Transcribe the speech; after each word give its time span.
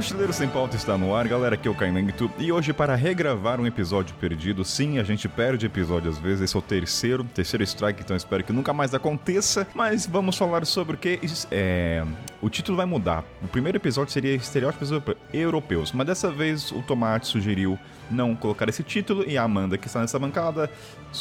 Mochileiro 0.00 0.32
Sem 0.32 0.48
Pauta 0.48 0.76
está 0.76 0.96
no 0.96 1.14
ar, 1.14 1.28
galera, 1.28 1.56
aqui 1.56 1.68
é 1.68 1.70
o 1.70 1.74
Caimento 1.74 2.30
e 2.38 2.50
hoje 2.50 2.72
para 2.72 2.94
regravar 2.94 3.60
um 3.60 3.66
episódio 3.66 4.14
perdido, 4.14 4.64
sim, 4.64 4.98
a 4.98 5.02
gente 5.02 5.28
perde 5.28 5.66
episódio 5.66 6.10
às 6.10 6.16
vezes, 6.16 6.40
esse 6.40 6.56
é 6.56 6.58
o 6.58 6.62
terceiro, 6.62 7.22
terceiro 7.22 7.62
strike, 7.64 8.00
então 8.00 8.16
espero 8.16 8.42
que 8.42 8.50
nunca 8.50 8.72
mais 8.72 8.94
aconteça, 8.94 9.68
mas 9.74 10.06
vamos 10.06 10.38
falar 10.38 10.64
sobre 10.64 10.96
o 10.96 10.98
que 10.98 11.20
é... 11.50 12.02
o 12.40 12.48
título 12.48 12.78
vai 12.78 12.86
mudar, 12.86 13.26
o 13.42 13.48
primeiro 13.48 13.76
episódio 13.76 14.10
seria 14.10 14.34
estereótipos 14.34 14.88
europeus, 15.34 15.92
mas 15.92 16.06
dessa 16.06 16.30
vez 16.30 16.72
o 16.72 16.80
Tomate 16.80 17.26
sugeriu 17.26 17.78
não 18.10 18.34
colocar 18.34 18.70
esse 18.70 18.82
título 18.82 19.22
e 19.28 19.36
a 19.36 19.42
Amanda 19.42 19.76
que 19.76 19.86
está 19.86 20.00
nessa 20.00 20.18
bancada, 20.18 20.70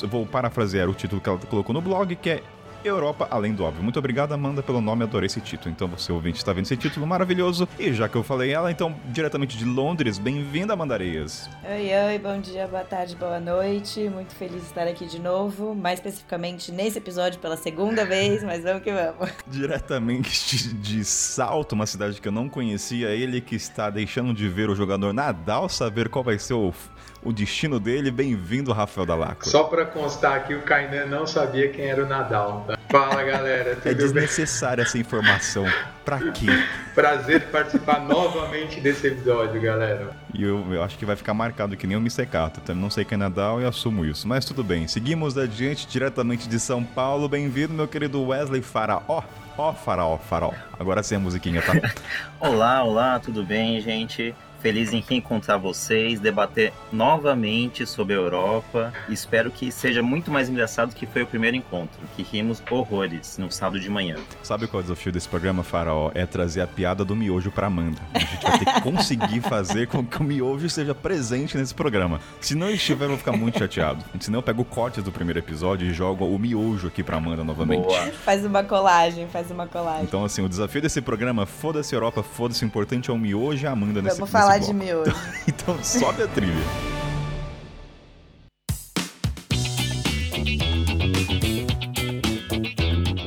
vou 0.07 0.25
parafrasear 0.25 0.89
o 0.89 0.93
título 0.93 1.19
que 1.19 1.27
ela 1.27 1.37
colocou 1.37 1.73
no 1.73 1.81
blog, 1.81 2.15
que 2.15 2.29
é 2.29 2.43
Europa 2.83 3.27
Além 3.29 3.53
do 3.53 3.63
Óbvio. 3.63 3.83
Muito 3.83 3.99
obrigado, 3.99 4.33
Amanda, 4.33 4.61
pelo 4.61 4.81
nome, 4.81 5.03
adorei 5.03 5.27
esse 5.27 5.41
título. 5.41 5.71
Então 5.71 5.87
você 5.87 6.11
ouvinte 6.11 6.37
está 6.37 6.53
vendo 6.53 6.65
esse 6.65 6.77
título 6.77 7.05
maravilhoso. 7.05 7.67
E 7.77 7.93
já 7.93 8.07
que 8.07 8.15
eu 8.15 8.23
falei 8.23 8.51
ela, 8.51 8.71
então, 8.71 8.95
diretamente 9.07 9.57
de 9.57 9.65
Londres, 9.65 10.17
bem-vinda, 10.17 10.73
Amanda 10.73 10.93
Areias. 10.93 11.49
Oi, 11.63 11.89
oi, 12.07 12.19
bom 12.19 12.39
dia, 12.39 12.67
boa 12.67 12.83
tarde, 12.83 13.15
boa 13.15 13.39
noite. 13.39 14.09
Muito 14.09 14.33
feliz 14.35 14.61
de 14.61 14.67
estar 14.67 14.87
aqui 14.87 15.05
de 15.05 15.19
novo, 15.19 15.75
mais 15.75 15.99
especificamente 15.99 16.71
nesse 16.71 16.97
episódio 16.97 17.39
pela 17.39 17.57
segunda 17.57 18.05
vez, 18.05 18.43
mas 18.43 18.63
vamos 18.63 18.83
que 18.83 18.91
vamos. 18.91 19.31
Diretamente 19.47 20.73
de 20.75 21.03
Salto, 21.03 21.73
uma 21.73 21.85
cidade 21.85 22.19
que 22.21 22.27
eu 22.27 22.31
não 22.31 22.47
conhecia, 22.47 23.09
ele 23.09 23.41
que 23.41 23.55
está 23.55 23.89
deixando 23.89 24.33
de 24.33 24.47
ver 24.47 24.69
o 24.69 24.75
jogador 24.75 25.13
Nadal 25.13 25.67
saber 25.69 26.09
qual 26.09 26.23
vai 26.23 26.39
ser 26.39 26.53
o 26.53 26.73
o 27.23 27.31
destino 27.31 27.79
dele. 27.79 28.11
Bem-vindo, 28.11 28.71
Rafael 28.71 29.05
Dalaco. 29.05 29.47
Só 29.47 29.63
para 29.63 29.85
constar 29.85 30.35
aqui, 30.35 30.53
o 30.53 30.61
Kainan 30.61 31.05
não 31.05 31.25
sabia 31.27 31.69
quem 31.69 31.85
era 31.85 32.03
o 32.03 32.07
Nadal. 32.07 32.65
Tá? 32.67 32.77
Fala, 32.89 33.23
galera. 33.23 33.77
é 33.85 33.93
desnecessária 33.93 34.81
essa 34.81 34.97
informação. 34.97 35.65
Pra 36.03 36.19
quê? 36.31 36.47
Prazer 36.95 37.47
participar 37.47 37.99
novamente 38.01 38.79
desse 38.79 39.07
episódio, 39.07 39.61
galera. 39.61 40.11
E 40.33 40.43
eu, 40.43 40.65
eu, 40.73 40.83
acho 40.83 40.97
que 40.97 41.05
vai 41.05 41.15
ficar 41.15 41.33
marcado 41.33 41.77
que 41.77 41.85
nem 41.85 41.95
o 41.95 42.01
Missecato. 42.01 42.61
Também 42.61 42.81
não 42.81 42.89
sei 42.89 43.05
quem 43.05 43.15
é 43.15 43.19
Nadal 43.19 43.61
e 43.61 43.65
assumo 43.65 44.05
isso. 44.05 44.27
Mas 44.27 44.45
tudo 44.45 44.63
bem. 44.63 44.87
Seguimos 44.87 45.37
adiante, 45.37 45.87
diretamente 45.87 46.47
de 46.47 46.59
São 46.59 46.83
Paulo. 46.83 47.29
Bem-vindo, 47.29 47.73
meu 47.73 47.87
querido 47.87 48.25
Wesley 48.25 48.61
Faraó. 48.61 49.23
Ó, 49.57 49.73
Faraó, 49.73 50.17
Faraó. 50.17 50.53
Agora 50.79 51.03
sim 51.03 51.15
a 51.15 51.19
musiquinha, 51.19 51.61
tá? 51.61 51.73
olá, 52.39 52.83
olá, 52.83 53.19
tudo 53.19 53.43
bem, 53.43 53.79
gente? 53.81 54.33
Feliz 54.61 54.93
em 54.93 55.03
reencontrar 55.07 55.57
vocês, 55.57 56.19
debater 56.19 56.73
novamente 56.91 57.85
sobre 57.85 58.13
a 58.13 58.17
Europa. 58.17 58.93
Espero 59.07 59.49
que 59.49 59.71
seja 59.71 60.03
muito 60.03 60.29
mais 60.29 60.49
engraçado 60.49 60.93
que 60.93 61.05
foi 61.05 61.23
o 61.23 61.27
primeiro 61.27 61.55
encontro, 61.55 61.99
que 62.15 62.23
rimos 62.23 62.61
horrores 62.69 63.37
no 63.37 63.51
sábado 63.51 63.79
de 63.79 63.89
manhã. 63.89 64.17
Sabe 64.43 64.67
qual 64.67 64.81
é 64.81 64.83
o 64.83 64.83
desafio 64.83 65.11
desse 65.11 65.29
programa, 65.29 65.63
Faraó? 65.63 66.11
É 66.13 66.25
trazer 66.25 66.61
a 66.61 66.67
piada 66.67 67.05
do 67.05 67.15
miojo 67.15 67.51
pra 67.51 67.67
Amanda. 67.67 67.99
A 68.13 68.19
gente 68.19 68.43
vai 68.43 68.59
ter 68.59 68.65
que 68.65 68.81
conseguir 68.81 69.41
fazer 69.41 69.87
com 69.87 70.05
que 70.05 70.17
o 70.17 70.23
miojo 70.23 70.65
esteja 70.65 70.93
presente 70.93 71.57
nesse 71.57 71.73
programa. 71.73 72.19
Se 72.41 72.55
não 72.55 72.69
estiver, 72.69 73.05
eu 73.05 73.09
vou 73.09 73.17
ficar 73.17 73.31
muito 73.31 73.59
chateado. 73.59 74.03
Senão 74.19 74.39
eu 74.39 74.43
pego 74.43 74.61
o 74.61 74.65
corte 74.65 75.01
do 75.01 75.11
primeiro 75.11 75.39
episódio 75.39 75.87
e 75.87 75.93
jogo 75.93 76.25
o 76.25 76.37
miojo 76.37 76.87
aqui 76.87 77.01
pra 77.01 77.17
Amanda 77.17 77.43
novamente. 77.43 77.83
Boa. 77.83 78.11
Faz 78.11 78.45
uma 78.45 78.63
colagem, 78.63 79.27
faz 79.27 79.49
uma 79.51 79.67
colagem. 79.67 80.03
Então, 80.03 80.25
assim, 80.25 80.43
o 80.43 80.49
desafio 80.49 80.81
desse 80.81 81.01
programa, 81.01 81.45
foda-se 81.45 81.95
Europa, 81.95 82.21
foda-se, 82.21 82.63
o 82.63 82.67
importante 82.67 83.09
é 83.09 83.13
o 83.13 83.17
miojo 83.17 83.63
e 83.63 83.67
a 83.67 83.71
Amanda 83.71 84.01
nesse, 84.01 84.17
Vamos 84.17 84.31
falar 84.49 84.57
de 84.57 84.73
miojo. 84.73 85.11
Então, 85.47 85.75
então 85.75 85.83
sobe 85.83 86.23
a 86.23 86.27
trilha. 86.27 86.53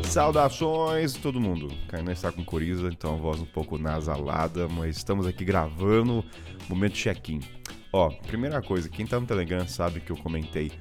Saudações, 0.05 1.14
todo 1.14 1.41
mundo. 1.41 1.69
Kainan 1.89 2.12
está 2.12 2.31
com 2.33 2.45
coriza, 2.45 2.89
então 2.89 3.14
a 3.14 3.17
voz 3.17 3.41
um 3.41 3.47
pouco 3.47 3.79
nasalada, 3.79 4.69
mas 4.69 4.97
estamos 4.97 5.27
aqui 5.27 5.45
gravando, 5.45 6.24
momento 6.69 6.95
check-in. 6.95 7.41
Ó, 7.92 8.11
primeira 8.11 8.61
coisa, 8.61 8.89
quem 8.89 9.07
tá 9.07 9.20
no 9.20 9.27
Telegram 9.27 9.67
sabe 9.67 10.01
que 10.01 10.11
eu 10.11 10.17
comentei 10.17 10.73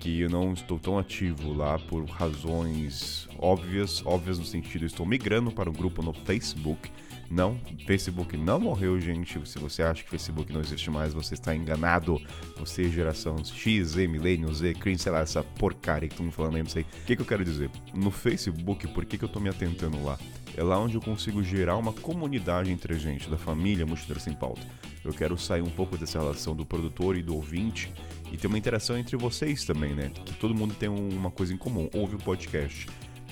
que 0.00 0.22
eu 0.22 0.30
não 0.30 0.54
estou 0.54 0.78
tão 0.78 0.98
ativo 0.98 1.52
lá 1.52 1.78
por 1.78 2.04
razões 2.06 3.28
óbvias, 3.38 4.02
óbvias 4.06 4.38
no 4.38 4.44
sentido, 4.46 4.84
eu 4.84 4.86
estou 4.86 5.04
migrando 5.04 5.52
para 5.52 5.68
um 5.68 5.72
grupo 5.74 6.02
no 6.02 6.14
Facebook 6.14 6.90
não, 7.30 7.60
Facebook 7.86 8.36
não 8.36 8.58
morreu, 8.58 9.00
gente. 9.00 9.40
Se 9.48 9.56
você 9.60 9.84
acha 9.84 10.02
que 10.02 10.10
Facebook 10.10 10.52
não 10.52 10.60
existe 10.60 10.90
mais, 10.90 11.14
você 11.14 11.34
está 11.34 11.54
enganado. 11.54 12.20
Você, 12.58 12.90
geração 12.90 13.36
X, 13.44 13.90
Z, 13.90 14.08
Millennium, 14.08 14.52
Z, 14.52 14.74
Cringe, 14.74 15.00
sei 15.00 15.12
lá, 15.12 15.20
essa 15.20 15.44
porcaria 15.44 16.08
que 16.08 16.14
estão 16.14 16.26
me 16.26 16.32
falando 16.32 16.56
aí, 16.56 16.62
não 16.64 16.68
sei. 16.68 16.82
O 16.82 17.04
que, 17.06 17.14
que 17.14 17.22
eu 17.22 17.26
quero 17.26 17.44
dizer? 17.44 17.70
No 17.94 18.10
Facebook, 18.10 18.88
por 18.88 19.04
que, 19.04 19.16
que 19.16 19.24
eu 19.24 19.28
estou 19.28 19.40
me 19.40 19.48
atentando 19.48 20.02
lá? 20.02 20.18
É 20.56 20.62
lá 20.64 20.76
onde 20.80 20.96
eu 20.96 21.00
consigo 21.00 21.40
gerar 21.40 21.76
uma 21.76 21.92
comunidade 21.92 22.72
entre 22.72 22.94
a 22.94 22.98
gente, 22.98 23.30
da 23.30 23.38
família 23.38 23.86
Mochileiro 23.86 24.18
Sem 24.18 24.34
Pauta. 24.34 24.62
Eu 25.04 25.12
quero 25.12 25.38
sair 25.38 25.62
um 25.62 25.70
pouco 25.70 25.96
dessa 25.96 26.18
relação 26.18 26.56
do 26.56 26.66
produtor 26.66 27.16
e 27.16 27.22
do 27.22 27.36
ouvinte 27.36 27.92
e 28.32 28.36
ter 28.36 28.48
uma 28.48 28.58
interação 28.58 28.98
entre 28.98 29.16
vocês 29.16 29.64
também, 29.64 29.94
né? 29.94 30.10
Que 30.26 30.34
todo 30.34 30.52
mundo 30.52 30.74
tem 30.74 30.88
uma 30.88 31.30
coisa 31.30 31.54
em 31.54 31.56
comum, 31.56 31.88
ouve 31.94 32.16
o 32.16 32.18
podcast. 32.18 32.88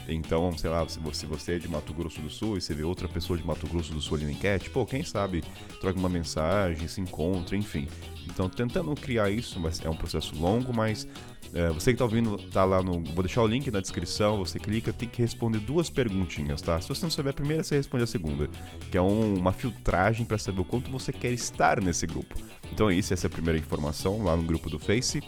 Então, 0.08 0.56
sei 0.56 0.70
lá, 0.70 0.86
se 0.88 0.98
você, 0.98 1.52
é 1.52 1.58
de 1.58 1.69
Mato 1.69 1.92
Grosso 1.92 2.20
do 2.20 2.30
Sul 2.30 2.56
e 2.56 2.60
você 2.60 2.74
vê 2.74 2.82
outra 2.82 3.06
pessoa 3.08 3.38
de 3.38 3.46
Mato 3.46 3.66
Grosso 3.66 3.92
do 3.92 4.00
Sul 4.00 4.16
ali 4.16 4.24
na 4.24 4.32
enquete, 4.32 4.70
pô, 4.70 4.86
quem 4.86 5.04
sabe 5.04 5.44
troca 5.80 5.98
uma 5.98 6.08
mensagem, 6.08 6.88
se 6.88 7.00
encontra, 7.00 7.56
enfim. 7.56 7.86
Então, 8.26 8.48
tentando 8.48 8.94
criar 8.94 9.30
isso, 9.30 9.60
mas 9.60 9.84
é 9.84 9.88
um 9.88 9.97
processo 9.97 10.34
longo, 10.34 10.74
mas 10.74 11.06
é, 11.54 11.68
você 11.70 11.91
que 11.91 11.94
está 11.94 12.04
ouvindo, 12.04 12.36
tá 12.50 12.64
lá 12.64 12.82
no. 12.82 13.00
Vou 13.00 13.22
deixar 13.22 13.42
o 13.42 13.47
link 13.47 13.70
na 13.70 13.80
descrição, 13.80 14.38
você 14.38 14.58
clica, 14.58 14.92
tem 14.92 15.08
que 15.08 15.22
responder 15.22 15.58
duas 15.58 15.88
perguntinhas, 15.88 16.60
tá? 16.60 16.80
Se 16.80 16.88
você 16.88 17.02
não 17.04 17.10
souber 17.10 17.30
a 17.30 17.34
primeira, 17.34 17.62
você 17.62 17.76
responde 17.76 18.04
a 18.04 18.06
segunda, 18.06 18.48
que 18.91 18.98
é 18.98 19.02
um, 19.02 19.34
uma 19.34 19.52
filtragem 19.52 20.26
para 20.26 20.38
saber 20.38 20.60
o 20.60 20.64
quanto 20.64 20.91
você 20.91 21.12
quer 21.12 21.32
estar 21.32 21.80
nesse 21.80 22.06
grupo. 22.06 22.34
Então 22.72 22.91
é 22.91 22.94
isso, 22.94 23.14
essa 23.14 23.26
é 23.26 23.28
a 23.28 23.30
primeira 23.30 23.58
informação 23.58 24.22
lá 24.22 24.36
no 24.36 24.42
grupo 24.42 24.68
do 24.68 24.78
Face. 24.78 25.22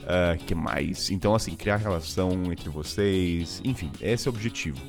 Uh, 0.00 0.42
que 0.44 0.54
mais? 0.54 1.10
Então, 1.10 1.34
assim, 1.34 1.54
criar 1.54 1.76
relação 1.76 2.52
entre 2.52 2.68
vocês, 2.68 3.60
enfim, 3.64 3.90
esse 4.00 4.26
é 4.26 4.30
o 4.30 4.34
objetivo. 4.34 4.80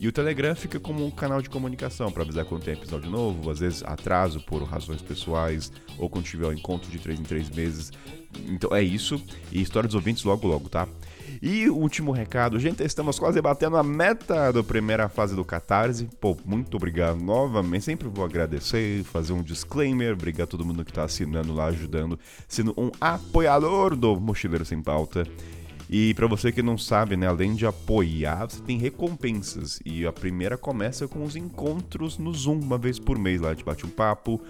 E 0.00 0.06
o 0.06 0.12
Telegram 0.12 0.54
fica 0.54 0.78
como 0.78 1.04
um 1.04 1.10
canal 1.10 1.42
de 1.42 1.50
comunicação 1.50 2.10
para 2.12 2.22
avisar 2.22 2.44
quando 2.44 2.62
tem 2.62 2.74
episódio 2.74 3.10
novo, 3.10 3.50
às 3.50 3.58
vezes 3.58 3.82
atraso 3.82 4.40
por 4.40 4.62
razões 4.62 5.02
pessoais, 5.02 5.72
ou 5.98 6.08
quando 6.08 6.24
tiver 6.24 6.46
um 6.46 6.52
encontro 6.52 6.88
de 6.88 6.98
3 6.98 7.18
em 7.18 7.24
3 7.24 7.50
meses. 7.50 7.92
Então 8.46 8.74
é 8.74 8.82
isso. 8.82 9.20
E 9.50 9.60
história 9.60 9.88
dos 9.88 9.96
ouvintes 9.96 10.22
logo 10.22 10.46
logo, 10.46 10.68
tá? 10.68 10.86
E 11.40 11.68
último 11.70 12.10
recado, 12.10 12.58
gente, 12.58 12.82
estamos 12.82 13.18
quase 13.18 13.40
batendo 13.40 13.76
a 13.76 13.82
meta 13.82 14.52
da 14.52 14.62
primeira 14.62 15.08
fase 15.08 15.36
do 15.36 15.44
Catarse. 15.44 16.08
Pô, 16.20 16.36
muito 16.44 16.76
obrigado 16.76 17.20
novamente. 17.20 17.84
Sempre 17.84 18.08
vou 18.08 18.24
agradecer, 18.24 19.04
fazer 19.04 19.32
um 19.32 19.42
disclaimer. 19.42 20.14
Obrigado 20.14 20.48
todo 20.48 20.64
mundo 20.64 20.84
que 20.84 20.90
está 20.90 21.04
assinando 21.04 21.54
lá, 21.54 21.66
ajudando, 21.66 22.18
sendo 22.48 22.74
um 22.76 22.90
apoiador 23.00 23.94
do 23.94 24.18
Mochileiro 24.18 24.64
Sem 24.64 24.82
Pauta. 24.82 25.24
E 25.90 26.12
para 26.14 26.26
você 26.26 26.52
que 26.52 26.62
não 26.62 26.76
sabe, 26.76 27.16
né, 27.16 27.26
além 27.26 27.54
de 27.54 27.64
apoiar, 27.64 28.50
você 28.50 28.60
tem 28.60 28.76
recompensas. 28.76 29.80
E 29.86 30.06
a 30.06 30.12
primeira 30.12 30.58
começa 30.58 31.08
com 31.08 31.24
os 31.24 31.34
encontros 31.34 32.18
no 32.18 32.34
Zoom, 32.34 32.58
uma 32.60 32.76
vez 32.76 32.98
por 32.98 33.18
mês 33.18 33.40
lá. 33.40 33.50
A 33.50 33.54
gente 33.54 33.64
bate 33.64 33.86
um 33.86 33.90
papo, 33.90 34.40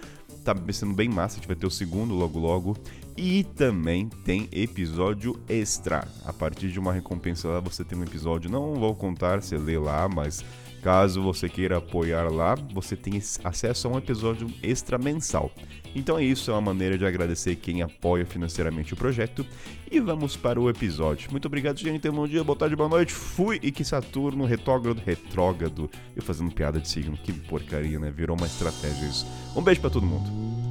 tá 0.43 0.57
sendo 0.73 0.95
bem 0.95 1.09
massa, 1.09 1.37
a 1.37 1.39
gente 1.39 1.47
vai 1.47 1.55
ter 1.55 1.67
o 1.67 1.71
segundo 1.71 2.15
logo 2.15 2.41
logo. 2.41 2.77
E 3.21 3.43
também 3.43 4.09
tem 4.09 4.49
episódio 4.53 5.41
extra. 5.49 6.07
A 6.25 6.33
partir 6.33 6.71
de 6.71 6.79
uma 6.79 6.93
recompensa 6.93 7.49
lá, 7.49 7.59
você 7.59 7.83
tem 7.83 7.99
um 7.99 8.05
episódio. 8.05 8.49
Não 8.49 8.77
vou 8.77 8.95
contar, 8.95 9.43
você 9.43 9.59
lê 9.59 9.77
lá, 9.77 10.09
mas 10.09 10.45
caso 10.85 11.21
você 11.21 11.49
queira 11.49 11.79
apoiar 11.79 12.31
lá, 12.31 12.55
você 12.73 12.95
tem 12.95 13.21
acesso 13.43 13.89
a 13.89 13.91
um 13.91 13.99
episódio 13.99 14.49
extra 14.63 14.97
mensal. 14.99 15.51
Então 15.97 16.17
é 16.17 16.23
isso, 16.23 16.53
é 16.53 16.55
uma 16.55 16.61
maneira 16.61 16.97
de 16.97 17.05
agradecer 17.05 17.57
quem 17.57 17.83
apoia 17.83 18.25
financeiramente 18.25 18.95
o 18.95 18.97
projeto. 18.97 19.45
E 19.91 19.99
vamos 19.99 20.37
para 20.37 20.61
o 20.61 20.71
episódio. 20.71 21.29
Muito 21.33 21.47
obrigado, 21.47 21.77
gente. 21.81 22.09
Um 22.09 22.13
bom 22.13 22.29
dia, 22.29 22.45
boa 22.45 22.57
tarde, 22.57 22.77
boa 22.77 22.89
noite. 22.89 23.13
Fui 23.13 23.59
e 23.61 23.73
que 23.73 23.85
Saturno 23.85 24.45
retrógrado, 24.45 25.03
retrógrado. 25.05 25.91
Eu 26.15 26.23
fazendo 26.23 26.55
piada 26.55 26.79
de 26.79 26.89
signo, 26.89 27.17
que 27.17 27.33
porcaria, 27.33 27.99
né? 27.99 28.13
Virou 28.13 28.37
uma 28.37 28.47
estratégia 28.47 29.09
isso. 29.09 29.27
Um 29.57 29.63
beijo 29.63 29.81
para 29.81 29.91
todo 29.91 30.07
mundo. 30.07 30.68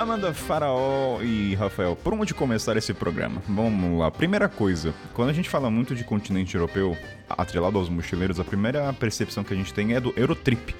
Amanda, 0.00 0.32
Faraó 0.32 1.20
e 1.20 1.54
Rafael, 1.56 1.94
por 1.94 2.14
onde 2.14 2.32
começar 2.32 2.74
esse 2.74 2.94
programa? 2.94 3.42
Vamos 3.46 3.98
lá. 3.98 4.10
Primeira 4.10 4.48
coisa, 4.48 4.94
quando 5.12 5.28
a 5.28 5.32
gente 5.34 5.50
fala 5.50 5.70
muito 5.70 5.94
de 5.94 6.04
continente 6.04 6.54
europeu, 6.54 6.96
atrelado 7.28 7.76
aos 7.76 7.90
mochileiros, 7.90 8.40
a 8.40 8.44
primeira 8.44 8.90
percepção 8.94 9.44
que 9.44 9.52
a 9.52 9.56
gente 9.58 9.74
tem 9.74 9.92
é 9.92 10.00
do 10.00 10.10
Eurotrip. 10.16 10.74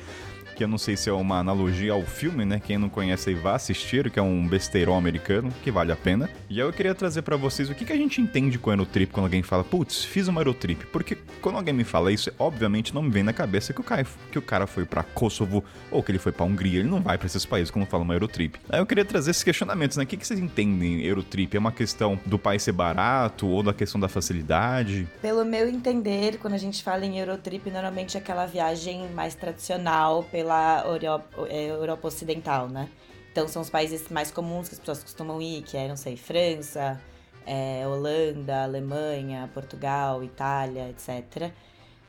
Que 0.61 0.65
eu 0.65 0.69
não 0.69 0.77
sei 0.77 0.95
se 0.95 1.09
é 1.09 1.13
uma 1.15 1.39
analogia 1.39 1.95
ao 1.95 2.03
filme, 2.03 2.45
né? 2.45 2.61
Quem 2.63 2.77
não 2.77 2.91
conhece 2.91 3.31
aí 3.31 3.35
vá 3.35 3.55
assistir, 3.55 4.11
que 4.11 4.19
é 4.19 4.23
um 4.23 4.47
besteirão 4.47 4.95
americano, 4.95 5.51
que 5.63 5.71
vale 5.71 5.91
a 5.91 5.97
pena. 5.97 6.29
E 6.51 6.61
aí 6.61 6.69
eu 6.69 6.71
queria 6.71 6.95
trazer 6.95 7.23
para 7.23 7.35
vocês 7.35 7.71
o 7.71 7.75
que, 7.75 7.83
que 7.83 7.95
a 7.95 7.97
gente 7.97 8.21
entende 8.21 8.59
com 8.59 8.69
Aerotrip 8.69 9.11
quando 9.11 9.25
alguém 9.25 9.43
fala, 9.43 9.65
putz, 9.65 10.05
fiz 10.05 10.29
uma 10.29 10.43
Aerotrip. 10.43 10.85
Porque 10.93 11.17
quando 11.41 11.57
alguém 11.57 11.73
me 11.73 11.83
fala 11.83 12.13
isso, 12.13 12.31
obviamente 12.39 12.95
não 12.95 13.01
me 13.01 13.09
vem 13.09 13.23
na 13.23 13.33
cabeça 13.33 13.73
que 13.73 13.81
o 13.81 13.83
cara, 13.83 14.05
que 14.31 14.39
o 14.39 14.43
cara 14.43 14.67
foi 14.67 14.85
para 14.85 15.03
Kosovo 15.03 15.65
ou 15.91 16.03
que 16.03 16.13
ele 16.13 16.19
foi 16.19 16.31
para 16.31 16.45
Hungria. 16.45 16.81
Ele 16.81 16.91
não 16.91 17.01
vai 17.01 17.17
para 17.17 17.27
esses 17.27 17.47
países 17.47 17.71
quando 17.71 17.87
fala 17.87 18.03
uma 18.03 18.13
Aerotrip. 18.13 18.61
Aí 18.69 18.81
eu 18.81 18.85
queria 18.85 19.07
trazer 19.07 19.31
esses 19.31 19.43
questionamentos, 19.43 19.97
né? 19.97 20.05
O 20.05 20.07
que, 20.07 20.19
que 20.19 20.27
vocês 20.27 20.39
entendem 20.39 21.07
Aerotrip? 21.07 21.57
É 21.57 21.59
uma 21.59 21.73
questão 21.73 22.21
do 22.27 22.39
país 22.39 22.63
ser 22.63 22.73
barato 22.73 23.47
ou 23.47 23.63
da 23.63 23.73
questão 23.73 23.99
da 23.99 24.09
facilidade? 24.09 25.09
Pelo 25.23 25.43
meu 25.43 25.67
entender, 25.67 26.37
quando 26.37 26.53
a 26.53 26.59
gente 26.59 26.83
fala 26.83 27.07
em 27.07 27.19
Eurotrip, 27.19 27.71
normalmente 27.71 28.19
é 28.19 28.21
aquela 28.21 28.45
viagem 28.45 29.09
mais 29.15 29.35
tradicional 29.35 30.23
pela 30.25 30.50
Europa, 30.85 31.47
é, 31.49 31.71
Europa 31.71 32.09
Ocidental, 32.09 32.69
né? 32.69 32.89
Então 33.33 33.47
são 33.47 33.63
os 33.63 33.71
países 33.71 34.09
mais 34.09 34.31
comuns 34.31 34.69
que 34.69 34.75
as 34.75 34.81
pessoas 34.81 35.03
costumam 35.03 35.41
ir, 35.41 35.63
que 35.63 35.77
é, 35.77 35.87
não 35.89 35.97
sei, 35.97 36.17
França, 36.17 37.01
é, 37.47 37.87
Holanda, 37.87 38.65
Alemanha, 38.65 39.49
Portugal, 39.55 40.23
Itália, 40.25 40.89
etc. 40.91 41.53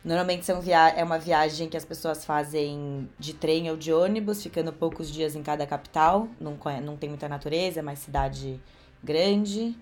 Normalmente 0.04 0.46
são 0.46 0.60
via 0.60 0.90
é 0.90 1.04
uma 1.04 1.20
viagem 1.20 1.70
que 1.70 1.78
as 1.78 1.86
pessoas 1.86 2.26
fazem 2.26 3.08
de 3.20 3.34
trem 3.34 3.70
ou 3.70 3.78
de 3.78 3.94
ônibus, 3.94 4.42
ficando 4.42 4.74
poucos 4.74 5.12
dias 5.12 5.36
em 5.36 5.44
cada 5.44 5.66
capital. 5.68 6.28
Não, 6.40 6.58
não 6.84 6.98
tem 6.98 7.10
muita 7.10 7.30
natureza, 7.30 7.80
é 7.80 7.84
mais 7.84 8.00
cidade 8.00 8.60
grande. 9.04 9.76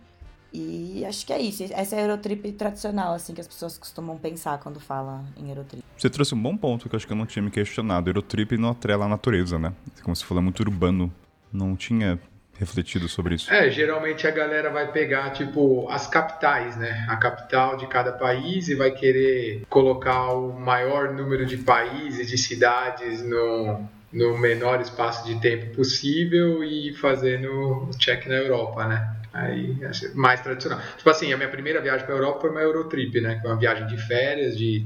E 0.51 1.05
acho 1.05 1.25
que 1.25 1.33
é 1.33 1.39
isso. 1.39 1.63
Essa 1.71 1.95
é 1.95 1.99
a 1.99 2.01
Eurotrip 2.03 2.51
tradicional, 2.53 3.13
assim, 3.13 3.33
que 3.33 3.41
as 3.41 3.47
pessoas 3.47 3.77
costumam 3.77 4.17
pensar 4.17 4.57
quando 4.59 4.79
falam 4.79 5.25
em 5.37 5.49
Eurotrip. 5.49 5.83
Você 5.97 6.09
trouxe 6.09 6.33
um 6.33 6.41
bom 6.41 6.57
ponto 6.57 6.89
que 6.89 6.95
eu 6.95 6.97
acho 6.97 7.05
que 7.05 7.13
eu 7.13 7.17
não 7.17 7.25
tinha 7.25 7.43
me 7.43 7.51
questionado. 7.51 8.09
Eurotrip 8.09 8.57
não 8.57 8.69
atrela 8.69 9.05
a 9.05 9.07
natureza, 9.07 9.59
né? 9.59 9.73
Como 10.03 10.15
você 10.15 10.25
falou, 10.25 10.41
é 10.41 10.43
muito 10.43 10.59
urbano. 10.61 11.13
Não 11.51 11.75
tinha 11.75 12.19
refletido 12.59 13.07
sobre 13.07 13.35
isso. 13.35 13.51
É, 13.51 13.71
geralmente 13.71 14.27
a 14.27 14.31
galera 14.31 14.69
vai 14.69 14.91
pegar, 14.91 15.29
tipo, 15.31 15.87
as 15.89 16.07
capitais, 16.07 16.75
né? 16.75 17.05
A 17.07 17.15
capital 17.15 17.77
de 17.77 17.87
cada 17.87 18.11
país 18.11 18.67
e 18.67 18.75
vai 18.75 18.91
querer 18.91 19.63
colocar 19.69 20.33
o 20.33 20.59
maior 20.59 21.13
número 21.13 21.45
de 21.45 21.57
países, 21.57 22.27
de 22.27 22.37
cidades 22.37 23.23
no, 23.23 23.87
no 24.11 24.37
menor 24.37 24.81
espaço 24.81 25.25
de 25.25 25.39
tempo 25.39 25.73
possível 25.73 26.61
e 26.61 26.93
fazendo 26.93 27.87
o 27.89 27.91
check 27.97 28.25
na 28.27 28.35
Europa, 28.35 28.85
né? 28.85 29.18
Aí, 29.33 29.77
mais 30.15 30.41
tradicional. 30.41 30.81
Tipo 30.97 31.09
assim, 31.09 31.31
a 31.31 31.37
minha 31.37 31.49
primeira 31.49 31.81
viagem 31.81 32.05
para 32.05 32.15
a 32.15 32.17
Europa 32.17 32.41
foi 32.41 32.49
uma 32.49 32.61
Eurotrip, 32.61 33.21
né? 33.21 33.35
Que 33.35 33.41
foi 33.41 33.51
uma 33.51 33.59
viagem 33.59 33.85
de 33.87 33.97
férias 33.97 34.57
de 34.57 34.85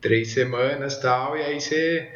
três 0.00 0.32
semanas 0.32 0.98
tal, 0.98 1.36
e 1.36 1.42
aí 1.42 1.60
você 1.60 2.10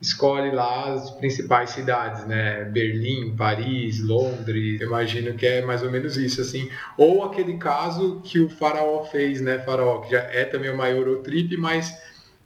escolhe 0.00 0.50
lá 0.50 0.94
as 0.94 1.10
principais 1.10 1.70
cidades, 1.70 2.26
né? 2.26 2.64
Berlim, 2.64 3.36
Paris, 3.36 4.00
Londres. 4.00 4.80
imagino 4.80 5.34
que 5.34 5.46
é 5.46 5.62
mais 5.62 5.82
ou 5.82 5.90
menos 5.90 6.16
isso, 6.16 6.40
assim. 6.40 6.70
Ou 6.96 7.22
aquele 7.22 7.58
caso 7.58 8.20
que 8.24 8.40
o 8.40 8.48
Faraó 8.48 9.04
fez, 9.04 9.40
né? 9.40 9.58
Faraó, 9.58 10.00
que 10.00 10.12
já 10.12 10.20
é 10.20 10.44
também 10.44 10.70
uma 10.70 10.88
Eurotrip, 10.88 11.54
mas 11.58 11.94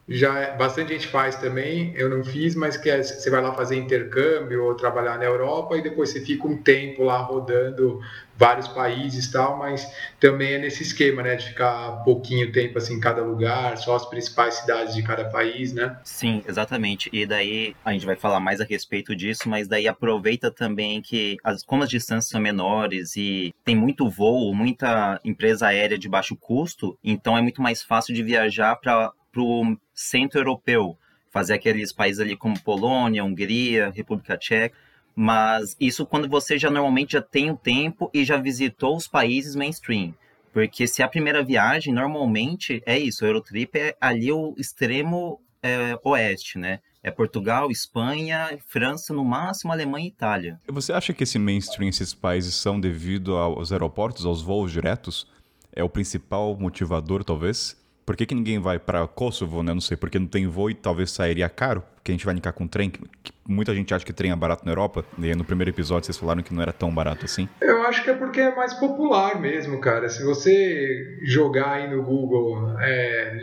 já 0.08 0.38
é, 0.38 0.56
bastante 0.56 0.92
gente 0.92 1.08
faz 1.08 1.36
também, 1.36 1.92
eu 1.96 2.10
não 2.10 2.22
fiz, 2.22 2.54
mas 2.54 2.76
que 2.76 2.90
é, 2.90 3.02
você 3.02 3.30
vai 3.30 3.40
lá 3.40 3.54
fazer 3.54 3.76
intercâmbio 3.76 4.64
ou 4.64 4.74
trabalhar 4.74 5.18
na 5.18 5.24
Europa 5.24 5.76
e 5.76 5.82
depois 5.82 6.10
você 6.10 6.20
fica 6.20 6.46
um 6.46 6.56
tempo 6.56 7.02
lá 7.04 7.18
rodando 7.18 8.00
vários 8.36 8.68
países 8.68 9.26
e 9.26 9.32
tal, 9.32 9.56
mas 9.56 9.86
também 10.20 10.54
é 10.54 10.58
nesse 10.58 10.82
esquema, 10.82 11.22
né, 11.22 11.36
de 11.36 11.46
ficar 11.46 12.02
pouquinho 12.04 12.50
tempo 12.52 12.76
assim 12.76 12.94
em 12.94 13.00
cada 13.00 13.22
lugar, 13.22 13.78
só 13.78 13.94
as 13.94 14.04
principais 14.04 14.54
cidades 14.54 14.94
de 14.94 15.02
cada 15.02 15.24
país, 15.24 15.72
né? 15.72 15.96
Sim, 16.04 16.42
exatamente. 16.46 17.08
E 17.12 17.24
daí 17.24 17.74
a 17.84 17.92
gente 17.92 18.04
vai 18.04 18.16
falar 18.16 18.40
mais 18.40 18.60
a 18.60 18.64
respeito 18.64 19.14
disso, 19.14 19.48
mas 19.48 19.68
daí 19.68 19.86
aproveita 19.86 20.50
também 20.50 21.00
que 21.00 21.36
as, 21.44 21.62
como 21.62 21.82
as 21.82 21.88
distâncias 21.88 22.28
são 22.28 22.40
menores 22.40 23.16
e 23.16 23.54
tem 23.64 23.76
muito 23.76 24.08
voo, 24.10 24.54
muita 24.54 25.20
empresa 25.24 25.68
aérea 25.68 25.96
de 25.96 26.08
baixo 26.08 26.36
custo, 26.36 26.98
então 27.02 27.38
é 27.38 27.42
muito 27.42 27.62
mais 27.62 27.82
fácil 27.82 28.14
de 28.14 28.22
viajar 28.22 28.76
para 28.76 29.12
o 29.42 29.76
centro 29.94 30.40
europeu, 30.40 30.96
fazer 31.30 31.54
aqueles 31.54 31.92
países 31.92 32.20
ali 32.20 32.36
como 32.36 32.60
Polônia, 32.60 33.24
Hungria, 33.24 33.90
República 33.90 34.36
Tcheca. 34.36 34.76
Mas 35.16 35.76
isso 35.78 36.04
quando 36.04 36.28
você 36.28 36.58
já 36.58 36.70
normalmente 36.70 37.12
já 37.12 37.22
tem 37.22 37.50
o 37.50 37.56
tempo 37.56 38.10
e 38.12 38.24
já 38.24 38.36
visitou 38.36 38.96
os 38.96 39.06
países 39.06 39.54
mainstream. 39.54 40.14
Porque 40.52 40.86
se 40.86 41.02
é 41.02 41.04
a 41.04 41.08
primeira 41.08 41.42
viagem, 41.42 41.92
normalmente 41.92 42.82
é 42.86 42.96
isso, 42.96 43.24
o 43.24 43.28
Eurotrip 43.28 43.76
é 43.76 43.96
ali 44.00 44.30
o 44.30 44.54
extremo 44.56 45.40
é, 45.62 45.98
oeste, 46.04 46.58
né? 46.58 46.78
É 47.02 47.10
Portugal, 47.10 47.70
Espanha, 47.70 48.58
França, 48.66 49.12
no 49.12 49.24
máximo 49.24 49.72
Alemanha 49.72 50.06
e 50.06 50.08
Itália. 50.08 50.60
Você 50.68 50.92
acha 50.92 51.12
que 51.12 51.24
esse 51.24 51.38
mainstream, 51.38 51.88
esses 51.88 52.14
países 52.14 52.54
são 52.54 52.80
devido 52.80 53.36
aos 53.36 53.72
aeroportos, 53.72 54.24
aos 54.24 54.40
voos 54.40 54.72
diretos? 54.72 55.26
É 55.72 55.82
o 55.82 55.88
principal 55.88 56.56
motivador, 56.56 57.24
talvez? 57.24 57.76
Por 58.04 58.16
que, 58.16 58.26
que 58.26 58.34
ninguém 58.34 58.58
vai 58.58 58.78
para 58.78 59.06
Kosovo, 59.06 59.62
né? 59.62 59.72
Não 59.72 59.80
sei, 59.80 59.96
porque 59.96 60.18
não 60.18 60.26
tem 60.26 60.46
voo 60.46 60.70
e 60.70 60.74
talvez 60.74 61.10
sairia 61.10 61.48
caro, 61.48 61.82
porque 61.94 62.10
a 62.10 62.14
gente 62.14 62.24
vai 62.24 62.34
indicar 62.34 62.52
com 62.52 62.66
trem, 62.66 62.90
que, 62.90 63.00
que 63.22 63.32
muita 63.48 63.74
gente 63.74 63.94
acha 63.94 64.04
que 64.04 64.12
trem 64.12 64.30
é 64.30 64.36
barato 64.36 64.64
na 64.64 64.72
Europa, 64.72 65.04
e 65.18 65.34
no 65.34 65.44
primeiro 65.44 65.70
episódio 65.70 66.04
vocês 66.04 66.18
falaram 66.18 66.42
que 66.42 66.52
não 66.52 66.60
era 66.60 66.72
tão 66.72 66.94
barato 66.94 67.24
assim. 67.24 67.48
Eu 67.60 67.82
acho 67.84 68.04
que 68.04 68.10
é 68.10 68.14
porque 68.14 68.40
é 68.40 68.54
mais 68.54 68.74
popular 68.74 69.40
mesmo, 69.40 69.80
cara. 69.80 70.08
Se 70.08 70.22
você 70.22 71.18
jogar 71.22 71.72
aí 71.72 71.90
no 71.90 72.02
Google 72.02 72.78
é, 72.80 73.38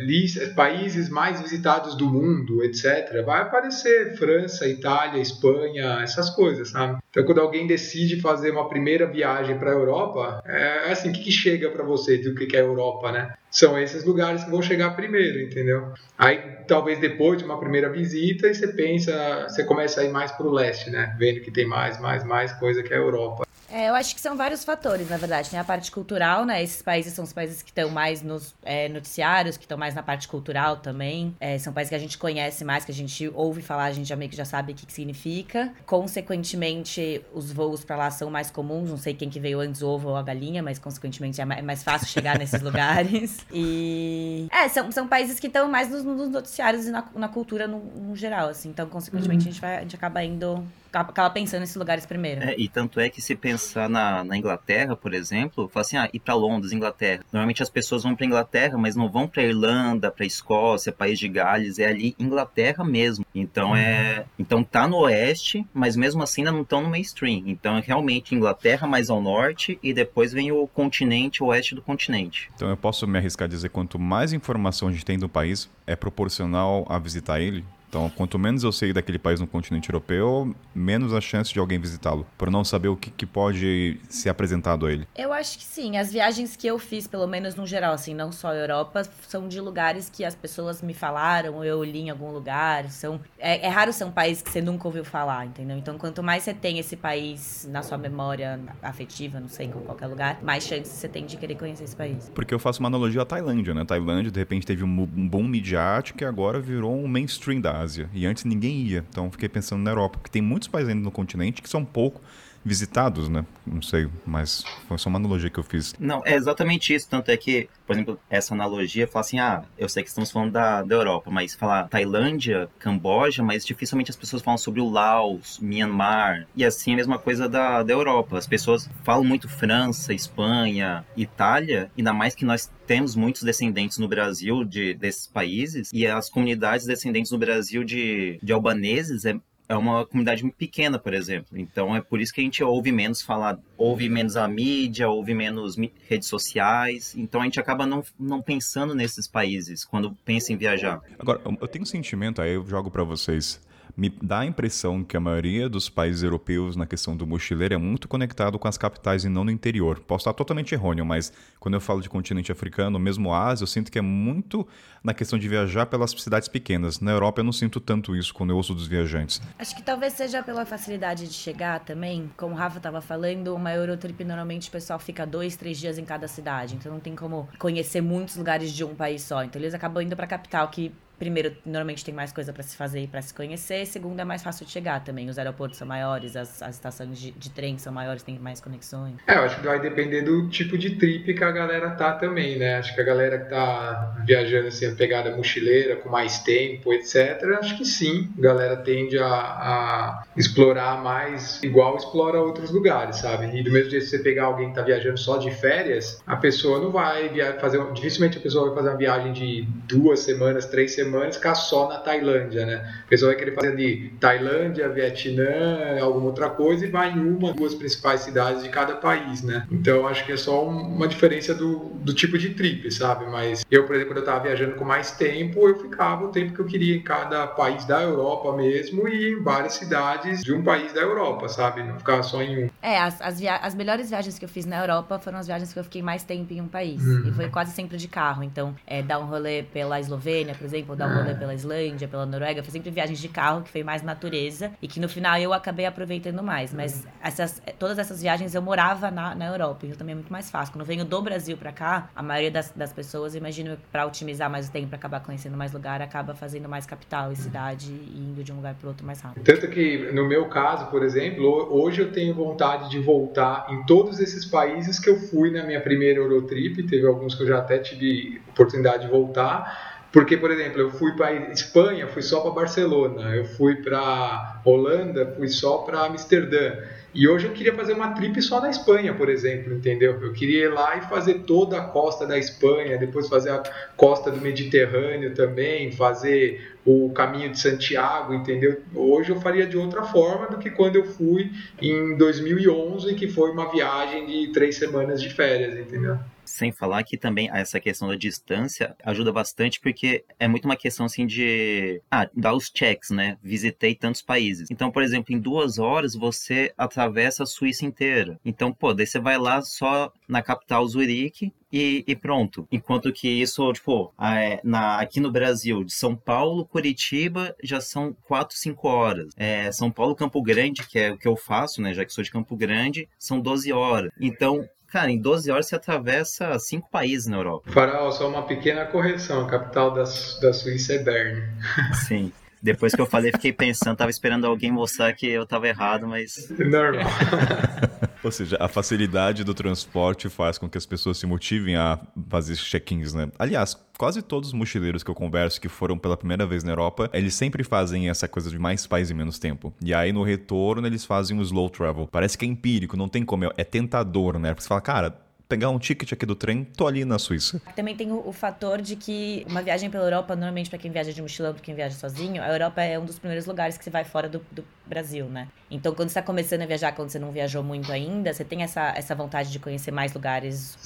países 0.55 1.09
mais 1.09 1.41
visitados 1.41 1.95
do 1.95 2.07
mundo, 2.07 2.63
etc., 2.63 3.23
vai 3.25 3.41
aparecer 3.41 4.15
França, 4.17 4.67
Itália, 4.67 5.21
Espanha, 5.21 5.99
essas 6.03 6.29
coisas, 6.29 6.69
sabe? 6.69 6.99
Então, 7.09 7.23
quando 7.25 7.41
alguém 7.41 7.65
decide 7.65 8.21
fazer 8.21 8.51
uma 8.51 8.69
primeira 8.69 9.07
viagem 9.07 9.57
para 9.57 9.71
a 9.71 9.73
Europa, 9.73 10.43
é 10.45 10.91
assim, 10.91 11.09
o 11.09 11.13
que, 11.13 11.23
que 11.23 11.31
chega 11.31 11.69
para 11.69 11.83
você 11.83 12.17
do 12.17 12.35
que 12.35 12.55
é 12.55 12.59
a 12.59 12.63
Europa, 12.63 13.11
né? 13.11 13.33
São 13.51 13.77
esses 13.77 14.06
lugares 14.06 14.45
que 14.45 14.50
vão 14.50 14.62
chegar 14.62 14.95
primeiro, 14.95 15.42
entendeu? 15.42 15.94
Aí, 16.18 16.42
talvez 16.65 17.00
depois 17.00 17.38
de 17.38 17.44
uma 17.44 17.59
primeira 17.59 17.89
visita, 17.89 18.53
você 18.53 18.69
pensa, 18.69 19.45
você 19.50 19.65
começa 19.65 20.00
a 20.00 20.06
ir 20.06 20.09
mais 20.09 20.31
para 20.31 20.48
o 20.48 20.51
leste, 20.51 20.89
né? 20.89 21.13
Vendo 21.19 21.42
que 21.42 21.51
tem 21.51 21.68
mais, 21.68 22.00
mais, 22.00 22.24
mais 22.24 22.53
coisa 22.53 22.81
que 22.81 22.94
a 22.94 22.98
Europa. 22.98 23.45
É, 23.71 23.89
eu 23.89 23.95
acho 23.95 24.13
que 24.13 24.21
são 24.21 24.35
vários 24.35 24.63
fatores, 24.63 25.09
na 25.09 25.18
verdade. 25.18 25.50
Tem 25.50 25.59
a 25.59 25.63
parte 25.63 25.89
cultural, 25.91 26.45
né? 26.45 26.62
Esses 26.62 26.81
países 26.81 27.13
são 27.13 27.23
os 27.23 27.31
países 27.31 27.62
que 27.62 27.69
estão 27.69 27.89
mais 27.89 28.21
nos 28.21 28.53
é, 28.63 28.89
noticiários, 28.89 29.56
que 29.56 29.63
estão 29.63 29.77
mais 29.77 29.95
na 29.95 30.03
parte 30.03 30.27
cultural 30.27 30.77
também. 30.77 31.35
É, 31.39 31.57
são 31.57 31.71
países 31.71 31.89
que 31.89 31.95
a 31.95 32.00
gente 32.00 32.18
conhece 32.18 32.65
mais, 32.65 32.83
que 32.83 32.91
a 32.91 32.95
gente 32.95 33.31
ouve 33.33 33.62
falar, 33.62 33.85
a 33.85 33.91
gente 33.91 34.07
já 34.07 34.15
meio 34.15 34.29
que 34.29 34.35
já 34.35 34.44
sabe 34.45 34.73
o 34.73 34.75
que, 34.75 34.85
que 34.85 34.94
significa. 34.94 35.73
Consequentemente, 35.85 37.23
os 37.33 37.51
voos 37.51 37.83
para 37.85 37.95
lá 37.95 38.12
são 38.12 38.29
mais 38.29 38.51
comuns. 38.51 38.89
Não 38.89 38.97
sei 38.97 39.13
quem 39.13 39.29
que 39.29 39.39
veio 39.39 39.62
antes, 39.62 39.81
o 39.81 39.88
ovo 39.88 40.09
ou 40.09 40.18
a 40.18 40.21
galinha, 40.21 40.62
mas 40.62 40.77
consequentemente 40.77 41.39
é, 41.39 41.44
é 41.44 41.62
mais 41.62 41.81
fácil 41.81 42.07
chegar 42.07 42.38
nesses 42.38 42.59
lugares. 42.62 43.45
E. 43.53 44.47
É, 44.51 44.68
são, 44.68 44.91
são 44.91 45.07
países 45.07 45.39
que 45.39 45.47
estão 45.47 45.69
mais 45.69 45.89
nos, 45.89 46.03
nos, 46.03 46.29
noticiários 46.29 46.88
e 46.88 46.91
na, 46.91 47.06
na 47.15 47.29
cultura 47.29 47.68
no, 47.68 47.79
no, 47.79 48.15
geral, 48.15 48.50
assim. 48.50 48.69
Então, 48.69 48.88
consequentemente, 48.89 49.45
uhum. 49.45 49.50
a, 49.50 49.51
gente 49.51 49.62
vai, 49.62 49.77
a 49.77 49.81
gente 49.81 49.95
acaba 49.95 50.21
indo 50.23 50.65
acaba 50.91 51.29
pensando 51.29 51.61
nesses 51.61 51.75
lugares 51.75 52.05
primeiro. 52.05 52.43
É, 52.43 52.55
e 52.57 52.67
tanto 52.67 52.99
é 52.99 53.09
que 53.09 53.21
se 53.21 53.35
pensar 53.35 53.89
na, 53.89 54.23
na 54.23 54.37
Inglaterra, 54.37 54.95
por 54.95 55.13
exemplo, 55.13 55.69
fala 55.69 55.85
assim, 55.85 55.97
ah, 55.97 56.09
ir 56.13 56.19
para 56.19 56.33
Londres, 56.33 56.73
Inglaterra. 56.73 57.23
Normalmente 57.31 57.63
as 57.63 57.69
pessoas 57.69 58.04
vão 58.04 58.16
para 58.16 58.25
Inglaterra, 58.25 58.77
mas 58.77 58.95
não 58.95 59.09
vão 59.09 59.27
para 59.27 59.44
Irlanda, 59.44 60.11
para 60.11 60.25
Escócia, 60.25 60.92
País 60.92 61.19
de 61.19 61.27
Gales, 61.27 61.80
é 61.80 61.87
ali 61.87 62.16
Inglaterra 62.19 62.83
mesmo. 62.83 63.25
Então 63.33 63.75
é, 63.75 64.25
então 64.37 64.63
tá 64.63 64.87
no 64.87 64.97
oeste, 64.97 65.66
mas 65.73 65.95
mesmo 65.95 66.21
assim 66.23 66.42
ainda 66.42 66.51
não 66.51 66.61
estão 66.61 66.81
no 66.81 66.89
mainstream. 66.89 67.44
Então 67.45 67.77
é 67.77 67.81
realmente 67.81 68.35
Inglaterra 68.35 68.87
mais 68.87 69.09
ao 69.09 69.21
norte 69.21 69.80
e 69.81 69.94
depois 69.94 70.33
vem 70.33 70.51
o 70.51 70.68
continente, 70.68 71.44
o 71.44 71.47
oeste 71.47 71.75
do 71.75 71.81
continente. 71.81 72.49
Então 72.56 72.69
eu 72.69 72.77
posso 72.77 73.07
me 73.07 73.18
arriscar 73.18 73.45
a 73.45 73.49
dizer 73.49 73.69
quanto 73.69 73.97
mais 73.97 74.33
informação 74.33 74.87
a 74.87 74.92
gente 74.92 75.06
tem 75.06 75.18
do 75.18 75.30
país 75.30 75.69
é 75.85 75.95
proporcional 75.95 76.85
a 76.89 76.97
visitar 76.99 77.39
ele? 77.39 77.63
Então, 77.92 78.10
quanto 78.10 78.40
menos 78.40 78.64
eu 78.64 78.71
sei 78.71 78.94
daquele 78.94 79.19
país 79.19 79.42
no 79.42 79.45
continente 79.45 79.90
europeu, 79.90 80.56
menos 80.74 81.14
a 81.14 81.19
chance 81.19 81.52
de 81.52 81.60
alguém 81.60 81.78
visitá-lo, 81.78 82.26
por 82.38 82.50
não 82.50 82.64
saber 82.64 82.88
o 82.88 82.95
que, 82.95 83.12
que, 83.12 83.26
pode 83.26 84.00
ser 84.07 84.30
apresentado 84.30 84.86
a 84.86 84.94
ele. 84.94 85.06
Eu 85.14 85.33
acho 85.33 85.57
que 85.57 85.66
sim. 85.66 85.98
As 85.98 86.10
viagens 86.10 86.56
que 86.56 86.66
eu 86.66 86.80
fiz, 86.80 87.06
pelo 87.06 87.28
menos 87.28 87.54
no 87.56 87.68
geral, 87.68 87.94
assim, 87.94 88.14
não 88.14 88.31
só 88.31 88.48
a 88.48 88.56
Europa, 88.56 89.04
são 89.28 89.45
de 89.45 89.60
lugares 89.60 90.10
que 90.10 90.24
as 90.24 90.33
pessoas 90.33 90.81
me 90.81 90.94
falaram, 90.94 91.56
ou 91.56 91.66
eu 91.66 91.83
li 91.83 92.00
em 92.00 92.10
algum 92.10 92.31
lugar. 92.31 92.90
São, 92.90 93.19
é, 93.38 93.66
é 93.66 93.68
raro 93.68 93.92
ser 93.92 94.06
um 94.06 94.12
país 94.12 94.42
que 94.42 94.50
você 94.50 94.62
nunca 94.62 94.88
ouviu 94.88 95.04
falar, 95.04 95.45
entendeu? 95.45 95.78
Então, 95.78 95.98
quanto 95.98 96.24
mais 96.24 96.44
você 96.44 96.54
tem 96.54 96.80
esse 96.80 96.95
país 96.95 97.68
na 97.69 97.83
sua 97.83 97.98
memória 97.98 98.57
afetiva, 98.81 99.38
não 99.38 99.50
sei, 99.50 99.66
em 99.66 99.71
qualquer 99.71 100.07
lugar, 100.07 100.40
mais 100.42 100.64
chances 100.64 100.94
você 100.94 101.10
tem 101.10 101.26
de 101.26 101.36
querer 101.36 101.56
conhecer 101.56 101.83
esse 101.83 101.95
país. 101.95 102.31
Porque 102.33 102.54
eu 102.54 102.60
faço 102.60 102.80
uma 102.80 102.88
analogia 102.88 103.24
à 103.24 103.26
Tailândia, 103.26 103.74
né? 103.74 103.83
Tailândia, 103.83 104.31
de 104.31 104.40
repente, 104.40 104.66
teve 104.66 104.81
um 104.81 105.06
boom 105.06 105.44
midiático 105.44 106.24
e 106.24 106.26
agora 106.26 106.62
virou 106.62 106.95
um 106.95 107.06
mainstream 107.06 107.60
da 107.60 107.81
Ásia. 107.81 108.09
E 108.14 108.26
antes 108.26 108.44
ninguém 108.44 108.83
ia. 108.83 109.06
Então 109.09 109.31
fiquei 109.31 109.50
pensando 109.50 109.81
na 109.81 109.92
Europa, 109.92 110.18
porque 110.19 110.31
tem 110.31 110.42
muitos 110.42 110.68
países 110.68 110.90
ainda 110.90 111.04
no 111.04 111.11
continente 111.11 111.61
que 111.61 111.69
são 111.69 111.83
pouco 111.83 112.21
visitados, 112.63 113.27
né? 113.27 113.45
Não 113.65 113.81
sei, 113.81 114.07
mas 114.25 114.63
foi 114.87 114.97
só 114.97 115.09
uma 115.09 115.18
analogia 115.18 115.49
que 115.49 115.59
eu 115.59 115.63
fiz. 115.63 115.94
Não, 115.99 116.21
é 116.25 116.35
exatamente 116.35 116.94
isso. 116.94 117.09
Tanto 117.09 117.30
é 117.30 117.37
que, 117.37 117.68
por 117.85 117.95
exemplo, 117.95 118.19
essa 118.30 118.53
analogia 118.53 119.07
fala 119.07 119.21
assim: 119.21 119.39
ah, 119.39 119.63
eu 119.77 119.89
sei 119.89 120.03
que 120.03 120.09
estamos 120.09 120.31
falando 120.31 120.51
da, 120.51 120.81
da 120.83 120.95
Europa, 120.95 121.30
mas 121.31 121.56
falar 121.56 121.87
Tailândia, 121.87 122.69
Camboja, 122.80 123.44
mas 123.44 123.65
dificilmente 123.65 124.11
as 124.11 124.18
pessoas 124.18 124.41
falam 124.41 124.57
sobre 124.57 124.81
o 124.81 124.89
Laos, 124.89 125.59
Myanmar. 125.59 126.47
E 126.56 126.63
assim 126.63 126.94
a 126.94 126.95
mesma 126.95 127.18
coisa 127.18 127.49
da, 127.49 127.83
da 127.83 127.94
Europa. 127.94 128.37
As 128.37 128.47
pessoas 128.47 128.89
falam 129.03 129.23
muito 129.23 129.49
França, 129.49 130.13
Espanha, 130.13 131.06
Itália, 131.15 131.91
ainda 131.97 132.13
mais 132.13 132.35
que 132.35 132.45
nós 132.45 132.69
temos 132.91 133.15
muitos 133.15 133.44
descendentes 133.44 133.97
no 133.99 134.07
Brasil 134.07 134.65
de, 134.65 134.94
desses 134.94 135.25
países, 135.25 135.89
e 135.94 136.06
as 136.06 136.30
comunidades 136.30 136.85
descendentes 136.85 137.31
no 137.31 137.37
Brasil 137.37 137.85
de, 137.85 138.37
de 138.44 138.51
albaneses 138.51 139.23
é, 139.23 139.39
é 139.71 139.75
uma 139.78 140.06
comunidade 140.06 140.44
muito 140.44 140.56
pequena, 140.56 140.99
por 140.99 141.13
exemplo. 141.13 141.57
Então 141.57 141.95
é 141.95 142.01
por 142.01 142.19
isso 142.19 142.33
que 142.33 142.42
a 142.42 142.44
gente 142.44 142.61
ouve 142.61 142.92
menos 142.92 143.21
falar, 143.21 143.57
ouve 143.78 144.09
menos 144.09 144.35
a 144.35 144.45
mídia, 144.45 145.07
ouve 145.09 145.33
menos 145.33 145.78
redes 146.09 146.28
sociais. 146.28 147.16
Então 147.16 147.40
a 147.40 147.45
gente 147.45 147.57
acaba 147.57 147.85
não, 147.85 148.04
não 148.19 148.42
pensando 148.42 148.94
nesses 148.94 149.28
países 149.28 149.85
quando 149.85 150.13
pensa 150.25 150.51
em 150.51 150.57
viajar. 150.57 151.01
Agora, 151.18 151.40
eu 151.45 151.68
tenho 151.69 151.83
um 151.83 151.85
sentimento, 151.85 152.42
aí 152.42 152.54
eu 152.54 152.68
jogo 152.68 152.92
para 152.92 153.04
vocês 153.04 153.61
me 153.95 154.10
dá 154.21 154.40
a 154.40 154.45
impressão 154.45 155.04
que 155.04 155.16
a 155.16 155.19
maioria 155.19 155.69
dos 155.69 155.90
países 155.90 156.24
europeus 156.24 156.76
na 156.76 156.86
questão 156.86 157.16
do 157.16 157.26
mochileiro 157.28 157.74
é 157.74 157.78
muito 157.78 158.07
conectado 158.07 158.57
com 158.57 158.68
as 158.68 158.78
capitais 158.78 159.26
e 159.26 159.30
não 159.30 159.44
no 159.44 159.52
interior. 159.52 160.00
Posso 160.00 160.24
estar 160.24 160.33
totalmente 160.33 160.74
errôneo, 160.74 161.06
mas 161.06 161.31
quando 161.60 161.76
eu 161.76 161.81
falo 161.81 162.02
de 162.02 162.10
continente 162.10 162.52
africano, 162.52 162.98
mesmo 163.00 163.33
Ásia, 163.33 163.64
eu 163.64 163.68
sinto 163.68 163.92
que 163.92 164.00
é 164.00 164.02
muito 164.02 164.68
na 165.04 165.14
questão 165.14 165.38
de 165.38 165.48
viajar 165.48 165.86
pelas 165.86 166.12
cidades 166.12 166.48
pequenas. 166.48 167.00
Na 167.00 167.12
Europa 167.12 167.42
eu 167.42 167.44
não 167.44 167.52
sinto 167.52 167.80
tanto 167.80 168.16
isso 168.16 168.33
quando 168.33 168.52
eu 168.52 168.57
ouço 168.57 168.74
dos 168.74 168.88
viajantes. 168.88 169.42
Acho 169.57 169.76
que 169.76 169.81
talvez 169.81 170.14
seja 170.14 170.44
pela 170.44 170.66
facilidade 170.66 171.28
de 171.28 171.33
chegar 171.33 171.80
também. 171.80 172.31
Como 172.38 172.54
o 172.54 172.57
Rafa 172.57 172.78
estava 172.78 173.02
falando, 173.02 173.56
uma 173.56 173.74
Eurotrip 173.74 174.24
normalmente 174.24 174.69
o 174.69 174.71
pessoal 174.71 175.00
fica 175.00 175.26
dois, 175.26 175.56
três 175.56 175.78
dias 175.78 175.98
em 175.98 176.06
cada 176.06 176.28
cidade. 176.28 176.76
Então 176.76 176.92
não 176.92 177.00
tem 177.00 177.16
como 177.16 177.50
conhecer 177.57 178.02
muitos 178.02 178.36
lugares 178.36 178.71
de 178.71 178.83
um 178.83 178.95
país 178.95 179.21
só. 179.24 179.44
Então 179.44 179.62
eles 179.62 179.74
acabam 179.74 180.04
indo 180.04 180.16
para 180.16 180.26
a 180.26 180.30
capital, 180.30 180.68
que 180.69 180.92
primeiro, 181.21 181.56
normalmente 181.63 182.04
tem 182.04 182.11
mais 182.11 182.33
coisa 182.33 182.51
para 182.51 182.63
se 182.63 182.75
fazer 182.75 183.01
e 183.01 183.06
para 183.06 183.21
se 183.21 183.31
conhecer. 183.31 183.85
Segundo, 183.85 184.19
é 184.19 184.25
mais 184.25 184.42
fácil 184.42 184.66
de 184.66 184.71
chegar 184.71 185.04
também. 185.04 185.30
Os 185.30 185.37
aeroportos 185.37 185.78
são 185.78 185.87
maiores, 185.87 186.35
as, 186.35 186.63
as 186.63 186.73
estações 186.73 187.16
de, 187.19 187.30
de, 187.30 187.51
trem 187.51 187.78
são 187.78 187.94
maiores, 187.94 188.23
tem 188.23 188.40
mais 188.40 188.59
conexões. 188.59 189.18
É, 189.28 189.35
eu 189.35 189.44
acho 189.44 189.59
que 189.59 189.68
vai 189.68 189.80
depender 189.80 190.23
do 190.23 190.49
tipo 190.49 190.75
de 190.80 190.95
trip 190.95 191.31
que 191.31 191.44
a 191.44 191.51
galera 191.51 191.92
tá 191.92 192.13
também, 192.13 192.57
né? 192.57 192.78
Acho 192.78 192.95
que 192.95 193.01
a 193.01 193.04
galera 193.04 193.37
que 193.37 193.51
tá 193.51 194.19
viajando 194.25 194.69
assim, 194.69 194.95
pegada 194.95 195.35
mochileira, 195.37 195.95
com 195.97 196.09
mais 196.09 196.40
tempo, 196.40 196.92
etc., 196.92 197.40
acho 197.59 197.78
que 197.78 197.85
sim. 197.85 198.28
A 198.40 198.42
galera 198.42 198.78
tende 198.78 199.19
a, 199.19 199.28
a 199.28 200.23
explorar 200.35 201.04
mais, 201.04 201.61
igual 201.61 201.97
explora 201.97 202.42
outros 202.42 202.71
lugares, 202.71 203.18
sabe? 203.18 203.56
E 203.56 203.61
do 203.61 203.71
mesmo 203.71 203.92
jeito 203.92 204.06
que 204.06 204.09
você 204.09 204.18
pegar 204.23 204.45
alguém 204.45 204.69
que 204.69 204.75
tá 204.75 204.81
viajando 204.81 205.19
só 205.19 205.37
de 205.37 205.51
férias, 205.51 206.19
a 206.25 206.35
pessoa 206.35 206.80
não 206.80 206.90
vai 206.90 207.30
fazer. 207.59 207.80
Dificilmente 207.94 208.40
a 208.40 208.42
pessoa 208.42 208.69
vai 208.69 208.75
fazer 208.78 208.90
uma 208.90 208.97
viagem 208.97 209.33
de 209.33 209.68
duas 209.87 210.21
semanas, 210.21 210.66
três 210.66 210.95
semanas 210.95 211.10
semanas 211.11 211.35
ficar 211.35 211.56
só 211.56 211.89
na 211.89 211.97
Tailândia, 211.97 212.65
né? 212.65 213.01
A 213.06 213.09
pessoa 213.09 213.31
vai 213.31 213.39
querer 213.39 213.53
fazer 213.53 213.75
de 213.75 214.11
Tailândia, 214.19 214.89
Vietnã, 214.89 215.99
alguma 216.01 216.27
outra 216.27 216.49
coisa 216.49 216.85
e 216.85 216.89
vai 216.89 217.11
em 217.11 217.19
uma, 217.19 217.53
duas 217.53 217.75
principais 217.75 218.21
cidades 218.21 218.63
de 218.63 218.69
cada 218.69 218.95
país, 218.95 219.44
né? 219.44 219.68
Então 219.69 220.07
acho 220.07 220.25
que 220.25 220.31
é 220.31 220.37
só 220.37 220.65
uma 220.65 221.07
diferença 221.07 221.53
do, 221.53 221.91
do 221.95 222.13
tipo 222.13 222.37
de 222.37 222.51
trip, 222.51 222.89
sabe? 222.91 223.25
Mas 223.25 223.65
eu, 223.69 223.85
por 223.85 223.95
exemplo, 223.95 224.13
quando 224.13 224.18
eu 224.18 224.23
estava 224.23 224.44
viajando 224.44 224.75
com 224.75 224.85
mais 224.85 225.11
tempo, 225.11 225.68
eu 225.68 225.80
ficava 225.80 226.25
o 226.25 226.30
tempo 226.30 226.53
que 226.53 226.59
eu 226.59 226.65
queria 226.65 226.95
em 226.95 227.01
cada 227.01 227.47
país 227.47 227.85
da 227.85 228.01
Europa 228.01 228.56
mesmo 228.56 229.07
e 229.07 229.31
em 229.31 229.44
várias 229.44 229.73
cidades 229.73 230.41
de 230.41 230.53
um 230.53 230.63
país 230.63 230.94
da 230.94 231.01
Europa, 231.01 231.49
sabe? 231.49 231.83
Não 231.83 231.97
ficava 231.97 232.23
só 232.23 232.41
em 232.41 232.65
um. 232.65 232.69
É, 232.81 232.99
as, 232.99 233.21
as, 233.21 233.41
as 233.61 233.75
melhores 233.75 234.09
viagens 234.09 234.39
que 234.39 234.45
eu 234.45 234.49
fiz 234.49 234.65
na 234.65 234.80
Europa 234.80 235.19
foram 235.19 235.37
as 235.37 235.47
viagens 235.47 235.73
que 235.73 235.80
eu 235.80 235.83
fiquei 235.83 236.01
mais 236.01 236.23
tempo 236.23 236.53
em 236.53 236.61
um 236.61 236.68
país. 236.68 237.03
Uhum. 237.03 237.27
E 237.27 237.31
foi 237.31 237.49
quase 237.49 237.71
sempre 237.73 237.97
de 237.97 238.07
carro. 238.07 238.44
Então, 238.44 238.75
é, 238.85 239.01
dar 239.01 239.19
um 239.19 239.25
rolê 239.25 239.63
pela 239.63 239.99
Eslovênia, 239.99 240.56
por 240.56 240.65
exemplo, 240.65 240.91
dar 240.95 241.07
um 241.07 241.18
rolê 241.18 241.36
pela 241.36 241.54
Islândia, 241.54 242.07
pela 242.07 242.26
Noruega, 242.26 242.64
foi 242.64 242.71
sempre 242.71 242.92
viagens 242.92 243.19
de 243.19 243.28
carro, 243.28 243.62
que 243.62 243.69
foi 243.69 243.83
mais 243.83 244.02
natureza, 244.02 244.71
e 244.81 244.88
que 244.88 245.00
no 245.00 245.10
final 245.10 245.38
eu 245.40 245.54
acabei 245.54 245.86
aproveitando 245.86 246.42
mais. 246.44 246.74
Mas 246.74 247.06
essas, 247.24 247.62
todas 247.78 247.98
essas 247.98 248.21
viagens 248.21 248.56
eu 248.56 248.62
morava 248.62 249.12
na, 249.12 249.36
na 249.36 249.48
Europa, 249.48 249.86
então 249.86 249.98
também 249.98 250.14
é 250.14 250.16
muito 250.16 250.31
mais 250.31 250.50
fácil. 250.50 250.74
Quando 250.74 250.81
eu 250.81 250.88
venho 250.88 251.06
do 251.06 251.21
Brasil 251.21 251.57
para 251.57 251.71
cá, 251.71 252.10
a 252.16 252.24
maioria 252.24 252.52
das, 252.52 252.71
das 252.71 252.92
pessoas, 252.92 253.36
imagino, 253.36 253.78
para 253.92 254.06
otimizar 254.06 254.50
mais 254.50 254.68
o 254.68 254.71
tempo, 254.71 254.88
para 254.88 254.98
acabar 254.98 255.19
conhecendo 255.21 255.57
mais 255.57 255.74
lugar, 255.74 256.02
acaba 256.02 256.33
fazendo 256.33 256.68
mais 256.68 256.86
capital 256.86 257.31
e 257.31 257.36
cidade 257.36 257.92
e 257.92 258.19
indo 258.19 258.44
de 258.44 258.52
um 258.52 258.57
lugar 258.57 258.76
para 258.76 258.88
outro 258.88 259.06
mais 259.06 259.21
rápido. 259.21 259.44
Tanto 259.44 259.68
que, 259.68 260.12
no 260.12 260.28
meu 260.28 260.48
caso, 260.50 260.88
por 260.88 261.04
exemplo, 261.04 261.45
hoje 261.71 262.02
eu 262.02 262.12
tenho 262.12 262.33
vontade 262.33 262.90
de 262.90 263.00
voltar 263.00 263.68
em 263.69 263.86
todos 263.86 264.19
esses 264.19 264.45
países 264.45 265.00
que 265.00 265.10
eu 265.10 265.19
fui 265.19 265.52
na 265.52 265.64
minha 265.64 265.81
primeira 265.81 266.19
Eurotrip, 266.19 266.83
teve 266.83 267.06
alguns 267.06 267.36
que 267.36 267.44
eu 267.44 267.48
já 267.48 267.60
até 267.60 267.78
tive 267.80 268.42
oportunidade 268.50 269.06
de 269.06 269.12
voltar 269.12 269.91
porque, 270.11 270.35
por 270.35 270.51
exemplo, 270.51 270.81
eu 270.81 270.91
fui 270.91 271.13
para 271.13 271.33
Espanha, 271.51 272.06
fui 272.07 272.21
só 272.21 272.41
para 272.41 272.51
Barcelona, 272.51 273.33
eu 273.33 273.45
fui 273.45 273.75
para 273.75 274.61
Holanda, 274.65 275.33
fui 275.37 275.47
só 275.47 275.80
para 275.80 276.06
Amsterdã. 276.06 276.73
E 277.13 277.27
hoje 277.27 277.45
eu 277.45 277.51
queria 277.51 277.73
fazer 277.73 277.94
uma 277.94 278.13
trip 278.13 278.41
só 278.41 278.61
na 278.61 278.69
Espanha, 278.69 279.13
por 279.13 279.30
exemplo, 279.30 279.73
entendeu? 279.73 280.18
Eu 280.21 280.31
queria 280.31 280.65
ir 280.65 280.73
lá 280.73 280.97
e 280.97 281.01
fazer 281.01 281.39
toda 281.45 281.77
a 281.77 281.81
costa 281.81 282.25
da 282.25 282.37
Espanha, 282.37 282.97
depois 282.97 283.27
fazer 283.27 283.51
a 283.51 283.63
costa 283.97 284.31
do 284.31 284.39
Mediterrâneo 284.39 285.33
também, 285.33 285.91
fazer 285.91 286.73
o 286.85 287.09
caminho 287.11 287.49
de 287.49 287.59
Santiago, 287.59 288.33
entendeu? 288.33 288.81
Hoje 288.94 289.30
eu 289.30 289.39
faria 289.41 289.65
de 289.65 289.77
outra 289.77 290.03
forma 290.03 290.47
do 290.47 290.57
que 290.57 290.69
quando 290.69 290.95
eu 290.95 291.06
fui 291.06 291.51
em 291.81 292.15
2011, 292.18 293.13
que 293.15 293.27
foi 293.27 293.51
uma 293.51 293.69
viagem 293.69 294.25
de 294.25 294.51
três 294.53 294.77
semanas 294.77 295.21
de 295.21 295.30
férias, 295.30 295.77
entendeu? 295.77 296.18
Sem 296.51 296.71
falar 296.71 297.03
que 297.03 297.17
também 297.17 297.49
essa 297.51 297.79
questão 297.79 298.07
da 298.07 298.15
distância 298.15 298.95
ajuda 299.03 299.31
bastante 299.31 299.79
porque 299.79 300.25
é 300.37 300.47
muito 300.47 300.65
uma 300.65 300.75
questão 300.75 301.05
assim 301.05 301.25
de 301.25 302.01
ah, 302.11 302.29
dar 302.35 302.53
os 302.53 302.71
checks, 302.73 303.09
né? 303.09 303.37
Visitei 303.41 303.95
tantos 303.95 304.21
países. 304.21 304.69
Então, 304.69 304.91
por 304.91 305.01
exemplo, 305.01 305.33
em 305.33 305.39
duas 305.39 305.79
horas 305.79 306.13
você 306.13 306.73
atravessa 306.77 307.43
a 307.43 307.47
Suíça 307.47 307.85
inteira. 307.85 308.39
Então, 308.43 308.73
pô, 308.73 308.93
daí 308.93 309.07
você 309.07 309.19
vai 309.19 309.37
lá 309.37 309.61
só 309.61 310.11
na 310.27 310.41
capital 310.41 310.85
Zurique 310.87 311.53
e, 311.71 312.03
e, 312.05 312.15
pronto. 312.15 312.67
Enquanto 312.71 313.13
que 313.13 313.29
isso, 313.29 313.71
tipo, 313.71 314.13
é, 314.21 314.59
na, 314.63 314.99
aqui 314.99 315.19
no 315.19 315.31
Brasil, 315.31 315.83
de 315.83 315.93
São 315.93 316.15
Paulo, 316.15 316.65
Curitiba, 316.65 317.55
já 317.63 317.79
são 317.79 318.13
4, 318.27 318.57
5 318.57 318.87
horas. 318.87 319.33
É, 319.37 319.71
São 319.71 319.89
Paulo, 319.89 320.15
Campo 320.15 320.41
Grande, 320.41 320.85
que 320.85 320.99
é 320.99 321.11
o 321.11 321.17
que 321.17 321.27
eu 321.27 321.37
faço, 321.37 321.81
né, 321.81 321.93
já 321.93 322.03
que 322.03 322.11
sou 322.11 322.23
de 322.23 322.31
Campo 322.31 322.57
Grande, 322.57 323.07
são 323.17 323.39
12 323.39 323.71
horas. 323.71 324.11
Então, 324.19 324.67
Cara, 324.92 325.10
em 325.10 325.18
12 325.18 325.50
horas 325.50 325.68
você 325.68 325.76
atravessa 325.78 326.60
cinco 326.60 326.90
países 326.92 327.26
na 327.26 327.38
Europa. 327.38 327.71
Farol, 327.71 328.12
só 328.12 328.28
uma 328.28 328.44
pequena 328.44 328.83
correção. 328.86 329.45
A 329.45 329.50
capital 329.50 329.92
da, 329.92 330.04
da 330.04 330.54
Suíça 330.54 330.94
é 330.95 331.00
Bern. 331.00 331.42
Sim. 332.06 332.33
Depois 332.62 332.94
que 332.94 333.00
eu 333.00 333.06
falei, 333.06 333.31
fiquei 333.31 333.54
pensando, 333.54 333.95
tava 333.98 334.12
esperando 334.12 334.45
alguém 334.45 334.69
mostrar 334.69 335.14
que 335.14 335.26
eu 335.26 335.45
tava 335.45 335.68
errado, 335.68 336.06
mas. 336.06 336.50
Normal. 336.60 337.06
Ou 338.23 338.31
seja, 338.31 338.57
a 338.59 338.68
facilidade 338.68 339.44
do 339.44 339.54
transporte 339.54 340.30
faz 340.30 340.57
com 340.57 340.69
que 340.69 340.78
as 340.78 340.85
pessoas 340.85 341.18
se 341.18 341.25
motivem 341.25 341.75
a 341.75 341.99
fazer 342.30 342.56
check-ins, 342.56 343.13
né? 343.13 343.30
Aliás, 343.40 343.75
quase 343.97 344.21
todos 344.21 344.49
os 344.49 344.54
mochileiros 344.54 345.04
que 345.04 345.09
eu 345.09 345.16
converso 345.16 345.59
que 345.59 345.68
foram 345.68 345.97
pela 345.97 346.16
primeira 346.16 346.45
vez 346.45 346.63
na 346.63 346.71
Europa, 346.71 347.09
eles 347.13 347.33
sempre 347.33 347.63
fazem 347.63 348.09
essa 348.09 348.28
coisa 348.28 348.49
de 348.49 348.59
mais 348.59 348.85
país 348.85 349.09
e 349.09 349.13
menos 349.13 349.40
tempo. 349.40 349.73
E 349.83 349.94
aí 349.94 350.13
no 350.13 350.23
retorno 350.23 350.85
eles 350.85 351.04
fazem 351.04 351.37
o 351.40 351.42
slow 351.42 351.69
travel. 351.69 352.07
Parece 352.11 352.37
que 352.37 352.45
é 352.45 352.47
empírico, 352.47 352.95
não 352.95 353.07
tem 353.07 353.25
como, 353.25 353.45
é 353.57 353.63
tentador, 353.63 354.37
né? 354.37 354.49
Porque 354.49 354.63
você 354.63 354.69
fala, 354.69 354.81
cara, 354.81 355.18
pegar 355.51 355.69
um 355.69 355.77
ticket 355.77 356.13
aqui 356.13 356.25
do 356.25 356.33
trem, 356.33 356.63
tô 356.63 356.87
ali 356.87 357.03
na 357.03 357.19
Suíça. 357.19 357.61
Também 357.75 357.93
tem 357.93 358.09
o, 358.09 358.25
o 358.25 358.31
fator 358.31 358.81
de 358.81 358.95
que 358.95 359.45
uma 359.49 359.61
viagem 359.61 359.89
pela 359.89 360.05
Europa, 360.05 360.33
normalmente 360.33 360.69
para 360.69 360.79
quem 360.79 360.89
viaja 360.89 361.11
de 361.11 361.21
mochilão, 361.21 361.51
para 361.51 361.61
quem 361.61 361.75
viaja 361.75 361.93
sozinho, 361.93 362.41
a 362.41 362.47
Europa 362.47 362.81
é 362.81 362.97
um 362.97 363.03
dos 363.03 363.19
primeiros 363.19 363.45
lugares 363.45 363.77
que 363.77 363.83
você 363.83 363.89
vai 363.89 364.05
fora 364.05 364.29
do, 364.29 364.41
do 364.49 364.63
Brasil, 364.91 365.25
né? 365.25 365.47
Então, 365.69 365.93
quando 365.93 366.09
você 366.09 366.19
está 366.19 366.21
começando 366.21 366.61
a 366.63 366.65
viajar, 366.65 366.91
quando 366.91 367.09
você 367.09 367.17
não 367.17 367.31
viajou 367.31 367.63
muito 367.63 367.91
ainda, 367.93 368.33
você 368.33 368.43
tem 368.43 368.61
essa, 368.61 368.93
essa 368.95 369.15
vontade 369.15 369.49
de 369.49 369.57
conhecer 369.57 369.89
mais 369.89 370.13
lugares 370.13 370.77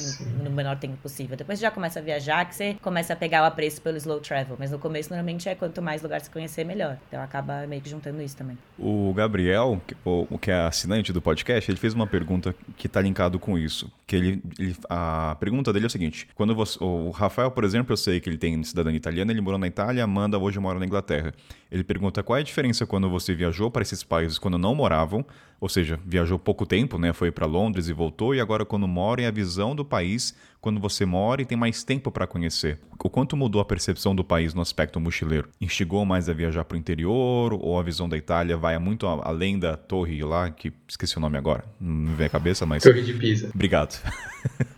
no 0.44 0.52
menor 0.52 0.78
tempo 0.78 0.96
possível. 0.98 1.36
Depois 1.36 1.58
você 1.58 1.64
já 1.64 1.72
começa 1.72 2.00
a 2.00 2.04
viajar, 2.04 2.46
que 2.46 2.56
você 2.56 2.76
começa 2.82 3.14
a 3.14 3.16
pegar 3.16 3.42
o 3.42 3.46
apreço 3.46 3.82
pelo 3.82 3.98
slow 3.98 4.20
travel. 4.20 4.56
Mas 4.60 4.70
no 4.70 4.78
começo, 4.78 5.10
normalmente, 5.10 5.50
é 5.50 5.56
quanto 5.56 5.82
mais 5.82 6.04
lugares 6.04 6.28
você 6.28 6.32
conhecer, 6.32 6.64
melhor. 6.64 6.98
Então, 7.08 7.20
acaba 7.22 7.66
meio 7.66 7.82
que 7.82 7.90
juntando 7.90 8.22
isso 8.22 8.38
também. 8.38 8.58
O 8.78 9.12
Gabriel, 9.14 9.82
o, 10.04 10.38
que 10.38 10.52
é 10.52 10.56
assinante 10.56 11.12
do 11.12 11.22
podcast, 11.22 11.72
ele 11.72 11.80
fez 11.80 11.96
uma 11.96 12.06
pergunta 12.06 12.54
que 12.78 12.86
está 12.86 13.02
linkado 13.02 13.40
com 13.40 13.58
isso. 13.58 13.92
Que 14.06 14.16
ele, 14.16 14.44
ele 14.60 14.76
a 14.90 15.36
pergunta 15.40 15.72
dele 15.74 15.86
é 15.86 15.88
o 15.88 15.90
seguinte: 15.90 16.28
quando 16.36 16.56
você, 16.56 16.78
o 16.82 17.10
Rafael, 17.10 17.52
por 17.52 17.64
exemplo, 17.64 17.94
eu 17.94 17.98
sei 17.98 18.20
que 18.20 18.30
ele 18.30 18.38
tem 18.38 18.64
cidadania 18.64 18.98
italiana, 18.98 19.32
ele 19.32 19.42
morou 19.42 19.60
na 19.60 19.68
Itália, 19.68 20.04
Amanda 20.04 20.38
hoje 20.38 20.60
mora 20.60 20.80
na 20.80 20.86
Inglaterra. 20.86 21.34
Ele 21.72 21.84
pergunta 21.84 22.24
qual 22.24 22.38
é 22.38 22.42
a 22.42 22.44
diferença 22.44 22.86
quando 22.86 23.10
você 23.10 23.34
viajou 23.34 23.70
para 23.70 23.82
esses 23.82 24.04
países 24.04 24.38
quando 24.38 24.58
não 24.58 24.74
moravam, 24.74 25.26
ou 25.66 25.70
seja, 25.70 26.00
viajou 26.06 26.38
pouco 26.38 26.64
tempo, 26.64 27.00
né? 27.00 27.12
Foi 27.12 27.32
para 27.32 27.48
Londres 27.48 27.90
e 27.90 27.94
voltou, 27.94 28.36
e 28.36 28.40
agora 28.40 28.64
quando 28.64 28.88
mora 28.88 29.24
é 29.24 29.26
a 29.26 29.32
visão 29.32 29.76
do 29.76 29.84
país 29.84 30.36
quando 30.62 30.80
você 30.80 31.08
mora 31.08 31.42
e 31.42 31.46
tem 31.46 31.58
mais 31.58 31.84
tempo 31.84 32.12
para 32.12 32.28
conhecer. 32.28 32.80
O 33.04 33.10
quanto 33.10 33.36
mudou 33.36 33.60
a 33.60 33.66
percepção 33.66 34.16
do 34.16 34.24
país 34.24 34.54
no 34.54 34.62
aspecto 34.62 35.00
mochileiro? 35.00 35.50
Instigou 35.60 36.06
mais 36.06 36.30
a 36.30 36.34
viajar 36.34 36.66
para 36.66 36.76
o 36.76 36.78
interior 36.78 37.52
ou 37.52 37.80
a 37.80 37.82
visão 37.82 38.08
da 38.08 38.16
Itália 38.16 38.56
vai 38.56 38.78
muito 38.78 39.08
além 39.08 39.58
da 39.58 39.76
torre 39.76 40.24
lá, 40.24 40.52
que 40.52 40.72
esqueci 40.88 41.18
o 41.18 41.20
nome 41.20 41.36
agora, 41.36 41.66
não 41.82 42.12
me 42.12 42.16
vem 42.16 42.28
a 42.28 42.30
cabeça, 42.30 42.64
mas... 42.64 42.84
Torre 42.84 43.02
de 43.02 43.14
Pisa. 43.14 43.50
Obrigado. 43.52 44.00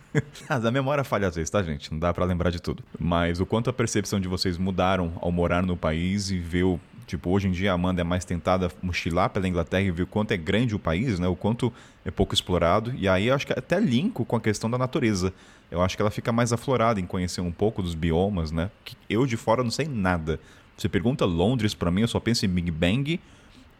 Ah, 0.49 0.55
a 0.55 0.71
memória 0.71 1.03
falha 1.03 1.27
às 1.27 1.35
vezes, 1.35 1.47
tá, 1.47 1.61
gente? 1.61 1.91
Não 1.91 1.99
dá 1.99 2.11
para 2.11 2.25
lembrar 2.25 2.49
de 2.49 2.59
tudo. 2.59 2.83
Mas 2.97 3.39
o 3.39 3.45
quanto 3.45 3.69
a 3.69 3.73
percepção 3.73 4.19
de 4.19 4.27
vocês 4.27 4.57
mudaram 4.57 5.13
ao 5.21 5.31
morar 5.31 5.63
no 5.63 5.77
país 5.77 6.31
e 6.31 6.39
ver 6.39 6.63
o 6.63 6.79
Tipo, 7.07 7.29
hoje 7.29 7.47
em 7.47 7.51
dia 7.51 7.71
a 7.71 7.73
Amanda 7.73 8.01
é 8.01 8.03
mais 8.03 8.25
tentada 8.25 8.69
mochilar 8.81 9.29
pela 9.29 9.47
Inglaterra 9.47 9.83
e 9.83 9.91
ver 9.91 10.03
o 10.03 10.07
quanto 10.07 10.33
é 10.33 10.37
grande 10.37 10.75
o 10.75 10.79
país, 10.79 11.17
né? 11.17 11.27
O 11.27 11.37
quanto 11.37 11.71
é 12.05 12.11
pouco 12.11 12.33
explorado. 12.33 12.93
E 12.97 13.07
aí 13.07 13.27
eu 13.27 13.33
acho 13.33 13.47
que 13.47 13.53
até 13.53 13.79
linko 13.79 14.25
com 14.25 14.35
a 14.35 14.41
questão 14.41 14.69
da 14.69 14.77
natureza. 14.77 15.33
Eu 15.71 15.81
acho 15.81 15.95
que 15.95 16.01
ela 16.01 16.11
fica 16.11 16.33
mais 16.33 16.51
aflorada 16.51 16.99
em 16.99 17.05
conhecer 17.05 17.39
um 17.39 17.51
pouco 17.51 17.81
dos 17.81 17.95
biomas, 17.95 18.51
né? 18.51 18.69
Que 18.83 18.97
eu 19.09 19.25
de 19.25 19.37
fora 19.37 19.63
não 19.63 19.71
sei 19.71 19.87
nada. 19.87 20.37
Você 20.77 20.89
pergunta 20.89 21.23
Londres 21.23 21.73
para 21.73 21.89
mim, 21.89 22.01
eu 22.01 22.07
só 22.09 22.19
penso 22.19 22.45
em 22.45 22.49
Big 22.49 22.69
Bang 22.69 23.19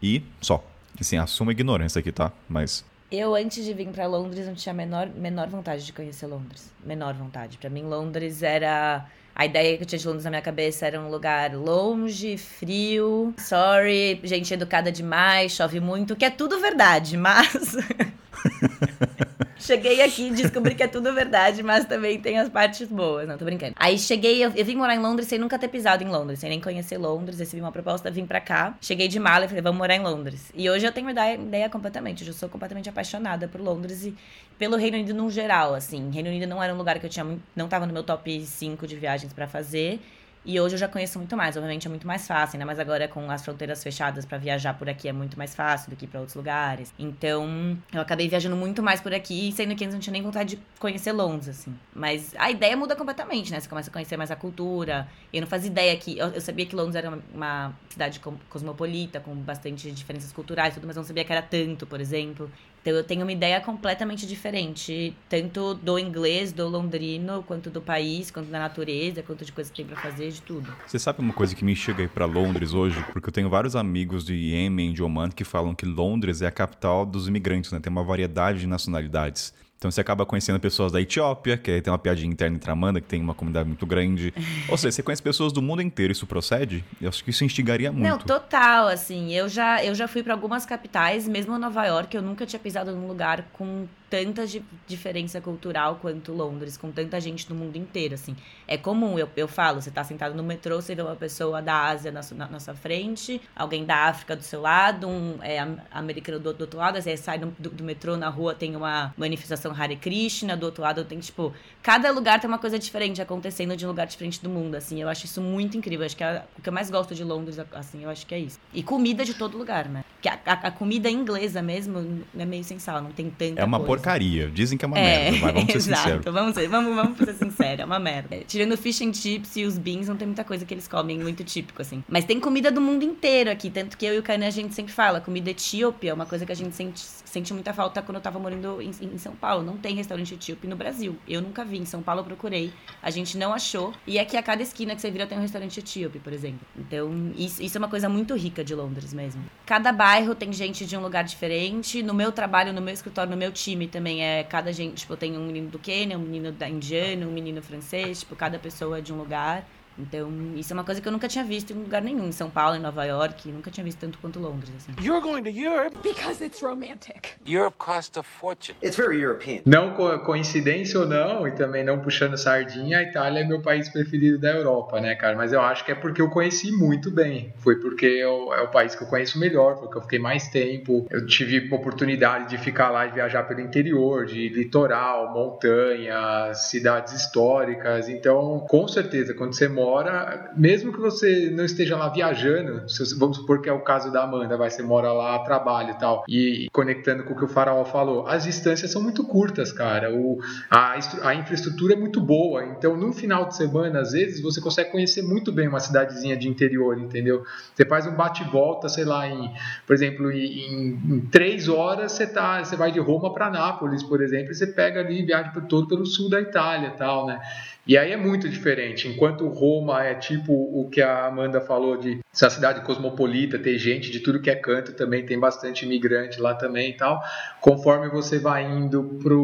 e 0.02 0.22
só. 0.40 0.64
Assim, 0.98 1.18
assumo 1.18 1.50
a 1.50 1.52
ignorância 1.52 2.00
aqui, 2.00 2.10
tá? 2.10 2.32
Mas 2.48 2.84
eu, 3.10 3.34
antes 3.34 3.64
de 3.64 3.72
vir 3.72 3.88
para 3.88 4.06
Londres, 4.06 4.46
não 4.46 4.54
tinha 4.54 4.74
menor, 4.74 5.08
menor 5.08 5.48
vontade 5.48 5.84
de 5.84 5.92
conhecer 5.94 6.26
Londres. 6.26 6.70
Menor 6.84 7.14
vontade. 7.14 7.56
Para 7.56 7.70
mim, 7.70 7.82
Londres 7.82 8.42
era 8.42 9.06
a 9.38 9.46
ideia 9.46 9.76
que 9.76 9.84
eu 9.84 9.86
tinha 9.86 10.00
de 10.00 10.04
Londres 10.04 10.24
na 10.24 10.30
minha 10.30 10.42
cabeça 10.42 10.84
era 10.84 11.00
um 11.00 11.08
lugar 11.08 11.54
longe, 11.54 12.36
frio, 12.36 13.32
sorry, 13.38 14.18
gente 14.24 14.52
educada 14.52 14.90
demais, 14.90 15.52
chove 15.52 15.78
muito, 15.78 16.16
que 16.16 16.24
é 16.24 16.30
tudo 16.30 16.60
verdade, 16.60 17.16
mas. 17.16 17.76
Cheguei 19.58 20.00
aqui 20.02 20.30
descobri 20.30 20.74
que 20.74 20.82
é 20.82 20.86
tudo 20.86 21.12
verdade, 21.12 21.62
mas 21.62 21.84
também 21.84 22.20
tem 22.20 22.38
as 22.38 22.48
partes 22.48 22.88
boas. 22.88 23.26
Não, 23.26 23.36
tô 23.36 23.44
brincando. 23.44 23.74
Aí 23.76 23.98
cheguei, 23.98 24.44
eu, 24.44 24.52
eu, 24.54 24.64
vim 24.64 24.76
morar 24.76 24.94
em 24.94 24.98
Londres 24.98 25.28
sem 25.28 25.38
nunca 25.38 25.58
ter 25.58 25.68
pisado 25.68 26.02
em 26.02 26.08
Londres, 26.08 26.38
sem 26.38 26.48
nem 26.48 26.60
conhecer 26.60 26.96
Londres. 26.98 27.38
Recebi 27.38 27.60
uma 27.60 27.72
proposta, 27.72 28.10
vim 28.10 28.26
pra 28.26 28.40
cá. 28.40 28.76
Cheguei 28.80 29.08
de 29.08 29.18
mala 29.18 29.44
e 29.44 29.48
falei, 29.48 29.62
vamos 29.62 29.78
morar 29.78 29.96
em 29.96 30.00
Londres. 30.00 30.52
E 30.54 30.68
hoje 30.70 30.86
eu 30.86 30.92
tenho 30.92 31.10
ideia, 31.10 31.34
ideia 31.34 31.68
completamente. 31.68 32.22
Hoje 32.22 32.30
eu 32.30 32.34
sou 32.34 32.48
completamente 32.48 32.88
apaixonada 32.88 33.48
por 33.48 33.60
Londres 33.60 34.04
e 34.04 34.14
pelo 34.58 34.76
Reino 34.76 34.96
Unido 34.96 35.14
no 35.14 35.30
geral, 35.30 35.74
assim. 35.74 36.10
Reino 36.10 36.28
Unido 36.28 36.46
não 36.46 36.62
era 36.62 36.74
um 36.74 36.76
lugar 36.78 36.98
que 36.98 37.06
eu 37.06 37.10
tinha 37.10 37.26
não 37.54 37.68
tava 37.68 37.86
no 37.86 37.92
meu 37.92 38.02
top 38.02 38.44
5 38.44 38.86
de 38.86 38.96
viagens 38.96 39.32
para 39.32 39.46
fazer. 39.46 40.00
E 40.44 40.58
hoje 40.60 40.74
eu 40.74 40.78
já 40.78 40.88
conheço 40.88 41.18
muito 41.18 41.36
mais, 41.36 41.56
obviamente 41.56 41.86
é 41.86 41.90
muito 41.90 42.06
mais 42.06 42.26
fácil, 42.26 42.58
né? 42.58 42.64
Mas 42.64 42.78
agora 42.78 43.06
com 43.08 43.30
as 43.30 43.44
fronteiras 43.44 43.82
fechadas 43.82 44.24
para 44.24 44.38
viajar 44.38 44.74
por 44.74 44.88
aqui 44.88 45.08
é 45.08 45.12
muito 45.12 45.36
mais 45.36 45.54
fácil 45.54 45.90
do 45.90 45.96
que 45.96 46.06
para 46.06 46.20
outros 46.20 46.36
lugares. 46.36 46.92
Então, 46.98 47.76
eu 47.92 48.00
acabei 48.00 48.28
viajando 48.28 48.56
muito 48.56 48.82
mais 48.82 49.00
por 49.00 49.12
aqui, 49.12 49.52
sendo 49.52 49.74
que 49.74 49.84
antes 49.84 49.94
não 49.94 50.00
tinha 50.00 50.12
nem 50.12 50.22
vontade 50.22 50.56
de 50.56 50.62
conhecer 50.78 51.12
Londres, 51.12 51.48
assim. 51.48 51.74
Mas 51.94 52.34
a 52.38 52.50
ideia 52.50 52.76
muda 52.76 52.96
completamente, 52.96 53.50
né? 53.50 53.60
Você 53.60 53.68
começa 53.68 53.90
a 53.90 53.92
conhecer 53.92 54.16
mais 54.16 54.30
a 54.30 54.36
cultura. 54.36 55.08
Eu 55.32 55.40
não 55.40 55.48
fazia 55.48 55.70
ideia 55.70 55.96
que. 55.96 56.18
Eu, 56.18 56.28
eu 56.28 56.40
sabia 56.40 56.64
que 56.64 56.74
Londres 56.74 56.96
era 56.96 57.08
uma, 57.08 57.22
uma 57.34 57.72
cidade 57.88 58.20
cosmopolita, 58.48 59.20
com 59.20 59.34
bastante 59.34 59.90
diferenças 59.90 60.32
culturais, 60.32 60.74
tudo, 60.74 60.86
mas 60.86 60.96
não 60.96 61.04
sabia 61.04 61.24
que 61.24 61.32
era 61.32 61.42
tanto, 61.42 61.86
por 61.86 62.00
exemplo. 62.00 62.50
Então 62.80 62.92
eu 62.92 63.04
tenho 63.04 63.22
uma 63.22 63.32
ideia 63.32 63.60
completamente 63.60 64.26
diferente, 64.26 65.14
tanto 65.28 65.74
do 65.74 65.98
inglês, 65.98 66.52
do 66.52 66.68
londrino, 66.68 67.42
quanto 67.42 67.70
do 67.70 67.80
país, 67.80 68.30
quanto 68.30 68.48
da 68.48 68.58
natureza, 68.58 69.22
quanto 69.22 69.44
de 69.44 69.52
coisas 69.52 69.70
que 69.70 69.76
tem 69.78 69.86
para 69.86 69.96
fazer, 70.00 70.30
de 70.30 70.42
tudo. 70.42 70.72
Você 70.86 70.98
sabe 70.98 71.20
uma 71.20 71.32
coisa 71.32 71.54
que 71.54 71.64
me 71.64 71.74
chega 71.74 72.02
aí 72.02 72.08
para 72.08 72.24
Londres 72.24 72.72
hoje? 72.72 73.02
Porque 73.12 73.28
eu 73.28 73.32
tenho 73.32 73.48
vários 73.48 73.76
amigos 73.76 74.24
de 74.24 74.34
Yemen, 74.34 74.92
de 74.92 75.02
Oman, 75.02 75.30
que 75.30 75.44
falam 75.44 75.74
que 75.74 75.84
Londres 75.84 76.42
é 76.42 76.46
a 76.46 76.50
capital 76.50 77.04
dos 77.04 77.28
imigrantes, 77.28 77.72
né? 77.72 77.80
Tem 77.80 77.90
uma 77.90 78.04
variedade 78.04 78.60
de 78.60 78.66
nacionalidades. 78.66 79.52
Então 79.78 79.92
você 79.92 80.00
acaba 80.00 80.26
conhecendo 80.26 80.58
pessoas 80.58 80.90
da 80.90 81.00
Etiópia, 81.00 81.56
que 81.56 81.70
aí 81.70 81.80
tem 81.80 81.92
uma 81.92 81.98
piadinha 81.98 82.30
interna 82.30 82.56
entre 82.56 82.68
a 82.68 82.72
Amanda, 82.72 83.00
que 83.00 83.06
tem 83.06 83.22
uma 83.22 83.32
comunidade 83.32 83.68
muito 83.68 83.86
grande. 83.86 84.34
Ou 84.68 84.76
seja, 84.76 84.90
você 84.90 85.02
conhece 85.04 85.22
pessoas 85.22 85.52
do 85.52 85.62
mundo 85.62 85.80
inteiro, 85.80 86.10
isso 86.10 86.26
procede? 86.26 86.84
Eu 87.00 87.08
acho 87.08 87.22
que 87.22 87.30
isso 87.30 87.44
instigaria 87.44 87.92
muito. 87.92 88.08
Não, 88.08 88.18
total, 88.18 88.88
assim. 88.88 89.32
Eu 89.32 89.48
já, 89.48 89.84
eu 89.84 89.94
já 89.94 90.08
fui 90.08 90.24
para 90.24 90.34
algumas 90.34 90.66
capitais, 90.66 91.28
mesmo 91.28 91.56
Nova 91.56 91.86
York, 91.86 92.16
eu 92.16 92.22
nunca 92.22 92.44
tinha 92.44 92.58
pisado 92.58 92.90
num 92.90 93.06
lugar 93.06 93.44
com 93.52 93.86
tanta 94.10 94.44
diferença 94.86 95.40
cultural 95.40 95.98
quanto 96.00 96.32
Londres, 96.32 96.76
com 96.76 96.90
tanta 96.90 97.20
gente 97.20 97.46
do 97.46 97.54
mundo 97.54 97.76
inteiro, 97.76 98.14
assim. 98.14 98.34
É 98.66 98.76
comum, 98.76 99.18
eu, 99.18 99.28
eu 99.36 99.46
falo, 99.46 99.80
você 99.80 99.90
tá 99.90 100.02
sentado 100.02 100.34
no 100.34 100.42
metrô, 100.42 100.80
você 100.80 100.94
vê 100.94 101.02
uma 101.02 101.16
pessoa 101.16 101.60
da 101.60 101.86
Ásia 101.86 102.10
na, 102.10 102.20
na, 102.48 102.60
sua 102.60 102.74
frente, 102.74 103.40
alguém 103.54 103.84
da 103.84 104.06
África 104.06 104.34
do 104.34 104.42
seu 104.42 104.60
lado, 104.60 105.06
um 105.06 105.38
é, 105.42 105.58
americano 105.90 106.38
do, 106.38 106.52
do 106.52 106.62
outro 106.62 106.78
lado, 106.78 107.00
você 107.00 107.16
sai 107.16 107.38
do, 107.38 107.54
do, 107.58 107.70
do, 107.70 107.84
metrô, 107.84 108.16
na 108.16 108.28
rua 108.28 108.54
tem 108.54 108.74
uma 108.74 109.12
manifestação 109.16 109.72
Hare 109.72 109.96
Krishna, 109.96 110.56
do 110.56 110.64
outro 110.64 110.82
lado 110.82 111.04
tem, 111.04 111.18
tipo, 111.18 111.52
cada 111.82 112.10
lugar 112.10 112.40
tem 112.40 112.48
uma 112.48 112.58
coisa 112.58 112.78
diferente 112.78 113.20
acontecendo 113.20 113.76
de 113.76 113.84
um 113.84 113.88
lugar 113.88 114.06
diferente 114.06 114.42
do 114.42 114.48
mundo, 114.48 114.74
assim. 114.74 115.00
Eu 115.02 115.08
acho 115.08 115.26
isso 115.26 115.40
muito 115.40 115.76
incrível, 115.76 116.06
acho 116.06 116.16
que 116.16 116.24
é 116.24 116.44
o 116.58 116.62
que 116.62 116.68
eu 116.68 116.72
mais 116.72 116.90
gosto 116.90 117.14
de 117.14 117.24
Londres, 117.24 117.58
assim, 117.72 118.04
eu 118.04 118.10
acho 118.10 118.26
que 118.26 118.34
é 118.34 118.38
isso. 118.38 118.58
E 118.72 118.82
comida 118.82 119.24
de 119.24 119.34
todo 119.34 119.56
lugar, 119.58 119.88
né? 119.88 120.04
Que 120.20 120.28
a, 120.28 120.38
a, 120.46 120.52
a 120.52 120.70
comida 120.70 121.10
inglesa 121.10 121.62
mesmo 121.62 122.24
é 122.36 122.44
meio 122.44 122.64
sem 122.64 122.78
sal, 122.78 123.02
não 123.02 123.12
tem 123.12 123.30
tanta 123.30 123.60
É 123.60 123.64
uma 123.64 123.78
coisa 123.78 123.97
porcaria. 123.98 124.50
Dizem 124.50 124.78
que 124.78 124.84
é 124.84 124.88
uma 124.88 124.98
é, 124.98 125.30
merda, 125.30 125.38
mas 125.40 125.54
vamos 125.54 125.72
ser 125.72 125.80
sinceros. 125.94 126.24
Vamos 126.24 126.54
ser, 126.54 126.68
vamos, 126.68 126.94
vamos 126.94 127.18
ser 127.18 127.34
sinceros, 127.34 127.80
é 127.80 127.84
uma 127.84 127.98
merda. 127.98 128.36
É, 128.36 128.40
tirando 128.40 128.76
fish 128.76 129.02
and 129.02 129.12
chips 129.12 129.56
e 129.56 129.64
os 129.64 129.78
beans, 129.78 130.08
não 130.08 130.16
tem 130.16 130.26
muita 130.26 130.44
coisa 130.44 130.64
que 130.64 130.72
eles 130.72 130.88
comem 130.88 131.18
muito 131.18 131.44
típico, 131.44 131.82
assim. 131.82 132.02
Mas 132.08 132.24
tem 132.24 132.40
comida 132.40 132.70
do 132.70 132.80
mundo 132.80 133.04
inteiro 133.04 133.50
aqui, 133.50 133.70
tanto 133.70 133.96
que 133.96 134.06
eu 134.06 134.14
e 134.14 134.18
o 134.18 134.22
Kainan 134.22 134.46
a 134.46 134.50
gente 134.50 134.74
sempre 134.74 134.92
fala, 134.92 135.20
comida 135.20 135.50
etíope 135.50 136.08
é 136.08 136.14
uma 136.14 136.26
coisa 136.26 136.46
que 136.46 136.52
a 136.52 136.54
gente 136.54 136.74
sente, 136.74 137.00
sente 137.00 137.52
muita 137.52 137.72
falta 137.72 138.00
quando 138.02 138.16
eu 138.16 138.22
tava 138.22 138.38
morando 138.38 138.80
em, 138.80 138.90
em 139.02 139.18
São 139.18 139.34
Paulo. 139.34 139.64
Não 139.64 139.76
tem 139.76 139.94
restaurante 139.94 140.34
etíope 140.34 140.66
no 140.66 140.76
Brasil. 140.76 141.16
Eu 141.26 141.42
nunca 141.42 141.64
vi. 141.64 141.78
Em 141.78 141.84
São 141.84 142.02
Paulo 142.02 142.20
eu 142.20 142.24
procurei, 142.24 142.72
a 143.02 143.10
gente 143.10 143.36
não 143.36 143.52
achou. 143.52 143.92
E 144.06 144.18
aqui 144.18 144.36
a 144.36 144.42
cada 144.42 144.62
esquina 144.62 144.94
que 144.94 145.00
você 145.00 145.10
vira 145.10 145.26
tem 145.26 145.38
um 145.38 145.40
restaurante 145.40 145.78
etíope, 145.78 146.18
por 146.18 146.32
exemplo. 146.32 146.60
Então, 146.76 147.32
isso, 147.36 147.62
isso 147.62 147.76
é 147.76 147.78
uma 147.78 147.88
coisa 147.88 148.08
muito 148.08 148.34
rica 148.34 148.64
de 148.64 148.74
Londres 148.74 149.12
mesmo. 149.12 149.42
Cada 149.64 149.92
bairro 149.92 150.34
tem 150.34 150.52
gente 150.52 150.86
de 150.86 150.96
um 150.96 151.00
lugar 151.00 151.24
diferente. 151.24 152.02
No 152.02 152.14
meu 152.14 152.32
trabalho, 152.32 152.72
no 152.72 152.80
meu 152.80 152.94
escritório, 152.94 153.30
no 153.30 153.36
meu 153.36 153.52
time 153.52 153.87
também 153.88 154.24
é 154.24 154.44
cada 154.44 154.72
gente, 154.72 154.98
tipo, 154.98 155.16
tem 155.16 155.36
um 155.36 155.46
menino 155.46 155.70
do 155.70 155.78
Quênia, 155.78 156.16
um 156.16 156.22
menino 156.22 156.52
da 156.52 156.68
indiano, 156.68 157.28
um 157.28 157.32
menino 157.32 157.62
francês, 157.62 158.20
tipo, 158.20 158.36
cada 158.36 158.58
pessoa 158.58 158.98
é 158.98 159.00
de 159.00 159.12
um 159.12 159.16
lugar. 159.16 159.66
Então, 159.98 160.30
isso 160.54 160.72
é 160.72 160.74
uma 160.74 160.84
coisa 160.84 161.00
que 161.00 161.08
eu 161.08 161.12
nunca 161.12 161.26
tinha 161.28 161.44
visto 161.44 161.72
em 161.72 161.76
lugar 161.76 162.00
nenhum. 162.00 162.28
Em 162.28 162.32
São 162.32 162.48
Paulo, 162.48 162.76
em 162.76 162.80
Nova 162.80 163.04
York, 163.04 163.50
nunca 163.50 163.70
tinha 163.70 163.84
visto 163.84 163.98
tanto 163.98 164.18
quanto 164.18 164.38
Londres, 164.38 164.70
assim. 164.76 164.92
You're 165.04 165.20
going 165.20 165.42
to 165.42 165.50
Europe 165.50 165.96
because 166.02 166.42
it's 166.44 166.62
romantic. 166.62 167.34
Europe 167.46 167.76
costs 167.78 168.16
a 168.16 168.22
fortune. 168.22 168.76
It's 168.82 168.96
very 168.96 169.20
European. 169.20 169.62
Não 169.66 169.94
co 169.94 170.18
coincidência 170.20 171.00
ou 171.00 171.06
não, 171.06 171.46
e 171.46 171.52
também 171.52 171.84
não 171.84 171.98
puxando 172.00 172.36
sardinha, 172.36 172.98
a 172.98 173.02
Itália 173.02 173.40
é 173.40 173.44
meu 173.44 173.60
país 173.60 173.88
preferido 173.88 174.38
da 174.38 174.50
Europa, 174.50 175.00
né, 175.00 175.14
cara? 175.14 175.36
Mas 175.36 175.52
eu 175.52 175.60
acho 175.60 175.84
que 175.84 175.92
é 175.92 175.94
porque 175.94 176.22
eu 176.22 176.30
conheci 176.30 176.70
muito 176.70 177.10
bem. 177.10 177.52
Foi 177.58 177.76
porque 177.76 178.06
eu, 178.06 178.52
é 178.54 178.62
o 178.62 178.68
país 178.68 178.94
que 178.94 179.02
eu 179.02 179.08
conheço 179.08 179.38
melhor, 179.38 179.76
porque 179.76 179.98
eu 179.98 180.02
fiquei 180.02 180.18
mais 180.18 180.48
tempo. 180.48 181.06
Eu 181.10 181.26
tive 181.26 181.74
oportunidade 181.74 182.48
de 182.48 182.58
ficar 182.58 182.90
lá 182.90 183.06
e 183.06 183.10
viajar 183.10 183.42
pelo 183.44 183.60
interior, 183.60 184.26
de 184.26 184.48
litoral, 184.48 185.32
montanha, 185.32 186.52
cidades 186.54 187.12
históricas. 187.14 188.08
Então, 188.08 188.64
com 188.68 188.86
certeza, 188.86 189.34
quando 189.34 189.54
você 189.54 189.68
mora 189.68 189.87
mora, 189.88 190.50
mesmo 190.54 190.92
que 190.92 191.00
você 191.00 191.50
não 191.50 191.64
esteja 191.64 191.96
lá 191.96 192.08
viajando, 192.10 192.82
vamos 193.16 193.38
supor 193.38 193.62
que 193.62 193.68
é 193.68 193.72
o 193.72 193.80
caso 193.80 194.12
da 194.12 194.22
Amanda, 194.22 194.56
vai, 194.56 194.70
você 194.70 194.82
mora 194.82 195.10
lá 195.12 195.36
a 195.36 195.38
trabalho 195.38 195.90
e 195.90 195.98
tal, 195.98 196.24
e 196.28 196.68
conectando 196.72 197.24
com 197.24 197.32
o 197.32 197.36
que 197.36 197.44
o 197.44 197.48
Faraó 197.48 197.84
falou, 197.84 198.26
as 198.26 198.44
distâncias 198.44 198.90
são 198.90 199.02
muito 199.02 199.24
curtas, 199.24 199.72
cara, 199.72 200.14
o, 200.14 200.38
a, 200.70 200.98
a 201.22 201.34
infraestrutura 201.34 201.94
é 201.94 201.96
muito 201.96 202.20
boa, 202.20 202.64
então 202.66 202.96
num 202.96 203.12
final 203.12 203.46
de 203.46 203.56
semana, 203.56 204.00
às 204.00 204.12
vezes, 204.12 204.42
você 204.42 204.60
consegue 204.60 204.90
conhecer 204.90 205.22
muito 205.22 205.50
bem 205.50 205.68
uma 205.68 205.80
cidadezinha 205.80 206.36
de 206.36 206.48
interior, 206.48 206.98
entendeu? 206.98 207.44
Você 207.74 207.84
faz 207.86 208.06
um 208.06 208.14
bate-volta, 208.14 208.88
sei 208.88 209.04
lá, 209.04 209.26
em, 209.26 209.50
por 209.86 209.94
exemplo, 209.94 210.30
em, 210.30 210.98
em, 211.08 211.20
três 211.30 211.68
horas 211.68 212.12
você, 212.12 212.26
tá, 212.26 212.62
você 212.62 212.76
vai 212.76 212.92
de 212.92 213.00
Roma 213.00 213.32
para 213.32 213.50
Nápoles, 213.50 214.02
por 214.02 214.22
exemplo, 214.22 214.52
e 214.52 214.54
você 214.54 214.66
pega 214.66 215.00
ali, 215.00 215.24
viaja 215.24 215.50
por 215.50 215.62
todo 215.62 215.88
pelo 215.88 216.04
sul 216.04 216.28
da 216.28 216.40
Itália 216.40 216.90
tal, 216.90 217.26
né? 217.26 217.40
E 217.88 217.96
aí 217.96 218.12
é 218.12 218.18
muito 218.18 218.50
diferente. 218.50 219.08
Enquanto 219.08 219.48
Roma 219.48 220.04
é 220.04 220.14
tipo 220.14 220.52
o 220.52 220.90
que 220.90 221.00
a 221.00 221.24
Amanda 221.24 221.58
falou 221.58 221.96
de 221.96 222.20
essa 222.30 222.50
cidade 222.50 222.82
cosmopolita, 222.82 223.58
ter 223.58 223.78
gente 223.78 224.10
de 224.10 224.20
tudo 224.20 224.42
que 224.42 224.50
é 224.50 224.54
canto 224.54 224.92
também, 224.92 225.24
tem 225.24 225.40
bastante 225.40 225.86
imigrante 225.86 226.38
lá 226.38 226.54
também 226.54 226.90
e 226.90 226.96
tal. 226.98 227.22
Conforme 227.62 228.10
você 228.10 228.38
vai 228.38 228.62
indo 228.62 229.18
pro 229.22 229.40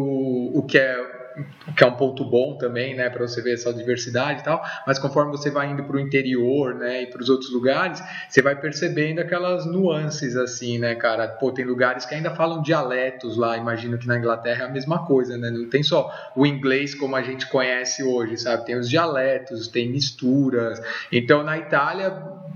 o 0.54 0.62
que 0.62 0.76
é 0.76 1.13
que 1.77 1.83
é 1.83 1.87
um 1.87 1.94
ponto 1.97 2.25
bom 2.25 2.57
também, 2.57 2.94
né, 2.94 3.09
para 3.11 3.27
você 3.27 3.42
ver 3.42 3.55
essa 3.55 3.73
diversidade 3.73 4.40
e 4.40 4.44
tal, 4.44 4.62
mas 4.87 4.99
conforme 4.99 5.33
você 5.33 5.51
vai 5.51 5.70
indo 5.70 5.85
para 5.85 5.97
o 5.97 6.01
interior, 6.01 6.75
né, 6.75 7.03
e 7.03 7.07
para 7.07 7.20
os 7.20 7.29
outros 7.29 7.53
lugares, 7.53 8.03
você 8.29 8.42
vai 8.42 8.55
percebendo 8.55 9.20
aquelas 9.20 9.66
nuances 9.66 10.37
assim, 10.37 10.79
né, 10.79 10.94
cara, 10.94 11.27
pô, 11.29 11.51
tem 11.51 11.64
lugares 11.64 12.05
que 12.05 12.14
ainda 12.14 12.31
falam 12.31 12.62
dialetos 12.62 13.37
lá, 13.37 13.57
imagino 13.57 13.99
que 13.99 14.07
na 14.07 14.18
Inglaterra 14.18 14.64
é 14.64 14.66
a 14.66 14.70
mesma 14.70 15.05
coisa, 15.07 15.37
né, 15.37 15.51
não 15.51 15.68
tem 15.68 15.83
só 15.83 16.12
o 16.37 16.47
inglês 16.47 16.94
como 16.94 17.16
a 17.16 17.23
gente 17.23 17.49
conhece 17.49 18.03
hoje, 18.03 18.37
sabe, 18.37 18.64
tem 18.64 18.77
os 18.77 18.88
dialetos, 18.88 19.68
tem 19.68 19.90
misturas, 19.90 20.81
então 21.11 21.42
na 21.42 21.59
Itália 21.59 22.11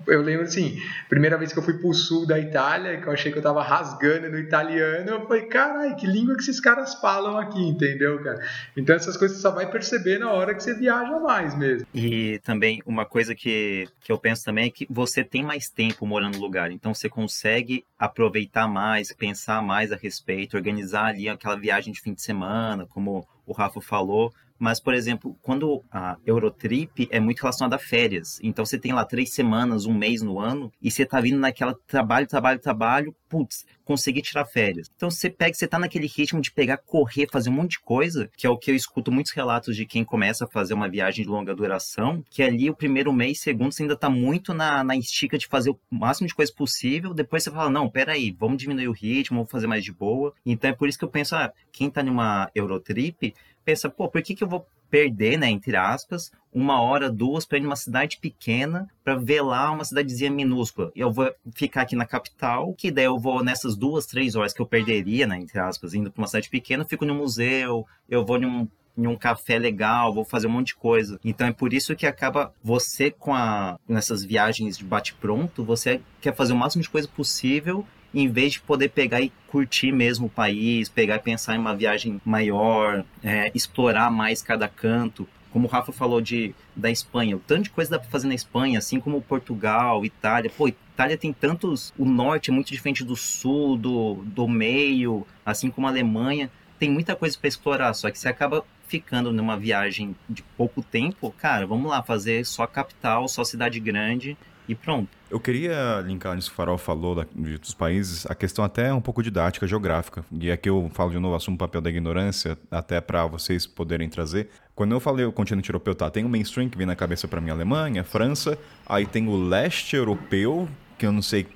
eu 0.08 0.22
lembro 0.22 0.44
assim, 0.44 0.80
primeira 1.08 1.36
vez 1.36 1.52
que 1.52 1.58
eu 1.58 1.62
fui 1.62 1.74
pro 1.74 1.92
sul 1.92 2.26
da 2.26 2.38
Itália, 2.38 3.00
que 3.00 3.06
eu 3.06 3.12
achei 3.12 3.30
que 3.30 3.38
eu 3.38 3.42
tava 3.42 3.62
rasgando 3.62 4.30
no 4.30 4.38
italiano, 4.38 5.08
eu 5.10 5.26
falei, 5.26 5.46
carai, 5.46 5.94
que 5.94 6.06
língua 6.06 6.34
que 6.34 6.42
esses 6.42 6.60
caras 6.60 6.94
falam 6.94 7.36
aqui, 7.38 7.60
entendeu, 7.60 8.22
cara? 8.22 8.40
Então 8.76 8.96
essas 8.96 9.16
coisas 9.16 9.36
você 9.36 9.42
só 9.42 9.50
vai 9.50 9.70
perceber 9.70 10.18
na 10.18 10.32
hora 10.32 10.54
que 10.54 10.62
você 10.62 10.74
viaja 10.74 11.18
mais 11.20 11.56
mesmo. 11.56 11.86
E 11.94 12.38
também 12.44 12.82
uma 12.86 13.04
coisa 13.04 13.34
que, 13.34 13.88
que 14.00 14.10
eu 14.10 14.18
penso 14.18 14.44
também 14.44 14.66
é 14.66 14.70
que 14.70 14.86
você 14.88 15.22
tem 15.22 15.42
mais 15.42 15.68
tempo 15.68 16.06
morando 16.06 16.36
no 16.36 16.42
lugar, 16.42 16.70
então 16.70 16.94
você 16.94 17.08
consegue 17.08 17.84
aproveitar 17.98 18.66
mais, 18.66 19.12
pensar 19.12 19.62
mais 19.62 19.92
a 19.92 19.96
respeito, 19.96 20.56
organizar 20.56 21.06
ali 21.06 21.28
aquela 21.28 21.56
viagem 21.56 21.92
de 21.92 22.00
fim 22.00 22.14
de 22.14 22.22
semana, 22.22 22.86
como 22.86 23.26
o 23.46 23.52
Rafa 23.52 23.80
falou, 23.80 24.32
mas, 24.58 24.80
por 24.80 24.94
exemplo, 24.94 25.36
quando 25.42 25.84
a 25.90 26.16
Eurotrip 26.26 27.08
é 27.10 27.20
muito 27.20 27.40
relacionada 27.40 27.76
a 27.76 27.78
férias, 27.78 28.40
então 28.42 28.64
você 28.64 28.78
tem 28.78 28.92
lá 28.92 29.04
três 29.04 29.32
semanas, 29.32 29.86
um 29.86 29.94
mês 29.94 30.22
no 30.22 30.38
ano, 30.38 30.72
e 30.82 30.90
você 30.90 31.06
tá 31.06 31.20
vindo 31.20 31.38
naquela 31.38 31.74
trabalho, 31.86 32.26
trabalho, 32.26 32.58
trabalho, 32.58 33.14
putz, 33.28 33.64
conseguir 33.84 34.22
tirar 34.22 34.44
férias. 34.44 34.90
Então 34.96 35.10
você 35.10 35.30
pega, 35.30 35.54
você 35.54 35.66
tá 35.66 35.78
naquele 35.78 36.06
ritmo 36.06 36.40
de 36.40 36.50
pegar, 36.50 36.78
correr, 36.78 37.28
fazer 37.30 37.50
um 37.50 37.54
monte 37.54 37.72
de 37.72 37.80
coisa, 37.80 38.30
que 38.36 38.46
é 38.46 38.50
o 38.50 38.56
que 38.56 38.70
eu 38.70 38.74
escuto 38.74 39.12
muitos 39.12 39.32
relatos 39.32 39.76
de 39.76 39.86
quem 39.86 40.04
começa 40.04 40.44
a 40.44 40.48
fazer 40.48 40.74
uma 40.74 40.88
viagem 40.88 41.24
de 41.24 41.30
longa 41.30 41.54
duração, 41.54 42.24
que 42.30 42.42
ali 42.42 42.68
o 42.68 42.74
primeiro 42.74 43.12
mês, 43.12 43.40
segundo, 43.40 43.72
você 43.72 43.82
ainda 43.82 43.96
tá 43.96 44.10
muito 44.10 44.52
na, 44.52 44.82
na 44.82 44.96
estica 44.96 45.38
de 45.38 45.46
fazer 45.46 45.70
o 45.70 45.78
máximo 45.90 46.26
de 46.26 46.34
coisa 46.34 46.52
possível, 46.52 47.14
depois 47.14 47.42
você 47.42 47.50
fala, 47.50 47.70
não, 47.70 47.88
peraí, 47.88 48.34
vamos 48.38 48.58
diminuir 48.58 48.88
o 48.88 48.92
ritmo, 48.92 49.38
vamos 49.38 49.50
fazer 49.50 49.66
mais 49.66 49.84
de 49.84 49.92
boa. 49.92 50.34
Então 50.44 50.70
é 50.70 50.74
por 50.74 50.88
isso 50.88 50.98
que 50.98 51.04
eu 51.04 51.10
penso, 51.10 51.36
ah, 51.36 51.52
quem 51.72 51.90
tá 51.90 52.02
numa 52.02 52.50
Eurotrip, 52.54 53.34
pensa, 53.68 53.90
pô, 53.90 54.08
por 54.08 54.22
que, 54.22 54.34
que 54.34 54.42
eu 54.42 54.48
vou 54.48 54.66
perder, 54.88 55.36
né, 55.36 55.50
entre 55.50 55.76
aspas, 55.76 56.32
uma 56.50 56.80
hora, 56.80 57.12
duas 57.12 57.44
para 57.44 57.58
ir 57.58 57.60
numa 57.60 57.76
cidade 57.76 58.16
pequena 58.18 58.88
para 59.04 59.14
ver 59.14 59.42
lá 59.42 59.70
uma 59.70 59.84
cidadezinha 59.84 60.30
minúscula. 60.30 60.90
Eu 60.96 61.12
vou 61.12 61.30
ficar 61.54 61.82
aqui 61.82 61.94
na 61.94 62.06
capital, 62.06 62.72
que 62.72 62.90
daí 62.90 63.04
eu 63.04 63.18
vou 63.18 63.44
nessas 63.44 63.76
duas, 63.76 64.06
três 64.06 64.34
horas 64.34 64.54
que 64.54 64.62
eu 64.62 64.66
perderia, 64.66 65.26
né, 65.26 65.36
entre 65.36 65.60
aspas, 65.60 65.92
indo 65.92 66.10
para 66.10 66.22
uma 66.22 66.26
cidade 66.26 66.48
pequena, 66.48 66.82
fico 66.82 67.04
no 67.04 67.14
museu, 67.14 67.86
eu 68.08 68.24
vou 68.24 68.40
num 68.40 68.66
em 68.96 69.06
um 69.06 69.16
café 69.16 69.58
legal, 69.60 70.12
vou 70.12 70.24
fazer 70.24 70.48
um 70.48 70.50
monte 70.50 70.68
de 70.68 70.74
coisa. 70.74 71.20
Então 71.24 71.46
é 71.46 71.52
por 71.52 71.72
isso 71.72 71.94
que 71.94 72.04
acaba 72.04 72.52
você 72.64 73.12
com 73.12 73.32
a 73.32 73.78
nessas 73.86 74.24
viagens 74.24 74.76
de 74.76 74.82
bate 74.82 75.14
pronto, 75.14 75.62
você 75.62 76.00
quer 76.20 76.34
fazer 76.34 76.52
o 76.52 76.56
máximo 76.56 76.82
de 76.82 76.90
coisa 76.90 77.06
possível 77.06 77.86
em 78.12 78.28
vez 78.28 78.54
de 78.54 78.60
poder 78.60 78.88
pegar 78.88 79.20
e 79.20 79.32
curtir 79.46 79.92
mesmo 79.92 80.26
o 80.26 80.30
país, 80.30 80.88
pegar 80.88 81.16
e 81.16 81.20
pensar 81.20 81.54
em 81.54 81.58
uma 81.58 81.74
viagem 81.74 82.20
maior, 82.24 83.04
é, 83.22 83.50
explorar 83.54 84.10
mais 84.10 84.42
cada 84.42 84.68
canto. 84.68 85.28
Como 85.50 85.66
o 85.66 85.70
Rafa 85.70 85.92
falou 85.92 86.20
de, 86.20 86.54
da 86.76 86.90
Espanha, 86.90 87.36
o 87.36 87.40
tanto 87.40 87.64
de 87.64 87.70
coisa 87.70 87.92
dá 87.92 87.98
para 87.98 88.08
fazer 88.08 88.28
na 88.28 88.34
Espanha, 88.34 88.78
assim 88.78 89.00
como 89.00 89.20
Portugal, 89.22 90.04
Itália. 90.04 90.50
Pô, 90.54 90.68
Itália 90.68 91.16
tem 91.16 91.32
tantos. 91.32 91.92
O 91.98 92.04
norte 92.04 92.50
é 92.50 92.52
muito 92.52 92.70
diferente 92.70 93.02
do 93.02 93.16
sul, 93.16 93.76
do, 93.76 94.16
do 94.26 94.46
meio, 94.46 95.26
assim 95.44 95.70
como 95.70 95.86
a 95.86 95.90
Alemanha. 95.90 96.50
Tem 96.78 96.90
muita 96.90 97.16
coisa 97.16 97.36
para 97.38 97.48
explorar, 97.48 97.94
só 97.94 98.10
que 98.10 98.18
você 98.18 98.28
acaba 98.28 98.64
ficando 98.86 99.32
numa 99.32 99.56
viagem 99.56 100.16
de 100.28 100.42
pouco 100.56 100.82
tempo, 100.82 101.30
cara, 101.36 101.66
vamos 101.66 101.90
lá 101.90 102.02
fazer 102.02 102.46
só 102.46 102.66
capital, 102.66 103.28
só 103.28 103.44
cidade 103.44 103.78
grande 103.78 104.36
e 104.68 104.74
pronto. 104.74 105.08
Eu 105.30 105.40
queria 105.40 106.02
linkar 106.06 106.34
nisso 106.34 106.48
que 106.48 106.54
o 106.54 106.56
Farol 106.56 106.78
falou 106.78 107.14
da, 107.14 107.26
de, 107.34 107.58
dos 107.58 107.74
países, 107.74 108.26
a 108.26 108.34
questão 108.34 108.64
até 108.64 108.88
é 108.88 108.94
um 108.94 109.00
pouco 109.00 109.22
didática, 109.22 109.66
geográfica. 109.66 110.24
E 110.30 110.50
aqui 110.50 110.68
eu 110.68 110.90
falo 110.92 111.10
de 111.10 111.18
novo, 111.18 111.34
assumo 111.34 111.54
o 111.54 111.58
papel 111.58 111.80
da 111.80 111.90
ignorância, 111.90 112.56
até 112.70 113.00
para 113.00 113.26
vocês 113.26 113.66
poderem 113.66 114.08
trazer. 114.08 114.48
Quando 114.74 114.92
eu 114.92 115.00
falei 115.00 115.24
o 115.24 115.32
continente 115.32 115.70
europeu, 115.70 115.94
tá, 115.94 116.10
tem 116.10 116.24
o 116.24 116.28
mainstream 116.28 116.68
que 116.68 116.76
vem 116.76 116.86
na 116.86 116.94
cabeça 116.94 117.26
para 117.26 117.40
mim, 117.40 117.50
Alemanha, 117.50 118.04
França, 118.04 118.58
aí 118.86 119.06
tem 119.06 119.26
o 119.26 119.36
leste 119.36 119.96
europeu, 119.96 120.68
que 120.96 121.06
eu 121.06 121.12
não 121.12 121.22
sei, 121.22 121.46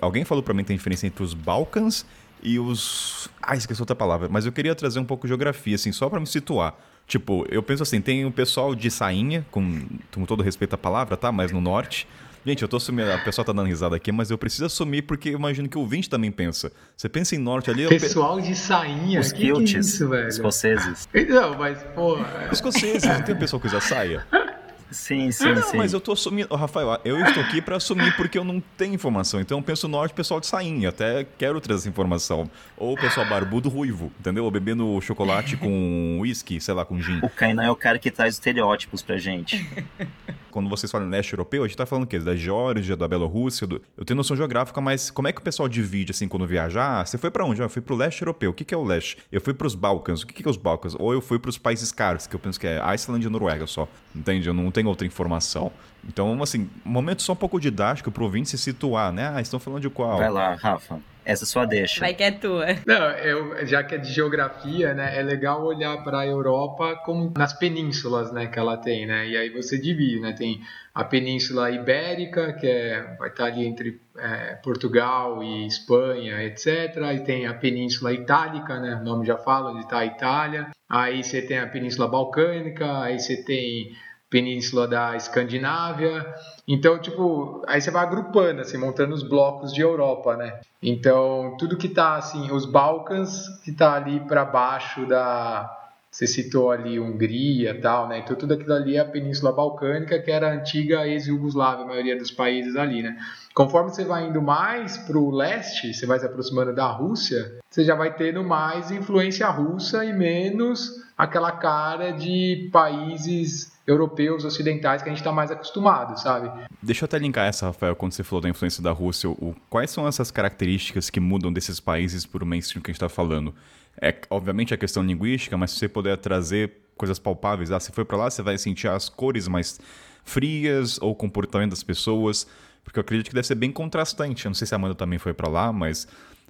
alguém 0.00 0.24
falou 0.24 0.42
para 0.42 0.54
mim 0.54 0.62
que 0.62 0.68
tem 0.68 0.76
diferença 0.76 1.06
entre 1.06 1.22
os 1.22 1.34
Balcãs 1.34 2.06
e 2.42 2.58
os... 2.58 3.28
Ah, 3.42 3.56
esqueci 3.56 3.82
outra 3.82 3.96
palavra, 3.96 4.28
mas 4.30 4.46
eu 4.46 4.52
queria 4.52 4.74
trazer 4.74 4.98
um 4.98 5.04
pouco 5.04 5.26
de 5.26 5.28
geografia, 5.28 5.74
assim, 5.74 5.92
só 5.92 6.08
para 6.08 6.20
me 6.20 6.26
situar. 6.26 6.74
Tipo, 7.06 7.44
eu 7.50 7.60
penso 7.60 7.82
assim, 7.82 8.00
tem 8.00 8.24
o 8.24 8.30
pessoal 8.30 8.72
de 8.72 8.88
sainha, 8.88 9.44
com, 9.50 9.84
com 10.14 10.24
todo 10.24 10.44
respeito 10.44 10.74
à 10.74 10.78
palavra, 10.78 11.16
tá? 11.16 11.32
Mas 11.32 11.50
no 11.50 11.60
norte, 11.60 12.06
Gente, 12.44 12.62
eu 12.62 12.68
tô 12.68 12.78
assumindo, 12.78 13.12
a 13.12 13.18
pessoa 13.18 13.44
tá 13.44 13.52
dando 13.52 13.66
risada 13.66 13.94
aqui, 13.94 14.10
mas 14.10 14.30
eu 14.30 14.38
preciso 14.38 14.64
assumir 14.64 15.02
porque 15.02 15.28
eu 15.28 15.34
imagino 15.34 15.68
que 15.68 15.76
o 15.76 15.80
ouvinte 15.80 16.08
também 16.08 16.30
pensa. 16.30 16.72
Você 16.96 17.08
pensa 17.08 17.34
em 17.34 17.38
norte 17.38 17.70
ali... 17.70 17.86
Pessoal 17.88 18.36
pe... 18.36 18.42
de 18.42 18.54
sainha, 18.56 19.20
Os 19.20 19.30
que, 19.30 19.52
que 19.52 19.76
é 19.76 19.78
isso, 19.78 20.08
velho? 20.08 20.28
Escoceses. 20.28 21.08
Não, 21.28 21.58
mas, 21.58 21.82
pô... 21.94 22.16
Escoceses, 22.50 23.04
não 23.04 23.22
tem 23.22 23.36
pessoa 23.36 23.60
que 23.60 23.66
usa 23.66 23.80
saia? 23.80 24.26
Sim, 24.90 25.30
sim, 25.30 25.52
não, 25.52 25.62
sim. 25.62 25.76
mas 25.76 25.92
eu 25.92 26.00
tô 26.00 26.12
assumindo. 26.12 26.54
Rafael, 26.54 27.00
eu 27.04 27.20
estou 27.24 27.42
aqui 27.42 27.62
para 27.62 27.76
assumir 27.76 28.14
porque 28.16 28.38
eu 28.38 28.44
não 28.44 28.60
tenho 28.76 28.94
informação. 28.94 29.40
Então 29.40 29.58
eu 29.58 29.62
penso 29.62 29.88
norte, 29.88 30.14
pessoal 30.14 30.40
de 30.40 30.46
sainha. 30.46 30.88
Até 30.88 31.26
quero 31.38 31.60
trazer 31.60 31.82
essa 31.82 31.88
informação. 31.88 32.50
Ou 32.76 32.96
pessoal 32.96 33.26
barbudo 33.26 33.68
ruivo, 33.68 34.12
entendeu? 34.18 34.44
Ou 34.44 34.50
bebendo 34.50 35.00
chocolate 35.00 35.56
com 35.56 36.18
uísque, 36.20 36.60
sei 36.60 36.74
lá, 36.74 36.84
com 36.84 37.00
gin. 37.00 37.20
O 37.22 37.28
Kainan 37.28 37.64
é 37.64 37.70
o 37.70 37.76
cara 37.76 37.98
que 37.98 38.10
traz 38.10 38.34
estereótipos 38.34 39.02
pra 39.02 39.16
gente. 39.16 39.66
Quando 40.50 40.68
vocês 40.68 40.90
falam 40.90 41.08
leste 41.08 41.32
europeu, 41.32 41.62
a 41.62 41.68
gente 41.68 41.76
tá 41.76 41.86
falando 41.86 42.04
o 42.04 42.06
quê? 42.06 42.18
Da 42.18 42.34
Geórgia, 42.34 42.96
da 42.96 43.06
Bielorrússia. 43.06 43.66
Do... 43.66 43.80
Eu 43.96 44.04
tenho 44.04 44.16
noção 44.16 44.36
geográfica, 44.36 44.80
mas 44.80 45.10
como 45.10 45.28
é 45.28 45.32
que 45.32 45.40
o 45.40 45.42
pessoal 45.44 45.68
divide 45.68 46.10
assim 46.10 46.26
quando 46.26 46.46
viajar? 46.46 47.00
Ah, 47.00 47.06
você 47.06 47.16
foi 47.16 47.30
para 47.30 47.44
onde? 47.44 47.62
Ah, 47.62 47.66
eu 47.66 47.68
fui 47.68 47.80
pro 47.80 47.94
leste 47.94 48.22
europeu. 48.22 48.50
O 48.50 48.54
que, 48.54 48.64
que 48.64 48.74
é 48.74 48.76
o 48.76 48.82
leste? 48.82 49.18
Eu 49.30 49.40
fui 49.40 49.54
pros 49.54 49.74
Balcãs. 49.74 50.22
O 50.22 50.26
que, 50.26 50.42
que 50.42 50.48
é 50.48 50.50
os 50.50 50.56
Balcãs? 50.56 50.96
Ou 50.98 51.12
eu 51.12 51.20
fui 51.20 51.38
pros 51.38 51.56
países 51.56 51.92
caros, 51.92 52.26
que 52.26 52.34
eu 52.34 52.40
penso 52.40 52.58
que 52.58 52.66
é 52.66 52.80
Iceland 52.80 53.24
e 53.24 53.30
Noruega 53.30 53.66
só. 53.66 53.86
Entende? 54.14 54.48
Eu 54.48 54.54
não 54.54 54.70
tenho 54.70 54.79
outra 54.88 55.06
informação. 55.06 55.70
Então, 56.06 56.42
assim, 56.42 56.68
momento 56.84 57.22
só 57.22 57.32
um 57.32 57.36
pouco 57.36 57.60
didático 57.60 58.10
pro 58.10 58.24
ouvinte 58.24 58.48
se 58.48 58.58
situar, 58.58 59.12
né? 59.12 59.32
Ah, 59.34 59.40
estão 59.40 59.60
falando 59.60 59.82
de 59.82 59.90
qual? 59.90 60.18
Vai 60.18 60.30
lá, 60.30 60.54
Rafa. 60.54 61.00
Essa 61.24 61.44
só 61.44 61.66
deixa. 61.66 62.00
Vai 62.00 62.14
que 62.14 62.22
é 62.22 62.30
tua. 62.30 62.66
Não, 62.86 63.10
eu, 63.10 63.66
já 63.66 63.84
que 63.84 63.94
é 63.94 63.98
de 63.98 64.10
geografia, 64.10 64.94
né, 64.94 65.18
é 65.18 65.22
legal 65.22 65.64
olhar 65.64 66.02
para 66.02 66.20
a 66.20 66.26
Europa 66.26 66.96
como 67.04 67.32
nas 67.36 67.52
penínsulas, 67.52 68.32
né, 68.32 68.46
que 68.46 68.58
ela 68.58 68.76
tem, 68.76 69.06
né? 69.06 69.28
E 69.28 69.36
aí 69.36 69.50
você 69.50 69.78
divide, 69.78 70.18
né? 70.18 70.32
Tem 70.32 70.60
a 70.94 71.04
Península 71.04 71.70
Ibérica, 71.70 72.54
que 72.54 72.66
é, 72.66 73.14
vai 73.18 73.28
estar 73.28 73.44
ali 73.44 73.64
entre 73.66 74.00
é, 74.18 74.54
Portugal 74.56 75.42
e 75.42 75.66
Espanha, 75.66 76.42
etc. 76.42 76.96
Aí 77.04 77.20
tem 77.20 77.46
a 77.46 77.54
Península 77.54 78.12
Itálica, 78.12 78.80
né? 78.80 78.96
O 78.96 79.04
nome 79.04 79.26
já 79.26 79.36
fala 79.36 79.70
onde 79.70 79.82
está 79.82 79.98
a 79.98 80.06
Itália. 80.06 80.70
Aí 80.88 81.22
você 81.22 81.40
tem 81.40 81.58
a 81.58 81.66
Península 81.68 82.08
Balcânica, 82.08 83.02
aí 83.02 83.20
você 83.20 83.44
tem 83.44 83.94
península 84.30 84.86
da 84.86 85.16
Escandinávia. 85.16 86.24
Então, 86.66 86.98
tipo, 87.00 87.62
aí 87.66 87.80
você 87.80 87.90
vai 87.90 88.04
agrupando, 88.04 88.60
assim, 88.60 88.78
montando 88.78 89.12
os 89.12 89.24
blocos 89.24 89.72
de 89.72 89.80
Europa, 89.80 90.36
né? 90.36 90.60
Então, 90.80 91.56
tudo 91.58 91.76
que 91.76 91.88
tá, 91.88 92.14
assim, 92.14 92.50
os 92.52 92.64
Balcãs, 92.64 93.48
que 93.64 93.72
tá 93.72 93.94
ali 93.94 94.20
para 94.20 94.44
baixo 94.44 95.04
da... 95.04 95.78
Você 96.10 96.26
citou 96.26 96.72
ali 96.72 96.98
Hungria 96.98 97.80
tal, 97.80 98.08
né? 98.08 98.18
Então, 98.18 98.36
tudo 98.36 98.54
aquilo 98.54 98.74
ali 98.74 98.96
é 98.96 99.00
a 99.00 99.04
Península 99.04 99.52
Balcânica, 99.52 100.18
que 100.18 100.30
era 100.30 100.50
a 100.50 100.54
antiga 100.54 101.06
ex-Yugoslávia, 101.06 101.84
a 101.84 101.88
maioria 101.88 102.18
dos 102.18 102.32
países 102.32 102.74
ali, 102.74 103.00
né? 103.00 103.16
Conforme 103.54 103.90
você 103.90 104.04
vai 104.04 104.26
indo 104.26 104.42
mais 104.42 104.98
para 104.98 105.16
o 105.16 105.30
leste, 105.30 105.94
você 105.94 106.06
vai 106.06 106.18
se 106.18 106.26
aproximando 106.26 106.74
da 106.74 106.88
Rússia, 106.88 107.58
você 107.70 107.84
já 107.84 107.94
vai 107.94 108.12
tendo 108.12 108.42
mais 108.42 108.90
influência 108.90 109.48
russa 109.48 110.04
e 110.04 110.12
menos 110.12 111.00
aquela 111.16 111.52
cara 111.52 112.10
de 112.10 112.68
países 112.72 113.72
europeus, 113.86 114.44
ocidentais, 114.44 115.02
que 115.02 115.08
a 115.08 115.12
gente 115.12 115.20
está 115.20 115.32
mais 115.32 115.50
acostumado, 115.50 116.18
sabe? 116.18 116.50
Deixa 116.82 117.04
eu 117.04 117.06
até 117.06 117.18
linkar 117.18 117.46
essa, 117.46 117.66
Rafael, 117.66 117.94
quando 117.94 118.12
você 118.12 118.22
falou 118.22 118.40
da 118.40 118.48
influência 118.48 118.82
da 118.82 118.90
Rússia. 118.90 119.28
O, 119.28 119.54
quais 119.68 119.90
são 119.90 120.08
essas 120.08 120.30
características 120.30 121.10
que 121.10 121.20
mudam 121.20 121.52
desses 121.52 121.78
países 121.78 122.24
para 122.26 122.42
o 122.42 122.46
mainstream 122.46 122.82
que 122.82 122.90
a 122.90 122.92
gente 122.92 123.02
está 123.02 123.08
falando? 123.08 123.54
É, 124.00 124.14
obviamente, 124.30 124.72
a 124.72 124.76
questão 124.76 125.02
linguística, 125.02 125.56
mas 125.56 125.72
se 125.72 125.78
você 125.78 125.88
puder 125.88 126.16
trazer 126.16 126.72
coisas 126.96 127.18
palpáveis, 127.18 127.70
ah, 127.70 127.80
se 127.80 127.92
foi 127.92 128.04
para 128.04 128.16
lá, 128.16 128.30
você 128.30 128.42
vai 128.42 128.56
sentir 128.58 128.88
as 128.88 129.08
cores 129.08 129.46
mais 129.48 129.78
frias 130.24 130.98
ou 131.00 131.12
o 131.12 131.14
comportamento 131.14 131.70
das 131.70 131.82
pessoas, 131.82 132.46
porque 132.84 132.98
eu 132.98 133.02
acredito 133.02 133.28
que 133.28 133.34
deve 133.34 133.46
ser 133.46 133.54
bem 133.54 133.70
contrastante. 133.70 134.44
Eu 134.44 134.50
não 134.50 134.54
sei 134.54 134.66
se 134.66 134.74
a 134.74 134.76
Amanda 134.76 134.94
também 134.94 135.18
foi 135.18 135.34
para 135.34 135.48
lá, 135.48 135.72
mas 135.72 136.06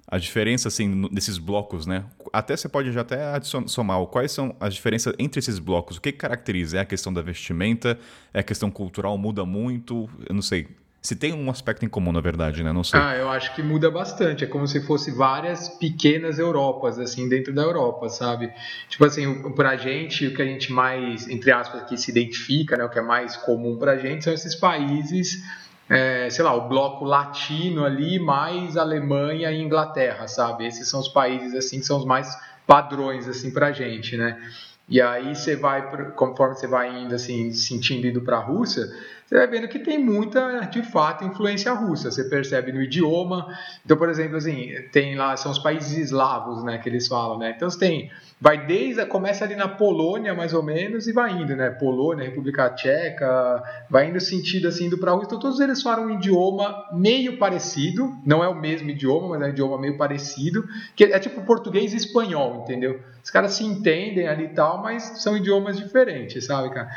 a 0.07 0.17
diferença 0.17 0.67
assim 0.67 1.07
desses 1.11 1.37
blocos, 1.37 1.85
né? 1.85 2.05
Até 2.33 2.55
você 2.57 2.67
pode 2.67 2.91
já 2.91 3.01
até 3.01 3.39
somar 3.65 4.05
quais 4.07 4.31
são 4.31 4.55
as 4.59 4.73
diferenças 4.73 5.13
entre 5.17 5.39
esses 5.39 5.57
blocos. 5.59 5.97
O 5.97 6.01
que 6.01 6.11
caracteriza? 6.11 6.77
É 6.77 6.79
a 6.81 6.85
questão 6.85 7.13
da 7.13 7.21
vestimenta? 7.21 7.97
É 8.33 8.39
a 8.39 8.43
questão 8.43 8.69
cultural? 8.69 9.17
Muda 9.17 9.45
muito? 9.45 10.09
Eu 10.27 10.35
não 10.35 10.41
sei. 10.41 10.67
Se 11.01 11.15
tem 11.15 11.33
um 11.33 11.49
aspecto 11.49 11.83
em 11.83 11.89
comum, 11.89 12.11
na 12.11 12.21
verdade, 12.21 12.63
né? 12.63 12.71
Não 12.71 12.83
sei. 12.83 12.99
Ah, 12.99 13.15
eu 13.15 13.27
acho 13.29 13.55
que 13.55 13.63
muda 13.63 13.89
bastante. 13.89 14.43
É 14.43 14.47
como 14.47 14.67
se 14.67 14.79
fosse 14.81 15.09
várias 15.09 15.67
pequenas 15.67 16.37
Europas, 16.37 16.99
assim, 16.99 17.27
dentro 17.27 17.51
da 17.51 17.63
Europa, 17.63 18.07
sabe? 18.07 18.53
Tipo 18.87 19.05
assim, 19.05 19.51
pra 19.53 19.75
gente, 19.77 20.27
o 20.27 20.35
que 20.35 20.41
a 20.41 20.45
gente 20.45 20.71
mais, 20.71 21.27
entre 21.27 21.51
aspas, 21.51 21.81
aqui 21.81 21.97
se 21.97 22.11
identifica, 22.11 22.77
né? 22.77 22.83
O 22.83 22.89
que 22.89 22.99
é 22.99 23.01
mais 23.01 23.35
comum 23.35 23.77
pra 23.77 23.97
gente 23.97 24.23
são 24.23 24.31
esses 24.31 24.53
países 24.53 25.43
é, 25.91 26.29
sei 26.29 26.45
lá, 26.45 26.53
o 26.53 26.69
bloco 26.69 27.03
latino 27.03 27.83
ali, 27.83 28.17
mais 28.17 28.77
Alemanha 28.77 29.51
e 29.51 29.61
Inglaterra, 29.61 30.25
sabe? 30.25 30.65
Esses 30.65 30.87
são 30.87 31.01
os 31.01 31.09
países 31.09 31.53
assim 31.53 31.81
que 31.81 31.85
são 31.85 31.97
os 31.97 32.05
mais 32.05 32.33
padrões 32.65 33.27
assim 33.27 33.51
pra 33.51 33.73
gente, 33.73 34.15
né? 34.15 34.41
E 34.91 34.99
aí 34.99 35.33
você 35.33 35.55
vai, 35.55 35.89
conforme 36.15 36.53
você 36.53 36.67
vai 36.67 37.03
indo 37.03 37.15
assim, 37.15 37.53
sentindo 37.53 38.05
indo 38.05 38.19
para 38.19 38.35
a 38.35 38.41
Rússia, 38.41 38.83
você 39.25 39.37
vai 39.37 39.47
vendo 39.47 39.69
que 39.69 39.79
tem 39.79 39.97
muita, 39.97 40.59
de 40.65 40.83
fato, 40.83 41.23
influência 41.23 41.71
russa. 41.71 42.11
Você 42.11 42.25
percebe 42.25 42.73
no 42.73 42.81
idioma. 42.81 43.47
Então, 43.85 43.95
por 43.95 44.09
exemplo, 44.09 44.35
assim, 44.35 44.73
tem 44.91 45.15
lá, 45.15 45.37
são 45.37 45.53
os 45.53 45.59
países 45.59 45.97
eslavos, 45.97 46.61
né, 46.65 46.77
que 46.77 46.89
eles 46.89 47.07
falam, 47.07 47.37
né? 47.37 47.53
Então, 47.55 47.69
você 47.69 47.79
tem, 47.79 48.11
vai 48.41 48.65
desde, 48.65 49.05
começa 49.05 49.45
ali 49.45 49.55
na 49.55 49.69
Polônia, 49.69 50.33
mais 50.33 50.53
ou 50.53 50.61
menos, 50.61 51.07
e 51.07 51.13
vai 51.13 51.31
indo, 51.31 51.55
né? 51.55 51.69
Polônia, 51.69 52.25
República 52.25 52.69
Tcheca, 52.71 53.63
vai 53.89 54.09
indo 54.09 54.19
sentido, 54.19 54.67
assim, 54.67 54.87
indo 54.87 54.97
para 54.97 55.11
a 55.11 55.13
Rússia. 55.13 55.27
Então, 55.27 55.39
todos 55.39 55.61
eles 55.61 55.81
falam 55.81 56.07
um 56.07 56.11
idioma 56.15 56.89
meio 56.91 57.37
parecido, 57.37 58.13
não 58.25 58.43
é 58.43 58.49
o 58.49 58.59
mesmo 58.59 58.89
idioma, 58.89 59.29
mas 59.29 59.41
é 59.43 59.45
um 59.45 59.49
idioma 59.51 59.77
meio 59.79 59.97
parecido, 59.97 60.67
que 60.93 61.05
é 61.05 61.17
tipo 61.19 61.41
português 61.43 61.93
e 61.93 61.95
espanhol, 61.95 62.63
entendeu? 62.63 62.99
Os 63.23 63.29
caras 63.29 63.53
se 63.53 63.63
entendem 63.63 64.27
ali 64.27 64.45
e 64.45 64.49
tal, 64.49 64.81
mas 64.81 65.21
são 65.21 65.37
idiomas 65.37 65.77
diferentes, 65.77 66.45
sabe, 66.45 66.73
cara? 66.73 66.89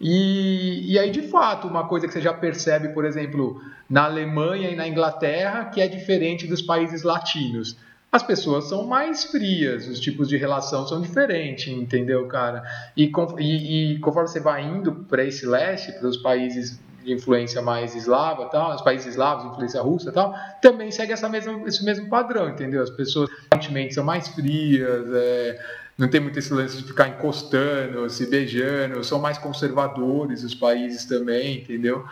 E, 0.00 0.92
e 0.92 0.98
aí, 0.98 1.10
de 1.10 1.22
fato, 1.22 1.68
uma 1.68 1.86
coisa 1.86 2.06
que 2.06 2.12
você 2.12 2.20
já 2.20 2.32
percebe, 2.32 2.88
por 2.88 3.04
exemplo, 3.04 3.60
na 3.88 4.04
Alemanha 4.04 4.70
e 4.70 4.76
na 4.76 4.88
Inglaterra, 4.88 5.66
que 5.66 5.80
é 5.80 5.86
diferente 5.86 6.46
dos 6.46 6.62
países 6.62 7.02
latinos. 7.02 7.76
As 8.10 8.22
pessoas 8.22 8.68
são 8.68 8.86
mais 8.86 9.24
frias, 9.24 9.86
os 9.86 10.00
tipos 10.00 10.28
de 10.28 10.36
relação 10.36 10.86
são 10.86 11.00
diferentes, 11.00 11.68
entendeu, 11.68 12.26
cara? 12.26 12.64
E, 12.96 13.12
e, 13.38 13.92
e 13.94 13.98
conforme 14.00 14.28
você 14.28 14.40
vai 14.40 14.64
indo 14.64 14.92
para 15.08 15.24
esse 15.24 15.46
leste, 15.46 15.92
para 15.92 16.08
os 16.08 16.16
países 16.16 16.80
de 17.04 17.12
influência 17.12 17.60
mais 17.62 17.94
eslava, 17.94 18.46
tal, 18.46 18.74
os 18.74 18.82
países 18.82 19.08
eslavos, 19.08 19.44
influência 19.44 19.80
russa, 19.80 20.12
tal, 20.12 20.34
também 20.60 20.90
segue 20.90 21.12
essa 21.12 21.28
mesma, 21.28 21.60
esse 21.66 21.84
mesmo 21.84 22.08
padrão, 22.08 22.48
entendeu? 22.48 22.82
As 22.82 22.90
pessoas 22.90 23.30
aparentemente 23.46 23.94
são 23.94 24.04
mais 24.04 24.28
frias, 24.28 25.06
é, 25.12 25.58
não 25.96 26.08
tem 26.08 26.20
muito 26.20 26.38
esse 26.38 26.52
lance 26.52 26.76
de 26.78 26.84
ficar 26.84 27.08
encostando, 27.08 28.08
se 28.08 28.26
beijando, 28.26 29.02
são 29.04 29.18
mais 29.18 29.38
conservadores 29.38 30.42
os 30.42 30.54
países 30.54 31.04
também, 31.04 31.58
entendeu? 31.58 32.04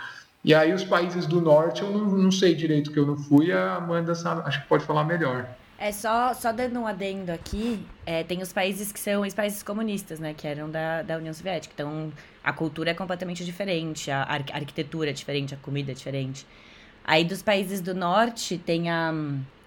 E 0.44 0.54
aí 0.54 0.72
os 0.72 0.84
países 0.84 1.26
do 1.26 1.40
norte 1.40 1.82
eu 1.82 1.90
não, 1.90 2.06
não 2.06 2.30
sei 2.30 2.54
direito 2.54 2.92
que 2.92 2.98
eu 2.98 3.06
não 3.06 3.16
fui, 3.16 3.52
a 3.52 3.74
Amanda 3.74 4.14
sabe, 4.14 4.42
acho 4.46 4.62
que 4.62 4.68
pode 4.68 4.84
falar 4.84 5.04
melhor. 5.04 5.48
É 5.80 5.92
só, 5.92 6.34
só 6.34 6.52
dando 6.52 6.80
um 6.80 6.86
adendo 6.88 7.30
aqui, 7.30 7.86
é, 8.04 8.24
tem 8.24 8.42
os 8.42 8.52
países 8.52 8.90
que 8.90 8.98
são 8.98 9.22
os 9.22 9.32
países 9.32 9.62
comunistas, 9.62 10.18
né? 10.18 10.34
Que 10.36 10.48
eram 10.48 10.68
da, 10.68 11.02
da 11.02 11.16
União 11.16 11.32
Soviética. 11.32 11.72
Então, 11.72 12.12
a 12.48 12.52
cultura 12.54 12.92
é 12.92 12.94
completamente 12.94 13.44
diferente, 13.44 14.10
a, 14.10 14.22
a 14.22 14.34
arquitetura 14.34 15.10
é 15.10 15.12
diferente, 15.12 15.52
a 15.52 15.58
comida 15.58 15.92
é 15.92 15.94
diferente. 15.94 16.46
Aí 17.04 17.22
dos 17.22 17.42
países 17.42 17.82
do 17.82 17.94
norte 17.94 18.56
tem 18.56 18.88
a, 18.88 19.12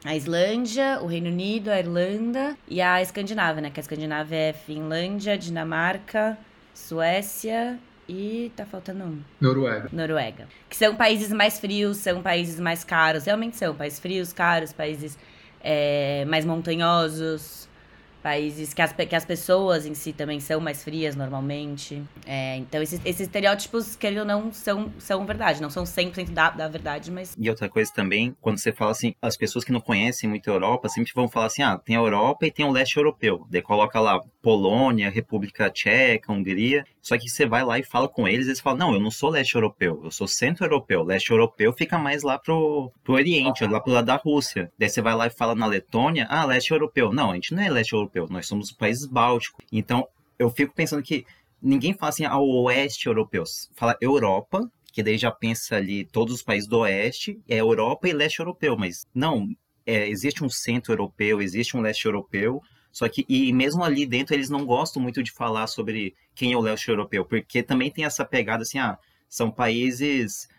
a 0.03 0.15
Islândia, 0.15 0.99
o 0.99 1.05
Reino 1.05 1.27
Unido, 1.27 1.69
a 1.69 1.77
Irlanda 1.77 2.57
e 2.67 2.81
a 2.81 2.99
Escandinávia, 2.99 3.61
né? 3.61 3.69
Que 3.69 3.79
a 3.79 3.83
Escandinávia 3.83 4.35
é 4.35 4.53
Finlândia, 4.53 5.37
Dinamarca, 5.37 6.35
Suécia 6.73 7.77
e 8.09 8.51
tá 8.55 8.65
faltando 8.65 9.03
um. 9.03 9.19
Noruega. 9.39 9.89
Noruega. 9.93 10.47
Que 10.67 10.75
são 10.75 10.95
países 10.95 11.31
mais 11.31 11.59
frios, 11.59 11.97
são 11.97 12.19
países 12.19 12.59
mais 12.59 12.83
caros. 12.83 13.25
Realmente 13.25 13.57
são 13.57 13.75
países 13.75 13.99
frios, 13.99 14.33
caros, 14.33 14.73
países 14.73 15.19
é, 15.63 16.25
mais 16.25 16.45
montanhosos 16.45 17.69
países 18.21 18.73
que 18.73 18.81
as, 18.81 18.93
que 18.93 19.15
as 19.15 19.25
pessoas 19.25 19.85
em 19.85 19.93
si 19.93 20.13
também 20.13 20.39
são 20.39 20.59
mais 20.59 20.83
frias 20.83 21.15
normalmente. 21.15 22.01
É, 22.25 22.57
então, 22.57 22.81
esses, 22.81 23.01
esses 23.03 23.21
estereótipos, 23.21 23.95
querendo 23.95 24.19
ou 24.19 24.25
não, 24.25 24.53
são, 24.53 24.91
são 24.97 25.25
verdade. 25.25 25.61
Não 25.61 25.69
são 25.69 25.83
100% 25.83 26.31
da, 26.31 26.49
da 26.51 26.67
verdade, 26.67 27.11
mas... 27.11 27.35
E 27.37 27.49
outra 27.49 27.67
coisa 27.67 27.91
também, 27.93 28.35
quando 28.39 28.57
você 28.57 28.71
fala 28.71 28.91
assim, 28.91 29.15
as 29.21 29.35
pessoas 29.35 29.65
que 29.65 29.71
não 29.71 29.81
conhecem 29.81 30.29
muito 30.29 30.49
a 30.49 30.53
Europa 30.53 30.89
sempre 30.89 31.11
vão 31.13 31.27
falar 31.27 31.47
assim, 31.47 31.63
ah, 31.63 31.77
tem 31.77 31.95
a 31.95 31.99
Europa 31.99 32.45
e 32.45 32.51
tem 32.51 32.65
o 32.65 32.71
leste 32.71 32.97
europeu. 32.97 33.45
Daí 33.49 33.61
coloca 33.61 33.99
lá 33.99 34.21
Polônia, 34.41 35.09
República 35.09 35.69
Tcheca, 35.69 36.31
Hungria. 36.31 36.85
Só 37.01 37.17
que 37.17 37.29
você 37.29 37.45
vai 37.45 37.63
lá 37.63 37.79
e 37.79 37.83
fala 37.83 38.07
com 38.07 38.27
eles, 38.27 38.47
eles 38.47 38.59
falam, 38.59 38.79
não, 38.79 38.93
eu 38.93 38.99
não 38.99 39.11
sou 39.11 39.29
leste 39.29 39.55
europeu, 39.55 40.01
eu 40.03 40.11
sou 40.11 40.27
centro-europeu. 40.27 41.03
Leste 41.03 41.31
europeu 41.31 41.71
fica 41.73 41.97
mais 41.97 42.23
lá 42.23 42.37
pro, 42.37 42.91
pro 43.03 43.13
Oriente, 43.13 43.65
lá 43.65 43.79
pro 43.79 43.93
lado 43.93 44.05
da 44.05 44.15
Rússia. 44.15 44.71
Daí 44.77 44.89
você 44.89 45.01
vai 45.01 45.15
lá 45.15 45.27
e 45.27 45.31
fala 45.31 45.55
na 45.55 45.65
Letônia, 45.65 46.27
ah, 46.29 46.45
leste 46.45 46.71
europeu. 46.71 47.13
Não, 47.13 47.31
a 47.31 47.35
gente 47.35 47.53
não 47.53 47.61
é 47.61 47.69
leste 47.69 47.93
europeu, 47.93 48.27
nós 48.29 48.47
somos 48.47 48.71
os 48.71 48.75
países 48.75 49.05
bálticos. 49.05 49.65
Então, 49.71 50.07
eu 50.37 50.49
fico 50.49 50.73
pensando 50.73 51.03
que 51.03 51.25
ninguém 51.61 51.93
fala 51.93 52.09
assim 52.09 52.25
ao 52.25 52.43
ah, 52.43 52.61
oeste 52.63 53.07
europeu, 53.07 53.43
fala 53.75 53.95
Europa, 54.01 54.69
que 54.91 55.03
daí 55.03 55.17
já 55.17 55.31
pensa 55.31 55.77
ali 55.77 56.03
todos 56.03 56.35
os 56.35 56.43
países 56.43 56.67
do 56.67 56.79
oeste, 56.79 57.39
é 57.47 57.57
Europa 57.57 58.09
e 58.09 58.13
leste 58.13 58.39
europeu, 58.39 58.75
mas 58.77 59.05
não, 59.13 59.47
é, 59.85 60.07
existe 60.07 60.43
um 60.43 60.49
centro 60.49 60.93
europeu, 60.93 61.41
existe 61.41 61.77
um 61.77 61.81
leste 61.81 62.05
europeu, 62.05 62.61
só 62.91 63.07
que, 63.07 63.25
e 63.27 63.53
mesmo 63.53 63.83
ali 63.83 64.05
dentro, 64.05 64.35
eles 64.35 64.49
não 64.49 64.65
gostam 64.65 65.01
muito 65.01 65.23
de 65.23 65.31
falar 65.31 65.67
sobre 65.67 66.13
quem 66.35 66.53
é 66.53 66.57
o 66.57 66.61
leste 66.61 66.89
europeu, 66.89 67.25
porque 67.25 67.63
também 67.63 67.89
tem 67.89 68.05
essa 68.05 68.25
pegada 68.25 68.63
assim, 68.63 68.79
ah, 68.79 68.97
são 69.29 69.49
países 69.49 70.49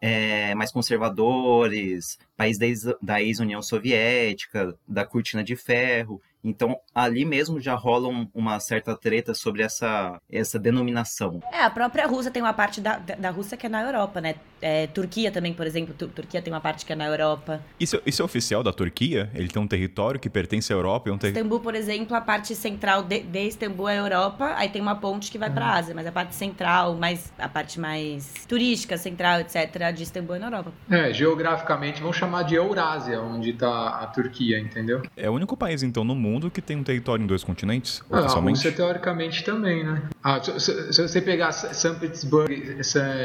é, 0.00 0.54
mais 0.54 0.72
conservadores, 0.72 2.18
países 2.36 2.92
da 3.00 3.22
ex-União 3.22 3.62
Soviética, 3.62 4.76
da 4.88 5.04
cortina 5.04 5.44
de 5.44 5.54
ferro. 5.54 6.20
Então, 6.44 6.76
ali 6.92 7.24
mesmo 7.24 7.60
já 7.60 7.74
rola 7.74 8.08
um, 8.08 8.28
uma 8.34 8.58
certa 8.58 8.96
treta 8.96 9.32
sobre 9.32 9.62
essa, 9.62 10.20
essa 10.30 10.58
denominação. 10.58 11.40
É, 11.52 11.62
a 11.62 11.70
própria 11.70 12.06
Rússia 12.06 12.32
tem 12.32 12.42
uma 12.42 12.52
parte 12.52 12.80
da, 12.80 12.98
da 12.98 13.30
Rússia 13.30 13.56
que 13.56 13.66
é 13.66 13.68
na 13.68 13.82
Europa, 13.82 14.20
né? 14.20 14.34
É, 14.60 14.86
Turquia 14.88 15.30
também, 15.30 15.52
por 15.52 15.66
exemplo, 15.66 15.94
Turquia 15.94 16.42
tem 16.42 16.52
uma 16.52 16.60
parte 16.60 16.84
que 16.84 16.92
é 16.92 16.96
na 16.96 17.06
Europa. 17.06 17.60
Isso, 17.78 18.00
isso 18.04 18.22
é 18.22 18.24
oficial 18.24 18.62
da 18.62 18.72
Turquia? 18.72 19.30
Ele 19.34 19.48
tem 19.48 19.62
um 19.62 19.66
território 19.66 20.18
que 20.18 20.28
pertence 20.28 20.72
à 20.72 20.76
Europa 20.76 21.08
e 21.08 21.12
um 21.12 21.18
ter... 21.18 21.28
Istambul, 21.28 21.60
por 21.60 21.74
exemplo, 21.74 22.16
a 22.16 22.20
parte 22.20 22.54
central 22.54 23.02
de, 23.02 23.20
de 23.20 23.46
Istambul 23.46 23.88
é 23.88 23.98
a 23.98 24.02
Europa, 24.02 24.54
aí 24.56 24.68
tem 24.68 24.82
uma 24.82 24.96
ponte 24.96 25.30
que 25.30 25.38
vai 25.38 25.48
uhum. 25.48 25.54
pra 25.54 25.74
Ásia, 25.74 25.94
mas 25.94 26.06
a 26.06 26.12
parte 26.12 26.34
central, 26.34 26.94
mais, 26.96 27.32
a 27.38 27.48
parte 27.48 27.78
mais 27.78 28.46
turística, 28.48 28.96
central, 28.96 29.40
etc., 29.40 29.92
de 29.94 30.02
Istambul 30.02 30.36
é 30.36 30.38
na 30.40 30.46
Europa. 30.46 30.72
É, 30.90 31.12
geograficamente 31.12 32.00
vamos 32.00 32.16
chamar 32.16 32.42
de 32.42 32.54
Eurásia, 32.54 33.20
onde 33.20 33.52
tá 33.52 34.00
a 34.00 34.06
Turquia, 34.08 34.58
entendeu? 34.58 35.02
É 35.16 35.30
o 35.30 35.32
único 35.32 35.56
país, 35.56 35.82
então, 35.82 36.04
no 36.04 36.14
mundo 36.14 36.31
mundo 36.32 36.50
que 36.50 36.60
tem 36.60 36.76
um 36.76 36.82
território 36.82 37.22
em 37.22 37.26
dois 37.26 37.44
continentes, 37.44 38.02
ah? 38.10 38.18
A 38.20 38.40
Rússia, 38.40 38.72
teoricamente, 38.72 39.44
também, 39.44 39.84
né? 39.84 40.02
Ah, 40.22 40.42
se, 40.42 40.58
se, 40.58 40.92
se 40.92 41.02
você 41.02 41.20
pegar 41.20 41.52
São 41.52 41.94
Petersburgo, 41.94 42.54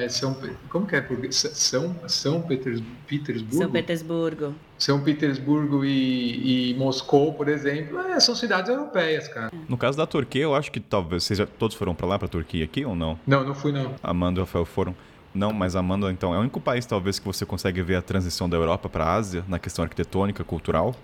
São, 0.10 0.38
como 0.70 0.86
que 0.86 0.96
é? 0.96 1.06
São, 1.32 1.96
São 2.08 2.42
Petersburgo? 2.42 3.56
São 3.56 3.72
Petersburgo. 3.72 4.56
São 4.78 5.02
Petersburgo 5.02 5.84
e, 5.84 6.72
e 6.72 6.74
Moscou, 6.76 7.34
por 7.34 7.48
exemplo, 7.48 8.00
é, 8.00 8.20
são 8.20 8.36
cidades 8.36 8.70
europeias, 8.70 9.28
cara. 9.28 9.52
No 9.68 9.78
caso 9.78 9.98
da 9.98 10.06
Turquia, 10.06 10.44
eu 10.44 10.54
acho 10.54 10.72
que 10.72 10.80
talvez 10.80 11.24
vocês 11.24 11.40
já, 11.40 11.48
todos 11.48 11.76
foram 11.76 11.96
para 11.96 12.08
lá, 12.08 12.20
para 12.20 12.28
Turquia 12.28 12.66
aqui 12.66 12.86
ou 12.86 12.96
não? 12.96 13.18
Não, 13.26 13.44
não 13.44 13.56
fui 13.56 13.72
não. 13.72 13.96
Amanda 14.04 14.40
e 14.40 14.44
Rafael 14.44 14.66
foram. 14.66 14.96
Não, 15.34 15.54
mas 15.54 15.76
Amanda, 15.76 16.12
então, 16.12 16.34
é 16.34 16.38
o 16.38 16.42
único 16.42 16.60
país 16.60 16.86
talvez 16.86 17.20
que 17.20 17.26
você 17.26 17.46
consegue 17.46 17.82
ver 17.82 17.96
a 17.96 18.02
transição 18.02 18.50
da 18.50 18.58
Europa 18.58 18.90
para 18.90 19.06
a 19.06 19.14
Ásia 19.14 19.44
na 19.48 19.60
questão 19.60 19.84
arquitetônica, 19.84 20.44
cultural? 20.44 20.96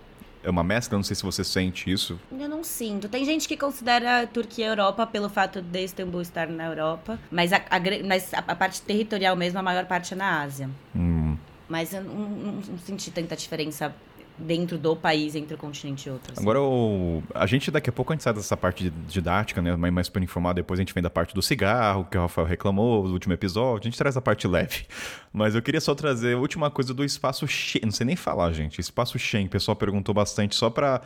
É 0.43 0.49
uma 0.49 0.63
mescla? 0.63 0.97
Não 0.97 1.03
sei 1.03 1.15
se 1.15 1.23
você 1.23 1.43
sente 1.43 1.89
isso. 1.89 2.19
Eu 2.31 2.49
não 2.49 2.63
sinto. 2.63 3.07
Tem 3.07 3.23
gente 3.25 3.47
que 3.47 3.55
considera 3.55 4.21
a 4.21 4.27
Turquia 4.27 4.67
Europa 4.67 5.07
pelo 5.07 5.29
fato 5.29 5.61
de 5.61 5.83
Istambul 5.83 6.21
estar 6.21 6.47
na 6.47 6.65
Europa, 6.65 7.19
mas 7.31 7.53
a, 7.53 7.57
a, 7.57 7.79
mas 8.05 8.33
a, 8.33 8.55
parte 8.55 8.81
territorial 8.81 9.35
mesmo, 9.35 9.59
a 9.59 9.63
maior 9.63 9.85
parte 9.85 10.13
é 10.13 10.17
na 10.17 10.41
Ásia. 10.41 10.69
Hum. 10.95 11.37
Mas 11.67 11.93
eu 11.93 12.03
não, 12.03 12.13
não, 12.13 12.51
não 12.53 12.77
senti 12.77 13.09
tanta 13.09 13.35
diferença 13.35 13.95
dentro 14.37 14.77
do 14.77 14.95
país 14.95 15.35
entre 15.35 15.55
o 15.55 15.57
continente 15.57 16.07
e 16.07 16.11
outro. 16.11 16.33
Agora, 16.37 16.61
o... 16.61 17.23
a 17.33 17.45
gente 17.45 17.69
daqui 17.69 17.89
a 17.89 17.93
pouco 17.93 18.11
a 18.11 18.15
gente 18.15 18.23
sai 18.23 18.33
dessa 18.33 18.57
parte 18.57 18.89
didática, 19.07 19.61
né? 19.61 19.75
Mais, 19.75 19.93
mais 19.93 20.09
para 20.09 20.23
informar, 20.23 20.53
depois 20.53 20.79
a 20.79 20.81
gente 20.81 20.93
vem 20.93 21.03
da 21.03 21.09
parte 21.09 21.33
do 21.33 21.41
cigarro, 21.41 22.05
que 22.05 22.17
o 22.17 22.21
Rafael 22.21 22.47
reclamou 22.47 23.07
no 23.07 23.13
último 23.13 23.33
episódio, 23.33 23.81
a 23.81 23.89
gente 23.89 23.97
traz 23.97 24.17
a 24.17 24.21
parte 24.21 24.47
leve. 24.47 24.85
Mas 25.31 25.55
eu 25.55 25.61
queria 25.61 25.81
só 25.81 25.93
trazer 25.93 26.35
a 26.35 26.37
última 26.37 26.69
coisa 26.71 26.93
do 26.93 27.03
espaço 27.03 27.47
Shen, 27.47 27.81
não 27.83 27.91
sei 27.91 28.05
nem 28.05 28.15
falar, 28.15 28.51
gente, 28.53 28.79
espaço 28.79 29.17
Shen, 29.19 29.45
o 29.45 29.49
pessoal 29.49 29.75
perguntou 29.75 30.13
bastante 30.13 30.55
só 30.55 30.69
para 30.69 31.01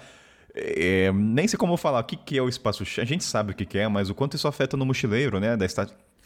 é, 0.55 1.11
nem 1.13 1.47
sei 1.47 1.57
como 1.57 1.77
falar 1.77 1.99
o 1.99 2.03
que, 2.03 2.15
que 2.15 2.37
é 2.37 2.41
o 2.41 2.49
espaço 2.49 2.85
Shen, 2.85 3.03
a 3.03 3.07
gente 3.07 3.23
sabe 3.23 3.51
o 3.51 3.55
que, 3.55 3.65
que 3.65 3.77
é, 3.77 3.87
mas 3.87 4.09
o 4.09 4.15
quanto 4.15 4.35
isso 4.35 4.47
afeta 4.47 4.75
no 4.75 4.85
mochileiro, 4.85 5.39
né? 5.39 5.55
Da 5.55 5.65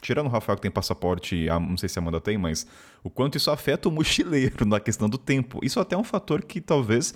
tirando 0.01 0.25
o 0.27 0.29
Rafael 0.29 0.55
que 0.55 0.63
tem 0.63 0.71
passaporte, 0.71 1.45
não 1.47 1.77
sei 1.77 1.87
se 1.87 1.99
a 1.99 2.01
Amanda 2.01 2.19
tem, 2.19 2.37
mas 2.37 2.65
o 3.03 3.09
quanto 3.09 3.37
isso 3.37 3.51
afeta 3.51 3.87
o 3.87 3.91
mochileiro 3.91 4.65
na 4.67 4.79
questão 4.79 5.07
do 5.07 5.17
tempo. 5.17 5.59
Isso 5.63 5.79
até 5.79 5.95
é 5.95 5.97
um 5.97 6.03
fator 6.03 6.43
que 6.43 6.59
talvez 6.59 7.13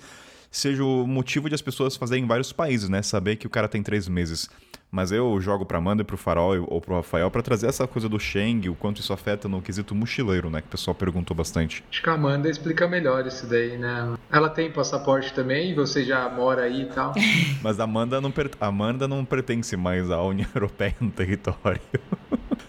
seja 0.50 0.82
o 0.82 1.06
motivo 1.06 1.48
de 1.48 1.54
as 1.54 1.62
pessoas 1.62 1.96
fazerem 1.96 2.24
em 2.24 2.26
vários 2.26 2.52
países, 2.52 2.88
né? 2.88 3.02
Saber 3.02 3.36
que 3.36 3.46
o 3.46 3.50
cara 3.50 3.68
tem 3.68 3.82
três 3.82 4.08
meses. 4.08 4.48
Mas 4.90 5.10
eu 5.10 5.38
jogo 5.40 5.66
pra 5.66 5.78
Amanda 5.78 6.02
e 6.02 6.04
pro 6.04 6.16
Farol 6.16 6.64
ou 6.68 6.80
pro 6.80 6.94
Rafael 6.94 7.30
para 7.30 7.42
trazer 7.42 7.66
essa 7.66 7.86
coisa 7.86 8.08
do 8.08 8.18
Sheng, 8.18 8.68
o 8.68 8.74
quanto 8.74 9.00
isso 9.00 9.12
afeta 9.12 9.48
no 9.48 9.60
quesito 9.60 9.94
mochileiro, 9.94 10.48
né? 10.48 10.60
Que 10.60 10.68
o 10.68 10.70
pessoal 10.70 10.94
perguntou 10.94 11.36
bastante. 11.36 11.84
Acho 11.90 12.02
que 12.02 12.08
a 12.08 12.14
Amanda 12.14 12.48
explica 12.48 12.86
melhor 12.86 13.26
isso 13.26 13.46
daí, 13.46 13.76
né? 13.76 14.16
Ela 14.30 14.48
tem 14.48 14.70
passaporte 14.70 15.34
também, 15.34 15.74
você 15.74 16.04
já 16.04 16.28
mora 16.30 16.62
aí 16.62 16.82
e 16.82 16.86
tal. 16.86 17.12
Mas 17.62 17.80
a 17.80 17.84
Amanda 17.84 18.20
não, 18.20 18.30
per... 18.30 18.50
Amanda 18.60 19.08
não 19.08 19.24
pertence 19.24 19.76
mais 19.76 20.10
à 20.10 20.22
União 20.22 20.48
Europeia 20.54 20.94
no 21.00 21.10
território. 21.10 21.80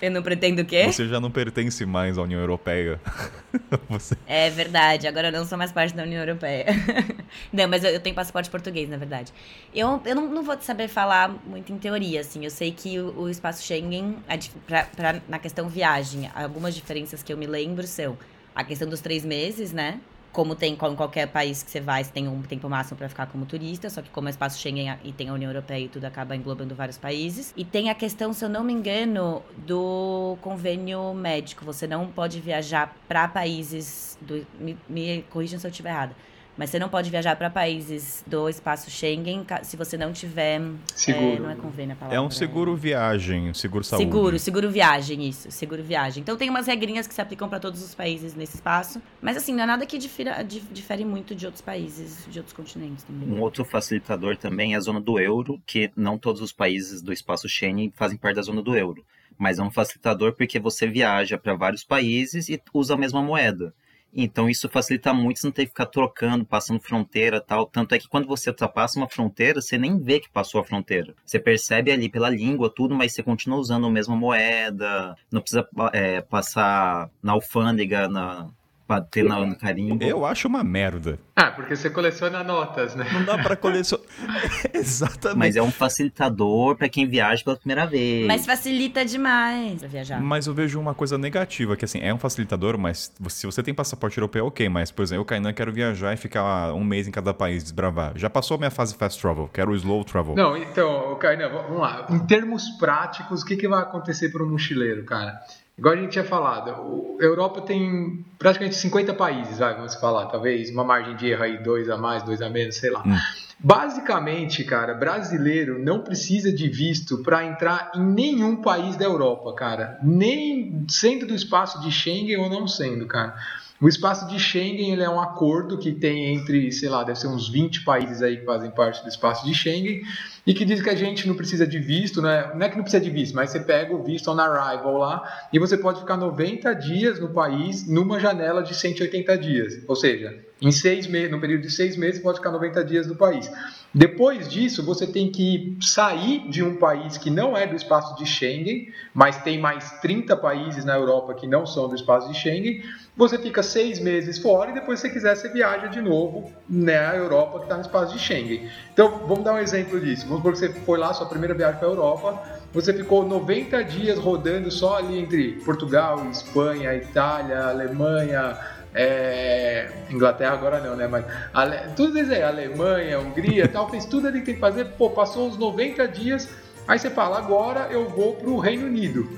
Eu 0.01 0.12
não 0.12 0.21
pretendo 0.21 0.62
o 0.62 0.65
quê? 0.65 0.86
Você 0.86 1.07
já 1.07 1.19
não 1.19 1.31
pertence 1.31 1.86
mais 1.86 2.17
à 2.17 2.21
União 2.21 2.39
Europeia. 2.39 2.99
Você... 3.89 4.15
É 4.27 4.49
verdade, 4.49 5.07
agora 5.07 5.29
eu 5.29 5.31
não 5.31 5.45
sou 5.45 5.57
mais 5.57 5.71
parte 5.71 5.95
da 5.95 6.03
União 6.03 6.21
Europeia. 6.21 6.65
não, 7.51 7.67
mas 7.67 7.83
eu, 7.83 7.91
eu, 7.91 7.99
tenho 7.99 8.15
passaporte 8.15 8.49
português, 8.49 8.89
na 8.89 8.97
verdade. 8.97 9.33
Eu, 9.73 10.01
eu 10.05 10.15
não, 10.15 10.27
não, 10.27 10.43
vou 10.43 10.60
saber 10.62 10.88
falar 10.88 11.29
muito 11.45 11.71
em 11.73 11.77
teoria, 11.77 12.21
assim. 12.21 12.43
Eu 12.43 12.51
sei 12.51 12.71
que 12.71 12.99
o, 12.99 13.21
o 13.21 13.29
espaço 13.29 13.63
Schengen, 13.63 14.17
a, 14.27 14.38
pra, 14.65 14.83
pra, 14.83 15.21
na 15.27 15.39
questão 15.39 15.67
viagem, 15.67 16.29
algumas 16.36 16.75
diferenças 16.75 17.23
que 17.23 17.33
eu 17.33 17.38
me 17.38 17.47
lembro 17.47 17.88
são 17.88 18.17
a 18.53 18.63
questão 18.63 18.88
dos 18.88 19.01
três 19.01 19.25
meses, 19.25 19.71
né? 19.71 19.99
Como 20.31 20.55
tem 20.55 20.73
em 20.73 20.75
qualquer 20.75 21.27
país 21.27 21.63
que 21.63 21.71
você 21.71 21.79
vai, 21.79 22.03
você 22.03 22.11
tem 22.11 22.27
um 22.27 22.41
tempo 22.41 22.69
máximo 22.69 22.97
para 22.97 23.09
ficar 23.09 23.25
como 23.27 23.45
turista, 23.45 23.89
só 23.89 24.01
que 24.01 24.09
como 24.09 24.27
é 24.27 24.31
espaço 24.31 24.59
Schengen 24.59 24.97
e 25.03 25.11
tem 25.11 25.29
a 25.29 25.33
União 25.33 25.49
Europeia 25.49 25.85
e 25.85 25.89
tudo 25.89 26.05
acaba 26.05 26.35
englobando 26.35 26.75
vários 26.75 26.97
países. 26.97 27.53
E 27.57 27.65
tem 27.65 27.89
a 27.89 27.95
questão, 27.95 28.33
se 28.33 28.45
eu 28.45 28.49
não 28.49 28.63
me 28.63 28.73
engano, 28.73 29.41
do 29.65 30.37
convênio 30.41 31.13
médico. 31.13 31.65
Você 31.65 31.87
não 31.87 32.07
pode 32.07 32.39
viajar 32.39 32.95
para 33.07 33.27
países 33.27 34.17
do, 34.21 34.45
me, 34.59 34.77
me 34.87 35.23
corrijam 35.29 35.59
se 35.59 35.65
eu 35.65 35.71
estiver 35.71 35.89
errada 35.89 36.15
mas 36.58 36.70
você 36.70 36.80
não 36.80 36.89
pode 36.89 37.10
viajar 37.10 37.36
para 37.36 37.50
países 37.50 38.24
do 38.26 38.50
espaço 38.50 38.89
Schengen 38.89 39.46
se 39.62 39.78
você 39.78 39.98
não 39.98 40.12
tiver. 40.12 40.60
Seguro. 40.96 41.36
É, 41.36 41.39
não 41.39 41.50
é 41.52 41.56
convênio 41.56 41.93
a 41.93 41.96
palavra. 41.96 42.17
É 42.17 42.22
um 42.22 42.32
seguro 42.32 42.76
viagem, 42.76 43.54
seguro 43.54 43.84
saúde. 43.84 44.06
Seguro, 44.06 44.39
seguro 44.39 44.70
viagem, 44.70 45.28
isso. 45.28 45.52
Seguro 45.52 45.84
viagem. 45.84 46.22
Então 46.22 46.36
tem 46.36 46.50
umas 46.50 46.65
regrinhas 46.65 47.06
que 47.06 47.13
se 47.13 47.22
aplicam 47.22 47.48
para 47.48 47.60
todos 47.60 47.84
os 47.84 47.93
países 47.93 48.34
nesse 48.34 48.56
espaço. 48.56 49.02
Mas 49.22 49.38
assim, 49.38 49.54
não 49.54 49.63
é 49.63 49.67
nada 49.67 49.86
que 49.86 49.98
difira, 49.98 50.43
difere 50.43 51.06
muito 51.06 51.36
de 51.36 51.46
outros 51.46 51.62
países, 51.62 52.26
de 52.28 52.39
outros 52.39 52.56
continentes 52.56 53.04
também. 53.04 53.30
Um 53.30 53.41
outro 53.41 53.63
facilitador 53.63 54.36
também 54.36 54.74
é 54.74 54.78
a 54.78 54.80
zona 54.80 55.00
do 55.00 55.20
euro, 55.20 55.62
que 55.65 55.91
não 55.96 56.17
todos 56.17 56.41
os 56.41 56.52
países 56.52 57.02
do 57.02 57.13
espaço 57.13 57.48
Schengen 57.48 57.93
fazem 57.96 58.17
parte 58.17 58.38
da 58.38 58.41
zona 58.41 58.62
do 58.62 58.76
euro. 58.76 59.06
Mas 59.38 59.60
é 59.60 59.63
um 59.63 59.70
facilitador 59.70 60.34
porque 60.34 60.60
você 60.60 60.88
viaja 60.88 61.38
para 61.38 61.54
vários 61.54 61.84
países 61.84 62.50
e 62.50 62.60
usa 62.74 62.96
a 62.96 62.98
mesma 62.98 63.22
moeda. 63.22 63.74
Então 64.19 64.49
isso 64.49 64.67
facilita 64.67 65.13
muito, 65.13 65.39
você 65.39 65.45
não 65.45 65.51
tem 65.51 65.65
que 65.65 65.69
ficar 65.69 65.86
trocando, 65.86 66.43
passando 66.43 66.80
fronteira 66.80 67.39
tal. 67.39 67.67
Tanto 67.67 67.93
é 67.93 67.99
que 67.99 68.08
quando 68.08 68.27
você 68.27 68.49
ultrapassa 68.49 68.97
uma 68.97 69.08
fronteira, 69.08 69.62
você 69.62 69.77
nem 69.77 69.99
vê 69.99 70.19
que 70.19 70.27
passou 70.30 70.60
a 70.60 70.63
fronteira. 70.63 71.13
Você 71.23 71.39
percebe 71.39 71.91
ali 71.91 72.10
pela 72.10 72.27
língua 72.27 72.73
tudo, 72.73 72.95
mas 72.95 73.13
você 73.13 73.21
continua 73.21 73.60
usando 73.60 73.86
a 73.86 73.91
mesma 73.91 74.15
moeda, 74.15 75.15
não 75.32 75.39
precisa 75.39 75.67
é, 75.93 76.19
passar 76.21 77.12
na 77.21 77.34
alfândega, 77.34 78.08
na, 78.08 78.49
bater 78.88 79.23
na, 79.23 79.45
no 79.45 79.56
carimbo. 79.56 80.04
Eu 80.04 80.26
acho 80.26 80.47
uma 80.47 80.63
merda. 80.63 81.19
Ah, 81.36 81.52
porque 81.52 81.76
você 81.76 81.89
coleciona 81.89 82.43
notas, 82.43 82.95
né? 82.95 83.06
Não 83.13 83.23
dá 83.23 83.38
para 83.38 83.56
colecionar. 83.56 84.06
Exatamente. 84.73 85.38
Mas 85.38 85.56
é 85.56 85.62
um 85.62 85.71
facilitador 85.71 86.76
para 86.76 86.89
quem 86.89 87.08
viaja 87.08 87.43
pela 87.43 87.58
primeira 87.58 87.86
vez. 87.86 88.26
Mas 88.26 88.45
facilita 88.45 89.06
demais 89.06 89.80
pra 89.80 89.88
viajar. 89.88 90.21
Mas 90.21 90.47
eu 90.47 90.54
vejo 90.54 90.80
uma 90.80 90.95
coisa 90.95 91.17
negativa, 91.17 91.76
que 91.76 91.86
assim, 91.86 92.00
é 92.00 92.13
um 92.13 92.17
facilitador, 92.17 92.78
mas 92.78 93.13
se 93.30 93.45
você 93.45 93.62
tem 93.62 93.73
passaporte 93.73 94.17
europeu, 94.17 94.47
ok. 94.47 94.67
Mas, 94.69 94.89
por 94.89 95.04
exemplo, 95.04 95.21
eu, 95.21 95.26
Kainan, 95.26 95.54
quero 95.54 95.71
viajar 95.71 96.13
e 96.13 96.17
ficar 96.17 96.73
um 96.73 96.84
mês 96.84 97.08
em 97.08 97.12
cada 97.12 97.34
país, 97.34 97.63
desbravar. 97.63 98.13
Já 98.15 98.30
passou 98.30 98.56
a 98.56 98.58
minha 98.58 98.71
fase 98.71 98.95
fast 98.95 99.21
travel, 99.21 99.50
quero 99.54 99.71
o 99.71 99.76
slow 99.76 100.04
travel. 100.04 100.36
Não, 100.36 100.58
então, 100.58 101.15
Kainan, 101.19 101.50
vamos 101.50 101.80
lá. 101.80 102.08
Em 102.10 102.19
termos 102.19 102.69
práticos, 102.80 103.41
o 103.41 103.45
que, 103.45 103.56
que 103.58 103.67
vai 103.67 103.82
acontecer 103.82 104.30
para 104.30 104.43
um 104.43 104.50
mochileiro, 104.50 105.04
cara? 105.04 105.39
Igual 105.77 105.93
a 105.93 105.97
gente 105.97 106.11
tinha 106.11 106.23
falado, 106.23 106.71
a 107.19 107.23
Europa 107.23 107.61
tem 107.61 108.25
praticamente 108.39 108.75
50 108.77 109.13
países, 109.13 109.59
vai, 109.59 109.75
vamos 109.75 109.93
falar, 109.95 110.25
talvez 110.25 110.71
uma 110.71 110.83
margem 110.83 111.15
de 111.15 111.27
erro 111.27 111.43
aí, 111.43 111.61
dois 111.61 111.87
a 111.87 111.95
mais, 111.95 112.23
dois 112.23 112.41
a 112.41 112.49
menos, 112.49 112.77
sei 112.77 112.89
lá. 112.89 113.03
Hum. 113.05 113.15
Basicamente, 113.59 114.63
cara, 114.63 114.93
brasileiro 114.93 115.83
não 115.83 116.01
precisa 116.01 116.51
de 116.51 116.67
visto 116.67 117.23
para 117.23 117.43
entrar 117.43 117.91
em 117.95 118.03
nenhum 118.03 118.55
país 118.57 118.95
da 118.95 119.05
Europa, 119.05 119.53
cara. 119.53 119.99
Nem 120.01 120.85
sendo 120.87 121.25
do 121.25 121.33
espaço 121.33 121.81
de 121.81 121.91
Schengen 121.91 122.37
ou 122.37 122.49
não 122.49 122.67
sendo, 122.67 123.07
cara. 123.07 123.35
O 123.79 123.87
espaço 123.87 124.27
de 124.27 124.39
Schengen 124.39 124.91
ele 124.91 125.03
é 125.03 125.09
um 125.09 125.19
acordo 125.19 125.77
que 125.77 125.91
tem 125.91 126.33
entre, 126.33 126.71
sei 126.71 126.89
lá, 126.89 127.03
deve 127.03 127.19
ser 127.19 127.27
uns 127.27 127.47
20 127.47 127.83
países 127.83 128.23
aí 128.23 128.37
que 128.37 128.45
fazem 128.45 128.71
parte 128.71 129.03
do 129.03 129.07
espaço 129.07 129.45
de 129.45 129.53
Schengen 129.53 130.01
e 130.47 130.53
que 130.53 130.65
diz 130.65 130.81
que 130.81 130.89
a 130.89 130.95
gente 130.95 131.27
não 131.27 131.35
precisa 131.35 131.67
de 131.67 131.77
visto, 131.77 132.19
né? 132.19 132.51
Não 132.55 132.65
é 132.65 132.69
que 132.69 132.75
não 132.75 132.83
precisa 132.83 133.03
de 133.03 133.11
visto, 133.11 133.35
mas 133.35 133.51
você 133.51 133.59
pega 133.59 133.93
o 133.93 134.03
visto 134.03 134.31
on 134.31 134.39
arrival 134.39 134.97
lá 134.97 135.47
e 135.53 135.59
você 135.59 135.77
pode 135.77 135.99
ficar 135.99 136.17
90 136.17 136.73
dias 136.73 137.19
no 137.19 137.29
país 137.29 137.87
numa 137.87 138.19
janela 138.19 138.63
de 138.63 138.73
180 138.73 139.37
dias. 139.37 139.83
Ou 139.87 139.95
seja, 139.95 140.46
em 140.62 140.72
seis 140.72 141.08
meses, 141.08 141.32
no 141.32 141.39
período 141.39 141.62
de 141.62 141.72
seis 141.72 141.96
meses, 141.96 142.22
pode 142.22 142.38
ficar 142.38 142.52
90 142.52 142.84
dias 142.84 143.08
no 143.08 143.15
país. 143.15 143.52
Depois 143.93 144.48
disso, 144.48 144.84
você 144.84 145.06
tem 145.08 145.32
que 145.32 145.78
sair 145.82 146.50
de 146.50 146.63
um 146.63 146.76
país 146.76 147.17
que 147.17 147.30
não 147.30 147.56
é 147.56 147.65
do 147.65 147.76
espaço 147.76 148.15
de 148.15 148.26
Schengen, 148.26 148.91
mas 149.13 149.38
tem 149.38 149.60
mais 149.60 149.91
30 150.02 150.36
países 150.38 150.84
na 150.84 150.96
Europa 150.96 151.34
que 151.34 151.48
não 151.48 151.65
são 151.65 151.88
do 151.88 151.96
espaço 151.96 152.32
de 152.32 152.38
Schengen 152.38 152.84
você 153.17 153.39
fica 153.39 153.63
seis 153.63 154.00
meses 154.00 154.38
fora 154.38 154.70
e 154.70 154.74
depois, 154.76 155.00
se 155.00 155.10
quiser, 155.10 155.36
você 155.36 155.50
viaja 155.50 155.88
de 155.88 156.00
novo 156.00 156.52
na 156.70 156.86
né, 156.86 157.17
Europa, 157.17 157.58
que 157.58 157.65
está 157.65 157.76
no 157.76 157.82
espaço 157.82 158.13
de 158.13 158.20
Schengen. 158.20 158.70
Então, 158.93 159.24
vamos 159.28 159.43
dar 159.43 159.56
um 159.56 159.58
exemplo 159.58 160.00
disso. 160.00 160.28
Vamos 160.28 160.38
supor 160.38 160.54
que 160.54 160.60
você 160.60 160.70
foi 160.70 161.00
lá, 161.00 161.12
sua 161.15 161.26
primeira 161.26 161.56
viagem 161.56 161.80
para 161.80 161.88
a 161.88 161.91
Europa, 161.91 162.43
você 162.72 162.93
ficou 162.93 163.26
90 163.26 163.84
dias 163.86 164.20
rodando 164.20 164.70
só 164.70 164.98
ali 164.98 165.17
entre 165.17 165.54
Portugal, 165.65 166.30
Espanha, 166.30 166.93
Itália, 166.93 167.63
Alemanha, 167.63 168.56
é, 168.97 169.89
Inglaterra 170.10 170.53
agora 170.53 170.79
não, 170.79 170.95
né? 170.95 171.07
Mas 171.07 171.23
Ale, 171.53 171.77
tudo 171.95 172.17
isso 172.17 172.31
aí, 172.31 172.41
Alemanha, 172.41 173.19
Hungria 173.19 173.67
tal, 173.67 173.88
fez 173.89 174.05
tudo 174.05 174.27
ali 174.27 174.39
que 174.39 174.47
tem 174.47 174.55
que 174.55 174.60
fazer. 174.60 174.86
Pô, 174.97 175.12
passou 175.12 175.47
uns 175.47 175.57
90 175.57 176.07
dias, 176.07 176.49
aí 176.88 176.97
você 176.97 177.12
fala, 177.12 177.38
agora 177.38 177.88
eu 177.91 178.10
vou 178.10 178.33
para 178.33 178.49
o 178.49 178.57
Reino 178.57 178.88
Unido. 178.88 179.29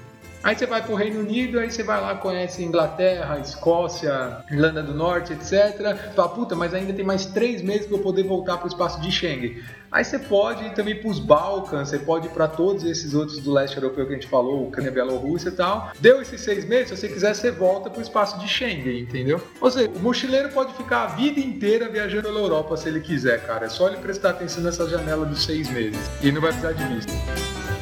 Aí 0.42 0.56
você 0.56 0.66
vai 0.66 0.82
para 0.82 0.94
o 0.94 0.96
Reino 0.96 1.20
Unido, 1.20 1.60
aí 1.60 1.70
você 1.70 1.84
vai 1.84 2.00
lá, 2.00 2.16
conhece 2.16 2.64
Inglaterra, 2.64 3.38
Escócia, 3.40 4.38
Irlanda 4.50 4.82
do 4.82 4.94
Norte, 4.94 5.34
etc. 5.34 5.98
Fala, 6.16 6.30
puta, 6.30 6.56
mas 6.56 6.74
ainda 6.74 6.94
tem 6.94 7.04
mais 7.04 7.26
três 7.26 7.62
meses 7.62 7.86
para 7.86 7.98
eu 7.98 8.02
poder 8.02 8.24
voltar 8.24 8.56
para 8.56 8.66
o 8.66 8.70
espaço 8.70 9.02
de 9.02 9.12
Schengen. 9.12 9.62
Aí 9.92 10.04
você 10.04 10.20
pode 10.20 10.66
ir 10.66 10.74
também 10.74 10.96
para 10.96 11.10
os 11.10 11.20
Balcãs, 11.20 11.90
você 11.90 11.98
pode 11.98 12.28
ir 12.28 12.30
para 12.30 12.48
todos 12.48 12.84
esses 12.84 13.14
outros 13.14 13.40
do 13.40 13.52
leste 13.52 13.76
europeu 13.76 14.06
que 14.06 14.12
a 14.12 14.16
gente 14.16 14.28
falou, 14.28 14.68
Ucrânia, 14.68 14.92
Bielorrússia 14.92 15.50
e 15.50 15.54
tal. 15.54 15.92
Deu 16.00 16.22
esses 16.22 16.42
seis 16.42 16.64
meses, 16.66 16.90
se 16.90 16.98
você 16.98 17.08
quiser, 17.08 17.34
você 17.34 17.50
volta 17.50 17.90
para 17.90 18.00
o 18.00 18.02
espaço 18.02 18.40
de 18.40 18.48
Schengen, 18.48 19.00
entendeu? 19.00 19.42
Ou 19.60 19.72
seja, 19.72 19.90
o 19.90 20.00
mochileiro 20.00 20.50
pode 20.50 20.74
ficar 20.74 21.04
a 21.04 21.08
vida 21.08 21.40
inteira 21.40 21.90
viajando 21.90 22.24
pela 22.24 22.40
Europa 22.40 22.78
se 22.78 22.88
ele 22.88 23.00
quiser, 23.00 23.46
cara. 23.46 23.66
É 23.66 23.70
só 23.70 23.88
ele 23.88 23.98
prestar 23.98 24.32
atenção 24.32 24.64
nessa 24.64 24.88
janela 24.88 25.26
dos 25.26 25.44
seis 25.44 25.70
meses. 25.70 26.00
E 26.22 26.32
não 26.32 26.42
vai 26.42 26.52
precisar 26.52 26.74
de 26.74 26.84
visto. 26.94 27.79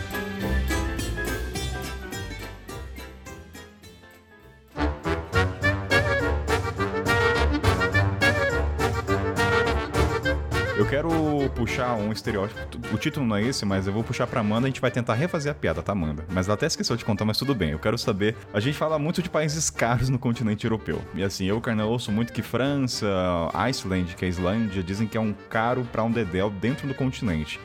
Quero 10.86 11.10
puxar 11.56 11.96
um 11.96 12.12
estereótipo. 12.12 12.60
O 12.94 12.98
título 12.98 13.26
não 13.26 13.36
é 13.36 13.44
esse, 13.44 13.66
mas 13.66 13.88
eu 13.88 13.94
vou 13.94 14.04
puxar 14.04 14.28
pra 14.28 14.42
Amanda. 14.42 14.68
A 14.68 14.70
gente 14.70 14.82
vai 14.82 14.92
tentar 14.92 15.16
refazer 15.16 15.52
a 15.52 15.56
piada, 15.56 15.82
tá, 15.82 15.92
Amanda? 15.92 16.26
Mas 16.30 16.48
ela 16.48 16.56
até 16.56 16.68
esqueceu 16.68 16.96
de 16.96 17.04
contar, 17.04 17.26
mas 17.26 17.38
tudo 17.38 17.56
bem. 17.56 17.72
Eu 17.72 17.80
quero 17.80 17.98
saber. 17.98 18.36
A 18.54 18.60
gente 18.60 18.78
fala 18.78 19.00
muito 19.00 19.22
de 19.22 19.30
países 19.30 19.70
caros 19.70 20.10
no 20.10 20.20
continente 20.20 20.66
europeu. 20.66 21.02
E 21.16 21.24
assim, 21.24 21.46
eu, 21.46 21.60
Carnal, 21.60 21.90
ouço 21.90 22.12
muito 22.12 22.32
que 22.32 22.42
França, 22.42 23.08
Iceland, 23.54 24.16
que 24.16 24.26
é 24.26 24.28
a 24.28 24.30
Islândia, 24.30 24.84
dizem 24.84 25.08
que 25.08 25.18
é 25.18 25.22
um 25.22 25.34
caro 25.50 25.88
pra 25.92 26.04
um 26.04 26.12
dedéu 26.12 26.50
dentro 26.50 26.88
do 26.88 26.94
continente. 26.94 27.60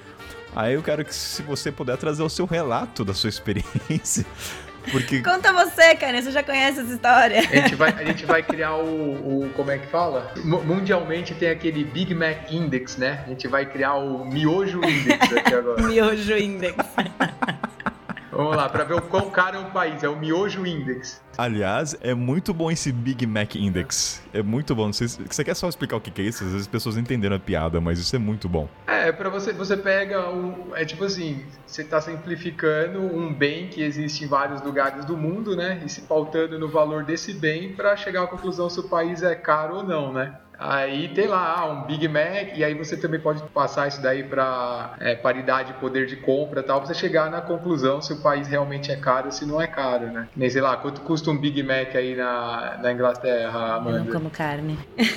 Aí 0.54 0.74
eu 0.74 0.82
quero 0.82 1.04
que, 1.04 1.14
se 1.14 1.42
você 1.42 1.72
puder 1.72 1.96
trazer 1.96 2.22
o 2.22 2.28
seu 2.28 2.46
relato 2.46 3.04
da 3.04 3.14
sua 3.14 3.28
experiência 3.30 4.24
porque... 4.90 5.22
Conta 5.22 5.52
você, 5.52 5.94
cara, 5.94 6.20
você 6.20 6.30
já 6.30 6.42
conhece 6.42 6.80
essa 6.80 6.92
história. 6.92 7.40
A 7.40 7.42
gente 7.42 7.74
vai, 7.74 7.90
a 7.90 8.04
gente 8.04 8.26
vai 8.26 8.42
criar 8.42 8.76
o, 8.76 9.44
o, 9.44 9.50
Como 9.54 9.70
é 9.70 9.78
que 9.78 9.86
fala? 9.86 10.32
Mundialmente 10.44 11.34
tem 11.34 11.50
aquele 11.50 11.84
Big 11.84 12.14
Mac 12.14 12.50
Index, 12.50 12.96
né? 12.96 13.22
A 13.26 13.28
gente 13.28 13.46
vai 13.48 13.66
criar 13.66 13.94
o 13.94 14.24
Miojo 14.24 14.78
Index 14.84 15.32
aqui 15.32 15.54
agora. 15.54 15.82
Miojo 15.86 16.36
Index. 16.36 16.76
Vamos 18.32 18.56
lá, 18.56 18.66
para 18.66 18.82
ver 18.84 18.94
o 18.94 19.02
quão 19.02 19.28
caro 19.28 19.58
é 19.58 19.60
um 19.60 19.70
país. 19.70 20.02
É 20.02 20.08
o 20.08 20.16
Miojo 20.16 20.64
Index. 20.64 21.20
Aliás, 21.36 21.94
é 22.00 22.14
muito 22.14 22.54
bom 22.54 22.70
esse 22.70 22.90
Big 22.90 23.26
Mac 23.26 23.54
Index. 23.56 24.22
É 24.32 24.42
muito 24.42 24.74
bom. 24.74 24.90
Você, 24.90 25.06
você 25.06 25.44
quer 25.44 25.54
só 25.54 25.68
explicar 25.68 25.96
o 25.96 26.00
que 26.00 26.22
é 26.22 26.24
isso? 26.24 26.42
Às 26.42 26.50
vezes 26.50 26.62
as 26.62 26.66
pessoas 26.66 26.96
entenderam 26.96 27.36
a 27.36 27.38
piada, 27.38 27.78
mas 27.78 27.98
isso 27.98 28.16
é 28.16 28.18
muito 28.18 28.48
bom. 28.48 28.66
É, 28.86 29.12
para 29.12 29.28
você, 29.28 29.52
você 29.52 29.76
pega 29.76 30.30
um. 30.30 30.74
É 30.74 30.82
tipo 30.86 31.04
assim, 31.04 31.44
você 31.66 31.82
está 31.82 32.00
simplificando 32.00 33.00
um 33.00 33.32
bem 33.34 33.68
que 33.68 33.82
existe 33.82 34.24
em 34.24 34.28
vários 34.28 34.62
lugares 34.62 35.04
do 35.04 35.16
mundo, 35.16 35.54
né? 35.54 35.82
E 35.84 35.88
se 35.90 36.00
pautando 36.02 36.58
no 36.58 36.68
valor 36.68 37.04
desse 37.04 37.34
bem 37.34 37.74
para 37.74 37.94
chegar 37.96 38.22
à 38.22 38.26
conclusão 38.26 38.70
se 38.70 38.80
o 38.80 38.84
país 38.84 39.22
é 39.22 39.34
caro 39.34 39.76
ou 39.76 39.82
não, 39.82 40.10
né? 40.10 40.38
Aí 40.58 41.08
tem 41.08 41.26
lá 41.26 41.70
um 41.70 41.86
Big 41.86 42.06
Mac, 42.08 42.56
e 42.56 42.62
aí 42.64 42.72
você 42.74 42.96
também 42.96 43.18
pode 43.20 43.42
passar 43.50 43.88
isso 43.88 44.00
daí 44.00 44.22
para 44.22 44.94
é, 45.00 45.14
paridade 45.16 45.72
de 45.72 45.78
poder 45.80 46.06
de 46.06 46.16
compra 46.16 46.60
e 46.60 46.62
tal, 46.62 46.78
pra 46.80 46.86
você 46.86 46.94
chegar 46.94 47.30
na 47.30 47.40
conclusão 47.40 48.00
se 48.00 48.12
o 48.12 48.16
país 48.22 48.46
realmente 48.46 48.90
é 48.92 48.96
caro 48.96 49.26
ou 49.26 49.32
se 49.32 49.44
não 49.44 49.60
é 49.60 49.66
caro, 49.66 50.06
né? 50.06 50.28
Nem 50.36 50.48
sei 50.48 50.60
lá, 50.62 50.76
quanto 50.76 51.00
custa 51.00 51.30
um 51.30 51.36
Big 51.36 51.62
Mac 51.62 51.94
aí 51.96 52.14
na, 52.14 52.78
na 52.82 52.92
Inglaterra, 52.92 53.74
Amanda? 53.76 53.98
Eu 53.98 54.04
não 54.04 54.12
como 54.12 54.30
carne. 54.30 54.78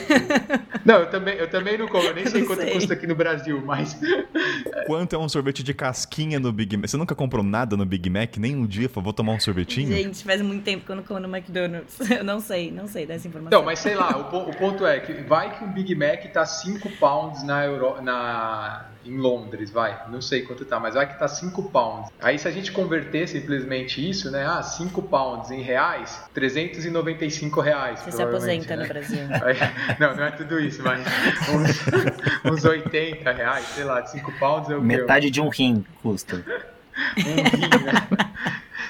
Não, 0.84 1.00
eu 1.00 1.10
também, 1.10 1.34
eu 1.36 1.50
também 1.50 1.78
não 1.80 1.88
como, 1.88 2.04
eu 2.04 2.14
nem 2.14 2.28
sei 2.28 2.42
não 2.42 2.48
quanto 2.48 2.62
sei. 2.62 2.74
custa 2.74 2.94
aqui 2.94 3.08
no 3.08 3.16
Brasil, 3.16 3.60
mas 3.66 3.76
mas. 3.76 4.00
Quanto 4.88 5.16
é 5.16 5.20
um 5.20 5.28
sorvete 5.28 5.64
de 5.64 5.74
casquinha 5.74 6.40
no 6.40 6.52
Big 6.52 6.78
Mac? 6.78 6.88
Você 6.88 6.96
nunca 6.96 7.16
comprou 7.16 7.44
nada 7.44 7.76
no 7.76 7.86
Big 7.86 8.10
Mac? 8.10 8.38
Nem 8.38 8.56
um 8.56 8.66
dia? 8.66 8.88
Falou, 8.88 9.06
vou 9.06 9.14
tomar 9.14 9.34
um 9.34 9.40
sorvetinho? 9.40 9.92
Gente, 9.92 10.24
faz 10.24 10.42
muito 10.42 10.64
tempo 10.64 10.86
que 10.86 10.92
eu 10.92 10.96
não 10.96 11.04
como 11.04 11.20
no 11.20 11.28
McDonald's. 11.36 12.00
Eu 12.10 12.24
não 12.24 12.40
sei, 12.40 12.72
não 12.72 12.88
sei 12.88 13.06
dessa 13.06 13.28
informação. 13.28 13.60
Não, 13.60 13.66
mas 13.66 13.80
sei 13.80 13.96
lá, 13.96 14.16
o, 14.16 14.26
po- 14.26 14.50
o 14.50 14.56
ponto 14.56 14.86
é 14.86 15.00
que 15.00 15.14
vai 15.36 15.54
que 15.58 15.66
um 15.66 15.68
Big 15.68 15.94
Mac 15.96 16.24
tá 16.32 16.46
5 16.46 16.90
pounds 16.92 17.44
na 17.44 17.66
Euro, 17.66 18.02
na, 18.02 18.86
em 19.04 19.18
Londres, 19.18 19.70
vai. 19.70 20.02
Não 20.08 20.22
sei 20.22 20.44
quanto 20.44 20.64
tá, 20.64 20.80
mas 20.80 20.96
vai 20.96 21.06
que 21.06 21.20
tá 21.20 21.28
5 21.28 21.64
pounds. 21.64 22.10
Aí 22.22 22.40
se 22.40 22.48
a 22.48 22.52
gente 22.52 22.72
converter 22.72 23.28
simplesmente 23.28 24.10
isso, 24.10 24.32
né? 24.32 24.46
Ah, 24.48 24.64
5 24.64 25.02
pounds 25.02 25.52
em 25.52 25.62
reais, 25.62 26.24
395 26.34 27.60
reais. 27.60 28.00
Você 28.00 28.14
se 28.14 28.22
aposenta 28.24 28.78
né? 28.78 28.84
no 28.84 28.88
Brasil. 28.88 29.20
Aí- 29.44 29.98
não, 30.00 30.16
não 30.16 30.24
é 30.24 30.32
tudo 30.32 30.58
isso, 30.58 30.82
mas 30.82 31.06
uns, 31.54 32.50
uns 32.54 32.64
80 32.64 33.30
reais, 33.34 33.66
sei 33.76 33.84
lá, 33.84 34.06
5 34.06 34.32
pounds 34.40 34.70
é 34.70 34.78
o? 34.78 34.82
Metade 34.82 35.30
de 35.30 35.42
um 35.42 35.50
rim 35.50 35.86
custa. 36.02 36.38
um 36.38 37.58
rim, 37.58 37.84
né? 37.84 38.30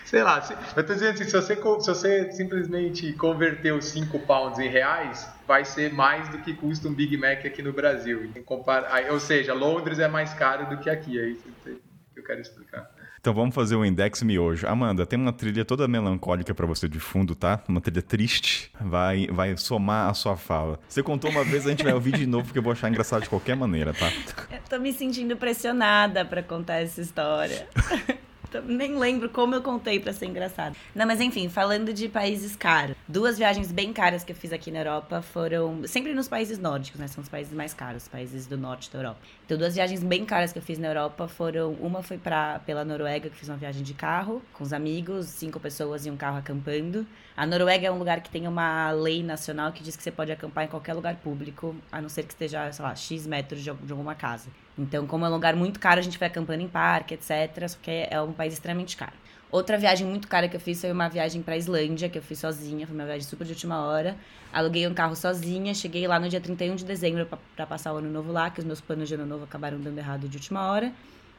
Sei 0.05 0.21
lá, 0.21 0.39
se- 0.43 0.53
eu 0.75 0.85
tô 0.85 0.93
dizendo 0.93 1.13
assim, 1.15 1.23
se 1.23 1.31
você, 1.31 1.55
se 1.55 1.87
você 1.87 2.31
simplesmente 2.33 3.11
converter 3.13 3.73
os 3.73 3.85
5 3.85 4.19
pounds 4.19 4.59
em 4.59 4.69
reais, 4.69 5.27
vai 5.47 5.63
ser 5.65 5.93
mais 5.93 6.29
do 6.29 6.39
que 6.39 6.53
custa 6.53 6.87
um 6.87 6.93
Big 6.93 7.15
Mac 7.17 7.45
aqui 7.45 7.61
no 7.61 7.71
Brasil. 7.73 8.29
Compara- 8.45 9.11
ou 9.11 9.19
seja, 9.19 9.53
Londres 9.53 9.99
é 9.99 10.07
mais 10.07 10.33
caro 10.33 10.67
do 10.69 10.77
que 10.81 10.89
aqui, 10.89 11.19
é 11.19 11.27
isso 11.27 11.43
que 11.63 11.79
eu 12.19 12.23
quero 12.23 12.41
explicar. 12.41 12.89
Então 13.19 13.33
vamos 13.33 13.55
fazer 13.55 13.75
o 13.75 13.83
index 13.83 14.21
miojo. 14.21 14.67
Amanda, 14.67 15.03
tem 15.03 15.17
uma 15.19 15.33
trilha 15.33 15.65
toda 15.65 15.87
melancólica 15.87 16.53
pra 16.53 16.67
você 16.67 16.87
de 16.87 16.99
fundo, 16.99 17.33
tá? 17.33 17.63
Uma 17.67 17.81
trilha 17.81 18.01
triste. 18.03 18.71
Vai, 18.79 19.25
vai 19.31 19.57
somar 19.57 20.09
a 20.11 20.13
sua 20.13 20.37
fala. 20.37 20.79
Você 20.87 21.01
contou 21.01 21.31
uma 21.31 21.43
vez, 21.43 21.65
a 21.65 21.71
gente 21.71 21.83
vai 21.83 21.93
ouvir 21.93 22.11
de 22.11 22.27
novo, 22.27 22.45
porque 22.45 22.59
eu 22.59 22.63
vou 22.63 22.71
achar 22.71 22.87
engraçado 22.87 23.23
de 23.23 23.29
qualquer 23.29 23.55
maneira, 23.55 23.93
tá? 23.95 24.11
Eu 24.51 24.59
tô 24.69 24.77
me 24.79 24.93
sentindo 24.93 25.35
pressionada 25.35 26.23
pra 26.23 26.43
contar 26.43 26.75
essa 26.75 27.01
história. 27.01 27.67
Nem 28.61 28.97
lembro 28.97 29.29
como 29.29 29.55
eu 29.55 29.61
contei 29.61 29.99
pra 29.99 30.13
ser 30.13 30.25
engraçado. 30.25 30.75
Não, 30.93 31.05
mas 31.05 31.19
enfim, 31.21 31.49
falando 31.49 31.93
de 31.93 32.07
países 32.07 32.55
caros. 32.55 32.95
Duas 33.07 33.37
viagens 33.37 33.71
bem 33.71 33.93
caras 33.93 34.23
que 34.23 34.31
eu 34.31 34.35
fiz 34.35 34.51
aqui 34.51 34.71
na 34.71 34.79
Europa 34.79 35.21
foram 35.21 35.87
sempre 35.87 36.13
nos 36.13 36.27
países 36.27 36.57
nórdicos, 36.57 36.99
né? 36.99 37.07
São 37.07 37.21
os 37.21 37.29
países 37.29 37.53
mais 37.53 37.73
caros, 37.73 38.03
os 38.03 38.09
países 38.09 38.47
do 38.47 38.57
norte 38.57 38.91
da 38.91 38.99
Europa. 38.99 39.19
Então, 39.45 39.57
duas 39.57 39.75
viagens 39.75 40.03
bem 40.03 40.25
caras 40.25 40.51
que 40.51 40.59
eu 40.59 40.63
fiz 40.63 40.77
na 40.79 40.87
Europa 40.87 41.27
foram. 41.27 41.73
Uma 41.73 42.01
foi 42.01 42.17
pra, 42.17 42.59
pela 42.59 42.83
Noruega, 42.83 43.29
que 43.29 43.35
fiz 43.35 43.49
uma 43.49 43.57
viagem 43.57 43.83
de 43.83 43.93
carro 43.93 44.41
com 44.53 44.63
os 44.63 44.73
amigos, 44.73 45.27
cinco 45.27 45.59
pessoas 45.59 46.05
e 46.05 46.09
um 46.09 46.17
carro 46.17 46.37
acampando. 46.37 47.05
A 47.37 47.45
Noruega 47.45 47.87
é 47.87 47.91
um 47.91 47.97
lugar 47.97 48.21
que 48.21 48.29
tem 48.29 48.47
uma 48.47 48.91
lei 48.91 49.21
nacional 49.21 49.71
que 49.71 49.83
diz 49.83 49.95
que 49.95 50.03
você 50.03 50.11
pode 50.11 50.31
acampar 50.31 50.65
em 50.65 50.67
qualquer 50.67 50.93
lugar 50.93 51.15
público, 51.17 51.75
a 51.91 52.01
não 52.01 52.09
ser 52.09 52.23
que 52.23 52.33
esteja, 52.33 52.71
sei 52.71 52.83
lá, 52.83 52.95
X 52.95 53.27
metros 53.27 53.61
de 53.61 53.69
alguma 53.69 54.15
casa. 54.15 54.49
Então, 54.77 55.07
como 55.07 55.25
é 55.25 55.29
um 55.29 55.31
lugar 55.31 55.55
muito 55.55 55.79
caro, 55.79 55.99
a 55.99 56.03
gente 56.03 56.19
vai 56.19 56.27
acampando 56.27 56.61
em 56.61 56.67
parque, 56.67 57.13
etc. 57.13 57.67
Só 57.67 57.77
que 57.81 58.07
é 58.09 58.21
um 58.21 58.33
país 58.33 58.53
extremamente 58.53 58.97
caro. 58.97 59.13
Outra 59.51 59.77
viagem 59.77 60.05
muito 60.05 60.27
cara 60.27 60.49
que 60.49 60.55
eu 60.55 60.59
fiz 60.59 60.81
foi 60.81 60.91
uma 60.91 61.07
viagem 61.07 61.41
pra 61.41 61.55
Islândia, 61.55 62.09
que 62.09 62.17
eu 62.17 62.21
fiz 62.21 62.39
sozinha, 62.39 62.85
foi 62.85 62.95
uma 62.95 63.05
viagem 63.05 63.23
super 63.23 63.45
de 63.45 63.53
última 63.53 63.85
hora. 63.85 64.17
Aluguei 64.51 64.85
um 64.87 64.93
carro 64.93 65.15
sozinha, 65.15 65.73
cheguei 65.73 66.05
lá 66.07 66.19
no 66.19 66.27
dia 66.27 66.41
31 66.41 66.75
de 66.75 66.83
dezembro 66.83 67.25
pra 67.55 67.65
passar 67.65 67.93
o 67.93 67.97
ano 67.97 68.09
novo 68.09 68.31
lá, 68.31 68.49
que 68.49 68.59
os 68.59 68.65
meus 68.65 68.81
planos 68.81 69.07
de 69.07 69.15
ano 69.15 69.25
novo 69.25 69.45
acabaram 69.45 69.79
dando 69.79 69.97
errado 69.97 70.27
de 70.27 70.35
última 70.35 70.69
hora. 70.69 70.91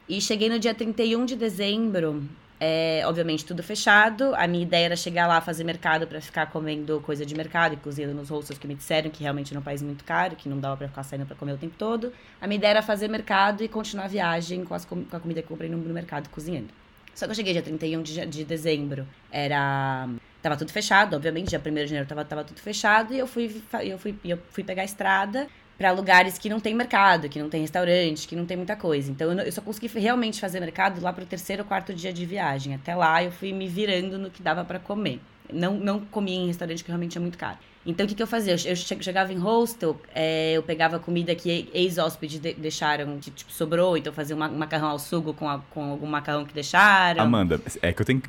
E 0.08 0.20
cheguei 0.20 0.48
no 0.48 0.58
dia 0.58 0.72
31 0.72 1.24
de 1.24 1.34
dezembro, 1.34 2.22
é, 2.60 3.02
obviamente 3.06 3.44
tudo 3.44 3.60
fechado. 3.60 4.34
A 4.36 4.46
minha 4.46 4.62
ideia 4.62 4.86
era 4.86 4.96
chegar 4.96 5.26
lá, 5.26 5.40
fazer 5.40 5.64
mercado 5.64 6.06
pra 6.06 6.20
ficar 6.20 6.46
comendo 6.46 7.00
coisa 7.00 7.26
de 7.26 7.34
mercado 7.34 7.74
e 7.74 7.76
cozinhando 7.76 8.14
nos 8.14 8.28
hostels 8.28 8.56
que 8.56 8.68
me 8.68 8.76
disseram 8.76 9.10
que 9.10 9.22
realmente 9.22 9.52
era 9.52 9.58
um 9.58 9.62
país 9.62 9.82
muito 9.82 10.04
caro, 10.04 10.36
que 10.36 10.48
não 10.48 10.60
dava 10.60 10.76
pra 10.76 10.86
ficar 10.86 11.02
saindo 11.02 11.26
pra 11.26 11.34
comer 11.34 11.52
o 11.54 11.58
tempo 11.58 11.74
todo. 11.76 12.12
A 12.40 12.46
minha 12.46 12.56
ideia 12.56 12.70
era 12.70 12.82
fazer 12.82 13.08
mercado 13.08 13.64
e 13.64 13.68
continuar 13.68 14.04
a 14.04 14.08
viagem 14.08 14.64
com, 14.64 14.74
as 14.74 14.84
com 14.84 15.04
a 15.10 15.18
comida 15.18 15.42
que 15.42 15.46
eu 15.46 15.50
comprei 15.50 15.68
no, 15.68 15.76
no 15.76 15.92
mercado 15.92 16.28
cozinhando. 16.30 16.68
Só 17.12 17.26
que 17.26 17.32
eu 17.32 17.34
cheguei 17.34 17.52
dia 17.52 17.62
31 17.62 18.02
de, 18.02 18.26
de 18.26 18.44
dezembro, 18.44 19.06
era. 19.30 20.08
Tava 20.40 20.56
tudo 20.56 20.70
fechado, 20.70 21.16
obviamente, 21.16 21.48
dia 21.48 21.58
1 21.58 21.62
de 21.74 21.86
janeiro 21.86 22.06
tava, 22.06 22.24
tava 22.24 22.44
tudo 22.44 22.60
fechado, 22.60 23.12
e 23.12 23.18
eu 23.18 23.26
fui, 23.26 23.60
eu 23.82 23.98
fui, 23.98 24.14
eu 24.24 24.38
fui 24.50 24.62
pegar 24.62 24.82
a 24.82 24.84
estrada 24.84 25.48
pra 25.78 25.90
lugares 25.92 26.38
que 26.38 26.48
não 26.48 26.58
tem 26.60 26.74
mercado, 26.74 27.28
que 27.28 27.38
não 27.40 27.48
tem 27.50 27.60
restaurante, 27.60 28.26
que 28.26 28.34
não 28.36 28.46
tem 28.46 28.56
muita 28.56 28.76
coisa. 28.76 29.10
Então 29.10 29.32
eu, 29.32 29.52
só 29.52 29.60
consegui 29.60 29.86
realmente 29.98 30.40
fazer 30.40 30.60
mercado 30.60 31.00
lá 31.02 31.12
pro 31.12 31.26
terceiro 31.26 31.62
ou 31.62 31.68
quarto 31.68 31.92
dia 31.94 32.12
de 32.12 32.24
viagem. 32.24 32.74
Até 32.74 32.94
lá 32.94 33.22
eu 33.22 33.30
fui 33.30 33.52
me 33.52 33.68
virando 33.68 34.18
no 34.18 34.30
que 34.30 34.42
dava 34.42 34.64
pra 34.64 34.78
comer. 34.78 35.20
Não, 35.52 35.74
não 35.74 36.00
comia 36.00 36.34
em 36.36 36.46
restaurante 36.48 36.82
que 36.82 36.90
realmente 36.90 37.16
é 37.16 37.20
muito 37.20 37.38
caro. 37.38 37.58
Então 37.88 38.04
o 38.04 38.08
que, 38.08 38.16
que 38.16 38.22
eu 38.22 38.26
fazia? 38.26 38.54
Eu 38.54 38.58
che- 38.58 38.68
eu 38.68 38.74
che- 38.74 39.00
chegava 39.00 39.32
em 39.32 39.38
hostel, 39.38 39.96
é, 40.12 40.54
eu 40.54 40.62
pegava 40.64 40.98
comida 40.98 41.32
que 41.36 41.68
ex-hóspedes 41.72 42.40
de- 42.40 42.54
deixaram, 42.54 43.16
que 43.20 43.30
tipo, 43.30 43.52
sobrou, 43.52 43.96
então 43.96 44.12
fazia 44.12 44.34
um 44.34 44.38
ma- 44.40 44.48
macarrão 44.48 44.88
ao 44.88 44.98
sugo 44.98 45.32
com, 45.32 45.48
a- 45.48 45.60
com 45.70 45.92
algum 45.92 46.06
macarrão 46.06 46.44
que 46.44 46.52
deixaram. 46.52 47.22
Amanda, 47.22 47.60
é 47.80 47.92
que 47.92 48.02
eu 48.02 48.06
tenho. 48.06 48.22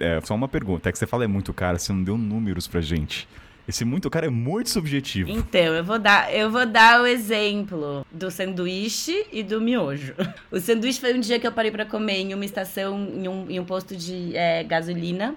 É, 0.00 0.20
só 0.24 0.34
uma 0.34 0.48
pergunta. 0.48 0.88
É 0.88 0.92
que 0.92 0.98
você 0.98 1.06
fala 1.06 1.22
é 1.22 1.28
muito 1.28 1.52
caro, 1.54 1.78
você 1.78 1.92
não 1.92 2.02
deu 2.02 2.18
números 2.18 2.66
pra 2.66 2.80
gente. 2.80 3.28
Esse 3.66 3.84
muito 3.84 4.10
caro 4.10 4.26
é 4.26 4.30
muito 4.30 4.68
subjetivo. 4.68 5.30
Então, 5.30 5.74
eu 5.74 5.82
vou 5.82 5.98
dar, 5.98 6.32
eu 6.34 6.50
vou 6.50 6.66
dar 6.66 7.00
o 7.00 7.06
exemplo 7.06 8.06
do 8.12 8.30
sanduíche 8.30 9.26
e 9.32 9.42
do 9.42 9.60
miojo. 9.60 10.14
O 10.50 10.60
sanduíche 10.60 11.00
foi 11.00 11.14
um 11.14 11.20
dia 11.20 11.40
que 11.40 11.46
eu 11.46 11.52
parei 11.52 11.70
pra 11.70 11.86
comer 11.86 12.18
em 12.18 12.34
uma 12.34 12.44
estação, 12.44 13.08
em 13.14 13.26
um, 13.26 13.50
em 13.50 13.58
um 13.58 13.64
posto 13.64 13.96
de 13.96 14.36
é, 14.36 14.62
gasolina. 14.62 15.34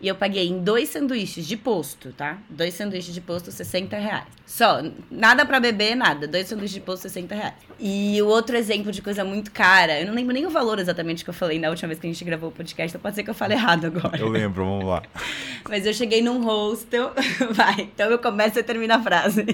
E 0.00 0.06
eu 0.06 0.14
paguei 0.14 0.46
em 0.48 0.60
dois 0.62 0.88
sanduíches 0.90 1.46
de 1.46 1.56
posto, 1.56 2.12
tá? 2.12 2.38
Dois 2.48 2.74
sanduíches 2.74 3.12
de 3.12 3.20
posto, 3.20 3.50
60 3.50 3.96
reais. 3.96 4.24
Só, 4.46 4.80
nada 5.10 5.44
pra 5.44 5.58
beber, 5.58 5.96
nada. 5.96 6.26
Dois 6.28 6.46
sanduíches 6.46 6.74
de 6.74 6.80
posto, 6.80 7.02
60 7.02 7.34
reais. 7.34 7.54
E 7.80 8.20
o 8.22 8.26
outro 8.26 8.56
exemplo 8.56 8.92
de 8.92 9.02
coisa 9.02 9.24
muito 9.24 9.50
cara, 9.50 10.00
eu 10.00 10.06
não 10.06 10.14
lembro 10.14 10.32
nem 10.32 10.46
o 10.46 10.50
valor 10.50 10.78
exatamente 10.78 11.24
que 11.24 11.30
eu 11.30 11.34
falei 11.34 11.58
na 11.58 11.68
última 11.68 11.88
vez 11.88 11.98
que 12.00 12.06
a 12.06 12.10
gente 12.12 12.24
gravou 12.24 12.48
o 12.48 12.52
podcast, 12.52 12.90
então 12.90 13.00
pode 13.00 13.16
ser 13.16 13.22
que 13.24 13.30
eu 13.30 13.34
fale 13.34 13.54
errado 13.54 13.86
agora. 13.86 14.16
Eu 14.18 14.28
lembro, 14.28 14.64
vamos 14.64 14.84
lá. 14.84 15.02
Mas 15.68 15.84
eu 15.84 15.92
cheguei 15.92 16.22
num 16.22 16.42
hostel. 16.44 17.12
Vai, 17.52 17.80
então 17.82 18.08
eu 18.10 18.18
começo 18.20 18.58
e 18.58 18.62
termino 18.62 18.94
a 18.94 19.02
frase. 19.02 19.44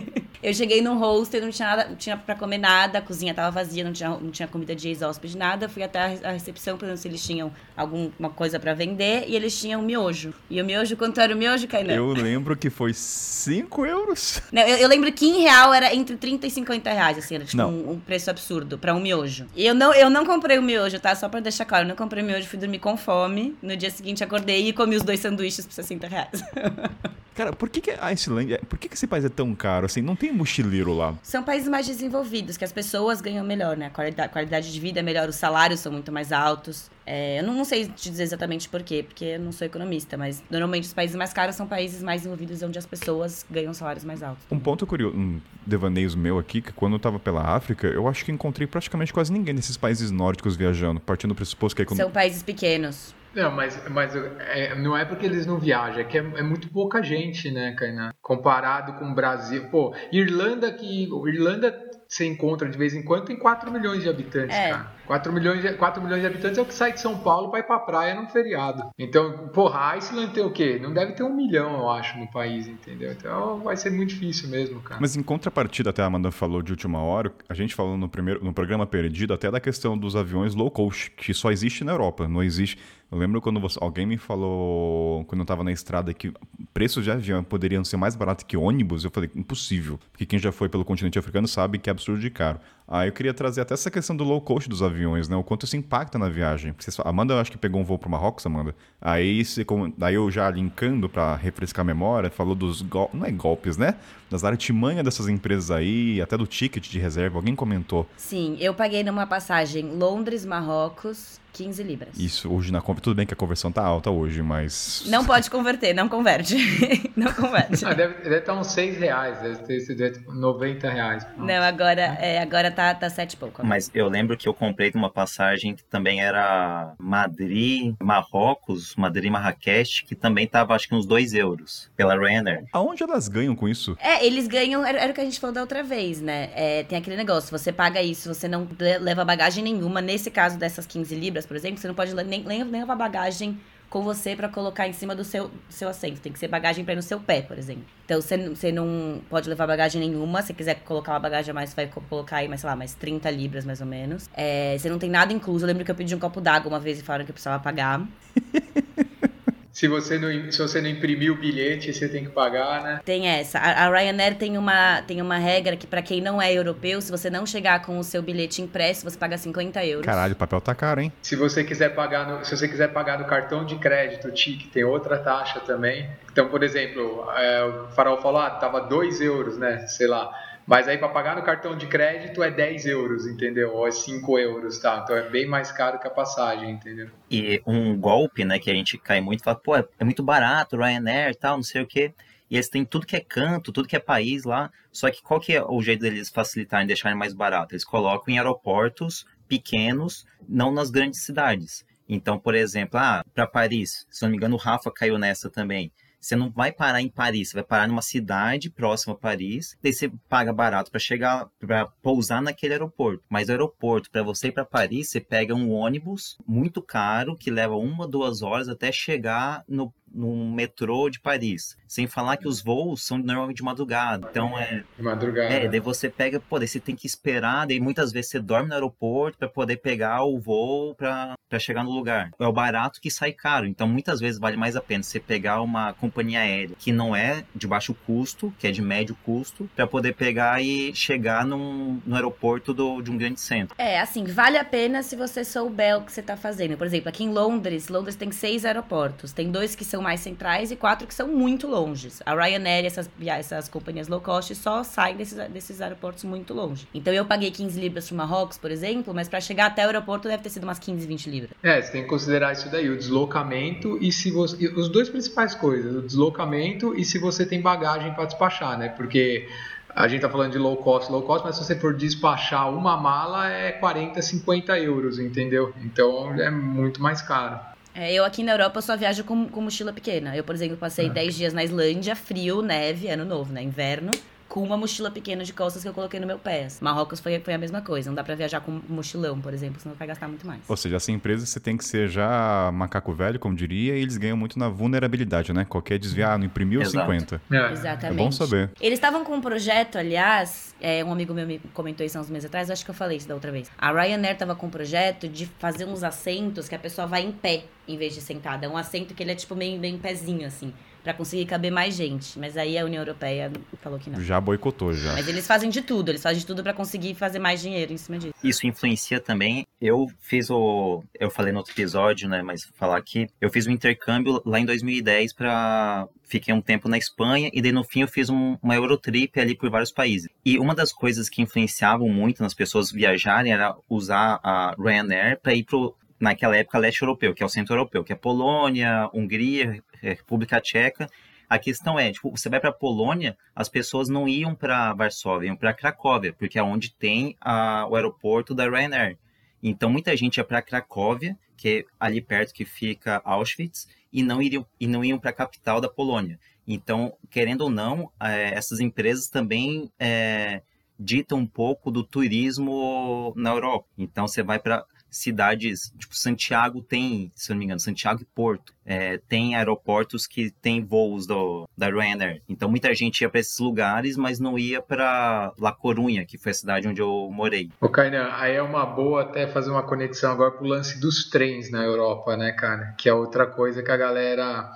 Eu 0.42 0.52
cheguei 0.52 0.82
num 0.82 0.98
hostel, 0.98 1.40
não 1.40 1.50
tinha 1.50 1.68
nada, 1.68 1.88
não 1.88 1.96
tinha 1.96 2.16
pra 2.18 2.34
comer 2.34 2.58
nada, 2.58 2.98
a 2.98 3.02
cozinha 3.02 3.32
tava 3.32 3.50
vazia, 3.50 3.82
não 3.82 3.92
tinha, 3.92 4.10
não 4.10 4.30
tinha 4.30 4.46
comida 4.46 4.74
de 4.76 4.88
ex-hóspede, 4.88 5.38
nada. 5.38 5.68
Fui 5.70 5.82
até 5.82 5.98
a 5.98 6.06
re- 6.06 6.20
a 6.22 6.30
recepção 6.32 6.76
ver 6.76 6.96
se 6.98 7.08
eles 7.08 7.24
tinham 7.24 7.50
alguma 7.74 8.28
coisa 8.28 8.60
pra 8.60 8.74
vender 8.74 9.24
e 9.26 9.34
eles 9.36 9.58
tinham 9.58 9.80
miojo. 9.80 10.33
E 10.50 10.60
o 10.60 10.64
miojo, 10.64 10.96
quanto 10.96 11.20
era 11.20 11.34
o 11.34 11.38
miojo, 11.38 11.66
Kainan? 11.66 11.94
Eu 11.94 12.12
lembro 12.12 12.56
que 12.56 12.68
foi 12.68 12.92
5 12.92 13.86
euros. 13.86 14.42
Não, 14.52 14.62
eu, 14.62 14.76
eu 14.76 14.88
lembro 14.88 15.10
que 15.12 15.26
em 15.26 15.42
real 15.42 15.72
era 15.72 15.94
entre 15.94 16.16
30 16.16 16.46
e 16.46 16.50
50 16.50 16.92
reais, 16.92 17.18
assim, 17.18 17.36
era 17.36 17.44
tipo 17.44 17.62
um, 17.62 17.92
um 17.92 18.00
preço 18.00 18.30
absurdo 18.30 18.76
pra 18.78 18.94
um 18.94 19.00
miojo. 19.00 19.46
E 19.56 19.66
eu 19.66 19.74
não, 19.74 19.92
eu 19.94 20.10
não 20.10 20.24
comprei 20.26 20.58
o 20.58 20.62
miojo, 20.62 20.98
tá? 21.00 21.14
Só 21.14 21.28
pra 21.28 21.40
deixar 21.40 21.64
claro, 21.64 21.84
eu 21.84 21.88
não 21.88 21.96
comprei 21.96 22.22
o 22.22 22.26
miojo, 22.26 22.46
fui 22.46 22.58
dormir 22.58 22.78
com 22.78 22.96
fome. 22.96 23.56
No 23.62 23.76
dia 23.76 23.90
seguinte 23.90 24.22
acordei 24.22 24.68
e 24.68 24.72
comi 24.72 24.96
os 24.96 25.02
dois 25.02 25.20
sanduíches 25.20 25.66
por 25.66 25.72
60 25.72 26.06
reais. 26.06 26.44
Cara, 27.34 27.52
por 27.52 27.68
que, 27.68 27.80
que 27.80 27.90
a 27.90 28.12
Islândia. 28.12 28.60
Por 28.68 28.78
que, 28.78 28.88
que 28.88 28.94
esse 28.94 29.06
país 29.06 29.24
é 29.24 29.28
tão 29.28 29.54
caro 29.54 29.86
assim? 29.86 30.00
Não 30.00 30.14
tem 30.14 30.32
mochileiro 30.32 30.92
lá. 30.94 31.14
São 31.22 31.42
países 31.42 31.68
mais 31.68 31.86
desenvolvidos, 31.86 32.56
que 32.56 32.64
as 32.64 32.72
pessoas 32.72 33.20
ganham 33.20 33.44
melhor, 33.44 33.76
né? 33.76 33.86
A 33.86 33.90
qualidade, 33.90 34.32
qualidade 34.32 34.72
de 34.72 34.80
vida 34.80 35.00
é 35.00 35.02
melhor, 35.02 35.28
os 35.28 35.36
salários 35.36 35.80
são 35.80 35.90
muito 35.90 36.12
mais 36.12 36.30
altos. 36.30 36.88
É, 37.06 37.40
eu 37.40 37.42
não, 37.42 37.54
não 37.54 37.64
sei 37.64 37.86
te 37.86 38.08
dizer 38.08 38.22
exatamente 38.22 38.68
por 38.68 38.82
quê, 38.82 39.02
porque 39.06 39.24
eu 39.24 39.40
não 39.40 39.52
sou 39.52 39.66
economista, 39.66 40.16
mas 40.16 40.42
normalmente 40.48 40.84
os 40.84 40.94
países 40.94 41.14
mais 41.16 41.32
caros 41.32 41.54
são 41.54 41.66
países 41.66 42.02
mais 42.02 42.22
desenvolvidos 42.22 42.62
onde 42.62 42.78
as 42.78 42.86
pessoas 42.86 43.44
ganham 43.50 43.74
salários 43.74 44.04
mais 44.04 44.22
altos. 44.22 44.42
Um 44.50 44.58
ponto 44.58 44.86
curioso, 44.86 45.16
um 45.16 45.40
devaneio 45.66 46.16
meu 46.16 46.38
aqui, 46.38 46.62
que 46.62 46.72
quando 46.72 46.94
eu 46.94 46.98
tava 46.98 47.18
pela 47.18 47.42
África, 47.42 47.88
eu 47.88 48.06
acho 48.08 48.24
que 48.24 48.32
encontrei 48.32 48.66
praticamente 48.66 49.12
quase 49.12 49.32
ninguém 49.32 49.54
nesses 49.54 49.76
países 49.76 50.10
nórdicos 50.10 50.56
viajando, 50.56 51.00
partindo 51.00 51.30
do 51.30 51.34
pressuposto 51.34 51.74
que 51.76 51.82
a 51.82 51.84
economia. 51.84 52.04
São 52.04 52.12
países 52.12 52.42
pequenos. 52.42 53.14
Não, 53.34 53.50
mas, 53.50 53.82
mas 53.88 54.14
é, 54.16 54.74
não 54.76 54.96
é 54.96 55.04
porque 55.04 55.26
eles 55.26 55.46
não 55.46 55.58
viajam, 55.58 56.00
é 56.00 56.04
que 56.04 56.16
é, 56.16 56.20
é 56.20 56.42
muito 56.42 56.68
pouca 56.70 57.02
gente, 57.02 57.50
né, 57.50 57.74
Kainan? 57.76 58.12
Comparado 58.22 58.94
com 58.94 59.06
o 59.06 59.14
Brasil. 59.14 59.68
Pô, 59.70 59.94
Irlanda 60.12 60.72
que. 60.72 61.08
Irlanda 61.26 61.74
você 62.08 62.26
encontra 62.26 62.68
de 62.68 62.78
vez 62.78 62.94
em 62.94 63.02
quando 63.02 63.24
tem 63.24 63.36
4 63.36 63.72
milhões 63.72 64.02
de 64.02 64.08
habitantes, 64.08 64.56
É. 64.56 64.70
cara. 64.70 64.86
4 65.06 65.32
milhões, 65.32 65.60
de, 65.62 65.72
4 65.74 66.02
milhões 66.02 66.20
de 66.20 66.26
habitantes 66.26 66.58
é 66.58 66.62
o 66.62 66.64
que 66.64 66.74
sai 66.74 66.92
de 66.92 67.00
São 67.00 67.18
Paulo 67.18 67.50
pra 67.50 67.60
ir 67.60 67.64
pra 67.64 67.78
praia 67.78 68.14
num 68.14 68.26
feriado. 68.28 68.84
Então, 68.98 69.48
porra, 69.48 69.92
Iceland 69.96 70.32
tem 70.32 70.44
o 70.44 70.50
quê? 70.50 70.78
Não 70.82 70.92
deve 70.92 71.12
ter 71.12 71.22
um 71.22 71.34
milhão, 71.34 71.78
eu 71.78 71.90
acho, 71.90 72.18
no 72.18 72.26
país, 72.30 72.66
entendeu? 72.66 73.12
Então 73.12 73.60
vai 73.60 73.76
ser 73.76 73.90
muito 73.90 74.10
difícil 74.10 74.48
mesmo, 74.48 74.80
cara. 74.80 75.00
Mas 75.00 75.16
em 75.16 75.22
contrapartida, 75.22 75.90
até 75.90 76.02
a 76.02 76.06
Amanda 76.06 76.30
falou 76.30 76.62
de 76.62 76.72
última 76.72 77.00
hora, 77.00 77.32
a 77.48 77.54
gente 77.54 77.74
falou 77.74 77.96
no, 77.96 78.08
primeiro, 78.08 78.44
no 78.44 78.52
programa 78.52 78.86
Perdido 78.86 79.34
até 79.34 79.50
da 79.50 79.60
questão 79.60 79.96
dos 79.96 80.16
aviões 80.16 80.54
low 80.54 80.70
cost, 80.70 81.10
que 81.12 81.34
só 81.34 81.50
existe 81.50 81.84
na 81.84 81.92
Europa, 81.92 82.26
não 82.26 82.42
existe. 82.42 82.78
Eu 83.12 83.18
lembro 83.18 83.40
quando 83.40 83.60
você- 83.60 83.78
alguém 83.80 84.06
me 84.06 84.16
falou, 84.16 85.24
quando 85.26 85.40
eu 85.40 85.46
tava 85.46 85.62
na 85.62 85.70
estrada, 85.70 86.12
que 86.12 86.32
preços 86.72 87.04
de 87.04 87.10
avião 87.10 87.44
poderiam 87.44 87.84
ser 87.84 87.96
mais 87.96 88.16
baratos 88.16 88.44
que 88.44 88.56
ônibus, 88.56 89.04
eu 89.04 89.10
falei, 89.10 89.30
impossível. 89.36 89.98
Porque 90.10 90.26
quem 90.26 90.38
já 90.38 90.50
foi 90.50 90.68
pelo 90.68 90.84
continente 90.84 91.18
africano 91.18 91.46
sabe 91.46 91.78
que 91.78 91.88
é 91.88 91.92
absurdo 91.92 92.20
de 92.20 92.30
caro. 92.30 92.58
Aí 92.86 93.08
eu 93.08 93.12
queria 93.12 93.32
trazer 93.32 93.62
até 93.62 93.72
essa 93.72 93.90
questão 93.90 94.14
do 94.14 94.24
low 94.24 94.40
cost 94.40 94.68
dos 94.68 94.82
aviões, 94.82 95.26
né? 95.26 95.34
O 95.36 95.42
quanto 95.42 95.64
isso 95.64 95.76
impacta 95.76 96.18
na 96.18 96.28
viagem. 96.28 96.74
Amanda, 97.02 97.32
eu 97.32 97.38
acho 97.38 97.50
que 97.50 97.56
pegou 97.56 97.80
um 97.80 97.84
voo 97.84 97.98
para 97.98 98.10
Marrocos, 98.10 98.44
Amanda. 98.44 98.74
Aí, 99.00 99.42
você, 99.42 99.64
daí 99.96 100.14
eu 100.14 100.30
já 100.30 100.50
linkando 100.50 101.08
para 101.08 101.34
refrescar 101.34 101.80
a 101.82 101.84
memória, 101.84 102.30
falou 102.30 102.54
dos 102.54 102.82
golpes, 102.82 103.18
não 103.18 103.26
é 103.26 103.30
golpes, 103.30 103.78
né? 103.78 103.94
Das 104.30 104.44
artimanhas 104.44 105.02
dessas 105.02 105.28
empresas 105.28 105.70
aí, 105.70 106.20
até 106.20 106.36
do 106.36 106.46
ticket 106.46 106.90
de 106.90 106.98
reserva. 106.98 107.38
Alguém 107.38 107.56
comentou. 107.56 108.06
Sim, 108.16 108.58
eu 108.60 108.74
paguei 108.74 109.02
numa 109.02 109.26
passagem 109.26 109.90
Londres-Marrocos 109.90 111.40
15 111.54 111.82
libras. 111.84 112.18
Isso, 112.18 112.52
hoje 112.52 112.72
na 112.72 112.80
compra, 112.80 113.00
tudo 113.00 113.16
bem 113.16 113.24
que 113.24 113.32
a 113.32 113.36
conversão 113.36 113.70
tá 113.70 113.82
alta 113.82 114.10
hoje, 114.10 114.42
mas. 114.42 115.04
Não 115.06 115.24
pode 115.24 115.48
converter, 115.48 115.94
não 115.94 116.08
converte. 116.08 116.56
não 117.16 117.32
converte. 117.32 117.84
Ah, 117.84 117.94
deve, 117.94 118.14
deve 118.22 118.38
estar 118.38 118.54
uns 118.54 118.66
6 118.66 118.98
reais, 118.98 119.40
deve 119.40 119.58
ter 119.58 119.94
deve 119.94 120.20
90 120.26 120.90
reais. 120.90 121.26
Não, 121.36 121.62
agora, 121.62 122.02
é, 122.20 122.40
agora 122.40 122.70
tá, 122.70 122.92
tá 122.94 123.08
7 123.08 123.32
e 123.32 123.36
pouco. 123.36 123.64
Mas 123.64 123.90
eu 123.94 124.08
lembro 124.08 124.36
que 124.36 124.48
eu 124.48 124.52
comprei 124.52 124.90
uma 124.94 125.08
passagem 125.10 125.74
que 125.74 125.84
também 125.84 126.20
era 126.20 126.94
Madrid, 126.98 127.94
Marrocos, 128.02 128.94
Madrid, 128.96 129.30
Marrakech, 129.30 130.04
que 130.04 130.14
também 130.14 130.46
tava 130.46 130.74
acho 130.74 130.88
que 130.88 130.94
uns 130.94 131.06
2 131.06 131.34
euros 131.34 131.90
pela 131.96 132.16
Ryanair. 132.16 132.64
Aonde 132.72 133.04
elas 133.04 133.28
ganham 133.28 133.54
com 133.54 133.68
isso? 133.68 133.96
É, 134.00 134.26
eles 134.26 134.48
ganham, 134.48 134.84
era, 134.84 134.98
era 134.98 135.12
o 135.12 135.14
que 135.14 135.20
a 135.20 135.24
gente 135.24 135.38
falou 135.38 135.54
da 135.54 135.60
outra 135.60 135.84
vez, 135.84 136.20
né? 136.20 136.50
É, 136.54 136.82
tem 136.82 136.98
aquele 136.98 137.16
negócio, 137.16 137.56
você 137.56 137.72
paga 137.72 138.02
isso, 138.02 138.32
você 138.32 138.48
não 138.48 138.66
leva 139.00 139.24
bagagem 139.24 139.62
nenhuma. 139.62 140.00
Nesse 140.00 140.30
caso 140.30 140.58
dessas 140.58 140.86
15 140.86 141.14
libras, 141.14 141.43
por 141.46 141.56
exemplo, 141.56 141.78
você 141.78 141.88
não 141.88 141.94
pode 141.94 142.14
nem, 142.14 142.42
nem 142.42 142.64
levar 142.64 142.94
bagagem 142.94 143.58
com 143.94 144.02
você 144.02 144.34
para 144.34 144.48
colocar 144.48 144.88
em 144.88 144.92
cima 144.92 145.14
do 145.14 145.22
seu, 145.22 145.50
seu 145.68 145.88
assento. 145.88 146.20
Tem 146.20 146.32
que 146.32 146.38
ser 146.38 146.48
bagagem 146.48 146.84
para 146.84 146.94
ir 146.94 146.96
no 146.96 147.02
seu 147.02 147.20
pé, 147.20 147.42
por 147.42 147.56
exemplo. 147.56 147.84
Então 148.04 148.20
você, 148.20 148.36
você 148.48 148.72
não 148.72 149.20
pode 149.30 149.48
levar 149.48 149.68
bagagem 149.68 150.00
nenhuma. 150.00 150.42
Se 150.42 150.52
quiser 150.52 150.80
colocar 150.80 151.12
uma 151.12 151.20
bagagem 151.20 151.52
a 151.52 151.54
mais, 151.54 151.70
você 151.70 151.76
vai 151.76 151.86
colocar 151.86 152.38
aí, 152.38 152.48
mais, 152.48 152.60
sei 152.60 152.70
lá, 152.70 152.74
mais 152.74 152.94
30 152.94 153.30
libras 153.30 153.64
mais 153.64 153.80
ou 153.80 153.86
menos. 153.86 154.28
É, 154.34 154.76
você 154.76 154.88
não 154.88 154.98
tem 154.98 155.08
nada 155.08 155.32
incluso. 155.32 155.64
Eu 155.64 155.68
lembro 155.68 155.84
que 155.84 155.90
eu 155.92 155.94
pedi 155.94 156.12
um 156.12 156.18
copo 156.18 156.40
d'água 156.40 156.68
uma 156.68 156.80
vez 156.80 156.98
e 156.98 157.02
falaram 157.02 157.24
que 157.24 157.30
eu 157.30 157.34
precisava 157.34 157.62
pagar. 157.62 158.04
se 159.74 159.88
você 159.88 160.16
não, 160.16 160.52
se 160.52 160.58
você 160.62 160.80
não 160.80 160.88
imprimir 160.88 161.32
o 161.32 161.34
bilhete, 161.34 161.92
você 161.92 162.08
tem 162.08 162.24
que 162.24 162.30
pagar, 162.30 162.80
né? 162.80 163.00
Tem 163.04 163.26
essa. 163.26 163.58
A, 163.58 163.86
a 163.86 163.90
Ryanair 163.90 164.36
tem 164.36 164.56
uma, 164.56 165.02
tem 165.02 165.20
uma 165.20 165.36
regra 165.36 165.76
que 165.76 165.84
para 165.84 166.00
quem 166.00 166.20
não 166.20 166.40
é 166.40 166.54
europeu, 166.54 167.02
se 167.02 167.10
você 167.10 167.28
não 167.28 167.44
chegar 167.44 167.82
com 167.82 167.98
o 167.98 168.04
seu 168.04 168.22
bilhete 168.22 168.62
impresso, 168.62 169.02
você 169.02 169.18
paga 169.18 169.36
50 169.36 169.84
euros. 169.84 170.06
Caralho, 170.06 170.34
o 170.34 170.36
papel 170.36 170.60
tá 170.60 170.76
caro, 170.76 171.00
hein? 171.00 171.12
Se 171.20 171.34
você 171.34 171.64
quiser 171.64 171.88
pagar 171.92 172.24
no, 172.24 172.44
se 172.44 172.56
você 172.56 172.68
quiser 172.68 172.92
pagar 172.92 173.18
no 173.18 173.24
cartão 173.24 173.66
de 173.66 173.74
crédito, 173.74 174.30
TIC, 174.30 174.68
tem 174.68 174.84
outra 174.84 175.18
taxa 175.18 175.58
também. 175.58 176.08
Então, 176.30 176.48
por 176.48 176.62
exemplo, 176.62 177.28
é, 177.36 177.64
o 177.64 177.88
farol 177.96 178.22
falou, 178.22 178.42
ah, 178.42 178.50
tava 178.50 178.80
2 178.80 179.20
euros, 179.20 179.58
né? 179.58 179.88
Sei 179.88 180.06
lá. 180.06 180.32
Mas 180.66 180.88
aí 180.88 180.96
para 180.96 181.08
pagar 181.08 181.36
no 181.36 181.42
cartão 181.42 181.76
de 181.76 181.86
crédito 181.86 182.42
é 182.42 182.50
10 182.50 182.86
euros, 182.86 183.26
entendeu? 183.26 183.74
Ou 183.74 183.86
é 183.86 183.90
5 183.90 184.38
euros, 184.38 184.78
tá? 184.78 185.00
Então 185.02 185.16
é 185.16 185.28
bem 185.28 185.46
mais 185.46 185.70
caro 185.70 185.98
que 185.98 186.06
a 186.06 186.10
passagem, 186.10 186.70
entendeu? 186.70 187.08
E 187.30 187.62
um 187.66 187.96
golpe, 187.98 188.44
né, 188.44 188.58
que 188.58 188.70
a 188.70 188.74
gente 188.74 188.96
cai 188.96 189.20
muito, 189.20 189.44
fala, 189.44 189.56
pô, 189.56 189.76
é, 189.76 189.86
muito 190.02 190.22
barato, 190.22 190.76
Ryanair 190.76 191.32
e 191.32 191.34
tal, 191.34 191.56
não 191.56 191.62
sei 191.62 191.82
o 191.82 191.86
quê. 191.86 192.14
E 192.50 192.56
eles 192.56 192.68
têm 192.68 192.84
tudo 192.84 193.06
que 193.06 193.16
é 193.16 193.20
canto, 193.20 193.72
tudo 193.72 193.88
que 193.88 193.96
é 193.96 194.00
país 194.00 194.44
lá. 194.44 194.70
Só 194.92 195.10
que 195.10 195.22
qual 195.22 195.40
que 195.40 195.54
é 195.54 195.62
o 195.62 195.82
jeito 195.82 196.00
deles 196.00 196.30
facilitarem, 196.30 196.86
deixarem 196.86 197.16
mais 197.16 197.34
barato? 197.34 197.74
Eles 197.74 197.84
colocam 197.84 198.32
em 198.32 198.38
aeroportos 198.38 199.26
pequenos, 199.48 200.24
não 200.48 200.72
nas 200.72 200.90
grandes 200.90 201.24
cidades. 201.24 201.84
Então, 202.08 202.38
por 202.38 202.54
exemplo, 202.54 202.98
ah, 202.98 203.24
para 203.34 203.46
Paris, 203.46 204.06
se 204.10 204.22
não 204.22 204.30
me 204.30 204.36
engano, 204.36 204.56
o 204.56 204.58
Rafa 204.58 204.90
caiu 204.90 205.18
nessa 205.18 205.50
também. 205.50 205.90
Você 206.24 206.36
não 206.36 206.50
vai 206.50 206.72
parar 206.72 207.02
em 207.02 207.08
Paris, 207.08 207.50
você 207.50 207.54
vai 207.56 207.64
parar 207.64 207.86
numa 207.86 208.00
cidade 208.00 208.70
próxima 208.70 209.12
a 209.12 209.18
Paris, 209.18 209.76
daí 209.82 209.92
você 209.92 210.10
paga 210.26 210.54
barato 210.54 210.90
para 210.90 210.98
chegar, 210.98 211.50
para 211.58 211.84
pousar 212.02 212.40
naquele 212.40 212.72
aeroporto. 212.72 213.22
Mas 213.28 213.48
o 213.48 213.52
aeroporto, 213.52 214.10
para 214.10 214.22
você 214.22 214.48
ir 214.48 214.52
para 214.52 214.64
Paris, 214.64 215.10
você 215.10 215.20
pega 215.20 215.54
um 215.54 215.70
ônibus 215.70 216.38
muito 216.46 216.80
caro 216.80 217.36
que 217.36 217.50
leva 217.50 217.76
uma, 217.76 218.08
duas 218.08 218.40
horas 218.40 218.70
até 218.70 218.90
chegar 218.90 219.62
no 219.68 219.92
no 220.14 220.52
metrô 220.52 221.10
de 221.10 221.20
Paris. 221.20 221.76
Sem 221.86 222.06
falar 222.06 222.36
que 222.36 222.48
os 222.48 222.62
voos 222.62 223.04
são 223.04 223.18
normalmente 223.18 223.56
de 223.56 223.62
madrugada. 223.62 224.28
Então 224.30 224.58
é. 224.58 224.84
De 224.96 225.02
madrugada. 225.02 225.52
É, 225.52 225.68
daí 225.68 225.80
você 225.80 226.08
pega, 226.08 226.40
pô, 226.40 226.58
daí 226.58 226.68
você 226.68 226.80
tem 226.80 226.94
que 226.94 227.06
esperar, 227.06 227.66
daí 227.66 227.80
muitas 227.80 228.12
vezes 228.12 228.30
você 228.30 228.40
dorme 228.40 228.68
no 228.68 228.74
aeroporto 228.74 229.38
para 229.38 229.48
poder 229.48 229.76
pegar 229.78 230.24
o 230.24 230.38
voo 230.38 230.94
para 230.94 231.36
chegar 231.58 231.84
no 231.84 231.90
lugar. 231.90 232.30
É 232.38 232.46
o 232.46 232.52
barato 232.52 233.00
que 233.00 233.10
sai 233.10 233.32
caro. 233.32 233.66
Então 233.66 233.86
muitas 233.86 234.20
vezes 234.20 234.38
vale 234.38 234.56
mais 234.56 234.76
a 234.76 234.80
pena 234.80 235.02
você 235.02 235.20
pegar 235.20 235.60
uma 235.62 235.92
companhia 235.94 236.40
aérea 236.40 236.76
que 236.78 236.92
não 236.92 237.14
é 237.14 237.44
de 237.54 237.66
baixo 237.66 237.94
custo, 238.06 238.52
que 238.58 238.66
é 238.66 238.70
de 238.70 238.82
médio 238.82 239.16
custo, 239.24 239.68
para 239.74 239.86
poder 239.86 240.14
pegar 240.14 240.62
e 240.62 240.94
chegar 240.94 241.44
num, 241.44 242.00
no 242.04 242.14
aeroporto 242.14 242.72
do, 242.72 243.00
de 243.02 243.10
um 243.10 243.16
grande 243.16 243.40
centro. 243.40 243.74
É, 243.78 244.00
assim, 244.00 244.24
vale 244.24 244.58
a 244.58 244.64
pena 244.64 245.02
se 245.02 245.16
você 245.16 245.44
souber 245.44 245.98
o 245.98 246.02
que 246.02 246.12
você 246.12 246.22
tá 246.22 246.36
fazendo. 246.36 246.76
Por 246.76 246.86
exemplo, 246.86 247.08
aqui 247.08 247.24
em 247.24 247.30
Londres, 247.30 247.88
Londres 247.88 248.16
tem 248.16 248.30
seis 248.30 248.64
aeroportos. 248.64 249.32
Tem 249.32 249.50
dois 249.50 249.74
que 249.74 249.84
são 249.84 250.03
mais 250.04 250.20
centrais 250.20 250.70
e 250.70 250.76
quatro 250.76 251.06
que 251.06 251.14
são 251.14 251.26
muito 251.26 251.66
longes. 251.66 252.22
A 252.26 252.34
Ryanair 252.34 252.84
e 252.84 252.86
essas, 252.86 253.10
essas 253.26 253.68
companhias 253.68 254.06
low 254.06 254.20
cost 254.20 254.54
só 254.54 254.84
saem 254.84 255.16
desses, 255.16 255.36
desses 255.48 255.80
aeroportos 255.80 256.24
muito 256.24 256.52
longe. 256.52 256.86
Então 256.94 257.12
eu 257.12 257.24
paguei 257.24 257.50
15 257.50 257.80
libras 257.80 258.06
para 258.06 258.16
Marrocos, 258.18 258.58
por 258.58 258.70
exemplo, 258.70 259.14
mas 259.14 259.28
para 259.28 259.40
chegar 259.40 259.66
até 259.66 259.82
o 259.82 259.86
aeroporto 259.86 260.28
deve 260.28 260.42
ter 260.42 260.50
sido 260.50 260.64
umas 260.64 260.78
15, 260.78 261.06
20 261.06 261.30
libras. 261.30 261.50
É, 261.62 261.80
você 261.80 261.90
tem 261.90 262.02
que 262.02 262.08
considerar 262.08 262.52
isso 262.52 262.70
daí, 262.70 262.88
o 262.90 262.98
deslocamento 262.98 263.98
e 264.00 264.12
se 264.12 264.30
você. 264.30 264.68
Os 264.68 264.88
dois 264.90 265.08
principais 265.08 265.54
coisas, 265.54 265.96
o 265.96 266.02
deslocamento 266.02 266.94
e 266.94 267.04
se 267.04 267.18
você 267.18 267.46
tem 267.46 267.62
bagagem 267.62 268.12
para 268.12 268.26
despachar, 268.26 268.78
né? 268.78 268.90
Porque 268.90 269.48
a 269.94 270.08
gente 270.08 270.20
tá 270.20 270.28
falando 270.28 270.52
de 270.52 270.58
low 270.58 270.76
cost, 270.76 271.10
low 271.10 271.22
cost, 271.22 271.46
mas 271.46 271.56
se 271.56 271.64
você 271.64 271.76
for 271.76 271.94
despachar 271.94 272.68
uma 272.68 272.96
mala 272.96 273.48
é 273.48 273.72
40, 273.72 274.20
50 274.20 274.78
euros, 274.80 275.18
entendeu? 275.18 275.72
Então 275.82 276.34
é 276.34 276.50
muito 276.50 277.00
mais 277.00 277.22
caro. 277.22 277.60
É, 277.94 278.12
eu 278.12 278.24
aqui 278.24 278.42
na 278.42 278.52
Europa 278.52 278.82
só 278.82 278.96
viajo 278.96 279.22
com, 279.22 279.48
com 279.48 279.60
mochila 279.60 279.92
pequena. 279.92 280.36
Eu, 280.36 280.42
por 280.42 280.54
exemplo, 280.54 280.76
passei 280.76 281.08
10 281.08 281.34
ah. 281.34 281.38
dias 281.38 281.52
na 281.54 281.62
Islândia, 281.62 282.16
frio, 282.16 282.60
neve, 282.60 283.08
ano 283.08 283.24
novo, 283.24 283.52
né? 283.52 283.62
Inverno 283.62 284.10
com 284.54 284.62
uma 284.62 284.76
mochila 284.76 285.10
pequena 285.10 285.42
de 285.42 285.52
costas 285.52 285.82
que 285.82 285.88
eu 285.88 285.92
coloquei 285.92 286.20
no 286.20 286.28
meu 286.28 286.38
pé. 286.38 286.68
Marrocos 286.80 287.18
foi, 287.18 287.40
foi 287.40 287.54
a 287.54 287.58
mesma 287.58 287.80
coisa. 287.80 288.08
Não 288.08 288.14
dá 288.14 288.22
pra 288.22 288.36
viajar 288.36 288.60
com 288.60 288.80
mochilão, 288.88 289.40
por 289.40 289.52
exemplo, 289.52 289.80
senão 289.80 289.96
vai 289.96 290.06
gastar 290.06 290.28
muito 290.28 290.46
mais. 290.46 290.60
Ou 290.68 290.76
seja, 290.76 290.94
essa 290.94 291.10
empresa 291.10 291.44
você 291.44 291.58
tem 291.58 291.76
que 291.76 291.84
ser 291.84 292.08
já 292.08 292.70
macaco 292.72 293.12
velho, 293.12 293.40
como 293.40 293.56
diria, 293.56 293.96
e 293.96 294.00
eles 294.00 294.16
ganham 294.16 294.36
muito 294.36 294.56
na 294.56 294.68
vulnerabilidade, 294.68 295.52
né? 295.52 295.64
Qualquer 295.64 295.98
desviar, 295.98 296.38
não 296.38 296.46
imprimiu 296.46 296.82
Exato. 296.82 297.04
50. 297.04 297.42
É. 297.50 297.72
Exatamente. 297.72 298.20
É 298.20 298.24
bom 298.24 298.30
saber. 298.30 298.70
Eles 298.80 298.96
estavam 298.96 299.24
com 299.24 299.34
um 299.34 299.40
projeto, 299.40 299.98
aliás, 299.98 300.72
é, 300.80 301.04
um 301.04 301.10
amigo 301.10 301.34
meu 301.34 301.48
me 301.48 301.58
comentou 301.72 302.06
isso 302.06 302.16
há 302.16 302.20
uns 302.20 302.30
meses 302.30 302.46
atrás, 302.46 302.70
acho 302.70 302.84
que 302.84 302.92
eu 302.92 302.94
falei 302.94 303.16
isso 303.16 303.26
da 303.26 303.34
outra 303.34 303.50
vez. 303.50 303.68
A 303.76 303.90
Ryanair 303.90 304.38
tava 304.38 304.54
com 304.54 304.68
um 304.68 304.70
projeto 304.70 305.26
de 305.26 305.46
fazer 305.58 305.84
uns 305.84 306.04
assentos 306.04 306.68
que 306.68 306.76
a 306.76 306.78
pessoa 306.78 307.08
vai 307.08 307.22
em 307.22 307.32
pé 307.32 307.64
em 307.88 307.98
vez 307.98 308.14
de 308.14 308.20
sentada. 308.20 308.66
É 308.66 308.68
um 308.68 308.76
assento 308.76 309.14
que 309.14 309.22
ele 309.24 309.32
é 309.32 309.34
tipo 309.34 309.56
meio, 309.56 309.80
meio 309.80 309.96
em 309.96 309.98
pezinho, 309.98 310.46
assim 310.46 310.72
para 311.04 311.12
conseguir 311.12 311.44
caber 311.44 311.70
mais 311.70 311.94
gente. 311.94 312.38
Mas 312.38 312.56
aí 312.56 312.78
a 312.78 312.84
União 312.84 313.02
Europeia 313.02 313.52
falou 313.82 313.98
que 313.98 314.08
não. 314.08 314.20
Já 314.20 314.40
boicotou, 314.40 314.94
já. 314.94 315.12
Mas 315.12 315.28
eles 315.28 315.46
fazem 315.46 315.68
de 315.68 315.82
tudo, 315.82 316.08
eles 316.08 316.22
fazem 316.22 316.40
de 316.40 316.46
tudo 316.46 316.62
para 316.62 316.72
conseguir 316.72 317.14
fazer 317.14 317.38
mais 317.38 317.60
dinheiro 317.60 317.92
em 317.92 317.98
cima 317.98 318.18
disso. 318.18 318.34
Isso 318.42 318.66
influencia 318.66 319.20
também. 319.20 319.66
Eu 319.78 320.06
fiz 320.18 320.48
o. 320.50 321.04
Eu 321.20 321.30
falei 321.30 321.52
no 321.52 321.58
outro 321.58 321.74
episódio, 321.74 322.26
né? 322.26 322.42
Mas 322.42 322.64
falar 322.74 322.96
aqui. 322.96 323.28
Eu 323.38 323.50
fiz 323.50 323.66
um 323.66 323.70
intercâmbio 323.70 324.40
lá 324.46 324.58
em 324.58 324.64
2010 324.64 325.34
para. 325.34 326.08
Fiquei 326.26 326.54
um 326.54 326.60
tempo 326.60 326.88
na 326.88 326.96
Espanha 326.96 327.50
e 327.52 327.60
daí 327.60 327.70
no 327.70 327.84
fim 327.84 328.00
eu 328.00 328.08
fiz 328.08 328.30
um, 328.30 328.56
uma 328.62 328.74
Eurotrip 328.74 329.38
ali 329.38 329.54
por 329.54 329.68
vários 329.68 329.92
países. 329.92 330.26
E 330.42 330.58
uma 330.58 330.74
das 330.74 330.90
coisas 330.90 331.28
que 331.28 331.42
influenciavam 331.42 332.08
muito 332.08 332.42
nas 332.42 332.54
pessoas 332.54 332.90
viajarem 332.90 333.52
era 333.52 333.76
usar 333.90 334.40
a 334.42 334.74
Ryanair 334.78 335.38
para 335.40 335.54
ir 335.54 335.64
pro, 335.64 335.94
naquela 336.18 336.56
época 336.56 336.78
leste 336.78 337.02
europeu, 337.02 337.34
que 337.34 337.42
é 337.42 337.46
o 337.46 337.48
centro 337.48 337.74
europeu, 337.74 338.02
que 338.02 338.12
é 338.12 338.16
Polônia, 338.16 339.08
Hungria, 339.12 339.82
República 340.12 340.60
Tcheca. 340.60 341.08
A 341.48 341.58
questão 341.58 341.98
é, 341.98 342.10
tipo, 342.10 342.30
você 342.30 342.48
vai 342.48 342.58
para 342.58 342.72
Polônia, 342.72 343.36
as 343.54 343.68
pessoas 343.68 344.08
não 344.08 344.28
iam 344.28 344.54
para 344.54 344.92
Varsóvia, 344.94 345.48
iam 345.48 345.56
para 345.56 345.74
Cracóvia, 345.74 346.32
porque 346.32 346.58
é 346.58 346.62
onde 346.62 346.92
tem 346.92 347.36
a, 347.40 347.86
o 347.86 347.94
aeroporto 347.94 348.54
da 348.54 348.68
Ryanair. 348.68 349.18
Então 349.62 349.90
muita 349.90 350.16
gente 350.16 350.38
ia 350.38 350.44
para 350.44 350.62
Cracóvia, 350.62 351.38
que 351.56 351.68
é 351.68 351.84
ali 351.98 352.20
perto 352.20 352.52
que 352.52 352.64
fica 352.64 353.20
Auschwitz, 353.24 353.88
e 354.12 354.22
não 354.22 354.40
iriam 354.40 354.64
e 354.78 354.86
não 354.86 355.04
iam 355.04 355.18
para 355.18 355.30
a 355.30 355.34
capital 355.34 355.80
da 355.80 355.88
Polônia. 355.88 356.38
Então, 356.66 357.14
querendo 357.30 357.62
ou 357.62 357.70
não, 357.70 358.10
é, 358.20 358.54
essas 358.54 358.80
empresas 358.80 359.28
também 359.28 359.90
é, 359.98 360.62
ditam 360.98 361.38
um 361.38 361.46
pouco 361.46 361.90
do 361.90 362.02
turismo 362.02 363.32
na 363.36 363.50
Europa. 363.50 363.88
Então 363.98 364.26
você 364.26 364.42
vai 364.42 364.58
para 364.58 364.84
cidades, 365.14 365.92
tipo 365.98 366.16
Santiago 366.16 366.82
tem, 366.82 367.30
se 367.34 367.50
não 367.50 367.56
me 367.56 367.64
engano, 367.64 367.80
Santiago 367.80 368.22
e 368.22 368.24
Porto, 368.24 368.74
é, 368.84 369.18
tem 369.28 369.54
aeroportos 369.54 370.26
que 370.26 370.50
tem 370.50 370.84
voos 370.84 371.26
do, 371.26 371.68
da 371.76 371.88
Ryanair. 371.88 372.42
Então 372.48 372.68
muita 372.68 372.94
gente 372.94 373.20
ia 373.20 373.30
para 373.30 373.40
esses 373.40 373.58
lugares, 373.58 374.16
mas 374.16 374.38
não 374.38 374.58
ia 374.58 374.82
para 374.82 375.52
La 375.58 375.72
Corunha, 375.72 376.26
que 376.26 376.36
foi 376.36 376.52
a 376.52 376.54
cidade 376.54 376.88
onde 376.88 377.00
eu 377.00 377.30
morei. 377.32 377.70
Ô 377.80 377.88
Kainan, 377.88 378.30
aí 378.32 378.54
é 378.54 378.62
uma 378.62 378.84
boa 378.84 379.22
até 379.22 379.46
fazer 379.46 379.70
uma 379.70 379.82
conexão 379.82 380.32
agora 380.32 380.50
pro 380.50 380.66
lance 380.66 381.00
dos 381.00 381.30
trens 381.30 381.70
na 381.70 381.82
Europa, 381.82 382.36
né, 382.36 382.52
cara? 382.52 382.94
Que 382.98 383.08
é 383.08 383.14
outra 383.14 383.46
coisa 383.46 383.82
que 383.82 383.90
a 383.90 383.96
galera 383.96 384.70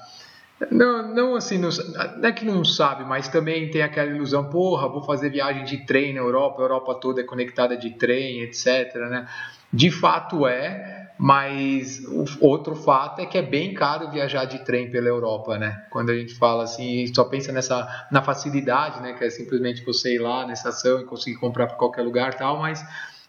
Não, 0.71 1.15
não 1.15 1.37
assim, 1.37 1.57
não, 1.57 1.69
não, 2.17 2.29
é 2.29 2.33
que 2.33 2.45
não 2.45 2.65
sabe, 2.65 3.05
mas 3.05 3.29
também 3.29 3.71
tem 3.71 3.81
aquela 3.81 4.11
ilusão, 4.11 4.51
porra, 4.51 4.89
vou 4.89 5.03
fazer 5.03 5.31
viagem 5.31 5.65
de 5.65 5.87
trem 5.87 6.13
na 6.13 6.21
Europa, 6.21 6.61
a 6.61 6.65
Europa 6.65 6.95
toda 6.97 7.21
é 7.21 7.25
conectada 7.25 7.77
de 7.77 7.91
trem, 7.91 8.43
etc. 8.43 8.95
Né? 8.97 9.29
De 9.73 9.91
fato 9.91 10.49
é, 10.49 11.13
mas 11.17 12.03
outro 12.41 12.75
fato 12.75 13.21
é 13.21 13.27
que 13.27 13.39
é 13.39 13.43
bem 13.43 13.73
caro 13.73 14.11
viajar 14.11 14.47
de 14.47 14.65
trem 14.65 14.91
pela 14.91 15.09
Europa, 15.09 15.59
né? 15.59 15.85
Quando 15.91 16.11
a 16.11 16.17
gente 16.17 16.35
fala 16.35 16.63
assim, 16.63 17.13
só 17.13 17.25
pensa 17.25 17.53
nessa 17.53 18.07
na 18.11 18.23
facilidade, 18.23 19.03
né? 19.03 19.15
Que 19.15 19.25
é 19.25 19.31
simplesmente 19.31 19.85
você 19.85 20.15
ir 20.15 20.19
lá 20.19 20.47
na 20.47 20.53
estação 20.53 21.01
e 21.01 21.05
conseguir 21.05 21.37
comprar 21.37 21.67
para 21.67 21.77
qualquer 21.77 22.03
lugar, 22.03 22.35
tal, 22.35 22.59
mas 22.61 22.85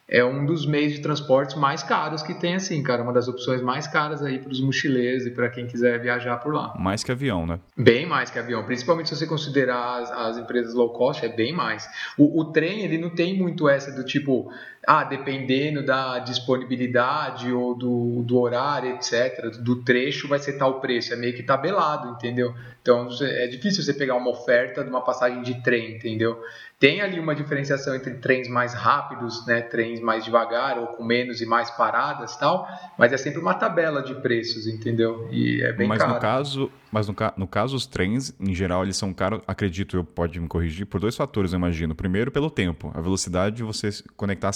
é 0.10 0.26
um 0.26 0.44
dos 0.44 0.66
meios 0.66 0.94
de 0.94 1.02
transporte 1.02 1.58
mais 1.58 1.84
caros 1.84 2.24
que 2.24 2.34
tem, 2.34 2.56
assim, 2.56 2.82
cara. 2.82 3.04
Uma 3.04 3.14
das 3.14 3.28
opções 3.28 3.62
mais 3.62 3.88
caras 3.88 4.24
aí 4.24 4.40
para 4.40 4.52
os 4.52 4.60
mochileiros 4.60 5.26
e 5.28 5.32
para 5.32 5.48
quem 5.50 5.68
quiser 5.68 6.00
viajar 6.00 6.38
por 6.38 6.54
lá. 6.54 6.74
Mais 6.78 7.04
que 7.04 7.12
avião, 7.12 7.46
né? 7.46 7.60
Bem 7.78 8.08
mais 8.08 8.32
que 8.32 8.40
avião. 8.40 8.64
Principalmente 8.64 9.10
se 9.10 9.16
você 9.16 9.28
considerar 9.28 10.02
as, 10.02 10.12
as 10.12 10.38
empresas 10.38 10.74
low 10.74 10.90
cost, 10.90 11.24
é 11.24 11.30
bem 11.30 11.54
mais. 11.54 11.88
O, 12.18 12.42
o, 12.42 12.46
trem, 12.46 12.82
ele 12.82 12.98
não 12.98 13.12
tem 13.12 13.38
muito 13.38 13.70
essa 13.70 13.92
do 13.92 14.04
tipo, 14.04 14.52
ah, 14.92 15.04
dependendo 15.04 15.86
da 15.86 16.18
disponibilidade 16.18 17.54
ou 17.54 17.76
do, 17.76 18.24
do 18.24 18.40
horário, 18.40 18.96
etc., 18.96 19.56
do 19.60 19.84
trecho, 19.84 20.28
vai 20.28 20.40
ser 20.40 20.54
tal 20.54 20.82
preço. 20.82 21.14
É 21.14 21.16
meio 21.16 21.36
que 21.36 21.44
tabelado, 21.44 22.10
entendeu? 22.10 22.56
Então 22.82 23.08
é 23.22 23.46
difícil 23.46 23.84
você 23.84 23.94
pegar 23.94 24.16
uma 24.16 24.32
oferta 24.32 24.84
de 24.84 24.90
uma 24.90 25.02
passagem 25.02 25.44
de 25.44 25.62
trem, 25.62 25.96
entendeu? 25.96 26.42
Tem 26.80 27.02
ali 27.02 27.20
uma 27.20 27.36
diferenciação 27.36 27.94
entre 27.94 28.16
trens 28.16 28.48
mais 28.48 28.74
rápidos, 28.74 29.46
né, 29.46 29.62
trens 29.62 30.00
mais 30.00 30.24
devagar 30.24 30.80
ou 30.80 30.88
com 30.88 31.04
menos 31.04 31.42
e 31.42 31.46
mais 31.46 31.70
paradas, 31.70 32.38
tal, 32.38 32.66
mas 32.98 33.12
é 33.12 33.18
sempre 33.18 33.42
uma 33.42 33.54
tabela 33.54 34.02
de 34.02 34.16
preços, 34.16 34.66
entendeu? 34.66 35.28
E 35.30 35.62
é 35.62 35.74
bem 35.74 35.90
mas 35.90 36.00
caro. 36.00 36.14
No 36.14 36.20
caso, 36.22 36.72
mas 36.90 37.06
no, 37.06 37.14
no 37.36 37.48
caso 37.48 37.76
os 37.76 37.86
trens, 37.86 38.34
em 38.40 38.56
geral, 38.56 38.84
eles 38.84 38.96
são 38.96 39.14
caros, 39.14 39.42
acredito 39.46 39.98
eu, 39.98 40.06
pode 40.06 40.40
me 40.40 40.48
corrigir, 40.48 40.86
por 40.86 41.02
dois 41.02 41.18
fatores, 41.18 41.52
eu 41.52 41.58
imagino. 41.58 41.94
Primeiro, 41.94 42.32
pelo 42.32 42.50
tempo, 42.50 42.92
a 42.96 43.02
velocidade 43.02 43.58
de 43.58 43.64
você 43.64 43.90
conectar 44.16 44.54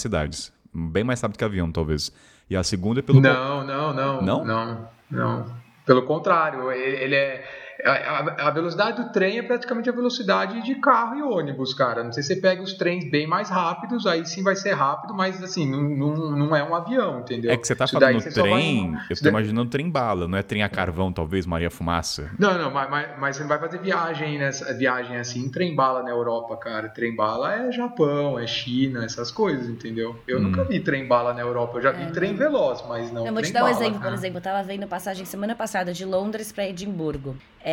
Bem 0.74 1.04
mais 1.04 1.22
rápido 1.22 1.38
que 1.38 1.44
avião, 1.44 1.72
talvez. 1.72 2.12
E 2.50 2.56
a 2.56 2.64
segunda 2.64 3.00
é 3.00 3.04
pelo... 3.04 3.22
Não, 3.22 3.64
não, 3.64 3.94
não. 3.94 4.22
Não? 4.22 4.46
Não, 4.46 4.90
não. 5.10 5.46
Pelo 5.86 6.04
contrário, 6.04 6.72
ele 6.72 7.16
é 7.16 7.63
a, 7.90 8.48
a, 8.48 8.52
velocidade 8.52 9.02
do 9.02 9.12
trem 9.12 9.38
é 9.38 9.44
praticamente 9.44 9.90
a 9.90 9.94
velocidade 9.94 10.62
de 10.64 10.76
carro 10.76 11.16
e 11.18 11.22
ônibus, 11.22 11.74
cara. 11.74 12.04
Não 12.04 12.12
sei 12.14 12.24
se 12.24 12.34
você 12.34 12.42
pega 12.42 12.62
os 12.62 12.74
trens 12.74 13.10
bem 13.10 13.28
mais 13.28 13.50
rápidos, 13.50 14.08
aí 14.08 14.26
sim 14.26 14.42
vai 14.42 14.56
ser 14.56 14.74
rápido, 14.74 15.14
mas 15.14 15.44
assim, 15.44 15.70
não, 15.70 15.82
não, 15.82 16.32
não 16.32 16.56
é 16.56 16.64
um 16.64 16.74
avião, 16.74 17.20
entendeu? 17.20 17.52
É 17.52 17.58
que 17.58 17.68
você 17.68 17.76
tá 17.76 17.86
Isso 17.86 18.00
falando 18.00 18.22
trem, 18.22 18.92
vai... 18.92 19.02
eu 19.10 19.18
tô 19.18 19.30
imaginando 19.30 19.70
trem 19.70 19.90
bala, 19.90 20.28
não 20.28 20.38
é 20.38 20.44
trem 20.44 20.64
a 20.64 20.70
carvão, 20.70 21.12
talvez, 21.12 21.46
Maria 21.46 21.70
Fumaça. 21.70 22.32
Não, 22.40 22.58
não, 22.58 22.72
mas, 22.72 22.90
mas, 22.90 23.08
mas, 23.20 23.36
você 23.36 23.42
não 23.44 23.50
vai 23.50 23.60
fazer 23.60 23.80
viagem 23.80 24.38
nessa 24.38 24.74
viagem 24.74 25.18
assim, 25.18 25.50
trem 25.50 25.76
bala 25.76 26.04
na 26.04 26.10
Europa, 26.10 26.56
cara. 26.58 26.88
Trem 26.90 27.16
bala 27.16 27.54
é 27.54 27.72
Japão, 27.72 28.40
é 28.40 28.48
China, 28.48 29.04
essas 29.04 29.30
coisas, 29.30 29.68
entendeu? 29.68 30.16
Eu 30.28 30.40
hum. 30.40 30.44
nunca 30.44 30.64
vi 30.64 30.80
trem 30.80 31.06
bala 31.08 31.34
na 31.34 31.42
Europa, 31.42 31.80
eu 31.80 31.82
já 31.82 31.92
vi 31.92 32.04
é, 32.04 32.12
trem 32.12 32.36
veloz, 32.36 32.84
mas 32.88 33.12
não. 33.12 33.28
Eu 33.28 33.34
vou 33.34 33.42
te 33.42 33.52
dar 33.52 33.66
um 33.66 33.68
exemplo, 33.68 34.00
por 34.00 34.14
exemplo, 34.14 34.38
eu 34.38 34.42
tava 34.42 34.64
vendo 34.64 34.88
passagem 34.88 35.26
semana 35.26 35.54
passada 35.54 35.92
de 35.92 36.06
Londres 36.06 36.52
para 36.52 36.68
Edimburgo. 36.68 37.36
É, 37.66 37.73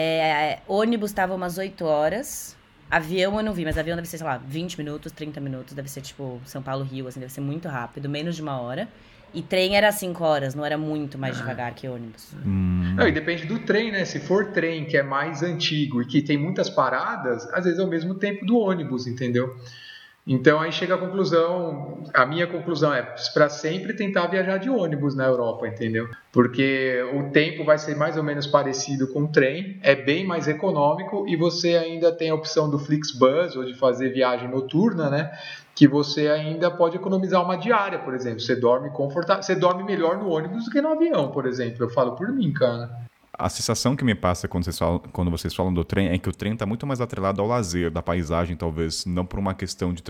ônibus 0.68 1.11
estava 1.11 1.34
umas 1.34 1.59
8 1.59 1.84
horas. 1.84 2.57
Avião 2.90 3.36
eu 3.36 3.42
não 3.44 3.53
vi, 3.53 3.64
mas 3.64 3.78
avião 3.78 3.94
deve 3.94 4.09
ser, 4.09 4.18
sei 4.18 4.26
lá, 4.26 4.36
20 4.36 4.76
minutos, 4.78 5.12
30 5.12 5.40
minutos. 5.40 5.74
Deve 5.74 5.88
ser 5.88 6.01
tipo 6.01 6.40
São 6.44 6.62
Paulo-Rio, 6.62 7.07
assim, 7.07 7.20
deve 7.20 7.32
ser 7.32 7.40
muito 7.40 7.68
rápido, 7.68 8.09
menos 8.09 8.34
de 8.34 8.42
uma 8.42 8.61
hora. 8.61 8.88
E 9.32 9.42
trem 9.42 9.76
era 9.76 9.92
5 9.92 10.24
horas, 10.24 10.55
não 10.57 10.64
era 10.64 10.76
muito 10.76 11.16
mais 11.16 11.36
ah. 11.36 11.40
devagar 11.40 11.74
que 11.74 11.86
ônibus. 11.86 12.34
Hum. 12.44 12.94
Não, 12.96 13.07
e 13.07 13.12
depende 13.12 13.46
do 13.46 13.61
trem, 13.61 13.92
né? 13.92 14.05
Se 14.05 14.18
for 14.18 14.51
trem 14.53 14.84
que 14.84 14.96
é 14.96 15.03
mais 15.05 15.42
antigo 15.42 16.03
e 16.03 16.07
que 16.07 16.20
tem 16.20 16.36
muitas 16.36 16.68
paradas, 16.68 17.46
às 17.53 17.64
vezes 17.64 17.78
é 17.78 17.82
o 17.84 17.86
mesmo 17.86 18.16
tempo 18.16 18.44
do 18.44 18.59
ônibus, 18.59 19.07
entendeu? 19.07 19.57
Então 20.33 20.61
aí 20.61 20.70
chega 20.70 20.95
a 20.95 20.99
conclusão, 20.99 22.05
a 22.14 22.24
minha 22.24 22.47
conclusão 22.47 22.95
é 22.95 23.03
para 23.35 23.49
sempre 23.49 23.95
tentar 23.95 24.28
viajar 24.28 24.59
de 24.59 24.70
ônibus 24.70 25.16
na 25.16 25.26
Europa, 25.26 25.66
entendeu? 25.66 26.09
Porque 26.31 27.03
o 27.14 27.33
tempo 27.33 27.64
vai 27.64 27.76
ser 27.76 27.97
mais 27.97 28.16
ou 28.16 28.22
menos 28.22 28.47
parecido 28.47 29.09
com 29.09 29.24
o 29.24 29.28
trem, 29.28 29.81
é 29.83 29.97
bem 29.97 30.24
mais 30.24 30.47
econômico 30.47 31.26
e 31.26 31.35
você 31.35 31.74
ainda 31.74 32.12
tem 32.12 32.31
a 32.31 32.35
opção 32.37 32.70
do 32.70 32.78
Flixbus 32.78 33.57
ou 33.57 33.64
de 33.64 33.74
fazer 33.74 34.11
viagem 34.11 34.49
noturna, 34.49 35.11
né? 35.11 35.37
Que 35.74 35.89
você 35.89 36.28
ainda 36.28 36.70
pode 36.70 36.95
economizar 36.95 37.45
uma 37.45 37.57
diária, 37.57 37.99
por 37.99 38.14
exemplo. 38.14 38.39
Você 38.39 38.55
dorme 38.55 38.89
confortável, 38.91 39.43
você 39.43 39.57
dorme 39.57 39.83
melhor 39.83 40.16
no 40.16 40.31
ônibus 40.31 40.64
do 40.64 40.70
que 40.70 40.81
no 40.81 40.93
avião, 40.93 41.33
por 41.33 41.45
exemplo. 41.45 41.85
Eu 41.85 41.91
falo 41.91 42.14
por 42.14 42.31
mim, 42.31 42.53
cara 42.53 43.09
a 43.41 43.49
sensação 43.49 43.97
que 43.97 44.05
me 44.05 44.14
passa 44.14 44.47
quando 44.47 44.64
vocês, 44.64 44.78
falam, 44.78 44.99
quando 44.99 45.30
vocês 45.30 45.55
falam 45.55 45.72
do 45.72 45.82
trem 45.82 46.09
é 46.09 46.18
que 46.18 46.28
o 46.28 46.32
trem 46.32 46.53
está 46.53 46.66
muito 46.66 46.86
mais 46.86 47.01
atrelado 47.01 47.41
ao 47.41 47.49
lazer, 47.49 47.91
da 47.91 48.03
paisagem, 48.03 48.55
talvez, 48.55 49.07
não 49.07 49.24
por 49.24 49.38
uma 49.38 49.55
questão 49.55 49.93
de. 49.95 50.03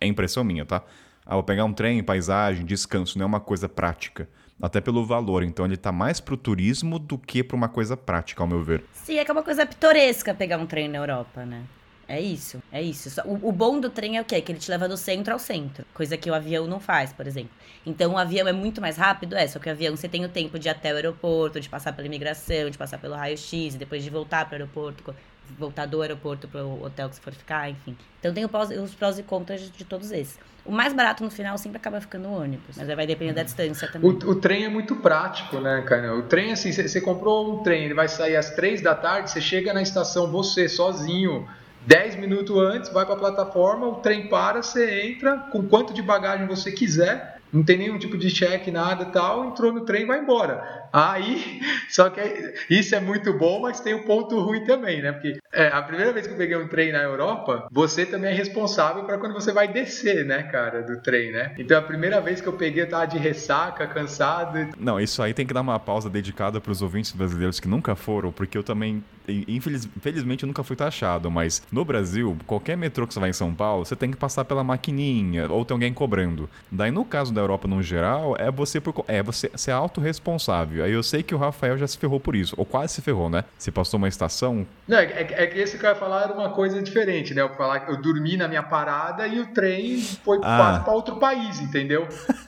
É 0.00 0.06
impressão 0.06 0.42
minha, 0.42 0.64
tá? 0.64 0.82
Ah, 1.26 1.34
vou 1.34 1.44
pegar 1.44 1.64
um 1.64 1.72
trem, 1.72 2.02
paisagem, 2.02 2.64
descanso, 2.64 3.18
não 3.18 3.24
é 3.24 3.26
uma 3.26 3.40
coisa 3.40 3.68
prática. 3.68 4.28
Até 4.60 4.80
pelo 4.80 5.06
valor. 5.06 5.42
Então 5.42 5.64
ele 5.64 5.74
está 5.74 5.92
mais 5.92 6.20
para 6.20 6.34
o 6.34 6.36
turismo 6.36 6.98
do 6.98 7.16
que 7.16 7.42
para 7.42 7.56
uma 7.56 7.68
coisa 7.68 7.96
prática, 7.96 8.42
ao 8.42 8.46
meu 8.46 8.62
ver. 8.62 8.82
Sim, 8.92 9.18
é 9.18 9.24
que 9.24 9.30
é 9.30 9.32
uma 9.32 9.42
coisa 9.42 9.64
pitoresca 9.64 10.34
pegar 10.34 10.58
um 10.58 10.66
trem 10.66 10.88
na 10.88 10.98
Europa, 10.98 11.44
né? 11.44 11.62
É 12.10 12.20
isso, 12.20 12.60
é 12.72 12.82
isso. 12.82 13.08
O, 13.24 13.50
o, 13.50 13.52
bom 13.52 13.78
do 13.78 13.88
trem 13.88 14.16
é 14.16 14.20
o 14.20 14.24
quê? 14.24 14.40
Que 14.40 14.50
ele 14.50 14.58
te 14.58 14.68
leva 14.68 14.88
do 14.88 14.96
centro 14.96 15.32
ao 15.32 15.38
centro. 15.38 15.86
Coisa 15.94 16.16
que 16.16 16.28
o 16.28 16.34
avião 16.34 16.66
não 16.66 16.80
faz, 16.80 17.12
por 17.12 17.24
exemplo. 17.24 17.52
Então 17.86 18.14
o 18.14 18.18
avião 18.18 18.48
é 18.48 18.52
muito 18.52 18.80
mais 18.80 18.96
rápido, 18.96 19.36
é. 19.36 19.46
Só 19.46 19.60
que 19.60 19.68
o 19.68 19.72
avião 19.72 19.96
você 19.96 20.08
tem 20.08 20.24
o 20.24 20.28
tempo 20.28 20.58
de 20.58 20.66
ir 20.66 20.70
até 20.72 20.92
o 20.92 20.96
aeroporto, 20.96 21.60
de 21.60 21.68
passar 21.68 21.92
pela 21.92 22.08
imigração, 22.08 22.68
de 22.68 22.76
passar 22.76 22.98
pelo 22.98 23.14
raio-x, 23.14 23.76
depois 23.76 24.02
de 24.02 24.10
voltar 24.10 24.44
para 24.46 24.54
o 24.54 24.60
aeroporto, 24.60 25.14
voltar 25.56 25.86
do 25.86 26.02
aeroporto 26.02 26.48
para 26.48 26.64
o 26.64 26.84
hotel 26.84 27.08
que 27.08 27.14
você 27.14 27.20
for 27.20 27.32
ficar, 27.32 27.70
enfim. 27.70 27.96
Então 28.18 28.34
tem 28.34 28.44
os 28.44 28.94
prós 28.94 29.16
e 29.16 29.22
contras 29.22 29.60
de, 29.60 29.70
de, 29.70 29.84
todos 29.84 30.10
esses. 30.10 30.36
O 30.64 30.72
mais 30.72 30.92
barato 30.92 31.22
no 31.22 31.30
final 31.30 31.56
sempre 31.58 31.78
acaba 31.78 32.00
ficando 32.00 32.26
o 32.26 32.42
ônibus, 32.42 32.76
mas 32.76 32.88
vai 32.88 33.06
depender 33.06 33.34
da 33.34 33.44
distância 33.44 33.86
também. 33.86 34.10
O, 34.10 34.30
o 34.30 34.34
trem 34.34 34.64
é 34.64 34.68
muito 34.68 34.96
prático, 34.96 35.60
né, 35.60 35.84
cara? 35.86 36.16
O 36.16 36.22
trem, 36.22 36.50
assim, 36.50 36.72
você 36.72 37.00
comprou 37.00 37.54
um 37.54 37.62
trem, 37.62 37.84
ele 37.84 37.94
vai 37.94 38.08
sair 38.08 38.34
às 38.34 38.50
três 38.50 38.82
da 38.82 38.96
tarde, 38.96 39.30
você 39.30 39.40
chega 39.40 39.72
na 39.72 39.80
estação 39.80 40.28
você 40.28 40.68
sozinho 40.68 41.48
10 41.86 42.16
minutos 42.16 42.56
antes, 42.56 42.90
vai 42.90 43.04
para 43.04 43.14
a 43.14 43.18
plataforma, 43.18 43.86
o 43.86 43.96
trem 43.96 44.28
para, 44.28 44.62
você 44.62 45.02
entra 45.02 45.38
com 45.50 45.66
quanto 45.66 45.94
de 45.94 46.02
bagagem 46.02 46.46
você 46.46 46.70
quiser, 46.70 47.40
não 47.52 47.64
tem 47.64 47.78
nenhum 47.78 47.98
tipo 47.98 48.16
de 48.16 48.30
check, 48.30 48.68
nada 48.68 49.06
tal, 49.06 49.46
entrou 49.46 49.72
no 49.72 49.84
trem 49.84 50.06
vai 50.06 50.20
embora. 50.20 50.88
Aí, 50.92 51.60
só 51.90 52.08
que 52.08 52.20
isso 52.68 52.94
é 52.94 53.00
muito 53.00 53.32
bom, 53.32 53.60
mas 53.60 53.80
tem 53.80 53.94
um 53.94 54.04
ponto 54.04 54.38
ruim 54.38 54.64
também, 54.64 55.02
né? 55.02 55.12
Porque 55.12 55.38
é, 55.52 55.66
a 55.68 55.82
primeira 55.82 56.12
vez 56.12 56.26
que 56.26 56.32
eu 56.32 56.36
peguei 56.36 56.56
um 56.56 56.68
trem 56.68 56.92
na 56.92 57.02
Europa, 57.02 57.66
você 57.70 58.06
também 58.06 58.30
é 58.30 58.34
responsável 58.34 59.04
para 59.04 59.18
quando 59.18 59.32
você 59.32 59.52
vai 59.52 59.66
descer, 59.66 60.24
né, 60.24 60.44
cara, 60.44 60.82
do 60.82 61.00
trem, 61.02 61.32
né? 61.32 61.54
Então 61.58 61.76
a 61.78 61.82
primeira 61.82 62.20
vez 62.20 62.40
que 62.40 62.46
eu 62.46 62.52
peguei, 62.52 62.84
eu 62.84 62.88
tava 62.88 63.06
de 63.06 63.18
ressaca, 63.18 63.86
cansado. 63.86 64.68
Não, 64.78 65.00
isso 65.00 65.22
aí 65.22 65.34
tem 65.34 65.46
que 65.46 65.52
dar 65.52 65.62
uma 65.62 65.78
pausa 65.78 66.08
dedicada 66.08 66.60
para 66.60 66.70
os 66.70 66.82
ouvintes 66.82 67.12
brasileiros 67.12 67.58
que 67.58 67.66
nunca 67.66 67.96
foram, 67.96 68.30
porque 68.30 68.56
eu 68.56 68.62
também, 68.62 69.02
infeliz, 69.26 69.88
infelizmente, 69.96 70.44
eu 70.44 70.46
nunca 70.46 70.62
fui 70.62 70.76
taxado, 70.76 71.30
mas 71.30 71.62
no 71.72 71.84
Brasil, 71.84 72.36
qualquer 72.46 72.76
metrô 72.76 73.06
que 73.06 73.12
você 73.14 73.20
vai 73.20 73.30
em 73.30 73.34
São 73.34 73.52
Paulo, 73.52 73.84
você 73.84 73.96
tem 73.96 74.10
que 74.10 74.16
passar 74.16 74.44
pela 74.44 74.62
maquininha, 74.62 75.50
ou 75.50 75.64
tem 75.64 75.74
alguém 75.74 75.92
cobrando. 75.92 76.48
Daí, 76.70 76.90
no 76.90 77.04
caso 77.04 77.34
da 77.34 77.40
Europa 77.40 77.66
no 77.66 77.82
geral, 77.82 78.36
é 78.38 78.50
você 78.50 78.80
por, 78.80 79.04
é 79.08 79.22
você 79.22 79.50
ser 79.56 79.72
autorresponsável. 79.72 80.84
Aí 80.84 80.92
eu 80.92 81.02
sei 81.02 81.22
que 81.22 81.34
o 81.34 81.38
Rafael 81.38 81.76
já 81.76 81.86
se 81.86 81.98
ferrou 81.98 82.20
por 82.20 82.36
isso, 82.36 82.54
ou 82.56 82.64
quase 82.64 82.94
se 82.94 83.02
ferrou, 83.02 83.28
né? 83.28 83.44
Você 83.58 83.72
passou 83.72 83.98
uma 83.98 84.08
estação. 84.08 84.66
Não, 84.86 84.98
é, 84.98 85.04
é, 85.04 85.39
é 85.40 85.46
que 85.46 85.58
esse 85.58 85.78
que 85.78 85.84
eu 85.84 85.90
ia 85.90 85.96
falar 85.96 86.24
era 86.24 86.32
uma 86.32 86.50
coisa 86.50 86.82
diferente, 86.82 87.34
né? 87.34 87.42
Eu 87.42 87.50
falar 87.50 87.88
eu 87.88 88.00
dormi 88.00 88.36
na 88.36 88.46
minha 88.46 88.62
parada 88.62 89.26
e 89.26 89.40
o 89.40 89.52
trem 89.52 90.00
foi 90.00 90.38
ah. 90.42 90.80
para 90.84 90.92
outro 90.92 91.16
país, 91.16 91.60
entendeu? 91.60 92.06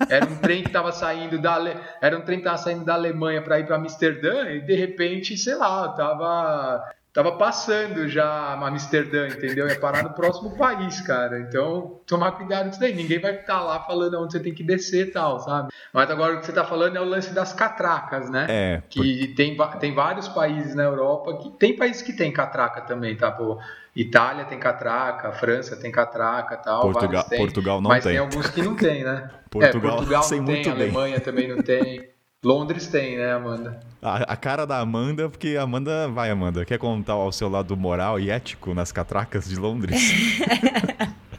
Era 0.09 0.27
um 0.27 0.37
trem 0.37 0.63
que 0.63 0.69
estava 0.69 0.93
saindo 0.93 1.41
da 1.41 1.55
Ale... 1.55 1.77
era 2.01 2.17
um 2.17 2.23
trem 2.23 2.39
que 2.39 2.45
tava 2.45 2.59
saindo 2.59 2.85
da 2.85 2.95
Alemanha 2.95 3.43
para 3.43 3.59
ir 3.59 3.67
para 3.67 3.77
Amsterdã 3.77 4.51
e 4.51 4.61
de 4.61 4.75
repente, 4.75 5.37
sei 5.37 5.55
lá, 5.55 5.89
tava 5.89 6.85
tava 7.13 7.33
passando 7.33 8.09
já 8.09 8.55
Amsterdã, 8.55 9.29
entendeu? 9.29 9.69
Ia 9.69 9.79
parar 9.79 10.03
no 10.03 10.11
próximo 10.11 10.57
país, 10.57 11.01
cara. 11.03 11.41
Então, 11.41 12.01
tomar 12.07 12.33
cuidado 12.33 12.71
disso 12.71 12.81
daí. 12.81 12.95
Ninguém 12.95 13.21
vai 13.21 13.35
estar 13.35 13.61
lá 13.61 13.81
falando 13.81 14.19
onde 14.21 14.33
você 14.33 14.41
tem 14.41 14.55
que 14.55 14.63
descer 14.63 15.09
e 15.09 15.11
tal, 15.11 15.39
sabe? 15.41 15.73
Mas 15.93 16.11
agora 16.11 16.37
o 16.37 16.41
que 16.41 16.47
você 16.47 16.53
tá 16.53 16.65
falando 16.65 16.97
é 16.97 17.01
o 17.01 17.05
lance 17.05 17.35
das 17.35 17.53
catracas, 17.53 18.31
né? 18.31 18.47
É. 18.49 18.83
Que 18.89 19.29
por... 19.29 19.37
tem, 19.37 19.57
tem 19.79 19.95
vários 19.95 20.29
países 20.29 20.75
na 20.75 20.85
Europa 20.85 21.37
que 21.39 21.51
tem 21.51 21.77
países 21.77 22.01
que 22.01 22.13
tem 22.13 22.33
catraca 22.33 22.81
também, 22.81 23.15
tá? 23.15 23.31
Pô, 23.31 23.59
Itália 23.95 24.47
tem 24.47 24.59
catraca, 24.59 25.33
França 25.33 25.77
tem 25.77 25.93
catraca 25.93 26.57
tal. 26.57 26.81
Portugal, 26.81 27.25
Portugal 27.29 27.81
não 27.83 27.91
mas 27.91 28.05
tem. 28.05 28.15
Mas 28.15 28.21
tem 28.21 28.39
alguns 28.39 28.51
que 28.51 28.63
não 28.63 28.75
tem, 28.75 29.05
né? 29.05 29.31
Portugal, 29.51 29.91
é, 29.93 29.97
Portugal 29.97 30.23
não 30.25 30.29
tem, 30.29 30.41
muito 30.41 30.71
Alemanha 30.71 31.21
também 31.21 31.49
não 31.49 31.63
tem. 31.63 32.09
Londres 32.43 32.89
tem, 32.89 33.19
né, 33.19 33.33
Amanda? 33.33 33.92
A, 34.05 34.33
a, 34.33 34.37
cara 34.37 34.67
da 34.67 34.81
Amanda, 34.81 35.29
porque 35.29 35.57
Amanda, 35.57 36.09
vai, 36.09 36.29
Amanda, 36.29 36.65
quer 36.65 36.77
contar 36.77 37.13
ao 37.13 37.31
seu 37.31 37.49
lado 37.49 37.77
moral 37.77 38.19
e 38.19 38.31
ético 38.31 38.75
nas 38.75 38.91
catracas 38.91 39.49
de 39.49 39.55
Londres? 39.55 39.97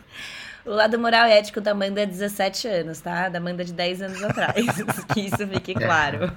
o 0.66 0.72
lado 0.72 0.98
moral 1.00 1.28
e 1.28 1.32
ético 1.32 1.60
da 1.60 1.72
Amanda 1.72 2.02
é 2.02 2.06
17 2.06 2.68
anos, 2.68 3.00
tá? 3.00 3.30
Da 3.30 3.38
Amanda 3.38 3.64
de 3.64 3.74
10 3.74 4.02
anos 4.02 4.24
atrás. 4.24 4.54
que 5.14 5.22
isso 5.22 5.48
fique 5.48 5.74
claro. 5.74 6.32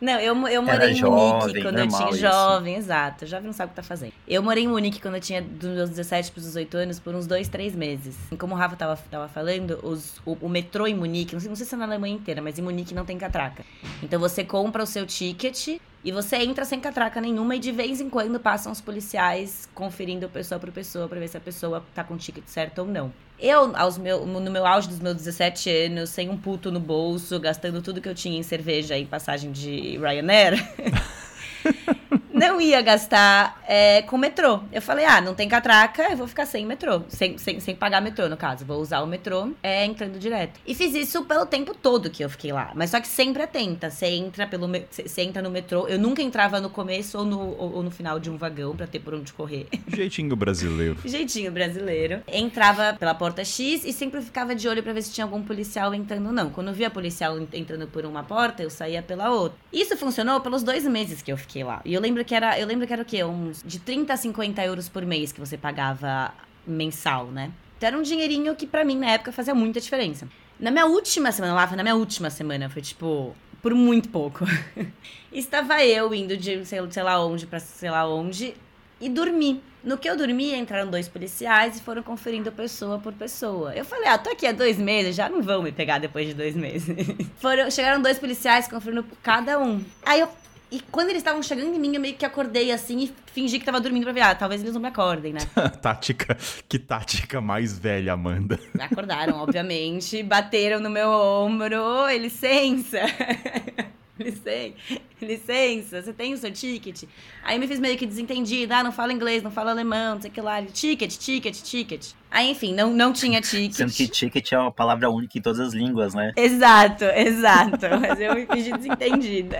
Não, 0.00 0.18
eu, 0.20 0.34
eu 0.48 0.62
morei 0.62 0.80
Era 0.80 0.90
em 0.90 0.94
jovem, 0.94 1.40
Munique 1.40 1.62
quando 1.62 1.78
eu 1.78 1.88
tinha 1.88 2.08
isso. 2.10 2.18
jovem, 2.18 2.74
exato. 2.76 3.26
Jovem 3.26 3.46
não 3.46 3.52
sabe 3.52 3.66
o 3.66 3.70
que 3.70 3.76
tá 3.76 3.82
fazendo. 3.82 4.12
Eu 4.28 4.42
morei 4.42 4.64
em 4.64 4.68
Munique 4.68 5.00
quando 5.00 5.16
eu 5.16 5.20
tinha 5.20 5.42
dos 5.42 5.70
meus 5.70 5.90
17 5.90 6.30
pros 6.30 6.44
18 6.44 6.76
anos 6.76 7.00
por 7.00 7.14
uns 7.14 7.26
dois, 7.26 7.48
três 7.48 7.74
meses. 7.74 8.16
E 8.30 8.36
como 8.36 8.54
o 8.54 8.56
Rafa 8.56 8.76
tava, 8.76 8.96
tava 9.10 9.28
falando, 9.28 9.80
os, 9.82 10.20
o, 10.24 10.36
o 10.40 10.48
metrô 10.48 10.86
em 10.86 10.94
Munique, 10.94 11.34
não 11.34 11.40
sei, 11.40 11.48
não 11.48 11.56
sei 11.56 11.66
se 11.66 11.74
é 11.74 11.78
na 11.78 11.84
Alemanha 11.84 12.14
inteira, 12.14 12.40
mas 12.40 12.58
em 12.58 12.62
Munique 12.62 12.94
não 12.94 13.04
tem 13.04 13.18
catraca. 13.18 13.64
Então 14.02 14.20
você 14.20 14.44
compra 14.44 14.82
o 14.82 14.86
seu 14.86 15.04
ticket 15.04 15.78
e 16.04 16.12
você 16.12 16.36
entra 16.36 16.64
sem 16.64 16.80
catraca 16.80 17.20
nenhuma 17.20 17.56
e 17.56 17.58
de 17.58 17.72
vez 17.72 18.00
em 18.00 18.08
quando 18.08 18.38
passam 18.38 18.70
os 18.70 18.80
policiais 18.80 19.68
conferindo 19.74 20.28
pessoa 20.28 20.58
por 20.58 20.70
pessoa 20.70 21.08
pra 21.08 21.18
ver 21.18 21.28
se 21.28 21.36
a 21.36 21.40
pessoa 21.40 21.84
tá 21.94 22.04
com 22.04 22.14
o 22.14 22.18
ticket 22.18 22.44
certo 22.46 22.80
ou 22.80 22.86
não. 22.86 23.12
Eu, 23.38 23.76
aos 23.76 23.98
meu, 23.98 24.26
no 24.26 24.50
meu 24.50 24.66
auge 24.66 24.88
dos 24.88 24.98
meus 24.98 25.16
17 25.16 25.70
anos, 25.70 26.10
sem 26.10 26.28
um 26.28 26.36
puto 26.36 26.72
no 26.72 26.80
bolso, 26.80 27.38
gastando 27.38 27.80
tudo 27.80 28.00
que 28.00 28.08
eu 28.08 28.14
tinha 28.14 28.38
em 28.38 28.42
cerveja 28.42 28.98
e 28.98 29.06
passagem 29.06 29.52
de 29.52 29.96
Ryanair, 29.98 30.54
não 32.38 32.60
ia 32.60 32.80
gastar 32.82 33.60
é, 33.66 34.02
com 34.02 34.16
metrô. 34.16 34.60
Eu 34.72 34.80
falei, 34.82 35.04
ah, 35.04 35.20
não 35.20 35.34
tem 35.34 35.48
catraca, 35.48 36.08
eu 36.10 36.16
vou 36.16 36.26
ficar 36.26 36.46
sem 36.46 36.64
metrô. 36.66 37.02
Sem, 37.08 37.36
sem, 37.38 37.60
sem 37.60 37.74
pagar 37.74 38.00
metrô, 38.00 38.28
no 38.28 38.36
caso. 38.36 38.64
Vou 38.64 38.80
usar 38.80 39.00
o 39.00 39.06
metrô 39.06 39.52
é, 39.62 39.84
entrando 39.84 40.18
direto. 40.18 40.60
E 40.66 40.74
fiz 40.74 40.94
isso 40.94 41.24
pelo 41.24 41.46
tempo 41.46 41.74
todo 41.74 42.10
que 42.10 42.24
eu 42.24 42.30
fiquei 42.30 42.52
lá. 42.52 42.72
Mas 42.74 42.90
só 42.90 43.00
que 43.00 43.08
sempre 43.08 43.42
atenta. 43.42 43.90
Você 43.90 44.06
entra, 44.06 44.46
pelo, 44.46 44.68
você 44.90 45.22
entra 45.22 45.42
no 45.42 45.50
metrô. 45.50 45.86
Eu 45.88 45.98
nunca 45.98 46.22
entrava 46.22 46.60
no 46.60 46.70
começo 46.70 47.18
ou 47.18 47.24
no, 47.24 47.38
ou, 47.40 47.74
ou 47.76 47.82
no 47.82 47.90
final 47.90 48.18
de 48.18 48.30
um 48.30 48.36
vagão 48.36 48.74
pra 48.76 48.86
ter 48.86 49.00
por 49.00 49.14
onde 49.14 49.32
correr. 49.32 49.66
Jeitinho 49.88 50.34
brasileiro. 50.36 50.96
Jeitinho 51.04 51.50
brasileiro. 51.52 52.22
Entrava 52.28 52.94
pela 52.98 53.14
porta 53.14 53.44
X 53.44 53.84
e 53.84 53.92
sempre 53.92 54.20
ficava 54.22 54.54
de 54.54 54.68
olho 54.68 54.82
pra 54.82 54.92
ver 54.92 55.02
se 55.02 55.12
tinha 55.12 55.24
algum 55.24 55.42
policial 55.42 55.94
entrando 55.94 56.26
ou 56.26 56.32
não. 56.32 56.50
Quando 56.50 56.68
eu 56.68 56.74
via 56.74 56.90
policial 56.90 57.38
en- 57.38 57.48
entrando 57.52 57.86
por 57.86 58.04
uma 58.04 58.22
porta, 58.22 58.62
eu 58.62 58.70
saía 58.70 59.02
pela 59.02 59.30
outra. 59.30 59.58
Isso 59.72 59.96
funcionou 59.96 60.40
pelos 60.40 60.62
dois 60.62 60.84
meses 60.86 61.22
que 61.22 61.32
eu 61.32 61.36
fiquei 61.36 61.64
lá. 61.64 61.80
E 61.84 61.94
eu 61.94 62.00
lembro 62.00 62.24
que 62.28 62.34
era, 62.34 62.60
eu 62.60 62.66
lembro 62.66 62.86
que 62.86 62.92
era 62.92 63.00
o 63.00 63.04
quê? 63.06 63.24
Uns 63.24 63.62
de 63.64 63.78
30 63.78 64.12
a 64.12 64.16
50 64.16 64.62
euros 64.64 64.88
por 64.88 65.04
mês 65.04 65.32
que 65.32 65.40
você 65.40 65.56
pagava 65.56 66.32
mensal, 66.66 67.26
né? 67.28 67.50
Então 67.76 67.86
era 67.86 67.98
um 67.98 68.02
dinheirinho 68.02 68.54
que 68.54 68.66
pra 68.66 68.84
mim 68.84 68.98
na 68.98 69.12
época 69.12 69.32
fazia 69.32 69.54
muita 69.54 69.80
diferença. 69.80 70.28
Na 70.60 70.70
minha 70.70 70.84
última 70.84 71.32
semana, 71.32 71.54
lá, 71.54 71.66
na 71.74 71.82
minha 71.82 71.94
última 71.94 72.28
semana, 72.28 72.68
foi 72.68 72.82
tipo, 72.82 73.34
por 73.62 73.72
muito 73.72 74.10
pouco. 74.10 74.44
Estava 75.32 75.82
eu 75.84 76.12
indo 76.12 76.36
de 76.36 76.66
sei, 76.66 76.78
sei 76.90 77.02
lá 77.02 77.24
onde 77.24 77.46
pra 77.46 77.60
sei 77.60 77.90
lá 77.90 78.06
onde 78.06 78.54
e 79.00 79.08
dormi. 79.08 79.62
No 79.82 79.96
que 79.96 80.10
eu 80.10 80.16
dormi, 80.16 80.54
entraram 80.54 80.90
dois 80.90 81.08
policiais 81.08 81.78
e 81.78 81.80
foram 81.80 82.02
conferindo 82.02 82.52
pessoa 82.52 82.98
por 82.98 83.12
pessoa. 83.14 83.72
Eu 83.74 83.84
falei, 83.84 84.08
ah, 84.08 84.18
tô 84.18 84.28
aqui 84.30 84.46
há 84.46 84.52
dois 84.52 84.76
meses, 84.76 85.16
já 85.16 85.30
não 85.30 85.40
vão 85.40 85.62
me 85.62 85.72
pegar 85.72 85.98
depois 85.98 86.26
de 86.26 86.34
dois 86.34 86.54
meses. 86.54 86.94
foram, 87.40 87.70
chegaram 87.70 88.02
dois 88.02 88.18
policiais 88.18 88.68
conferindo 88.68 89.04
cada 89.22 89.58
um. 89.58 89.82
Aí 90.04 90.20
eu. 90.20 90.28
E 90.70 90.80
quando 90.90 91.08
eles 91.08 91.20
estavam 91.20 91.42
chegando 91.42 91.74
em 91.74 91.78
mim, 91.78 91.94
eu 91.94 92.00
meio 92.00 92.14
que 92.14 92.26
acordei 92.26 92.70
assim 92.70 93.04
e 93.04 93.14
fingi 93.32 93.58
que 93.58 93.64
tava 93.64 93.80
dormindo 93.80 94.04
pra 94.04 94.12
ver. 94.12 94.20
Ah, 94.20 94.34
talvez 94.34 94.60
eles 94.60 94.74
não 94.74 94.80
me 94.80 94.88
acordem, 94.88 95.32
né? 95.32 95.40
tática. 95.80 96.36
Que 96.68 96.78
tática 96.78 97.40
mais 97.40 97.78
velha, 97.78 98.12
Amanda. 98.12 98.60
Me 98.74 98.82
acordaram, 98.82 99.38
obviamente. 99.38 100.22
Bateram 100.22 100.78
no 100.80 100.90
meu 100.90 101.08
ombro. 101.08 102.06
Licença. 102.18 102.98
Licença, 104.18 104.74
licença, 105.22 106.02
você 106.02 106.12
tem 106.12 106.34
o 106.34 106.36
seu 106.36 106.50
ticket? 106.50 107.04
Aí 107.44 107.56
me 107.56 107.68
fiz 107.68 107.78
meio 107.78 107.96
que 107.96 108.04
desentendida, 108.04 108.78
ah, 108.78 108.82
não 108.82 108.90
fala 108.90 109.12
inglês, 109.12 109.44
não 109.44 109.50
fala 109.50 109.70
alemão, 109.70 110.16
não 110.16 110.20
sei 110.20 110.28
o 110.28 110.34
que 110.34 110.40
lá. 110.40 110.60
Ticket, 110.60 111.16
ticket, 111.16 111.62
ticket. 111.62 112.12
Aí, 112.30 112.50
enfim, 112.50 112.74
não, 112.74 112.90
não 112.92 113.12
tinha 113.12 113.40
ticket. 113.40 113.72
Sendo 113.72 113.92
que 113.92 114.06
ticket 114.06 114.52
é 114.52 114.58
uma 114.58 114.70
palavra 114.70 115.08
única 115.10 115.38
em 115.38 115.40
todas 115.40 115.58
as 115.60 115.72
línguas, 115.72 116.14
né? 116.14 116.32
Exato, 116.36 117.04
exato. 117.04 117.86
Mas 118.00 118.20
eu 118.20 118.34
me 118.34 118.46
fingi 118.46 118.70
desentendida. 118.72 119.58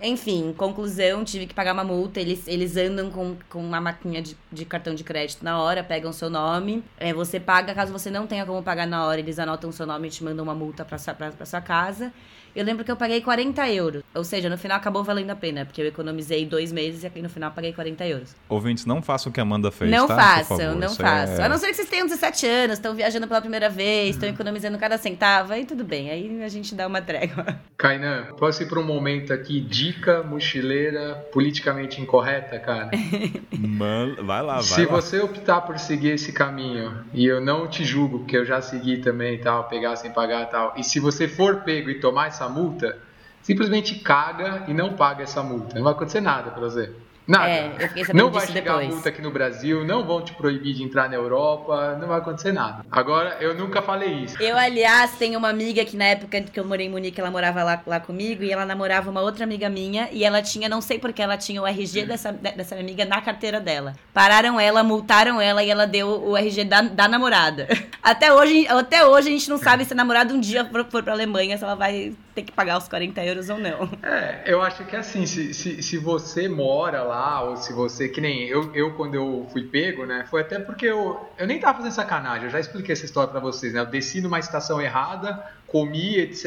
Enfim, 0.00 0.52
conclusão, 0.56 1.24
tive 1.24 1.46
que 1.46 1.54
pagar 1.54 1.72
uma 1.72 1.84
multa. 1.84 2.20
Eles, 2.20 2.46
eles 2.48 2.76
andam 2.76 3.10
com, 3.10 3.36
com 3.48 3.60
uma 3.64 3.80
maquinha 3.80 4.20
de, 4.20 4.36
de 4.50 4.64
cartão 4.64 4.94
de 4.94 5.04
crédito 5.04 5.42
na 5.44 5.58
hora, 5.60 5.82
pegam 5.84 6.12
seu 6.12 6.28
nome. 6.28 6.82
É, 6.98 7.12
você 7.12 7.38
paga, 7.38 7.74
caso 7.74 7.92
você 7.92 8.10
não 8.10 8.26
tenha 8.26 8.44
como 8.44 8.62
pagar 8.62 8.86
na 8.86 9.06
hora, 9.06 9.20
eles 9.20 9.38
anotam 9.38 9.70
seu 9.72 9.86
nome 9.86 10.08
e 10.08 10.10
te 10.10 10.24
mandam 10.24 10.42
uma 10.44 10.54
multa 10.54 10.84
pra, 10.84 10.98
sua- 10.98 11.14
pra, 11.14 11.30
pra 11.30 11.46
sua 11.46 11.60
casa. 11.60 12.12
Eu 12.54 12.66
lembro 12.66 12.84
que 12.84 12.90
eu 12.90 12.96
paguei 12.96 13.22
40 13.22 13.66
euros. 13.70 14.02
Ou 14.14 14.22
seja, 14.22 14.50
no 14.50 14.58
final 14.58 14.76
acabou 14.76 15.02
valendo 15.02 15.30
a 15.30 15.34
pena, 15.34 15.64
porque 15.64 15.80
eu 15.80 15.86
economizei 15.86 16.44
dois 16.44 16.70
meses 16.70 17.02
e 17.02 17.06
aqui 17.06 17.22
no 17.22 17.30
final 17.30 17.50
paguei 17.50 17.72
40 17.72 18.06
euros. 18.06 18.36
Ouvintes, 18.46 18.84
não 18.84 19.00
façam 19.00 19.30
o 19.30 19.32
que 19.32 19.40
a 19.40 19.42
Amanda 19.42 19.70
fez, 19.70 19.90
não 19.90 20.06
tá? 20.06 20.16
Façam, 20.16 20.74
não 20.74 20.88
isso 20.88 20.96
façam. 20.96 21.36
é- 21.42 21.46
A 21.46 21.48
não 21.48 21.56
ser 21.56 21.68
que 21.68 21.74
vocês 21.74 21.88
tenham 21.92 22.06
17 22.06 22.46
anos, 22.46 22.78
estão 22.78 22.94
viajando 22.94 23.28
pela 23.28 23.40
primeira 23.40 23.68
vez, 23.68 24.16
estão 24.16 24.26
economizando 24.26 24.78
cada 24.78 24.96
centavo, 24.96 25.52
aí 25.52 25.66
tudo 25.66 25.84
bem, 25.84 26.10
aí 26.10 26.42
a 26.42 26.48
gente 26.48 26.74
dá 26.74 26.86
uma 26.86 27.02
trégua. 27.02 27.60
Kainan, 27.76 28.28
posso 28.38 28.62
ir 28.62 28.66
para 28.66 28.80
um 28.80 28.84
momento 28.84 29.30
aqui, 29.30 29.60
dica 29.60 30.22
mochileira 30.22 31.14
politicamente 31.30 32.00
incorreta, 32.00 32.58
cara? 32.58 32.90
Mano, 33.52 34.24
vai 34.24 34.40
lá, 34.40 34.54
vai 34.54 34.62
Se 34.62 34.86
lá. 34.86 34.90
você 34.90 35.20
optar 35.20 35.60
por 35.60 35.78
seguir 35.78 36.12
esse 36.12 36.32
caminho, 36.32 37.04
e 37.12 37.26
eu 37.26 37.42
não 37.42 37.68
te 37.68 37.84
julgo, 37.84 38.20
porque 38.20 38.38
eu 38.38 38.44
já 38.46 38.62
segui 38.62 38.96
também 38.96 39.34
e 39.34 39.38
tal, 39.38 39.64
pegar 39.64 39.94
sem 39.96 40.10
pagar 40.10 40.44
e 40.44 40.46
tal, 40.46 40.72
e 40.78 40.82
se 40.82 40.98
você 40.98 41.28
for 41.28 41.56
pego 41.56 41.90
e 41.90 42.00
tomar 42.00 42.28
essa 42.28 42.48
multa, 42.48 42.98
simplesmente 43.42 43.96
caga 43.96 44.64
e 44.66 44.72
não 44.72 44.94
paga 44.94 45.24
essa 45.24 45.42
multa. 45.42 45.74
Não 45.74 45.82
vai 45.82 45.92
acontecer 45.92 46.22
nada 46.22 46.50
pra 46.50 46.60
você. 46.60 46.90
Nada. 47.26 47.48
É, 47.48 47.72
não 48.12 48.30
vai 48.30 48.46
chegar 48.46 48.72
depois. 48.78 48.88
multa 48.94 49.08
aqui 49.08 49.22
no 49.22 49.30
Brasil, 49.30 49.84
não 49.84 50.04
vão 50.04 50.22
te 50.22 50.32
proibir 50.34 50.74
de 50.74 50.82
entrar 50.82 51.08
na 51.08 51.14
Europa, 51.14 51.96
não 52.00 52.08
vai 52.08 52.18
acontecer 52.18 52.52
nada. 52.52 52.84
Agora, 52.90 53.36
eu 53.40 53.54
nunca 53.54 53.80
falei 53.80 54.12
isso. 54.24 54.42
Eu, 54.42 54.56
aliás, 54.56 55.12
tenho 55.18 55.38
uma 55.38 55.48
amiga 55.48 55.84
que 55.84 55.96
na 55.96 56.04
época 56.06 56.40
que 56.40 56.58
eu 56.58 56.64
morei 56.64 56.86
em 56.86 56.90
Munique, 56.90 57.20
ela 57.20 57.30
morava 57.30 57.62
lá, 57.62 57.82
lá 57.86 58.00
comigo 58.00 58.42
e 58.42 58.50
ela 58.52 58.66
namorava 58.66 59.10
uma 59.10 59.20
outra 59.20 59.44
amiga 59.44 59.68
minha 59.68 60.08
e 60.12 60.24
ela 60.24 60.42
tinha, 60.42 60.68
não 60.68 60.80
sei 60.80 60.98
porque, 60.98 61.22
ela 61.22 61.36
tinha 61.36 61.62
o 61.62 61.66
RG 61.66 62.04
dessa, 62.06 62.32
de- 62.32 62.52
dessa 62.52 62.74
minha 62.74 62.86
amiga 62.86 63.04
na 63.04 63.20
carteira 63.20 63.60
dela. 63.60 63.94
Pararam 64.12 64.58
ela, 64.58 64.82
multaram 64.82 65.40
ela 65.40 65.62
e 65.62 65.70
ela 65.70 65.86
deu 65.86 66.08
o 66.08 66.36
RG 66.36 66.64
da, 66.64 66.82
da 66.82 67.06
namorada. 67.08 67.68
Até 68.02 68.32
hoje, 68.32 68.66
até 68.66 69.06
hoje 69.06 69.28
a 69.28 69.30
gente 69.30 69.48
não 69.48 69.58
sabe 69.58 69.84
se 69.84 69.92
a 69.92 69.96
namorada 69.96 70.34
um 70.34 70.40
dia 70.40 70.64
for, 70.64 70.84
for 70.90 71.04
pra 71.04 71.12
Alemanha, 71.12 71.56
se 71.56 71.62
ela 71.62 71.76
vai 71.76 72.12
ter 72.34 72.42
que 72.42 72.50
pagar 72.50 72.76
os 72.76 72.88
40 72.88 73.24
euros 73.24 73.48
ou 73.48 73.58
não. 73.58 73.88
É, 74.02 74.42
eu 74.44 74.60
acho 74.60 74.84
que 74.86 74.96
assim, 74.96 75.24
se, 75.24 75.54
se, 75.54 75.80
se 75.80 75.98
você 75.98 76.48
mora 76.48 77.04
lá, 77.04 77.11
ou 77.42 77.56
se 77.56 77.72
você, 77.72 78.08
que 78.08 78.20
nem 78.20 78.44
eu, 78.48 78.74
eu 78.74 78.94
quando 78.94 79.14
eu 79.14 79.48
fui 79.52 79.64
pego, 79.64 80.06
né, 80.06 80.24
foi 80.30 80.40
até 80.40 80.58
porque 80.58 80.86
eu, 80.86 81.18
eu 81.38 81.46
nem 81.46 81.60
tava 81.60 81.78
fazendo 81.78 81.92
sacanagem, 81.92 82.44
eu 82.44 82.50
já 82.50 82.58
expliquei 82.58 82.92
essa 82.92 83.04
história 83.04 83.30
pra 83.30 83.40
vocês, 83.40 83.72
né, 83.72 83.80
eu 83.80 83.86
desci 83.86 84.20
numa 84.20 84.38
estação 84.38 84.80
errada, 84.80 85.44
comi, 85.66 86.16
etc, 86.16 86.46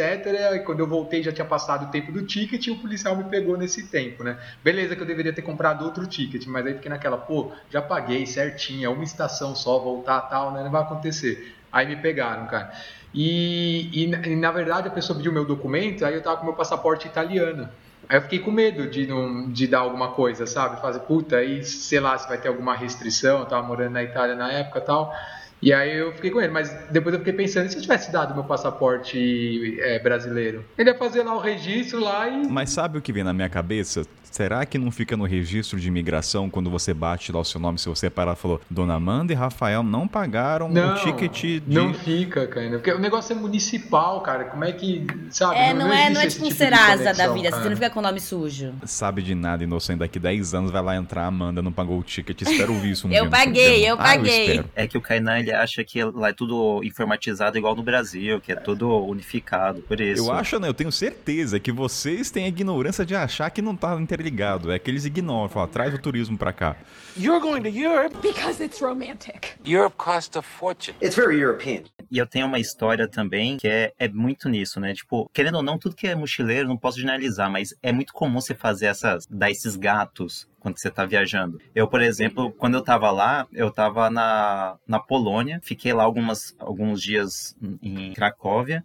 e 0.56 0.60
quando 0.60 0.80
eu 0.80 0.88
voltei 0.88 1.24
já 1.24 1.32
tinha 1.32 1.46
passado 1.46 1.88
o 1.88 1.92
tempo 1.92 2.12
do 2.12 2.26
ticket 2.26 2.66
e 2.68 2.72
o 2.72 2.82
policial 2.82 3.16
me 3.16 3.26
pegou 3.26 3.58
nesse 3.58 3.90
tempo, 3.90 4.24
né, 4.24 4.40
beleza 4.64 4.96
que 4.96 5.02
eu 5.02 5.08
deveria 5.08 5.34
ter 5.34 5.42
comprado 5.42 5.86
outro 5.86 6.08
ticket, 6.08 6.46
mas 6.48 6.66
aí 6.66 6.74
fiquei 6.74 6.90
naquela, 6.90 7.18
pô, 7.18 7.54
já 7.70 7.82
paguei 7.82 8.26
certinho, 8.26 8.86
é 8.86 8.90
uma 8.90 9.04
estação 9.04 9.56
só, 9.56 9.80
voltar 9.80 10.22
tal, 10.22 10.54
né, 10.54 10.64
não 10.64 10.72
vai 10.72 10.82
acontecer. 10.82 11.56
Aí 11.72 11.86
me 11.86 11.98
pegaram, 11.98 12.48
cara. 12.48 12.72
E, 13.14 13.90
e, 13.94 14.04
e, 14.06 14.36
na 14.38 14.50
verdade 14.50 14.88
a 14.88 14.92
pessoa 14.92 15.18
pediu 15.18 15.34
meu 15.34 15.46
documento, 15.46 16.06
aí 16.06 16.14
eu 16.14 16.24
tava 16.24 16.38
com 16.38 16.46
meu 16.46 16.56
passaporte 16.56 17.06
italiano. 17.06 17.70
Aí 18.08 18.18
eu 18.18 18.22
fiquei 18.22 18.40
com 18.40 18.52
medo 18.52 18.90
de, 18.90 19.08
não, 19.08 19.50
de 19.50 19.68
dar 19.68 19.80
alguma 19.80 20.12
coisa, 20.12 20.46
sabe? 20.46 20.82
Fazer, 20.82 21.00
puta, 21.02 21.38
aí 21.38 21.64
sei 21.64 22.00
lá 22.00 22.18
se 22.18 22.28
vai 22.28 22.38
ter 22.38 22.48
alguma 22.48 22.76
restrição. 22.76 23.40
Eu 23.40 23.46
tava 23.46 23.66
morando 23.66 23.94
na 23.94 24.04
Itália 24.04 24.36
na 24.36 24.52
época 24.52 24.82
tal. 24.82 25.14
E 25.62 25.74
aí 25.74 25.98
eu 25.98 26.14
fiquei 26.14 26.30
com 26.30 26.42
ele, 26.42 26.52
mas 26.52 26.70
depois 26.92 27.14
eu 27.14 27.20
fiquei 27.20 27.34
pensando, 27.34 27.66
e 27.66 27.70
se 27.70 27.78
eu 27.78 27.82
tivesse 27.82 28.12
dado 28.12 28.36
meu 28.36 28.44
passaporte 28.44 29.80
é, 29.82 29.98
brasileiro? 30.00 30.64
Ele 30.78 30.92
ia 30.92 30.98
fazer 30.98 31.24
lá 31.24 31.36
o 31.36 31.40
registro 31.40 32.00
lá 32.00 32.28
e. 32.28 32.48
Mas 32.48 32.70
sabe 32.70 32.98
o 32.98 33.02
que 33.02 33.12
vem 33.12 33.24
na 33.24 33.34
minha 33.34 33.50
cabeça? 33.50 34.06
Será 34.36 34.66
que 34.66 34.78
não 34.78 34.92
fica 34.92 35.16
no 35.16 35.24
registro 35.24 35.80
de 35.80 35.88
imigração 35.88 36.50
quando 36.50 36.70
você 36.70 36.94
bate 36.94 37.32
lá 37.32 37.40
o 37.40 37.46
seu 37.46 37.58
nome, 37.58 37.80
se 37.80 37.88
você 37.88 38.10
parar 38.10 38.34
e 38.34 38.36
falou, 38.36 38.60
Dona 38.70 38.96
Amanda 38.96 39.32
e 39.32 39.36
Rafael 39.36 39.82
não 39.82 40.10
pagaram 40.10 40.68
Não, 40.68 40.94
o 40.94 40.98
ticket 40.98 41.62
de. 41.66 41.74
não 41.74 41.94
fica, 41.94 42.46
cara. 42.46 42.72
Porque 42.72 42.92
o 42.92 43.00
negócio 43.00 43.32
é 43.32 43.36
municipal, 43.40 44.20
cara. 44.20 44.44
Como 44.44 44.66
é 44.66 44.74
que. 44.74 45.08
Sabe? 45.30 45.56
É, 45.56 45.74
não, 45.74 45.88
é, 45.90 46.10
não 46.10 46.20
é 46.20 46.28
tipo 46.28 46.44
um 46.44 46.50
tipo 46.50 46.52
de 46.52 46.54
Serasa 46.54 47.14
da 47.14 47.32
vida, 47.32 47.50
cara. 47.50 47.64
você 47.64 47.70
não 47.70 47.78
fica 47.78 47.90
com 47.90 48.00
o 48.00 48.04
nome 48.04 48.20
sujo. 48.20 48.74
Sabe 48.84 49.22
de 49.22 49.34
nada, 49.34 49.64
inocente. 49.64 50.00
Daqui 50.00 50.20
10 50.20 50.54
anos 50.54 50.70
vai 50.70 50.82
lá 50.82 50.98
entrar, 50.98 51.28
Amanda 51.28 51.62
não 51.62 51.72
pagou 51.72 51.98
o 51.98 52.04
ticket. 52.04 52.42
Espero 52.42 52.74
ouvir 52.74 52.92
isso 52.92 53.08
um 53.08 53.12
Eu 53.16 53.22
dia 53.22 53.32
paguei, 53.32 53.64
programa. 53.64 53.88
eu 53.88 53.94
Ah, 53.96 54.04
paguei. 54.18 54.46
espero. 54.48 54.70
É 54.76 54.86
que 54.86 54.98
o 54.98 55.02
Kainan 55.02 55.40
ele 55.40 55.54
acha 55.54 55.82
que 55.86 56.04
lá 56.04 56.28
é 56.28 56.34
tudo 56.34 56.82
informatizado 56.84 57.58
igual 57.58 57.74
no 57.74 57.84
Brasil, 57.84 58.42
que 58.42 58.52
é 58.52 58.56
tudo 58.58 58.90
unificado, 59.06 59.80
por 59.84 60.02
isso. 60.02 60.26
Eu 60.26 60.34
acho, 60.34 60.60
né? 60.60 60.68
Eu 60.68 60.74
tenho 60.74 60.92
certeza 60.92 61.58
que 61.58 61.72
vocês 61.72 62.30
têm 62.30 62.44
a 62.44 62.50
ignorância 62.50 63.06
de 63.06 63.16
achar 63.16 63.50
que 63.50 63.62
não 63.62 63.74
tá 63.78 63.96
interligado. 63.96 64.25
É 64.72 64.80
que 64.80 64.90
eles 64.90 65.06
ignoram, 65.06 65.50
falam, 65.50 65.68
traz 65.68 65.94
o 65.94 65.98
turismo 65.98 66.38
pra 66.38 66.54
cá. 66.54 66.76
You're 67.18 67.40
going 67.40 67.62
to 67.62 67.70
Europe? 67.70 68.16
Because 68.22 68.62
it's 68.64 68.82
romantic. 68.82 69.56
Europe 69.66 69.96
costs 69.98 70.36
a 70.36 70.42
fortune. 70.42 70.96
It's 71.02 71.16
very 71.16 71.40
European. 71.40 71.84
E 72.12 72.18
eu 72.18 72.28
tenho 72.28 72.46
uma 72.46 72.60
história 72.60 73.08
também 73.08 73.58
que 73.58 73.68
é, 73.68 73.94
é 73.98 74.08
muito 74.08 74.50
nisso, 74.50 74.80
né? 74.80 74.94
Tipo, 74.94 75.30
querendo 75.34 75.56
ou 75.56 75.64
não, 75.64 75.78
tudo 75.78 75.96
que 75.96 76.08
é 76.08 76.16
mochileiro, 76.16 76.68
não 76.68 76.78
posso 76.78 77.00
generalizar, 77.00 77.50
mas 77.50 77.74
é 77.82 77.92
muito 77.92 78.14
comum 78.14 78.40
você 78.40 78.54
fazer 78.54 78.88
essas, 78.88 79.26
dar 79.28 79.50
esses 79.50 79.76
gatos 79.76 80.48
quando 80.60 80.80
você 80.80 80.90
tá 80.90 81.06
viajando. 81.06 81.60
Eu, 81.74 81.88
por 81.88 82.02
exemplo, 82.02 82.52
quando 82.52 82.74
eu 82.76 82.82
tava 82.82 83.12
lá, 83.12 83.48
eu 83.54 83.70
tava 83.70 84.10
na, 84.10 84.78
na 84.88 85.00
Polônia, 85.00 85.60
fiquei 85.64 85.94
lá 85.94 86.04
algumas, 86.04 86.56
alguns 86.58 87.02
dias 87.02 87.56
em 87.82 88.14
Cracóvia, 88.14 88.84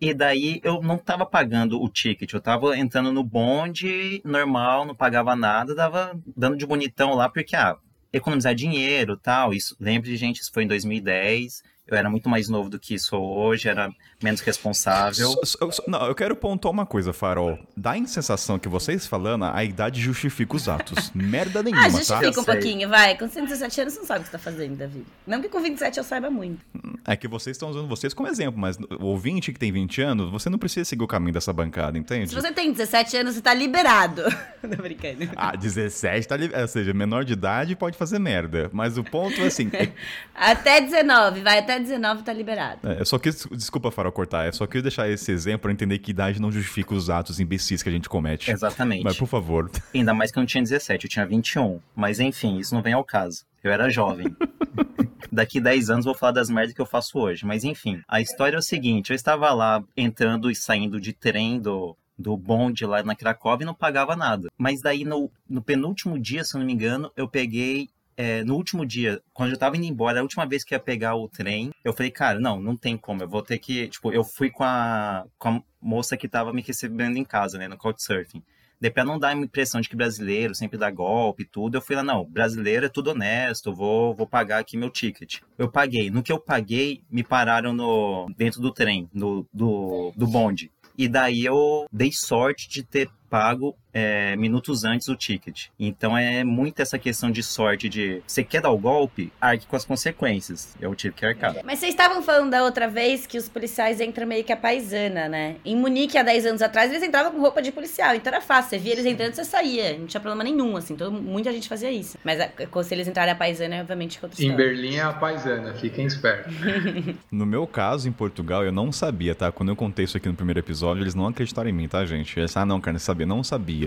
E 0.00 0.14
daí 0.14 0.60
eu 0.64 0.80
não 0.80 0.96
tava 0.96 1.26
pagando 1.26 1.80
o 1.80 1.88
ticket, 1.88 2.32
eu 2.32 2.40
tava 2.40 2.76
entrando 2.76 3.12
no 3.12 3.22
bonde 3.22 4.22
normal, 4.24 4.86
não 4.86 4.94
pagava 4.94 5.36
nada, 5.36 5.74
dava 5.74 6.18
dando 6.34 6.56
de 6.56 6.66
bonitão 6.66 7.14
lá, 7.14 7.28
porque, 7.28 7.54
ah, 7.54 7.76
economizar 8.12 8.54
dinheiro 8.54 9.16
tal. 9.16 9.52
Isso, 9.52 9.76
lembre, 9.78 10.16
gente, 10.16 10.40
isso 10.40 10.52
foi 10.52 10.64
em 10.64 10.68
2010. 10.68 11.62
Eu 11.86 11.96
era 11.96 12.08
muito 12.08 12.28
mais 12.28 12.48
novo 12.48 12.70
do 12.70 12.78
que 12.78 12.98
sou 12.98 13.22
hoje, 13.36 13.68
era 13.68 13.90
menos 14.22 14.40
responsável. 14.40 15.30
So, 15.44 15.72
so, 15.72 15.82
não, 15.86 16.06
eu 16.06 16.14
quero 16.14 16.36
pontuar 16.36 16.72
uma 16.72 16.86
coisa, 16.86 17.12
Farol. 17.12 17.58
Dá 17.76 17.92
a 17.92 18.06
sensação 18.06 18.58
que 18.58 18.68
vocês 18.68 19.06
falando, 19.06 19.44
a 19.44 19.64
idade 19.64 20.00
justifica 20.00 20.56
os 20.56 20.68
atos. 20.68 21.10
Merda 21.14 21.62
nenhuma, 21.62 21.86
ah, 21.86 21.90
justifica 21.90 22.32
tá? 22.32 22.40
um 22.40 22.44
pouquinho, 22.44 22.88
vai. 22.88 23.16
Com 23.16 23.28
117 23.28 23.80
anos 23.80 23.94
você 23.94 24.00
não 24.00 24.06
sabe 24.06 24.20
o 24.20 24.22
que 24.24 24.30
você 24.30 24.32
tá 24.32 24.38
fazendo, 24.38 24.76
Davi. 24.76 25.04
Não 25.26 25.40
que 25.40 25.48
com 25.48 25.60
27 25.60 25.98
eu 25.98 26.04
saiba 26.04 26.30
muito. 26.30 26.60
É 27.06 27.16
que 27.16 27.26
vocês 27.26 27.56
estão 27.56 27.70
usando 27.70 27.88
vocês 27.88 28.12
como 28.12 28.28
exemplo, 28.28 28.60
mas 28.60 28.76
o 28.76 29.06
ouvinte 29.06 29.52
que 29.52 29.58
tem 29.58 29.72
20 29.72 30.02
anos, 30.02 30.30
você 30.30 30.50
não 30.50 30.58
precisa 30.58 30.84
seguir 30.84 31.02
o 31.02 31.08
caminho 31.08 31.32
dessa 31.32 31.52
bancada, 31.52 31.98
entende? 31.98 32.28
Se 32.28 32.34
você 32.34 32.52
tem 32.52 32.72
17 32.72 33.16
anos, 33.16 33.34
você 33.34 33.40
tá 33.40 33.54
liberado. 33.54 34.22
Tô 34.60 34.82
brincando. 34.82 35.28
Ah, 35.36 35.56
17 35.56 36.28
tá 36.28 36.36
liberado. 36.36 36.62
Ou 36.62 36.68
seja, 36.68 36.92
menor 36.92 37.24
de 37.24 37.32
idade 37.32 37.74
pode 37.74 37.96
fazer 37.96 38.18
merda. 38.18 38.70
Mas 38.72 38.98
o 38.98 39.04
ponto 39.04 39.40
é 39.40 39.46
assim. 39.46 39.70
É... 39.72 39.88
até 40.34 40.80
19, 40.80 41.40
vai, 41.40 41.58
até 41.58 41.78
19 41.78 42.22
tá 42.22 42.32
liberado. 42.32 42.80
É, 42.84 43.00
eu 43.00 43.06
só 43.06 43.18
quis. 43.18 43.46
Desculpa, 43.52 43.90
Farol, 43.90 44.09
cortar. 44.10 44.46
Eu 44.46 44.52
só 44.52 44.66
quis 44.66 44.82
deixar 44.82 45.08
esse 45.08 45.30
exemplo 45.30 45.60
pra 45.60 45.72
entender 45.72 45.98
que 45.98 46.10
idade 46.10 46.40
não 46.40 46.50
justifica 46.50 46.94
os 46.94 47.10
atos 47.10 47.40
imbecis 47.40 47.82
que 47.82 47.88
a 47.88 47.92
gente 47.92 48.08
comete. 48.08 48.50
Exatamente. 48.50 49.04
Mas 49.04 49.16
por 49.16 49.26
favor. 49.26 49.70
Ainda 49.94 50.14
mais 50.14 50.30
que 50.30 50.38
eu 50.38 50.40
não 50.40 50.46
tinha 50.46 50.62
17, 50.62 51.04
eu 51.04 51.10
tinha 51.10 51.26
21. 51.26 51.80
Mas 51.94 52.20
enfim, 52.20 52.58
isso 52.58 52.74
não 52.74 52.82
vem 52.82 52.92
ao 52.92 53.04
caso. 53.04 53.44
Eu 53.62 53.70
era 53.72 53.90
jovem. 53.90 54.26
Daqui 55.32 55.60
10 55.60 55.90
anos 55.90 56.04
vou 56.04 56.14
falar 56.14 56.32
das 56.32 56.50
merdas 56.50 56.74
que 56.74 56.80
eu 56.80 56.86
faço 56.86 57.18
hoje. 57.18 57.46
Mas 57.46 57.62
enfim, 57.62 58.02
a 58.08 58.20
história 58.20 58.56
é 58.56 58.58
o 58.58 58.62
seguinte: 58.62 59.10
eu 59.10 59.14
estava 59.16 59.52
lá 59.52 59.82
entrando 59.96 60.50
e 60.50 60.54
saindo 60.54 61.00
de 61.00 61.12
trem 61.12 61.60
do, 61.60 61.96
do 62.18 62.36
bonde 62.36 62.84
lá 62.84 63.02
na 63.02 63.14
Cracóvia 63.14 63.64
e 63.64 63.66
não 63.66 63.74
pagava 63.74 64.16
nada. 64.16 64.48
Mas 64.58 64.80
daí 64.80 65.04
no, 65.04 65.30
no 65.48 65.62
penúltimo 65.62 66.18
dia, 66.18 66.44
se 66.44 66.54
eu 66.54 66.58
não 66.58 66.66
me 66.66 66.72
engano, 66.72 67.10
eu 67.16 67.28
peguei. 67.28 67.88
É, 68.22 68.44
no 68.44 68.54
último 68.54 68.84
dia, 68.84 69.18
quando 69.32 69.52
eu 69.52 69.56
tava 69.56 69.78
indo 69.78 69.86
embora, 69.86 70.20
a 70.20 70.22
última 70.22 70.44
vez 70.44 70.62
que 70.62 70.74
ia 70.74 70.78
pegar 70.78 71.16
o 71.16 71.26
trem, 71.26 71.70
eu 71.82 71.94
falei, 71.94 72.10
cara, 72.10 72.38
não, 72.38 72.60
não 72.60 72.76
tem 72.76 72.94
como, 72.94 73.22
eu 73.22 73.28
vou 73.28 73.40
ter 73.40 73.56
que. 73.56 73.88
Tipo, 73.88 74.12
eu 74.12 74.22
fui 74.22 74.50
com 74.50 74.62
a, 74.62 75.24
com 75.38 75.48
a 75.48 75.62
moça 75.80 76.18
que 76.18 76.28
tava 76.28 76.52
me 76.52 76.60
recebendo 76.60 77.16
em 77.16 77.24
casa, 77.24 77.56
né, 77.56 77.66
no 77.66 77.78
Couchsurfing. 77.78 78.42
Daí 78.78 78.90
pra 78.90 79.06
não 79.06 79.18
dar 79.18 79.28
a 79.28 79.34
impressão 79.34 79.80
de 79.80 79.88
que 79.88 79.96
brasileiro 79.96 80.54
sempre 80.54 80.76
dá 80.76 80.90
golpe 80.90 81.44
e 81.44 81.46
tudo, 81.46 81.78
eu 81.78 81.80
fui 81.80 81.96
lá, 81.96 82.02
não, 82.02 82.26
brasileiro 82.26 82.84
é 82.84 82.90
tudo 82.90 83.12
honesto, 83.12 83.74
vou, 83.74 84.14
vou 84.14 84.26
pagar 84.26 84.58
aqui 84.58 84.76
meu 84.76 84.90
ticket. 84.90 85.38
Eu 85.56 85.70
paguei. 85.70 86.10
No 86.10 86.22
que 86.22 86.30
eu 86.30 86.38
paguei, 86.38 87.02
me 87.10 87.24
pararam 87.24 87.72
no 87.72 88.26
dentro 88.36 88.60
do 88.60 88.70
trem, 88.70 89.08
no, 89.14 89.46
do, 89.50 90.12
do 90.14 90.26
bonde. 90.26 90.70
E 90.96 91.08
daí 91.08 91.46
eu 91.46 91.86
dei 91.90 92.10
sorte 92.12 92.68
de 92.68 92.82
ter 92.82 93.08
pago 93.30 93.74
é, 93.92 94.36
minutos 94.36 94.84
antes 94.84 95.08
o 95.08 95.16
ticket. 95.16 95.66
Então 95.78 96.16
é 96.16 96.44
muito 96.44 96.80
essa 96.80 96.98
questão 96.98 97.30
de 97.30 97.42
sorte 97.42 97.88
de 97.88 98.22
você 98.26 98.42
quer 98.42 98.60
dar 98.60 98.70
o 98.70 98.78
golpe, 98.78 99.32
arque 99.40 99.66
com 99.66 99.76
as 99.76 99.84
consequências. 99.84 100.74
Eu 100.80 100.94
tive 100.94 101.14
que 101.14 101.24
arcar. 101.24 101.56
Mas 101.64 101.78
vocês 101.78 101.92
estavam 101.92 102.22
falando 102.22 102.50
da 102.50 102.64
outra 102.64 102.88
vez 102.88 103.26
que 103.26 103.38
os 103.38 103.48
policiais 103.48 104.00
entram 104.00 104.26
meio 104.26 104.44
que 104.44 104.52
a 104.52 104.56
paisana, 104.56 105.28
né? 105.28 105.56
Em 105.64 105.76
Munique, 105.76 106.18
há 106.18 106.22
10 106.22 106.46
anos 106.46 106.62
atrás, 106.62 106.90
eles 106.90 107.02
entravam 107.02 107.32
com 107.32 107.40
roupa 107.40 107.60
de 107.62 107.72
policial. 107.72 108.14
Então 108.14 108.32
era 108.32 108.42
fácil. 108.42 108.70
Você 108.70 108.78
via 108.78 108.92
eles 108.92 109.06
entrando, 109.06 109.34
você 109.34 109.44
saía. 109.44 109.98
Não 109.98 110.06
tinha 110.06 110.20
problema 110.20 110.44
nenhum, 110.44 110.76
assim. 110.76 110.94
Todo, 110.96 111.10
muita 111.12 111.52
gente 111.52 111.68
fazia 111.68 111.90
isso. 111.90 112.18
Mas 112.24 112.38
se 112.84 112.94
eles 112.94 113.08
entrarem 113.08 113.32
a 113.32 113.36
paisana, 113.36 113.80
obviamente, 113.80 114.18
que 114.18 114.24
outra 114.24 114.42
Em 114.42 114.54
Berlim 114.54 114.96
é 114.96 115.02
a 115.02 115.12
paisana. 115.12 115.74
Fiquem 115.74 116.06
espertos. 116.06 116.54
no 117.30 117.46
meu 117.46 117.66
caso, 117.66 118.08
em 118.08 118.12
Portugal, 118.12 118.64
eu 118.64 118.72
não 118.72 118.92
sabia, 118.92 119.34
tá? 119.34 119.50
Quando 119.50 119.70
eu 119.70 119.76
contei 119.76 120.04
isso 120.04 120.16
aqui 120.16 120.28
no 120.28 120.34
primeiro 120.34 120.60
episódio, 120.60 121.02
eles 121.02 121.14
não 121.14 121.26
acreditaram 121.26 121.68
em 121.68 121.72
mim, 121.72 121.88
tá, 121.88 122.04
gente? 122.04 122.38
Eles, 122.38 122.56
ah, 122.56 122.66
não, 122.66 122.80
cara, 122.80 122.98
sabia. 122.98 123.26
Não 123.26 123.42
sabia. 123.42 123.79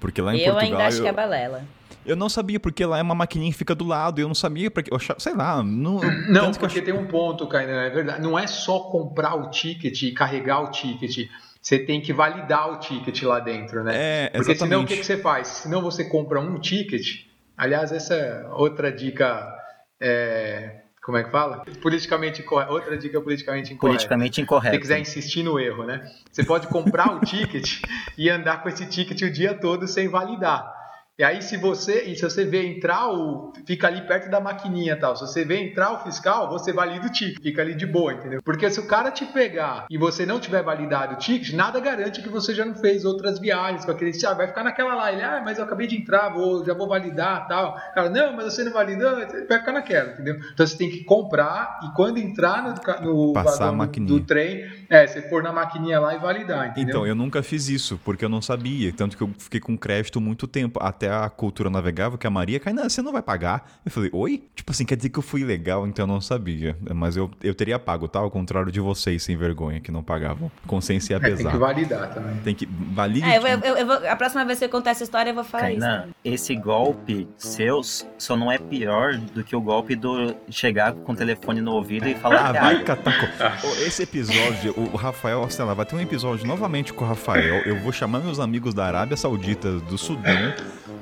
Porque 0.00 0.20
lá 0.20 0.34
em 0.34 0.40
eu 0.40 0.52
Portugal. 0.52 0.78
ainda 0.78 0.88
acho 0.88 0.98
eu... 0.98 1.02
que 1.02 1.08
é 1.08 1.12
balela. 1.12 1.64
Eu 2.04 2.14
não 2.14 2.28
sabia, 2.28 2.60
porque 2.60 2.84
lá 2.84 2.98
é 2.98 3.02
uma 3.02 3.14
maquininha 3.14 3.50
que 3.50 3.58
fica 3.58 3.74
do 3.74 3.84
lado. 3.84 4.20
Eu 4.20 4.28
não 4.28 4.34
sabia, 4.34 4.70
porque 4.70 4.92
eu 4.92 4.96
achava, 4.96 5.18
sei 5.18 5.34
lá. 5.34 5.62
Não, 5.62 6.00
não 6.28 6.52
porque 6.52 6.78
eu... 6.78 6.84
tem 6.84 6.94
um 6.94 7.06
ponto, 7.06 7.46
Kainan, 7.48 7.82
é 7.82 7.90
verdade. 7.90 8.22
Não 8.22 8.38
é 8.38 8.46
só 8.46 8.78
comprar 8.78 9.34
o 9.34 9.50
ticket 9.50 10.02
e 10.02 10.12
carregar 10.12 10.60
o 10.60 10.70
ticket. 10.70 11.28
Você 11.60 11.80
tem 11.80 12.00
que 12.00 12.12
validar 12.12 12.70
o 12.72 12.78
ticket 12.78 13.22
lá 13.24 13.40
dentro, 13.40 13.82
né? 13.82 13.92
É, 13.94 14.30
porque 14.30 14.52
exatamente. 14.52 14.58
senão 14.58 14.82
o 14.84 14.86
que, 14.86 14.96
que 14.98 15.04
você 15.04 15.16
faz? 15.16 15.48
Senão 15.48 15.82
você 15.82 16.04
compra 16.04 16.40
um 16.40 16.60
ticket. 16.60 17.26
Aliás, 17.56 17.90
essa 17.90 18.14
é 18.14 18.46
outra 18.50 18.92
dica. 18.92 19.52
É, 20.00 20.82
como 21.06 21.16
é 21.18 21.22
que 21.22 21.30
fala? 21.30 21.62
Politicamente 21.80 22.42
incorreta. 22.42 22.72
Outra 22.72 22.98
dica 22.98 23.20
politicamente 23.20 23.72
incorreta. 23.72 23.96
Politicamente 23.96 24.40
incorreta. 24.40 24.74
Se 24.74 24.76
você 24.76 24.82
quiser 24.82 24.98
insistir 24.98 25.44
no 25.44 25.56
erro, 25.56 25.84
né? 25.84 26.10
Você 26.32 26.42
pode 26.42 26.66
comprar 26.66 27.14
o 27.14 27.20
ticket 27.20 27.80
e 28.18 28.28
andar 28.28 28.60
com 28.60 28.68
esse 28.68 28.84
ticket 28.86 29.22
o 29.22 29.30
dia 29.30 29.54
todo 29.54 29.86
sem 29.86 30.08
validar. 30.08 30.75
E 31.18 31.24
aí, 31.24 31.40
se 31.40 31.56
você, 31.56 32.02
e 32.02 32.14
se 32.14 32.22
você 32.22 32.44
vê 32.44 32.66
entrar 32.66 33.10
o. 33.10 33.50
Fica 33.64 33.86
ali 33.86 34.02
perto 34.02 34.28
da 34.30 34.38
maquininha 34.38 34.94
tal. 35.00 35.16
Se 35.16 35.26
você 35.26 35.46
vê 35.46 35.62
entrar 35.62 35.92
o 35.92 36.00
fiscal, 36.00 36.46
você 36.50 36.74
valida 36.74 37.06
o 37.06 37.10
ticket. 37.10 37.42
Fica 37.42 37.62
ali 37.62 37.74
de 37.74 37.86
boa, 37.86 38.12
entendeu? 38.12 38.42
Porque 38.42 38.68
se 38.68 38.78
o 38.78 38.86
cara 38.86 39.10
te 39.10 39.24
pegar 39.24 39.86
e 39.88 39.96
você 39.96 40.26
não 40.26 40.38
tiver 40.38 40.62
validado 40.62 41.14
o 41.14 41.18
ticket, 41.18 41.54
nada 41.54 41.80
garante 41.80 42.20
que 42.20 42.28
você 42.28 42.54
já 42.54 42.66
não 42.66 42.74
fez 42.74 43.06
outras 43.06 43.38
viagens 43.38 43.86
com 43.86 43.92
aquele. 43.92 44.12
Ah, 44.26 44.34
vai 44.34 44.46
ficar 44.46 44.62
naquela 44.62 44.94
lá. 44.94 45.10
Ele, 45.10 45.22
ah, 45.22 45.40
mas 45.42 45.56
eu 45.56 45.64
acabei 45.64 45.86
de 45.86 45.96
entrar, 45.96 46.28
vou, 46.28 46.62
já 46.66 46.74
vou 46.74 46.86
validar 46.86 47.48
tal. 47.48 47.76
Cara, 47.94 48.10
não, 48.10 48.36
mas 48.36 48.52
você 48.52 48.62
não 48.62 48.72
validou, 48.72 49.16
vai 49.16 49.58
ficar 49.58 49.72
naquela, 49.72 50.12
entendeu? 50.12 50.36
Então 50.52 50.66
você 50.66 50.76
tem 50.76 50.90
que 50.90 51.02
comprar 51.04 51.80
e 51.82 51.94
quando 51.94 52.18
entrar 52.18 52.62
no, 52.62 53.06
no 53.26 53.32
Passar 53.32 53.68
a 53.68 53.70
do, 53.70 53.76
maquininha. 53.76 54.20
do 54.20 54.26
trem, 54.26 54.66
é, 54.88 55.06
você 55.06 55.20
pôr 55.22 55.42
na 55.42 55.52
maquininha 55.52 55.98
lá 56.00 56.14
e 56.14 56.18
validar, 56.18 56.68
entendeu? 56.68 56.88
Então, 56.90 57.06
eu 57.06 57.14
nunca 57.14 57.42
fiz 57.42 57.68
isso, 57.68 58.00
porque 58.04 58.24
eu 58.24 58.28
não 58.28 58.40
sabia. 58.42 58.92
Tanto 58.92 59.16
que 59.16 59.22
eu 59.22 59.30
fiquei 59.38 59.60
com 59.60 59.76
crédito 59.76 60.20
muito 60.20 60.46
tempo. 60.46 60.78
Até 60.82 61.10
a 61.10 61.28
cultura 61.28 61.68
navegável, 61.70 62.18
que 62.18 62.26
a 62.26 62.30
Maria 62.30 62.60
cai, 62.60 62.72
não, 62.72 62.88
você 62.88 63.02
não 63.02 63.12
vai 63.12 63.22
pagar. 63.22 63.70
Eu 63.84 63.90
falei, 63.90 64.10
oi? 64.12 64.42
Tipo 64.54 64.70
assim, 64.72 64.84
quer 64.84 64.96
dizer 64.96 65.08
que 65.10 65.18
eu 65.18 65.22
fui 65.22 65.44
legal, 65.44 65.86
então 65.86 66.04
eu 66.04 66.06
não 66.06 66.20
sabia. 66.20 66.76
Mas 66.94 67.16
eu, 67.16 67.30
eu 67.42 67.54
teria 67.54 67.78
pago, 67.78 68.06
tá? 68.08 68.18
Ao 68.20 68.30
contrário 68.30 68.70
de 68.72 68.80
vocês, 68.80 69.22
sem 69.22 69.36
vergonha, 69.36 69.80
que 69.80 69.90
não 69.92 70.02
pagavam. 70.02 70.50
Consciência 70.66 71.14
ia 71.14 71.16
É, 71.16 71.20
tem 71.20 71.36
pesar. 71.36 71.50
que 71.52 71.56
validar 71.58 72.14
também. 72.14 72.36
Tem 72.44 72.54
que 72.54 72.66
valide. 72.66 73.28
É, 73.28 73.38
eu, 73.38 73.46
eu- 73.46 73.58
eu- 73.60 73.76
eu 73.78 73.86
vou- 73.86 74.08
a 74.08 74.16
próxima 74.16 74.44
vez 74.44 74.58
que 74.58 74.64
eu 74.64 74.68
contar 74.68 74.90
essa 74.90 75.02
história, 75.04 75.30
eu 75.30 75.34
vou 75.34 75.44
falar 75.44 75.70
isso. 75.72 75.80
Kainan, 75.80 76.08
esse 76.24 76.54
golpe 76.56 77.28
seu 77.36 77.82
só 78.18 78.36
não 78.36 78.50
é 78.50 78.58
pior 78.58 79.16
do 79.16 79.42
que 79.44 79.54
o 79.56 79.60
golpe 79.60 79.94
do 79.96 80.34
chegar 80.50 80.92
com 80.92 81.12
o 81.12 81.16
telefone 81.16 81.60
no 81.60 81.72
ouvido 81.72 82.08
e 82.08 82.14
falar 82.14 82.50
Ah, 82.50 82.52
vai 82.52 82.76
ah, 82.76 82.82
catar. 82.84 83.14
co- 83.20 83.26
Ô, 83.68 83.86
Esse 83.86 84.02
episódio, 84.02 84.74
o 84.76 84.96
Rafael, 84.96 85.48
sei 85.48 85.64
lá, 85.64 85.74
vai 85.74 85.86
ter 85.86 85.96
um 85.96 86.00
episódio 86.00 86.46
novamente 86.46 86.92
com 86.92 87.04
o 87.04 87.08
Rafael. 87.08 87.62
Eu 87.64 87.80
vou 87.80 87.90
chamar 87.92 88.20
meus 88.20 88.38
amigos 88.38 88.74
da 88.74 88.84
Arábia 88.84 89.16
Saudita, 89.16 89.72
do 89.80 89.96
Sudão, 89.96 90.52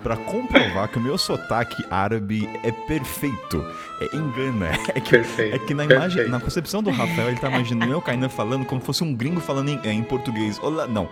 pra 0.03 0.17
comprovar 0.17 0.89
que 0.89 0.99
o 0.99 1.01
meu 1.01 1.19
sotaque 1.19 1.85
árabe 1.91 2.49
é 2.63 2.71
perfeito. 2.71 3.65
É 4.01 4.17
engana. 4.17 4.71
É 4.95 5.01
que, 5.01 5.11
Perfeito. 5.11 5.57
é 5.57 5.59
que 5.59 5.75
na, 5.75 5.85
imagem, 5.85 6.29
na 6.29 6.39
concepção 6.39 6.83
do 6.83 6.91
Rafael, 6.91 7.29
ele 7.29 7.39
tá 7.39 7.49
imaginando 7.49 7.93
eu, 7.93 8.01
Kainan, 8.01 8.29
falando 8.29 8.65
como 8.65 8.81
se 8.81 8.87
fosse 8.87 9.03
um 9.03 9.13
gringo 9.13 9.41
falando 9.41 9.69
em, 9.71 9.81
em 9.89 10.03
português. 10.05 10.59
Olá, 10.63 10.87
não. 10.87 11.09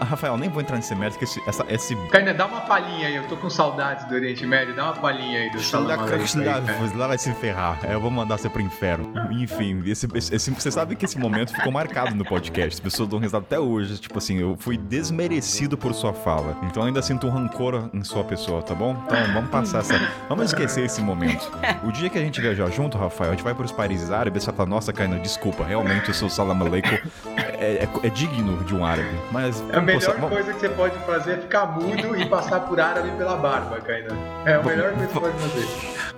Rafael, 0.00 0.36
nem 0.36 0.48
vou 0.50 0.60
entrar 0.60 0.76
nesse 0.76 0.94
mérito, 0.94 1.18
que 1.18 1.24
esse, 1.24 1.40
essa, 1.46 1.64
esse 1.68 1.94
Kainan, 2.10 2.34
dá 2.34 2.46
uma 2.46 2.60
palhinha 2.62 3.06
aí. 3.08 3.16
Eu 3.16 3.24
tô 3.28 3.36
com 3.36 3.48
saudades 3.48 4.04
do 4.08 4.14
Oriente 4.14 4.44
Médio. 4.46 4.74
Dá 4.74 4.84
uma 4.84 4.92
palhinha 4.94 5.40
aí 5.40 5.50
do 5.50 5.58
cara. 5.96 6.96
Lá 6.96 7.06
vai 7.06 7.18
se 7.18 7.32
ferrar. 7.34 7.78
É, 7.84 7.94
Eu 7.94 8.00
vou 8.00 8.10
mandar 8.10 8.36
você 8.38 8.48
pro 8.48 8.60
inferno. 8.60 9.12
Enfim, 9.30 9.82
esse, 9.86 10.08
esse- 10.14 10.50
você 10.50 10.70
sabe 10.70 10.96
que 10.96 11.04
esse 11.04 11.18
momento 11.18 11.52
ficou 11.54 11.70
marcado 11.72 12.14
no 12.14 12.24
podcast. 12.24 12.74
As 12.74 12.80
pessoas 12.80 13.08
dão 13.08 13.18
risada 13.18 13.44
até 13.44 13.58
hoje. 13.60 13.98
Tipo 13.98 14.18
assim, 14.18 14.38
eu 14.38 14.56
fui 14.58 14.76
desmerecido 14.76 15.78
por 15.78 15.94
sua 15.94 16.12
fala. 16.12 16.56
Então 16.64 16.82
ainda 16.82 17.00
sinto 17.00 17.26
um 17.26 17.30
rancor 17.30 17.88
em 17.94 18.02
sua 18.02 18.24
pessoa, 18.24 18.62
tá 18.62 18.74
bom? 18.74 18.96
Então 19.06 19.32
vamos 19.34 19.50
passar 19.50 19.78
essa. 19.80 19.94
Vamos 20.28 20.46
esquecer 20.46 20.84
esse 20.84 21.00
momento. 21.00 21.50
O 21.84 21.92
dia 21.92 22.08
que 22.10 22.18
a 22.18 22.20
gente 22.22 22.40
viajar 22.40 22.70
junto, 22.70 22.98
Rafael, 22.98 23.30
a 23.30 23.34
gente 23.34 23.44
vai 23.44 23.54
pros 23.54 23.70
países 23.72 24.10
árabes. 24.10 24.42
Você 24.44 24.52
fala, 24.52 24.68
nossa, 24.68 24.92
Kainan, 24.92 25.18
desculpa. 25.20 25.64
Realmente 25.64 26.10
o 26.10 26.14
seu 26.14 26.28
salam 26.28 26.60
aleikum 26.60 26.96
é, 27.58 27.84
é- 27.84 27.88
é 28.02 28.08
digno 28.10 28.62
de 28.64 28.74
um 28.74 28.84
árabe. 28.84 29.08
Mas. 29.30 29.59
A 29.72 29.80
melhor 29.80 30.14
coisa 30.28 30.52
que 30.52 30.60
você 30.60 30.68
pode 30.68 30.98
fazer 31.00 31.32
é 31.32 31.36
ficar 31.38 31.66
mudo 31.66 32.16
e 32.16 32.26
passar 32.26 32.60
por 32.60 32.80
árabe 32.80 33.10
pela 33.12 33.36
barba, 33.36 33.80
Kainan. 33.80 34.16
É 34.44 34.54
a 34.54 34.62
melhor 34.62 34.92
coisa 34.92 35.06
que 35.06 35.12
você 35.12 35.20
pode 35.20 35.38
fazer. 35.38 35.66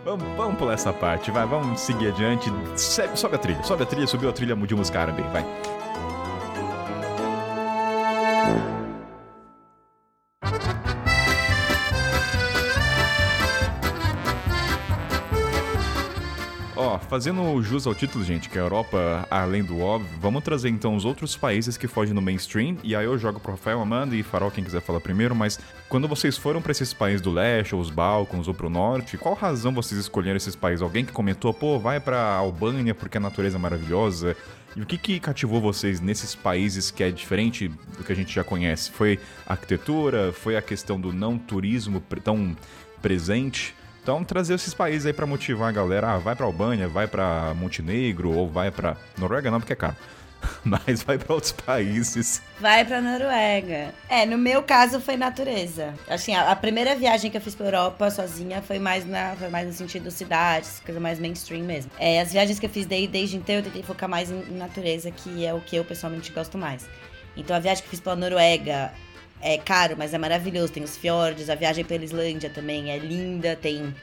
Vamos, 0.05 0.36
vamos 0.36 0.59
pular 0.59 0.74
essa 0.74 0.93
parte, 0.93 1.30
vai, 1.30 1.47
vamos 1.47 1.80
seguir 1.80 2.09
adiante. 2.09 2.53
Sobe 2.76 3.36
a 3.36 3.38
trilha, 3.38 3.62
sobe 3.62 3.82
a 3.82 3.86
trilha, 3.86 4.07
subiu 4.07 4.30
a 4.30 4.32
trilha 4.32 4.57
de 4.57 4.74
música 4.74 5.01
árabe, 5.01 5.22
vai. 5.32 5.45
Fazendo 16.99 17.62
jus 17.62 17.86
ao 17.86 17.95
título, 17.95 18.24
gente, 18.24 18.49
que 18.49 18.59
é 18.59 18.61
a 18.61 18.64
Europa 18.64 19.26
além 19.30 19.62
do 19.62 19.80
óbvio, 19.80 20.11
vamos 20.20 20.43
trazer 20.43 20.68
então 20.68 20.95
os 20.95 21.05
outros 21.05 21.36
países 21.36 21.76
que 21.76 21.86
fogem 21.86 22.14
no 22.14 22.22
mainstream, 22.22 22.76
e 22.82 22.97
aí 22.97 23.05
eu 23.05 23.18
jogo 23.18 23.38
pro 23.38 23.53
Rafael, 23.53 23.80
Amanda 23.80 24.16
e 24.16 24.22
Farol, 24.22 24.51
quem 24.51 24.64
quiser 24.64 24.80
falar 24.80 25.01
primeiro, 25.01 25.34
mas 25.34 25.59
quando 25.88 26.09
vocês 26.09 26.36
foram 26.36 26.62
pra 26.62 26.72
esses 26.72 26.93
países 26.93 27.20
do 27.20 27.30
leste, 27.30 27.74
ou 27.74 27.80
os 27.80 27.90
Balcãs, 27.90 28.49
ou 28.49 28.55
pro 28.55 28.70
norte, 28.70 29.18
qual 29.18 29.34
razão 29.34 29.72
vocês 29.72 30.01
escolheram 30.01 30.36
esses 30.36 30.57
países? 30.57 30.82
Alguém 30.82 31.05
que 31.05 31.12
comentou, 31.12 31.53
pô, 31.53 31.78
vai 31.78 32.01
pra 32.01 32.20
Albânia 32.34 32.95
porque 32.95 33.18
a 33.18 33.20
natureza 33.20 33.57
é 33.57 33.61
maravilhosa, 33.61 34.36
E 34.74 34.80
o 34.80 34.86
que, 34.86 34.97
que 34.97 35.20
cativou 35.20 35.61
vocês 35.61 36.01
nesses 36.01 36.34
países 36.34 36.90
que 36.90 37.03
é 37.03 37.11
diferente 37.11 37.68
do 37.68 38.05
que 38.05 38.12
a 38.12 38.16
gente 38.16 38.32
já 38.32 38.43
conhece? 38.43 38.90
Foi 38.90 39.18
a 39.47 39.53
arquitetura? 39.53 40.32
Foi 40.32 40.57
a 40.57 40.62
questão 40.62 40.99
do 40.99 41.12
não 41.12 41.36
turismo 41.36 42.03
tão 42.24 42.57
presente? 43.03 43.74
Então, 44.03 44.24
trazer 44.24 44.55
esses 44.55 44.74
países 44.74 45.07
aí 45.07 45.12
para 45.12 45.26
motivar 45.26 45.68
a 45.68 45.72
galera. 45.72 46.14
Ah, 46.14 46.18
vai 46.18 46.34
pra 46.34 46.44
Albânia, 46.44 46.88
vai 46.88 47.07
para 47.07 47.55
Montenegro 47.55 48.32
ou 48.32 48.48
vai 48.48 48.70
para 48.70 48.96
Noruega, 49.16 49.50
não, 49.50 49.61
porque 49.61 49.72
é 49.72 49.76
caro. 49.76 49.96
Mas 50.64 51.05
vai 51.05 51.16
para 51.16 51.32
outros 51.32 51.53
países. 51.53 52.42
Vai 52.61 52.84
pra 52.84 53.00
Noruega. 53.00 53.94
É, 54.09 54.26
no 54.26 54.36
meu 54.36 54.61
caso 54.61 55.00
foi 55.00 55.16
natureza. 55.16 55.94
Assim, 56.09 56.34
a, 56.34 56.50
a 56.50 56.57
primeira 56.57 56.96
viagem 56.96 57.30
que 57.30 57.36
eu 57.36 57.40
fiz 57.40 57.55
pra 57.55 57.66
Europa 57.66 58.11
sozinha 58.11 58.61
foi 58.61 58.80
mais, 58.80 59.07
na, 59.07 59.36
foi 59.36 59.48
mais 59.48 59.68
no 59.68 59.72
sentido 59.72 60.11
cidades, 60.11 60.82
coisa 60.84 60.98
mais 60.98 61.20
mainstream 61.20 61.62
mesmo. 61.62 61.92
É, 61.96 62.20
as 62.20 62.32
viagens 62.32 62.59
que 62.59 62.66
eu 62.66 62.70
fiz 62.70 62.86
desde, 62.86 63.07
desde 63.07 63.36
então 63.36 63.55
eu 63.55 63.62
tentei 63.62 63.84
focar 63.84 64.09
mais 64.09 64.32
em, 64.32 64.42
natureza, 64.53 65.12
que 65.12 65.46
é 65.46 65.55
o 65.55 65.61
que 65.61 65.76
eu 65.76 65.84
pessoalmente 65.84 66.32
gosto 66.32 66.59
mais. 66.59 66.88
Então 67.36 67.55
a 67.55 67.61
viagem 67.61 67.82
que 67.82 67.86
eu 67.86 67.90
fiz 67.90 68.00
pra 68.00 68.16
Noruega 68.16 68.92
é 69.43 69.59
caro, 69.59 69.97
mas 69.99 70.14
é 70.14 70.18
maravilhoso. 70.18 70.72
Tem 70.72 70.82
os 70.82 70.97
fiordes, 70.97 71.51
a 71.51 71.55
viagem 71.55 71.84
pela 71.84 72.05
Islândia 72.05 72.49
também 72.49 72.90
é 72.90 72.99
linda, 72.99 73.57
tem. 73.57 73.95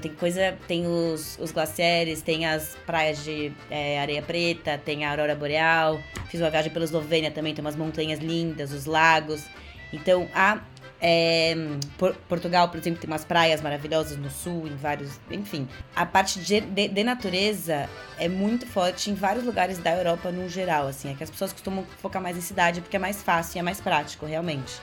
tem 0.00 0.14
coisa. 0.14 0.56
Tem 0.68 0.86
os, 0.86 1.38
os 1.40 1.50
glaciares, 1.50 2.22
tem 2.22 2.46
as 2.46 2.76
praias 2.86 3.24
de 3.24 3.52
é, 3.70 3.98
areia 3.98 4.22
preta, 4.22 4.78
tem 4.78 5.04
a 5.04 5.10
aurora 5.10 5.34
boreal. 5.34 6.00
Fiz 6.28 6.40
uma 6.40 6.50
viagem 6.50 6.70
pela 6.70 6.84
Eslovênia 6.84 7.30
também, 7.30 7.54
tem 7.54 7.64
umas 7.64 7.76
montanhas 7.76 8.20
lindas, 8.20 8.72
os 8.72 8.84
lagos. 8.84 9.44
Então, 9.92 10.28
a 10.34 10.60
é, 11.04 11.56
por, 11.98 12.14
Portugal, 12.28 12.68
por 12.68 12.78
exemplo, 12.78 13.00
tem 13.00 13.10
umas 13.10 13.24
praias 13.24 13.60
maravilhosas 13.60 14.16
no 14.16 14.30
sul, 14.30 14.68
em 14.68 14.76
vários. 14.76 15.18
Enfim, 15.28 15.68
a 15.96 16.06
parte 16.06 16.38
de, 16.38 16.60
de, 16.60 16.86
de, 16.86 17.02
natureza 17.02 17.88
é 18.16 18.28
muito 18.28 18.64
forte 18.68 19.10
em 19.10 19.14
vários 19.14 19.44
lugares 19.44 19.78
da 19.78 19.90
Europa 19.90 20.30
no 20.30 20.48
geral. 20.48 20.86
Assim, 20.86 21.10
é 21.10 21.14
que 21.14 21.24
as 21.24 21.30
pessoas 21.30 21.52
costumam 21.52 21.84
focar 22.00 22.22
mais 22.22 22.36
em 22.36 22.40
cidade 22.40 22.80
porque 22.80 22.94
é 22.94 23.00
mais 23.00 23.20
fácil 23.20 23.56
e 23.56 23.58
é 23.58 23.62
mais 23.62 23.80
prático, 23.80 24.24
realmente. 24.24 24.80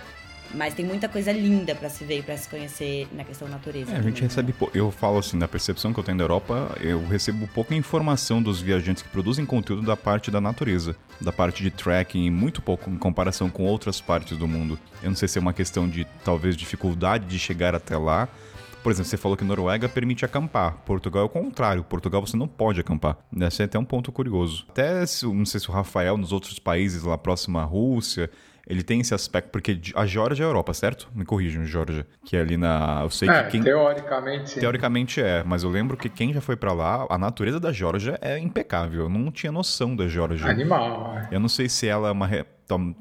Mas 0.54 0.74
tem 0.74 0.86
muita 0.86 1.08
coisa 1.08 1.32
linda 1.32 1.76
para 1.76 1.89
se 1.89 2.04
ver 2.04 2.20
e 2.20 2.24
pra 2.24 2.36
se 2.36 2.50
conhecer 2.50 3.08
na 3.14 3.24
questão 3.24 3.47
da 3.47 3.56
natureza. 3.56 3.91
É, 3.91 3.97
a 3.97 4.02
gente 4.02 4.22
recebe, 4.22 4.54
eu 4.74 4.91
falo 4.91 5.20
assim, 5.20 5.38
da 5.38 5.47
percepção 5.47 5.93
que 5.93 6.00
eu 6.00 6.04
tenho 6.04 6.18
da 6.18 6.24
Europa, 6.24 6.76
eu 6.82 7.06
recebo 7.08 7.47
pouca 7.47 7.76
informação 7.76 8.41
dos 8.41 8.62
viajantes 8.62 9.04
que 9.04 9.10
produzem 9.10 9.45
conteúdo 9.45 9.84
da 9.84 9.95
parte 9.95 10.32
da 10.32 10.41
natureza, 10.41 10.95
da 11.22 11.32
parte 11.32 11.62
de 11.62 11.70
trekking, 11.70 12.30
muito 12.30 12.62
pouco 12.62 12.89
em 12.89 12.97
comparação 12.97 13.50
com 13.50 13.64
outras 13.64 14.02
partes 14.02 14.38
do 14.38 14.47
mundo. 14.47 14.80
Eu 15.04 15.10
não 15.10 15.16
sei 15.16 15.28
se 15.28 15.38
é 15.38 15.41
uma 15.41 15.54
questão 15.54 15.88
de 15.88 16.06
talvez 16.24 16.58
dificuldade 16.58 17.26
de 17.26 17.38
chegar 17.38 17.76
até 17.76 17.97
lá. 17.97 18.28
Por 18.82 18.91
exemplo, 18.91 19.10
você 19.10 19.18
falou 19.18 19.36
que 19.36 19.43
Noruega 19.43 19.89
permite 19.89 20.24
acampar. 20.24 20.78
Portugal 20.86 21.24
é 21.24 21.26
o 21.26 21.30
contrário. 21.30 21.84
Portugal 21.84 22.26
você 22.26 22.38
não 22.38 22.47
pode 22.47 22.80
acampar. 22.80 23.18
Esse 23.41 23.62
é 23.62 23.66
até 23.66 23.78
um 23.78 23.84
ponto 23.84 24.12
curioso. 24.12 24.66
Até, 24.70 25.02
não 25.24 25.45
sei 25.45 25.60
se 25.60 25.70
o 25.70 25.74
Rafael, 25.74 26.18
nos 26.18 26.32
outros 26.32 26.60
países 26.60 27.04
lá 27.04 27.18
próximo 27.18 27.60
à 27.60 27.64
Rússia, 27.64 28.30
ele 28.70 28.84
tem 28.84 29.01
esse 29.01 29.15
aspecto, 29.15 29.49
porque 29.49 29.82
a 29.95 30.05
Geórgia 30.05 30.43
é 30.43 30.45
a 30.45 30.49
Europa, 30.49 30.74
certo? 30.76 31.09
Me 31.15 31.26
corrijam, 31.26 31.65
Geórgia. 31.65 32.05
Que 32.24 32.38
é 32.38 32.41
ali 32.41 32.55
na. 32.55 33.01
Eu 33.01 33.09
sei 33.09 33.28
é, 33.28 33.43
que 33.43 33.51
quem. 33.51 33.63
Teoricamente, 33.63 34.51
sim. 34.51 34.59
Teoricamente 34.59 35.20
é, 35.20 35.43
mas 35.43 35.63
eu 35.63 35.72
lembro 35.72 35.97
que 35.97 36.07
quem 36.07 36.32
já 36.32 36.39
foi 36.39 36.55
para 36.55 36.72
lá, 36.72 37.07
a 37.09 37.17
natureza 37.17 37.59
da 37.59 37.72
Geórgia 37.72 38.20
é 38.22 38.38
impecável. 38.38 39.05
Eu 39.05 39.09
não 39.09 39.32
tinha 39.32 39.51
noção 39.51 39.95
da 39.95 40.07
Geórgia. 40.07 40.47
Animal. 40.47 41.17
É. 41.17 41.36
Eu 41.36 41.39
não 41.39 41.49
sei 41.49 41.67
se 41.67 41.88
ela 41.88 42.09
é 42.09 42.11
uma. 42.11 42.30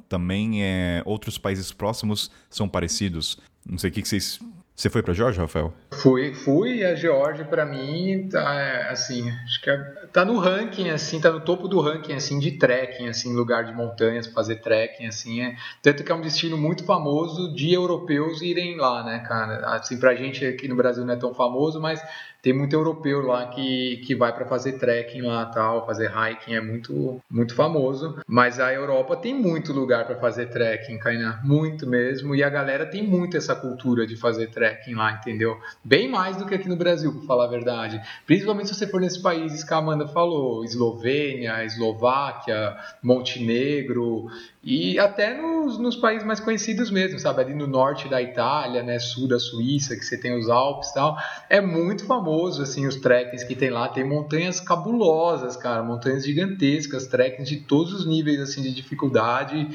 Também 0.09 0.65
é. 0.65 1.03
Outros 1.05 1.37
países 1.37 1.71
próximos 1.71 2.31
são 2.49 2.67
parecidos. 2.67 3.39
Não 3.69 3.77
sei 3.77 3.91
o 3.91 3.93
que, 3.93 4.01
que 4.01 4.09
vocês 4.09 4.41
você 4.79 4.89
foi 4.89 5.03
para 5.03 5.13
Geórgia, 5.13 5.43
Rafael? 5.43 5.75
Fui, 5.91 6.33
fui. 6.33 6.85
A 6.85 6.95
Geórgia 6.95 7.45
para 7.45 7.67
mim 7.67 8.29
tá 8.31 8.55
é, 8.55 8.89
assim, 8.89 9.29
acho 9.29 9.61
que 9.61 9.69
é, 9.69 9.77
tá 10.13 10.25
no 10.25 10.39
ranking 10.39 10.91
assim, 10.91 11.21
tá 11.21 11.31
no 11.31 11.41
topo 11.41 11.69
do 11.69 11.81
ranking 11.81 12.13
assim 12.13 12.39
de 12.39 12.53
trekking, 12.53 13.09
assim, 13.09 13.35
lugar 13.35 13.65
de 13.65 13.73
montanhas, 13.73 14.27
fazer 14.27 14.57
trekking 14.57 15.07
assim, 15.07 15.43
é, 15.43 15.57
tanto 15.83 16.05
que 16.05 16.13
é 16.13 16.15
um 16.15 16.21
destino 16.21 16.57
muito 16.57 16.85
famoso 16.85 17.55
de 17.55 17.73
europeus 17.73 18.43
irem 18.43 18.77
lá, 18.77 19.05
né, 19.05 19.21
cara? 19.21 19.75
Assim, 19.75 19.99
pra 19.99 20.15
gente 20.15 20.45
aqui 20.45 20.69
no 20.69 20.77
Brasil 20.77 21.05
não 21.05 21.15
é 21.15 21.17
tão 21.17 21.35
famoso, 21.35 21.81
mas 21.81 22.03
tem 22.41 22.53
muito 22.53 22.73
europeu 22.73 23.21
lá 23.21 23.47
que, 23.47 23.97
que 24.07 24.15
vai 24.15 24.33
para 24.33 24.47
fazer 24.47 24.79
trekking 24.79 25.23
lá 25.23 25.47
tal, 25.47 25.85
fazer 25.85 26.11
hiking, 26.11 26.55
é 26.55 26.61
muito 26.61 27.21
muito 27.29 27.55
famoso. 27.55 28.21
Mas 28.27 28.61
a 28.61 28.73
Europa 28.73 29.17
tem 29.17 29.35
muito 29.35 29.73
lugar 29.73 30.07
para 30.07 30.17
fazer 30.17 30.47
trekking, 30.47 30.99
Kainan, 30.99 31.41
muito 31.43 31.87
mesmo. 31.87 32.35
E 32.35 32.43
a 32.45 32.49
galera 32.49 32.87
tem 32.87 33.03
muito 33.03 33.37
essa 33.37 33.57
cultura 33.57 34.07
de 34.07 34.17
fazer 34.17 34.49
trekking 34.49 34.95
lá, 34.95 35.13
entendeu? 35.13 35.59
Bem 35.83 36.09
mais 36.09 36.37
do 36.37 36.47
que 36.47 36.55
aqui 36.55 36.69
no 36.69 36.77
Brasil, 36.77 37.13
para 37.13 37.27
falar 37.27 37.45
a 37.45 37.49
verdade. 37.49 38.01
Principalmente 38.25 38.69
se 38.69 38.75
você 38.77 38.87
for 38.87 39.01
nesses 39.01 39.19
países 39.19 39.65
que 39.65 39.75
falou, 40.07 40.65
Eslovênia, 40.65 41.65
Eslováquia, 41.65 42.77
Montenegro 43.03 44.27
e 44.63 44.99
até 44.99 45.35
nos, 45.35 45.79
nos 45.79 45.97
países 45.97 46.27
mais 46.27 46.41
conhecidos 46.41 46.91
mesmo, 46.91 47.19
sabe? 47.19 47.41
Ali 47.41 47.55
no 47.55 47.67
norte 47.67 48.09
da 48.09 48.21
Itália, 48.21 48.83
né, 48.83 48.99
sul 48.99 49.27
da 49.27 49.39
Suíça, 49.39 49.97
que 49.97 50.05
você 50.05 50.19
tem 50.19 50.39
os 50.39 50.49
Alpes 50.49 50.91
e 50.91 50.95
tal. 50.95 51.17
É 51.49 51.61
muito 51.61 52.05
famoso 52.05 52.29
famoso, 52.29 52.63
assim, 52.63 52.87
os 52.87 52.97
trekkings 52.97 53.45
que 53.47 53.55
tem 53.55 53.71
lá. 53.71 53.89
Tem 53.89 54.05
montanhas 54.05 54.61
cabulosas, 54.61 55.57
cara, 55.57 55.83
montanhas 55.83 56.25
gigantescas, 56.25 57.07
trekkings 57.07 57.49
de 57.49 57.61
todos 57.61 57.93
os 57.93 58.07
níveis, 58.07 58.41
assim, 58.41 58.63
de 58.63 58.73
dificuldade. 58.73 59.69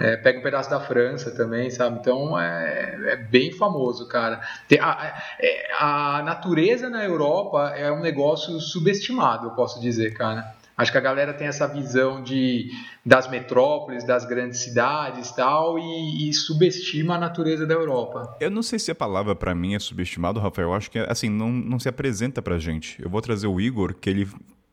É, 0.00 0.16
pega 0.16 0.38
um 0.38 0.42
pedaço 0.42 0.68
da 0.68 0.80
França 0.80 1.30
também, 1.30 1.70
sabe? 1.70 1.98
Então 2.00 2.38
é, 2.38 3.12
é 3.12 3.16
bem 3.16 3.52
famoso, 3.52 4.08
cara. 4.08 4.40
A, 4.80 5.22
é, 5.40 5.72
a, 5.78 6.22
natureza 6.24 6.88
na 6.90 7.04
Europa 7.04 7.72
é 7.76 7.90
um 7.92 8.00
negócio 8.00 8.58
subestimado, 8.60 9.48
eu 9.48 9.50
posso 9.52 9.80
dizer, 9.80 10.14
cara. 10.14 10.54
Acho 10.76 10.90
que 10.90 10.98
a 10.98 11.00
galera 11.00 11.32
tem 11.32 11.46
essa 11.46 11.68
visão 11.68 12.20
de, 12.20 12.68
das 13.06 13.30
metrópoles, 13.30 14.02
das 14.02 14.24
grandes 14.24 14.58
cidades 14.58 15.30
tal, 15.30 15.78
e, 15.78 16.28
e 16.28 16.34
subestima 16.34 17.14
a 17.14 17.18
natureza 17.18 17.64
da 17.64 17.74
Europa. 17.74 18.36
Eu 18.40 18.50
não 18.50 18.62
sei 18.62 18.80
se 18.80 18.90
a 18.90 18.94
palavra 18.94 19.36
para 19.36 19.54
mim 19.54 19.76
é 19.76 19.78
subestimado, 19.78 20.40
Rafael. 20.40 20.68
Eu 20.68 20.74
acho 20.74 20.90
que 20.90 20.98
assim, 20.98 21.28
não, 21.28 21.52
não 21.52 21.78
se 21.78 21.88
apresenta 21.88 22.42
pra 22.42 22.58
gente. 22.58 23.00
Eu 23.00 23.08
vou 23.08 23.20
trazer 23.22 23.46
o 23.46 23.60
Igor, 23.60 23.94
que 23.94 24.10
ele 24.10 24.28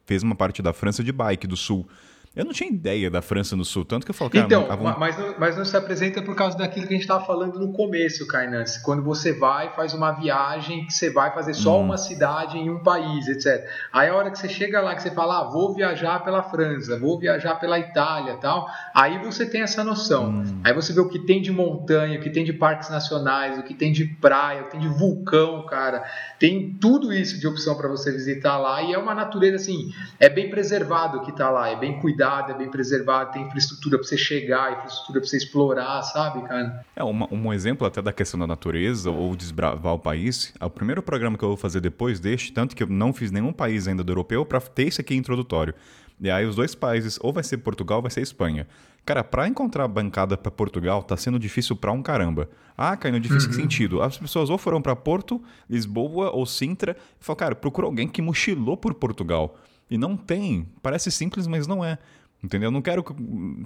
fez 0.08 0.24
uma 0.24 0.34
parte 0.34 0.64
da 0.64 0.74
França 0.74 1.04
de 1.04 1.12
bike 1.12 1.46
do 1.46 1.56
sul. 1.56 1.88
Eu 2.34 2.46
não 2.46 2.54
tinha 2.54 2.70
ideia 2.70 3.12
da 3.12 3.22
França 3.22 3.58
no 3.58 3.66
Sul, 3.66 3.84
tanto 3.84 4.06
que 4.06 4.12
eu 4.12 4.16
falo, 4.16 4.32
cara... 4.32 4.46
Então, 4.46 4.66
mas, 4.98 5.18
não, 5.18 5.36
mas 5.38 5.58
não 5.58 5.66
se 5.66 5.76
apresenta 5.76 6.22
por 6.22 6.34
causa 6.34 6.58
daquilo 6.58 6.88
que 6.88 6.94
a 6.94 6.96
gente 6.96 7.04
estava 7.04 7.26
falando 7.26 7.60
no 7.60 7.74
começo, 7.74 8.26
Kainan. 8.26 8.64
Quando 8.84 9.04
você 9.04 9.34
vai, 9.34 9.76
faz 9.76 9.94
uma 9.94 10.14
viagem, 10.14 10.86
que 10.86 10.94
você 10.94 11.10
vai 11.10 11.34
fazer 11.34 11.54
só 11.54 11.78
hum. 11.78 11.84
uma 11.84 11.98
cidade 11.98 12.58
em 12.58 12.70
um 12.70 12.80
país, 12.80 13.28
etc. 13.28 13.68
Aí 13.92 14.08
a 14.08 14.16
hora 14.16 14.32
que 14.32 14.40
você 14.40 14.48
chega 14.48 14.80
lá, 14.80 14.96
que 14.96 15.02
você 15.02 15.12
fala, 15.12 15.42
ah, 15.42 15.44
vou 15.52 15.76
viajar 15.76 16.24
pela 16.24 16.42
França, 16.42 16.98
vou 16.98 17.20
viajar 17.20 17.56
pela 17.56 17.78
Itália 17.78 18.38
tal, 18.38 18.66
aí 18.96 19.18
você 19.18 19.46
tem 19.46 19.62
essa 19.62 19.84
noção. 19.84 20.30
Hum. 20.30 20.62
Aí 20.64 20.74
você 20.74 20.94
vê 20.94 21.02
o 21.02 21.10
que 21.10 21.20
tem 21.20 21.42
de 21.42 21.52
montanha, 21.52 22.18
o 22.18 22.24
que 22.24 22.30
tem 22.30 22.46
de 22.46 22.54
parques 22.54 22.90
nacionais, 22.90 23.60
o 23.60 23.64
que 23.64 23.74
tem 23.74 23.92
de 23.92 24.06
praia, 24.06 24.62
o 24.62 24.66
que 24.66 24.72
tem 24.72 24.80
de 24.80 24.88
vulcão, 24.88 25.66
cara. 25.66 26.06
Tem 26.40 26.78
tudo 26.80 27.12
isso 27.12 27.38
de 27.38 27.46
opção 27.46 27.76
para 27.76 27.90
você 27.90 28.10
visitar 28.10 28.58
lá 28.58 28.82
e 28.82 28.94
é 28.94 28.98
uma 28.98 29.14
natureza, 29.14 29.58
assim, 29.58 29.92
é 30.18 30.30
bem 30.30 30.50
preservado 30.50 31.18
o 31.18 31.22
que 31.26 31.32
está 31.32 31.50
lá, 31.50 31.68
é 31.68 31.76
bem 31.76 32.00
cuidado 32.00 32.21
cuidado, 32.22 32.52
é 32.52 32.54
bem 32.56 32.70
preservado, 32.70 33.34
tem 33.34 33.42
infraestrutura 33.42 33.98
para 33.98 34.08
você 34.08 34.18
chegar, 34.18 34.74
infraestrutura 34.74 35.20
para 35.20 35.28
você 35.28 35.38
explorar, 35.38 36.02
sabe, 36.04 36.48
cara? 36.48 36.86
É, 36.96 37.04
uma, 37.04 37.28
um 37.34 37.52
exemplo 37.52 37.88
até 37.88 38.02
da 38.02 38.14
questão 38.14 38.40
da 38.40 38.46
natureza 38.46 39.10
ou 39.10 39.36
desbravar 39.36 39.94
o 39.96 40.00
país. 40.00 40.54
É 40.60 40.66
o 40.66 40.70
primeiro 40.70 41.02
programa 41.02 41.38
que 41.38 41.44
eu 41.44 41.50
vou 41.50 41.58
fazer 41.58 41.82
depois 41.82 42.20
deste, 42.20 42.54
tanto 42.54 42.76
que 42.76 42.84
eu 42.84 42.88
não 42.88 43.12
fiz 43.12 43.32
nenhum 43.32 43.52
país 43.52 43.88
ainda 43.88 44.04
do 44.04 44.12
europeu, 44.12 44.46
para 44.46 44.62
ter 44.62 44.88
esse 44.88 45.02
aqui 45.02 45.16
introdutório. 45.16 45.74
E 46.20 46.30
aí 46.30 46.46
os 46.46 46.56
dois 46.56 46.76
países, 46.76 47.18
ou 47.22 47.34
vai 47.34 47.44
ser 47.44 47.58
Portugal 47.58 47.98
ou 47.98 48.02
vai 48.04 48.12
ser 48.12 48.22
Espanha. 48.22 48.68
Cara, 49.04 49.24
para 49.24 49.48
encontrar 49.48 49.88
bancada 49.88 50.38
para 50.38 50.52
Portugal 50.52 51.02
tá 51.02 51.18
sendo 51.18 51.40
difícil 51.40 51.76
pra 51.76 51.92
um 51.92 52.04
caramba. 52.04 52.48
Ah, 52.78 52.96
caindo 52.96 53.20
difícil 53.20 53.50
uhum. 53.50 53.56
que 53.56 53.62
sentido? 53.62 54.02
As 54.04 54.20
pessoas 54.20 54.52
ou 54.52 54.60
foram 54.60 54.80
para 54.80 54.96
Porto, 54.96 55.42
Lisboa 55.68 56.30
ou 56.30 56.46
Sintra 56.46 56.96
e 57.20 57.24
falaram, 57.24 57.40
cara, 57.40 57.56
procura 57.56 57.88
alguém 57.88 58.08
que 58.08 58.22
mochilou 58.22 58.78
por 58.78 58.94
Portugal. 58.94 59.58
E 59.92 59.98
não 59.98 60.16
tem. 60.16 60.66
Parece 60.82 61.12
simples, 61.12 61.46
mas 61.46 61.68
não 61.68 61.84
é. 61.84 61.98
Entendeu? 62.42 62.68
Eu 62.68 62.72
não 62.72 62.82
quero. 62.82 63.06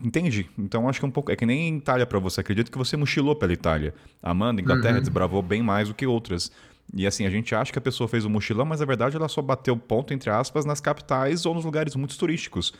Entende? 0.03 0.49
Então 0.57 0.89
acho 0.89 0.99
que 0.99 1.05
é 1.05 1.07
um 1.07 1.11
pouco. 1.11 1.31
É 1.31 1.35
que 1.35 1.45
nem 1.45 1.77
Itália 1.77 2.05
para 2.05 2.17
você. 2.17 2.41
Acredito 2.41 2.71
que 2.71 2.77
você 2.77 2.97
mochilou 2.97 3.35
pela 3.35 3.53
Itália. 3.53 3.93
Amanda, 4.23 4.59
Inglaterra, 4.59 4.95
uhum. 4.95 5.01
desbravou 5.01 5.41
bem 5.43 5.61
mais 5.61 5.87
do 5.87 5.93
que 5.93 6.07
outras. 6.07 6.51
E 6.93 7.05
assim, 7.05 7.27
a 7.27 7.29
gente 7.29 7.53
acha 7.53 7.71
que 7.71 7.77
a 7.77 7.81
pessoa 7.81 8.07
fez 8.07 8.25
o 8.25 8.27
um 8.27 8.31
mochilão, 8.31 8.65
mas 8.65 8.79
na 8.79 8.85
verdade 8.87 9.15
ela 9.15 9.27
só 9.27 9.41
bateu 9.41 9.77
ponto, 9.77 10.13
entre 10.13 10.29
aspas, 10.29 10.65
nas 10.65 10.81
capitais 10.81 11.45
ou 11.45 11.53
nos 11.53 11.63
lugares 11.63 11.95
muito 11.95 12.17
turísticos. 12.17 12.73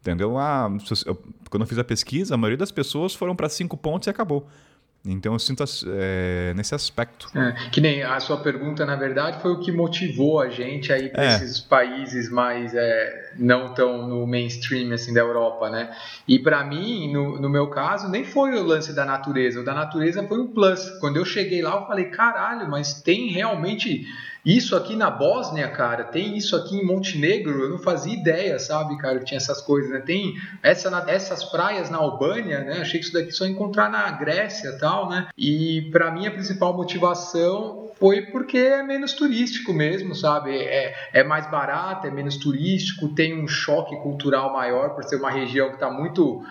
Entendeu? 0.00 0.36
Ah, 0.36 0.68
quando 1.48 1.62
eu 1.62 1.66
fiz 1.66 1.78
a 1.78 1.84
pesquisa, 1.84 2.34
a 2.34 2.38
maioria 2.38 2.56
das 2.58 2.72
pessoas 2.72 3.14
foram 3.14 3.36
para 3.36 3.48
cinco 3.48 3.76
pontos 3.76 4.08
e 4.08 4.10
acabou. 4.10 4.48
Então 5.04 5.32
eu 5.32 5.38
sinto 5.38 5.64
é, 5.86 6.52
nesse 6.54 6.74
aspecto. 6.74 7.26
É, 7.34 7.70
que 7.70 7.80
nem 7.80 8.02
a 8.02 8.20
sua 8.20 8.36
pergunta, 8.36 8.84
na 8.84 8.96
verdade, 8.96 9.40
foi 9.40 9.50
o 9.50 9.58
que 9.58 9.72
motivou 9.72 10.40
a 10.40 10.50
gente 10.50 10.92
aí 10.92 11.08
para 11.08 11.24
é. 11.24 11.36
esses 11.36 11.58
países 11.58 12.30
mais 12.30 12.74
é, 12.74 13.32
não 13.38 13.72
tão 13.72 14.06
no 14.06 14.26
mainstream 14.26 14.92
assim 14.92 15.14
da 15.14 15.20
Europa, 15.20 15.70
né? 15.70 15.90
E 16.28 16.38
para 16.38 16.62
mim, 16.64 17.10
no, 17.10 17.40
no, 17.40 17.48
meu 17.48 17.68
caso, 17.68 18.10
nem 18.10 18.24
foi 18.24 18.58
o 18.58 18.62
lance 18.62 18.92
da 18.92 19.06
natureza. 19.06 19.60
O 19.60 19.64
da 19.64 19.72
natureza 19.72 20.22
foi 20.28 20.38
um 20.38 20.48
plus. 20.48 20.90
Quando 21.00 21.16
eu 21.16 21.24
cheguei 21.24 21.62
lá, 21.62 21.76
eu 21.76 21.86
falei, 21.86 22.06
caralho, 22.06 22.68
mas 22.68 23.00
tem 23.00 23.28
realmente 23.28 24.06
Isso 24.44 24.74
aqui 24.74 24.96
na 24.96 25.10
Bósnia, 25.10 25.68
cara, 25.68 26.04
tem 26.04 26.36
isso 26.36 26.56
aqui 26.56 26.76
em 26.76 26.84
Montenegro, 26.84 27.64
eu 27.64 27.70
não 27.70 27.78
fazia 27.78 28.14
ideia, 28.14 28.58
sabe, 28.58 28.96
cara, 28.96 29.18
que 29.18 29.26
tinha 29.26 29.38
essas 29.38 29.60
coisas, 29.60 29.90
né? 29.90 30.00
Tem 30.00 30.34
essa, 30.62 30.88
essas 31.08 31.44
praias 31.44 31.90
na 31.90 31.98
Albânia, 31.98 32.60
né? 32.60 32.78
Achei 32.80 32.98
que 32.98 33.06
isso 33.06 33.12
daqui 33.12 33.32
só 33.32 33.44
encontrar 33.46 33.90
na 33.90 34.10
Grécia 34.12 34.78
tal, 34.78 35.08
né? 35.08 35.28
E 35.36 35.88
para 35.92 36.10
mim 36.10 36.26
a 36.26 36.30
principal 36.30 36.74
motivação 36.74 37.90
foi 37.98 38.22
porque 38.22 38.56
é 38.56 38.82
menos 38.82 39.12
turístico 39.12 39.74
mesmo, 39.74 40.14
sabe? 40.14 40.56
É, 40.56 40.94
é 41.12 41.22
mais 41.22 41.50
barato, 41.50 42.06
é 42.06 42.10
menos 42.10 42.36
turístico, 42.38 43.08
tem 43.08 43.38
um 43.38 43.46
choque 43.46 43.94
cultural 43.96 44.52
maior 44.54 44.94
por 44.94 45.04
ser 45.04 45.16
uma 45.16 45.30
região 45.30 45.68
que 45.68 45.74
está 45.74 45.90
muito 45.90 46.42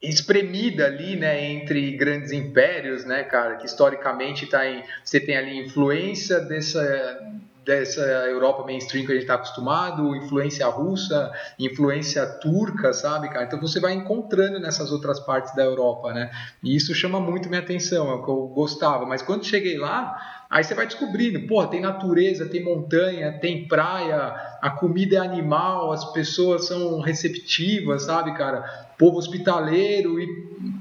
espremida 0.00 0.86
ali, 0.86 1.16
né, 1.16 1.44
entre 1.52 1.96
grandes 1.96 2.30
impérios, 2.30 3.04
né, 3.04 3.24
cara, 3.24 3.56
que 3.56 3.66
historicamente 3.66 4.46
tá 4.46 4.66
em, 4.66 4.82
você 5.04 5.18
tem 5.18 5.36
ali 5.36 5.58
influência 5.58 6.40
dessa 6.40 7.38
dessa 7.68 8.00
Europa 8.00 8.64
mainstream 8.64 9.04
que 9.04 9.12
a 9.12 9.14
gente 9.14 9.24
está 9.24 9.34
acostumado, 9.34 10.16
influência 10.16 10.66
russa, 10.68 11.30
influência 11.58 12.24
turca, 12.24 12.94
sabe, 12.94 13.28
cara? 13.28 13.44
Então 13.44 13.60
você 13.60 13.78
vai 13.78 13.92
encontrando 13.92 14.58
nessas 14.58 14.90
outras 14.90 15.20
partes 15.20 15.54
da 15.54 15.64
Europa, 15.64 16.14
né? 16.14 16.30
E 16.62 16.74
isso 16.74 16.94
chama 16.94 17.20
muito 17.20 17.50
minha 17.50 17.60
atenção, 17.60 18.10
é 18.10 18.14
o 18.14 18.24
que 18.24 18.30
eu 18.30 18.48
gostava. 18.48 19.04
Mas 19.04 19.20
quando 19.20 19.44
cheguei 19.44 19.76
lá, 19.76 20.16
Aí 20.50 20.64
você 20.64 20.74
vai 20.74 20.86
descobrindo, 20.86 21.46
porra, 21.46 21.68
tem 21.68 21.78
natureza, 21.78 22.48
tem 22.48 22.64
montanha, 22.64 23.38
tem 23.38 23.68
praia, 23.68 24.34
a 24.62 24.70
comida 24.70 25.16
é 25.16 25.18
animal, 25.18 25.92
as 25.92 26.10
pessoas 26.10 26.66
são 26.66 27.00
receptivas, 27.00 28.04
sabe, 28.04 28.32
cara? 28.32 28.87
Povo 28.98 29.16
hospitaleiro 29.16 30.20
e, 30.20 30.26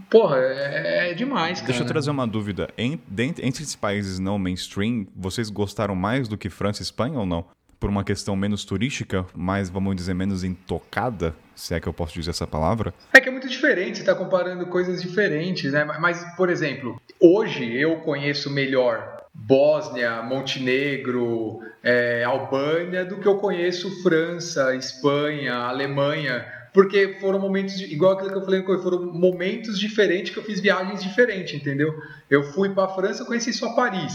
porra, 0.09 0.37
é, 0.39 1.11
é 1.11 1.13
demais, 1.13 1.59
cara. 1.59 1.67
Deixa 1.67 1.83
eu 1.83 1.87
trazer 1.87 2.09
uma 2.09 2.25
dúvida. 2.25 2.69
entre 2.77 3.43
esses 3.45 3.75
países 3.75 4.19
não 4.19 4.39
mainstream, 4.39 5.05
vocês 5.15 5.49
gostaram 5.49 5.95
mais 5.95 6.27
do 6.27 6.37
que 6.37 6.49
França 6.49 6.81
e 6.81 6.83
Espanha 6.83 7.19
ou 7.19 7.25
não? 7.25 7.45
Por 7.79 7.91
uma 7.91 8.03
questão 8.03 8.35
menos 8.35 8.65
turística, 8.65 9.23
mais, 9.35 9.69
vamos 9.69 9.95
dizer, 9.95 10.15
menos 10.15 10.43
intocada, 10.43 11.35
se 11.55 11.75
é 11.75 11.79
que 11.79 11.87
eu 11.87 11.93
posso 11.93 12.15
dizer 12.15 12.31
essa 12.31 12.47
palavra? 12.47 12.91
É 13.13 13.21
que 13.21 13.29
é 13.29 13.31
muito 13.31 13.47
diferente, 13.47 13.97
você 13.97 14.01
está 14.01 14.15
comparando 14.15 14.65
coisas 14.65 14.99
diferentes, 14.99 15.71
né? 15.71 15.85
Mas, 15.85 16.25
por 16.35 16.49
exemplo, 16.49 16.99
hoje 17.19 17.71
eu 17.79 17.97
conheço 17.97 18.49
melhor 18.49 19.17
Bósnia, 19.37 20.23
Montenegro, 20.23 21.59
é, 21.83 22.23
Albânia 22.23 23.05
do 23.05 23.17
que 23.17 23.27
eu 23.27 23.37
conheço 23.37 24.01
França, 24.01 24.75
Espanha, 24.75 25.53
Alemanha, 25.53 26.43
porque 26.77 27.17
foram 27.19 27.39
momentos, 27.39 27.81
igual 27.81 28.11
aquilo 28.11 28.29
que 28.29 28.37
eu 28.37 28.45
falei, 28.45 28.61
foram 28.61 29.11
momentos 29.11 29.79
diferentes 29.79 30.31
que 30.31 30.37
eu 30.37 30.43
fiz 30.43 30.59
viagens 30.59 31.01
diferentes, 31.01 31.55
entendeu? 31.55 31.91
Eu 32.29 32.43
fui 32.53 32.69
para 32.69 32.83
a 32.83 32.89
França, 32.89 33.25
conheci 33.25 33.51
só 33.51 33.73
Paris. 33.73 34.13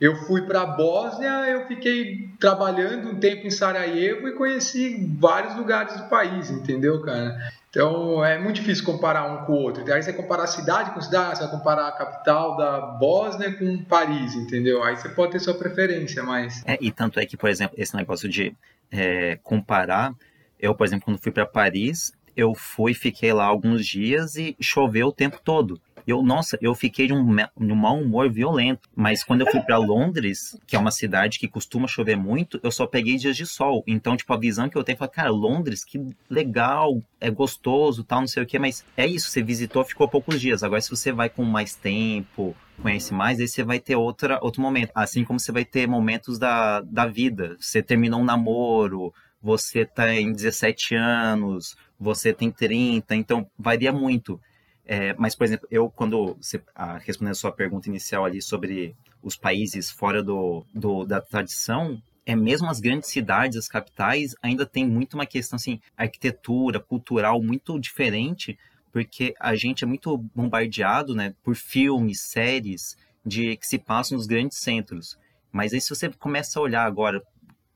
Eu 0.00 0.16
fui 0.16 0.40
para 0.40 0.62
a 0.62 0.66
Bósnia, 0.66 1.46
eu 1.50 1.66
fiquei 1.66 2.30
trabalhando 2.40 3.10
um 3.10 3.20
tempo 3.20 3.46
em 3.46 3.50
Sarajevo 3.50 4.26
e 4.26 4.32
conheci 4.32 5.06
vários 5.20 5.54
lugares 5.54 5.98
do 5.98 6.08
país, 6.08 6.48
entendeu, 6.48 7.02
cara? 7.02 7.36
Então 7.68 8.24
é 8.24 8.38
muito 8.38 8.56
difícil 8.56 8.86
comparar 8.86 9.30
um 9.30 9.44
com 9.44 9.52
o 9.52 9.56
outro. 9.56 9.92
Aí 9.92 10.02
você 10.02 10.10
comparar 10.10 10.46
cidade 10.46 10.92
com 10.92 11.02
cidade, 11.02 11.36
você 11.36 11.42
vai 11.42 11.58
comparar 11.58 11.88
a 11.88 11.92
capital 11.92 12.56
da 12.56 12.80
Bósnia 12.80 13.52
com 13.52 13.84
Paris, 13.84 14.34
entendeu? 14.34 14.82
Aí 14.82 14.96
você 14.96 15.10
pode 15.10 15.32
ter 15.32 15.40
sua 15.40 15.52
preferência, 15.52 16.22
mas. 16.22 16.62
É, 16.64 16.78
e 16.80 16.90
tanto 16.90 17.20
é 17.20 17.26
que, 17.26 17.36
por 17.36 17.50
exemplo, 17.50 17.76
esse 17.78 17.94
negócio 17.94 18.30
de 18.30 18.56
é, 18.90 19.38
comparar, 19.42 20.14
eu, 20.58 20.74
por 20.74 20.86
exemplo, 20.86 21.04
quando 21.04 21.22
fui 21.22 21.32
para 21.32 21.46
Paris, 21.46 22.12
eu 22.36 22.54
fui, 22.54 22.94
fiquei 22.94 23.32
lá 23.32 23.44
alguns 23.44 23.84
dias 23.86 24.36
e 24.36 24.56
choveu 24.60 25.08
o 25.08 25.12
tempo 25.12 25.40
todo. 25.42 25.80
Eu, 26.08 26.22
nossa, 26.22 26.56
eu 26.62 26.74
fiquei 26.74 27.06
de 27.06 27.12
um, 27.12 27.36
de 27.36 27.72
um 27.72 27.76
mau 27.76 28.00
humor 28.00 28.30
violento. 28.30 28.88
Mas 28.96 29.22
quando 29.22 29.42
eu 29.42 29.50
fui 29.50 29.60
para 29.60 29.76
Londres, 29.76 30.58
que 30.66 30.74
é 30.74 30.78
uma 30.78 30.90
cidade 30.90 31.38
que 31.38 31.46
costuma 31.46 31.86
chover 31.86 32.16
muito, 32.16 32.58
eu 32.62 32.70
só 32.70 32.86
peguei 32.86 33.16
dias 33.16 33.36
de 33.36 33.44
sol. 33.44 33.84
Então, 33.86 34.16
tipo, 34.16 34.32
a 34.32 34.38
visão 34.38 34.70
que 34.70 34.78
eu 34.78 34.82
tenho 34.82 34.96
é, 34.98 35.08
cara, 35.08 35.30
Londres, 35.30 35.84
que 35.84 36.00
legal, 36.30 37.02
é 37.20 37.30
gostoso, 37.30 38.04
tal, 38.04 38.20
não 38.20 38.26
sei 38.26 38.42
o 38.42 38.46
quê, 38.46 38.58
mas 38.58 38.86
é 38.96 39.06
isso, 39.06 39.28
você 39.28 39.42
visitou, 39.42 39.84
ficou 39.84 40.08
poucos 40.08 40.40
dias. 40.40 40.62
Agora, 40.62 40.80
se 40.80 40.88
você 40.88 41.12
vai 41.12 41.28
com 41.28 41.44
mais 41.44 41.74
tempo, 41.74 42.56
conhece 42.80 43.12
mais, 43.12 43.38
aí 43.38 43.46
você 43.46 43.62
vai 43.62 43.78
ter 43.78 43.96
outra, 43.96 44.38
outro 44.40 44.62
momento. 44.62 44.90
Assim 44.94 45.24
como 45.24 45.38
você 45.38 45.52
vai 45.52 45.64
ter 45.66 45.86
momentos 45.86 46.38
da, 46.38 46.80
da 46.80 47.06
vida. 47.06 47.54
Você 47.60 47.82
terminou 47.82 48.20
um 48.20 48.24
namoro, 48.24 49.12
você 49.48 49.86
tem 49.86 50.30
17 50.30 50.94
anos, 50.94 51.74
você 51.98 52.34
tem 52.34 52.50
30, 52.50 53.16
então 53.16 53.50
varia 53.58 53.90
muito. 53.90 54.38
É, 54.84 55.14
mas, 55.14 55.34
por 55.34 55.44
exemplo, 55.44 55.66
eu, 55.70 55.88
quando 55.88 56.34
você, 56.34 56.62
ah, 56.74 56.98
respondendo 56.98 57.32
a 57.32 57.34
sua 57.34 57.50
pergunta 57.50 57.88
inicial 57.88 58.26
ali 58.26 58.42
sobre 58.42 58.94
os 59.22 59.36
países 59.36 59.90
fora 59.90 60.22
do, 60.22 60.66
do, 60.74 61.06
da 61.06 61.22
tradição, 61.22 61.98
é 62.26 62.36
mesmo 62.36 62.68
as 62.68 62.78
grandes 62.78 63.08
cidades, 63.08 63.56
as 63.56 63.68
capitais, 63.68 64.34
ainda 64.42 64.66
tem 64.66 64.86
muito 64.86 65.14
uma 65.14 65.24
questão 65.24 65.56
assim, 65.56 65.80
arquitetura, 65.96 66.78
cultural 66.78 67.42
muito 67.42 67.80
diferente, 67.80 68.58
porque 68.92 69.34
a 69.40 69.56
gente 69.56 69.82
é 69.82 69.86
muito 69.86 70.18
bombardeado, 70.34 71.14
né, 71.14 71.34
por 71.42 71.56
filmes, 71.56 72.20
séries 72.20 72.98
de 73.24 73.56
que 73.56 73.66
se 73.66 73.78
passam 73.78 74.18
nos 74.18 74.26
grandes 74.26 74.58
centros. 74.58 75.18
Mas 75.50 75.72
aí 75.72 75.80
se 75.80 75.88
você 75.88 76.10
começa 76.10 76.58
a 76.58 76.62
olhar 76.62 76.84
agora 76.84 77.22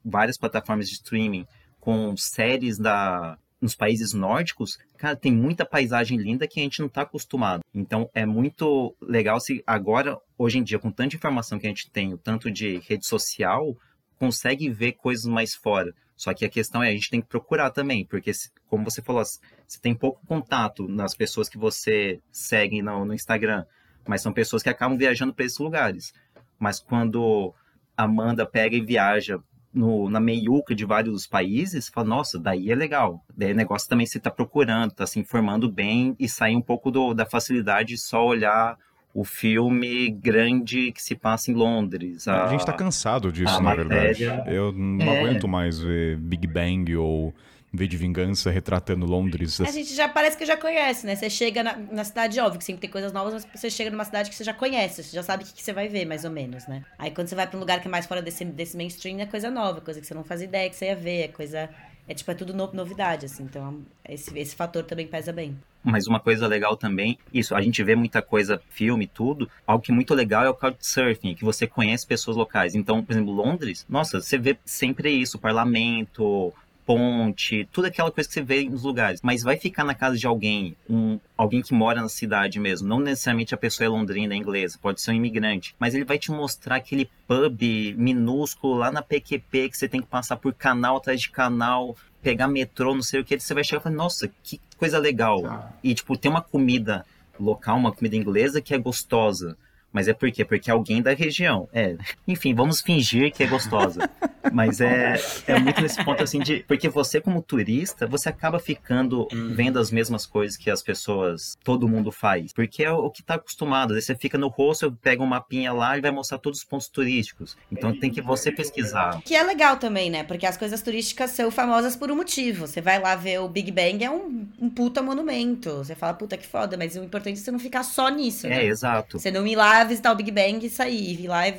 várias 0.04 0.36
plataformas 0.36 0.86
de 0.86 0.96
streaming 0.96 1.46
com 1.82 2.16
séries 2.16 2.78
da 2.78 3.36
nos 3.60 3.76
países 3.76 4.12
nórdicos, 4.12 4.76
cara, 4.96 5.14
tem 5.14 5.32
muita 5.32 5.64
paisagem 5.64 6.18
linda 6.18 6.48
que 6.48 6.58
a 6.58 6.62
gente 6.64 6.80
não 6.80 6.88
está 6.88 7.02
acostumado. 7.02 7.62
Então 7.72 8.10
é 8.12 8.26
muito 8.26 8.96
legal 9.00 9.40
se 9.40 9.62
agora, 9.64 10.18
hoje 10.36 10.58
em 10.58 10.64
dia, 10.64 10.80
com 10.80 10.90
tanta 10.90 11.14
informação 11.14 11.60
que 11.60 11.66
a 11.66 11.68
gente 11.68 11.88
tem, 11.90 12.12
o 12.12 12.18
tanto 12.18 12.50
de 12.50 12.78
rede 12.88 13.06
social, 13.06 13.76
consegue 14.18 14.68
ver 14.68 14.92
coisas 14.92 15.26
mais 15.26 15.54
fora. 15.54 15.94
Só 16.16 16.34
que 16.34 16.44
a 16.44 16.48
questão 16.48 16.82
é, 16.82 16.88
a 16.88 16.92
gente 16.92 17.10
tem 17.10 17.20
que 17.20 17.28
procurar 17.28 17.70
também, 17.70 18.04
porque, 18.04 18.32
como 18.68 18.84
você 18.84 19.00
falou, 19.00 19.24
você 19.24 19.80
tem 19.80 19.94
pouco 19.94 20.24
contato 20.26 20.88
nas 20.88 21.14
pessoas 21.14 21.48
que 21.48 21.58
você 21.58 22.20
segue 22.30 22.82
no, 22.82 23.04
no 23.04 23.14
Instagram, 23.14 23.64
mas 24.06 24.22
são 24.22 24.32
pessoas 24.32 24.62
que 24.62 24.68
acabam 24.68 24.98
viajando 24.98 25.32
para 25.34 25.44
esses 25.44 25.58
lugares. 25.58 26.12
Mas 26.58 26.80
quando 26.80 27.54
Amanda 27.96 28.44
pega 28.44 28.76
e 28.76 28.84
viaja 28.84 29.40
no, 29.72 30.10
na 30.10 30.20
meiuca 30.20 30.74
de 30.74 30.84
vários 30.84 31.26
países, 31.26 31.88
fala, 31.88 32.08
nossa, 32.08 32.38
daí 32.38 32.70
é 32.70 32.74
legal. 32.74 33.24
Daí 33.36 33.52
o 33.52 33.56
negócio 33.56 33.88
também 33.88 34.06
você 34.06 34.18
está 34.18 34.30
procurando, 34.30 34.90
está 34.90 35.06
se 35.06 35.18
informando 35.18 35.70
bem 35.70 36.14
e 36.18 36.28
sair 36.28 36.56
um 36.56 36.60
pouco 36.60 36.90
do, 36.90 37.14
da 37.14 37.24
facilidade 37.24 37.90
de 37.90 37.98
só 37.98 38.24
olhar 38.24 38.76
o 39.14 39.24
filme 39.24 40.10
grande 40.10 40.90
que 40.92 41.02
se 41.02 41.14
passa 41.14 41.50
em 41.50 41.54
Londres. 41.54 42.26
A, 42.26 42.44
a 42.44 42.48
gente 42.48 42.60
está 42.60 42.72
cansado 42.72 43.30
disso, 43.30 43.60
na 43.60 43.74
verdade. 43.74 44.24
Eu 44.46 44.72
não 44.72 45.04
é. 45.06 45.20
aguento 45.20 45.46
mais 45.46 45.78
ver 45.78 46.16
Big 46.16 46.46
Bang 46.46 46.94
ou 46.96 47.34
V 47.72 47.86
de 47.86 47.96
Vingança 47.96 48.50
retratando 48.50 49.06
Londres. 49.06 49.60
A 49.60 49.70
gente 49.70 49.94
já 49.94 50.08
parece 50.08 50.36
que 50.36 50.44
já 50.44 50.56
conhece, 50.56 51.06
né? 51.06 51.16
Você 51.16 51.30
chega 51.30 51.62
na, 51.62 51.76
na 51.76 52.04
cidade, 52.04 52.38
óbvio 52.38 52.58
que 52.58 52.64
sempre 52.64 52.82
tem 52.82 52.90
coisas 52.90 53.12
novas, 53.12 53.32
mas 53.32 53.60
você 53.60 53.70
chega 53.70 53.90
numa 53.90 54.04
cidade 54.04 54.28
que 54.28 54.36
você 54.36 54.44
já 54.44 54.52
conhece, 54.52 55.02
você 55.02 55.16
já 55.16 55.22
sabe 55.22 55.44
o 55.44 55.46
que, 55.46 55.54
que 55.54 55.62
você 55.62 55.72
vai 55.72 55.88
ver, 55.88 56.04
mais 56.04 56.24
ou 56.24 56.30
menos, 56.30 56.66
né? 56.66 56.84
Aí 56.98 57.10
quando 57.10 57.28
você 57.28 57.34
vai 57.34 57.46
pra 57.46 57.56
um 57.56 57.60
lugar 57.60 57.80
que 57.80 57.88
é 57.88 57.90
mais 57.90 58.04
fora 58.04 58.20
desse, 58.20 58.44
desse 58.44 58.76
mainstream, 58.76 59.20
é 59.20 59.26
coisa 59.26 59.50
nova, 59.50 59.80
coisa 59.80 60.00
que 60.00 60.06
você 60.06 60.12
não 60.12 60.22
faz 60.22 60.42
ideia 60.42 60.68
que 60.68 60.76
você 60.76 60.86
ia 60.86 60.96
ver, 60.96 61.22
é 61.22 61.28
coisa. 61.28 61.70
É 62.06 62.14
tipo, 62.14 62.30
é 62.30 62.34
tudo 62.34 62.52
no, 62.52 62.70
novidade, 62.72 63.26
assim. 63.26 63.44
Então, 63.44 63.80
esse, 64.06 64.36
esse 64.36 64.56
fator 64.56 64.82
também 64.82 65.06
pesa 65.06 65.32
bem. 65.32 65.56
Mas 65.84 66.06
uma 66.06 66.20
coisa 66.20 66.46
legal 66.46 66.76
também, 66.76 67.16
isso, 67.32 67.54
a 67.54 67.62
gente 67.62 67.82
vê 67.82 67.94
muita 67.96 68.20
coisa, 68.20 68.60
filme, 68.70 69.06
tudo. 69.06 69.48
Algo 69.66 69.82
que 69.82 69.92
é 69.92 69.94
muito 69.94 70.12
legal 70.12 70.44
é 70.44 70.50
o 70.50 70.54
couchsurfing, 70.54 71.34
que 71.34 71.44
você 71.44 71.66
conhece 71.66 72.06
pessoas 72.06 72.36
locais. 72.36 72.74
Então, 72.74 73.04
por 73.04 73.12
exemplo, 73.12 73.32
Londres, 73.32 73.86
nossa, 73.88 74.20
você 74.20 74.36
vê 74.36 74.56
sempre 74.64 75.10
isso, 75.10 75.38
parlamento, 75.38 76.52
ponte, 76.84 77.68
tudo 77.72 77.86
aquela 77.86 78.10
coisa 78.10 78.28
que 78.28 78.34
você 78.34 78.42
vê 78.42 78.68
nos 78.68 78.82
lugares. 78.82 79.20
Mas 79.22 79.42
vai 79.42 79.56
ficar 79.56 79.84
na 79.84 79.94
casa 79.94 80.16
de 80.16 80.26
alguém, 80.26 80.76
um, 80.88 81.18
alguém 81.36 81.62
que 81.62 81.72
mora 81.72 82.00
na 82.00 82.08
cidade 82.08 82.58
mesmo. 82.58 82.88
Não 82.88 82.98
necessariamente 82.98 83.54
a 83.54 83.58
pessoa 83.58 83.86
é 83.86 83.88
londrina, 83.88 84.34
é 84.34 84.36
inglesa, 84.36 84.78
pode 84.80 85.00
ser 85.00 85.12
um 85.12 85.14
imigrante. 85.14 85.74
Mas 85.78 85.94
ele 85.94 86.04
vai 86.04 86.18
te 86.18 86.30
mostrar 86.30 86.76
aquele 86.76 87.08
pub 87.26 87.62
minúsculo 87.96 88.74
lá 88.74 88.90
na 88.90 89.02
PQP 89.02 89.70
que 89.70 89.76
você 89.76 89.88
tem 89.88 90.00
que 90.00 90.08
passar 90.08 90.36
por 90.36 90.52
canal 90.52 90.96
atrás 90.96 91.20
de 91.20 91.30
canal, 91.30 91.96
pegar 92.22 92.48
metrô, 92.48 92.94
não 92.94 93.02
sei 93.02 93.20
o 93.20 93.24
que. 93.24 93.38
Você 93.38 93.54
vai 93.54 93.64
chegar 93.64 93.80
e 93.80 93.82
falar, 93.84 93.96
nossa, 93.96 94.30
que 94.42 94.60
coisa 94.76 94.98
legal. 94.98 95.44
Ah. 95.46 95.72
E, 95.82 95.94
tipo, 95.94 96.16
tem 96.16 96.30
uma 96.30 96.42
comida 96.42 97.04
local, 97.38 97.76
uma 97.76 97.92
comida 97.92 98.16
inglesa 98.16 98.60
que 98.60 98.74
é 98.74 98.78
gostosa. 98.78 99.56
Mas 99.93 100.09
é 100.09 100.14
por 100.14 100.30
quê? 100.30 100.45
Porque 100.45 100.70
é 100.70 100.72
alguém 100.72 101.03
da 101.03 101.12
região. 101.12 101.68
É. 101.72 101.97
Enfim, 102.26 102.55
vamos 102.55 102.80
fingir 102.80 103.32
que 103.32 103.43
é 103.43 103.47
gostosa. 103.47 104.09
Mas 104.53 104.80
é, 104.80 105.14
é 105.47 105.59
muito 105.59 105.80
nesse 105.80 106.03
ponto 106.05 106.22
assim 106.22 106.40
de. 106.40 106.64
Porque 106.66 106.88
você, 106.88 107.20
como 107.20 107.43
turista, 107.43 108.07
você 108.07 108.28
acaba 108.28 108.59
ficando 108.59 109.28
hum. 109.32 109.53
vendo 109.55 109.78
as 109.78 109.90
mesmas 109.90 110.26
coisas 110.26 110.57
que 110.57 110.70
as 110.70 110.82
pessoas, 110.82 111.57
todo 111.62 111.88
mundo 111.88 112.11
faz. 112.11 112.53
Porque 112.53 112.82
é 112.82 112.90
o 112.90 113.11
que 113.11 113.20
está 113.20 113.34
acostumado. 113.34 113.95
Aí 113.95 114.03
você 114.03 114.14
fica 114.14 114.36
no 114.36 114.49
rosto, 114.49 114.90
pega 115.01 115.22
um 115.22 115.26
mapinha 115.26 115.72
lá 115.72 115.97
e 115.97 116.01
vai 116.01 116.11
mostrar 116.11 116.38
todos 116.38 116.61
os 116.61 116.64
pontos 116.64 116.88
turísticos. 116.88 117.57
Então 117.70 117.97
tem 117.97 118.11
que 118.11 118.20
você 118.20 118.51
pesquisar. 118.51 119.20
Que 119.22 119.36
é 119.36 119.43
legal 119.43 119.76
também, 119.76 120.11
né? 120.11 120.24
Porque 120.24 120.47
as 120.47 120.57
coisas 120.57 120.82
turísticas 120.82 121.30
são 121.30 121.51
famosas 121.51 121.95
por 121.95 122.11
um 122.11 122.16
motivo. 122.16 122.66
Você 122.66 122.80
vai 122.80 122.99
lá 122.99 123.14
ver 123.14 123.40
o 123.40 123.49
Big 123.49 123.70
Bang, 123.70 124.03
é 124.03 124.11
um, 124.11 124.49
um 124.61 124.70
puta 124.70 125.03
monumento. 125.03 125.78
Você 125.78 125.95
fala, 125.95 126.14
puta 126.14 126.36
que 126.36 126.47
foda, 126.47 126.76
mas 126.76 126.97
o 126.97 127.03
importante 127.03 127.38
é 127.38 127.43
você 127.43 127.51
não 127.51 127.59
ficar 127.59 127.82
só 127.82 128.09
nisso. 128.09 128.49
Né? 128.49 128.64
É, 128.64 128.66
exato. 128.66 129.18
Você 129.18 129.30
não 129.30 129.47
ir 129.47 129.57
lá 129.57 129.81
visitar 129.84 130.12
o 130.12 130.14
Big 130.14 130.30
Bang 130.30 130.64
e 130.64 130.70
sair, 130.70 131.20
ir 131.20 131.28
lá 131.28 131.48
e 131.48 131.52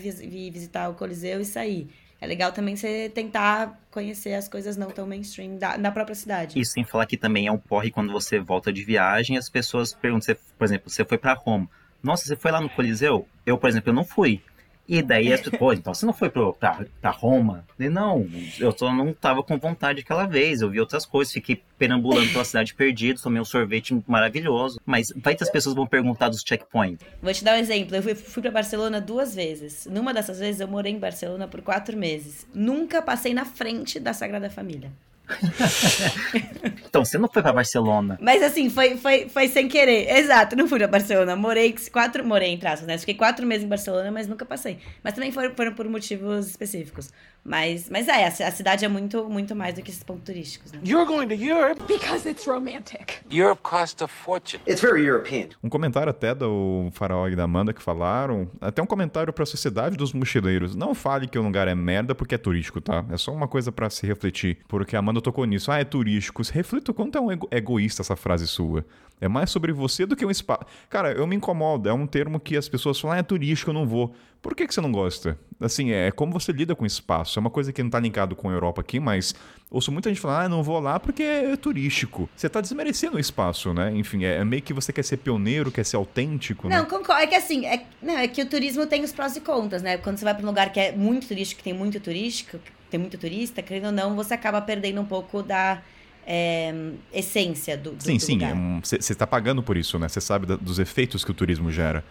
visitar 0.50 0.90
o 0.90 0.94
Coliseu 0.94 1.42
e 1.42 1.46
sair. 1.46 1.88
é 2.22 2.28
legal 2.28 2.52
também 2.52 2.76
você 2.76 3.10
tentar 3.10 3.80
conhecer 3.92 4.34
as 4.34 4.48
coisas 4.48 4.78
não 4.78 4.90
tão 4.90 5.06
mainstream 5.06 5.58
da, 5.58 5.78
na 5.78 5.92
própria 5.92 6.16
cidade. 6.16 6.60
Isso 6.60 6.72
sem 6.72 6.84
falar 6.84 7.06
que 7.06 7.18
também 7.18 7.48
é 7.48 7.52
um 7.52 7.58
porre 7.58 7.92
quando 7.92 8.12
você 8.12 8.40
volta 8.40 8.72
de 8.72 8.84
viagem, 8.84 9.38
as 9.38 9.50
pessoas 9.50 9.94
perguntam, 9.94 10.26
você, 10.26 10.36
por 10.58 10.66
exemplo, 10.66 10.90
você 10.90 11.04
foi 11.04 11.18
para 11.18 11.34
Roma. 11.34 11.70
Nossa, 12.02 12.26
você 12.26 12.36
foi 12.36 12.52
lá 12.52 12.60
no 12.60 12.70
Coliseu? 12.70 13.28
Eu, 13.46 13.58
por 13.58 13.70
exemplo, 13.70 13.90
eu 13.90 13.94
não 13.94 14.04
fui. 14.04 14.42
E 14.88 15.02
daí 15.02 15.32
as 15.32 15.42
pessoas, 15.42 15.60
pô, 15.60 15.74
então 15.74 15.94
você 15.94 16.06
não 16.06 16.14
foi 16.14 16.30
pro, 16.30 16.54
pra, 16.54 16.86
pra 17.00 17.10
Roma? 17.10 17.66
Eu, 17.80 17.90
não, 17.90 18.28
eu 18.60 18.76
só 18.78 18.94
não 18.94 19.14
tava 19.14 19.42
com 19.42 19.58
vontade 19.58 20.02
aquela 20.02 20.26
vez. 20.26 20.62
Eu 20.62 20.70
vi 20.70 20.80
outras 20.80 21.06
coisas, 21.06 21.34
fiquei 21.34 21.62
perambulando 21.78 22.30
pela 22.32 22.44
cidade 22.44 22.74
perdido, 22.74 23.22
tomei 23.22 23.42
um 23.42 23.46
sorvete 23.46 23.98
maravilhoso. 24.06 24.80
Mas 24.86 25.14
vai 25.16 25.36
que 25.36 25.44
as 25.44 25.50
pessoas 25.50 25.76
vão 25.76 25.88
perguntar 25.88 26.30
dos 26.30 26.44
checkpoints. 26.46 27.06
Vou 27.22 27.34
te 27.34 27.44
dar 27.44 27.56
um 27.56 27.60
exemplo. 27.60 27.96
Eu 27.96 28.04
fui, 28.04 28.16
fui 28.16 28.42
para 28.42 28.52
Barcelona 28.52 29.00
duas 29.00 29.34
vezes. 29.34 29.86
Numa 29.86 30.14
dessas 30.14 30.40
vezes 30.40 30.60
eu 30.60 30.68
morei 30.68 30.92
em 30.92 31.00
Barcelona 31.00 31.48
por 31.48 31.62
quatro 31.62 31.98
meses. 31.98 32.46
Nunca 32.54 33.02
passei 33.02 33.34
na 33.34 33.46
frente 33.46 34.00
da 34.00 34.14
Sagrada 34.14 34.50
Família. 34.50 34.92
então, 36.86 37.04
você 37.04 37.18
não 37.18 37.30
foi 37.32 37.42
para 37.42 37.54
Barcelona. 37.54 38.18
Mas 38.22 38.44
assim, 38.44 38.70
foi, 38.70 38.98
foi, 38.98 39.30
foi 39.30 39.48
sem 39.48 39.68
querer. 39.68 40.10
Exato, 40.18 40.56
não 40.56 40.68
fui 40.68 40.78
pra 40.80 40.88
Barcelona. 40.88 41.36
Morei 41.36 41.74
quatro. 41.92 42.26
Morei 42.26 42.50
em 42.50 42.58
traços, 42.58 42.86
né? 42.86 42.98
Fiquei 42.98 43.16
quatro 43.16 43.46
meses 43.46 43.66
em 43.66 43.70
Barcelona, 43.70 44.12
mas 44.12 44.28
nunca 44.28 44.46
passei. 44.46 44.80
Mas 45.04 45.14
também 45.14 45.32
foram, 45.32 45.56
foram 45.56 45.74
por 45.74 45.88
motivos 45.88 46.48
específicos. 46.48 47.10
Mas, 47.46 47.90
mas 47.90 48.08
é, 48.08 48.26
a, 48.26 48.52
cidade 48.52 48.86
é 48.86 48.88
muito, 48.88 49.30
muito 49.30 49.54
mais 49.54 49.76
do 49.76 49.82
que 49.82 49.92
esses 49.92 50.04
pontos 50.04 50.24
turísticos, 50.24 50.72
né? 50.72 50.80
You're 50.86 51.06
going 51.06 51.28
to 51.28 51.34
Europe 51.34 51.82
because 51.88 52.28
it's 52.28 52.48
romantic. 52.48 53.22
Europe 53.30 53.62
costs 53.62 54.02
a 54.02 54.08
fortune. 54.08 54.62
It's 54.66 54.82
very 54.82 55.06
European. 55.06 55.50
Um 55.62 55.68
comentário 55.68 56.10
até 56.10 56.34
do 56.34 56.90
Faraó 56.94 57.28
e 57.28 57.36
da 57.36 57.44
Amanda 57.44 57.74
que 57.74 57.82
falaram, 57.82 58.50
até 58.62 58.82
um 58.82 58.86
comentário 58.86 59.34
para 59.34 59.44
a 59.44 59.46
sociedade 59.46 59.98
dos 59.98 60.14
mochileiros. 60.14 60.74
Não 60.74 60.96
fale 60.96 61.28
que 61.28 61.38
o 61.38 61.42
lugar 61.42 61.68
é 61.68 61.76
merda 61.76 62.16
porque 62.16 62.36
é 62.36 62.38
turístico, 62.38 62.80
tá? 62.80 63.04
É 63.10 63.18
só 63.18 63.34
uma 63.34 63.48
coisa 63.48 63.72
para 63.72 63.90
se 63.90 64.08
refletir, 64.08 64.60
porque 64.68 64.96
a 64.96 65.00
Amanda 65.00 65.22
tocou 65.22 65.44
nisso. 65.46 65.70
Ah, 65.70 65.80
é 65.80 65.84
turístico. 65.84 66.42
Reflita 66.52 66.92
o 66.92 66.94
quanto 66.94 67.18
é 67.18 67.22
um 67.22 67.32
ego 67.32 67.48
egoísta 67.52 68.02
essa 68.02 68.16
frase 68.16 68.48
sua. 68.48 68.86
É 69.22 69.28
mais 69.28 69.50
sobre 69.50 69.72
você 69.72 70.06
do 70.06 70.16
que 70.16 70.26
um 70.26 70.32
espaço. 70.32 70.66
Cara, 70.90 71.14
eu 71.14 71.26
me 71.26 71.36
incomodo. 71.36 71.88
É 71.88 71.94
um 71.94 72.06
termo 72.06 72.40
que 72.40 72.58
as 72.58 72.68
pessoas 72.68 73.00
falam, 73.00 73.16
ah, 73.16 73.20
é 73.20 73.24
turístico, 73.24 73.70
eu 73.70 73.74
não 73.74 73.88
vou. 73.88 74.14
Por 74.42 74.54
que, 74.54 74.68
que 74.68 74.74
você 74.74 74.82
não 74.82 74.92
gosta? 74.92 75.40
Assim, 75.62 75.92
é 75.92 76.12
como 76.12 76.34
você 76.34 76.52
lida 76.52 76.76
com 76.76 76.86
espaço. 76.86 77.40
É 77.40 77.42
uma 77.42 77.50
coisa 77.50 77.72
que 77.72 77.82
não 77.82 77.88
está 77.88 78.00
linkado 78.02 78.36
com 78.36 78.50
a 78.50 78.52
Europa 78.52 78.82
aqui, 78.82 79.00
mas 79.00 79.34
ouço 79.72 79.90
muita 79.90 80.10
gente 80.10 80.20
falar, 80.20 80.44
ah, 80.44 80.50
não 80.50 80.62
vou 80.62 80.78
lá 80.82 81.00
porque 81.00 81.24
é 81.24 81.56
turístico. 81.56 82.30
Você 82.36 82.48
está 82.48 82.60
desmerecendo 82.60 83.16
o 83.16 83.20
espaço, 83.20 83.74
né? 83.74 83.90
Enfim, 83.96 84.26
é, 84.26 84.36
é, 84.36 84.44
meio 84.44 84.62
que 84.62 84.74
você 84.74 84.92
quer 84.92 85.04
ser 85.04 85.18
pioneiro, 85.18 85.72
quer 85.72 85.86
ser 85.86 85.96
autêntico, 85.96 86.68
Não, 86.68 86.84
né? 86.84 86.90
concordo. 86.90 87.24
É 87.24 87.28
que 87.28 87.36
assim, 87.36 87.66
é, 87.66 87.86
não, 88.02 88.18
é 88.18 88.28
que 88.28 88.42
o 88.42 88.46
turismo 88.46 88.86
tem 88.86 89.04
os 89.06 89.14
prós 89.14 89.38
e 89.38 89.40
contras, 89.40 89.82
né? 89.82 89.98
Quando 89.98 90.18
você 90.18 90.26
vai 90.26 90.34
para 90.34 90.44
um 90.44 90.48
lugar 90.48 90.74
que 90.74 90.80
é 90.82 90.92
muito 90.92 91.26
turístico, 91.26 91.60
que 91.60 91.64
tem 91.64 91.74
muito 91.74 91.98
turístico, 92.02 92.60
tem 92.90 93.00
muito 93.00 93.18
turista, 93.18 93.62
querendo 93.62 93.86
ou 93.86 93.92
não, 93.94 94.16
você 94.16 94.34
acaba 94.34 94.62
perdendo 94.62 95.00
um 95.00 95.06
pouco 95.06 95.42
da 95.42 95.82
é, 96.26 96.74
essência 97.14 97.78
do, 97.78 97.92
do 97.92 98.04
Sim, 98.04 98.18
do 98.18 98.22
sim. 98.22 98.40
Você 98.84 98.96
é 98.96 99.00
está 99.00 99.28
pagando 99.28 99.62
por 99.62 99.78
isso, 99.78 99.98
né? 100.00 100.08
Você 100.08 100.22
sabe 100.22 100.46
da, 100.46 100.56
dos 100.56 100.80
efeitos 100.80 101.24
que 101.24 101.32
o 101.32 101.34
turismo 101.34 101.72
gera. 101.72 102.04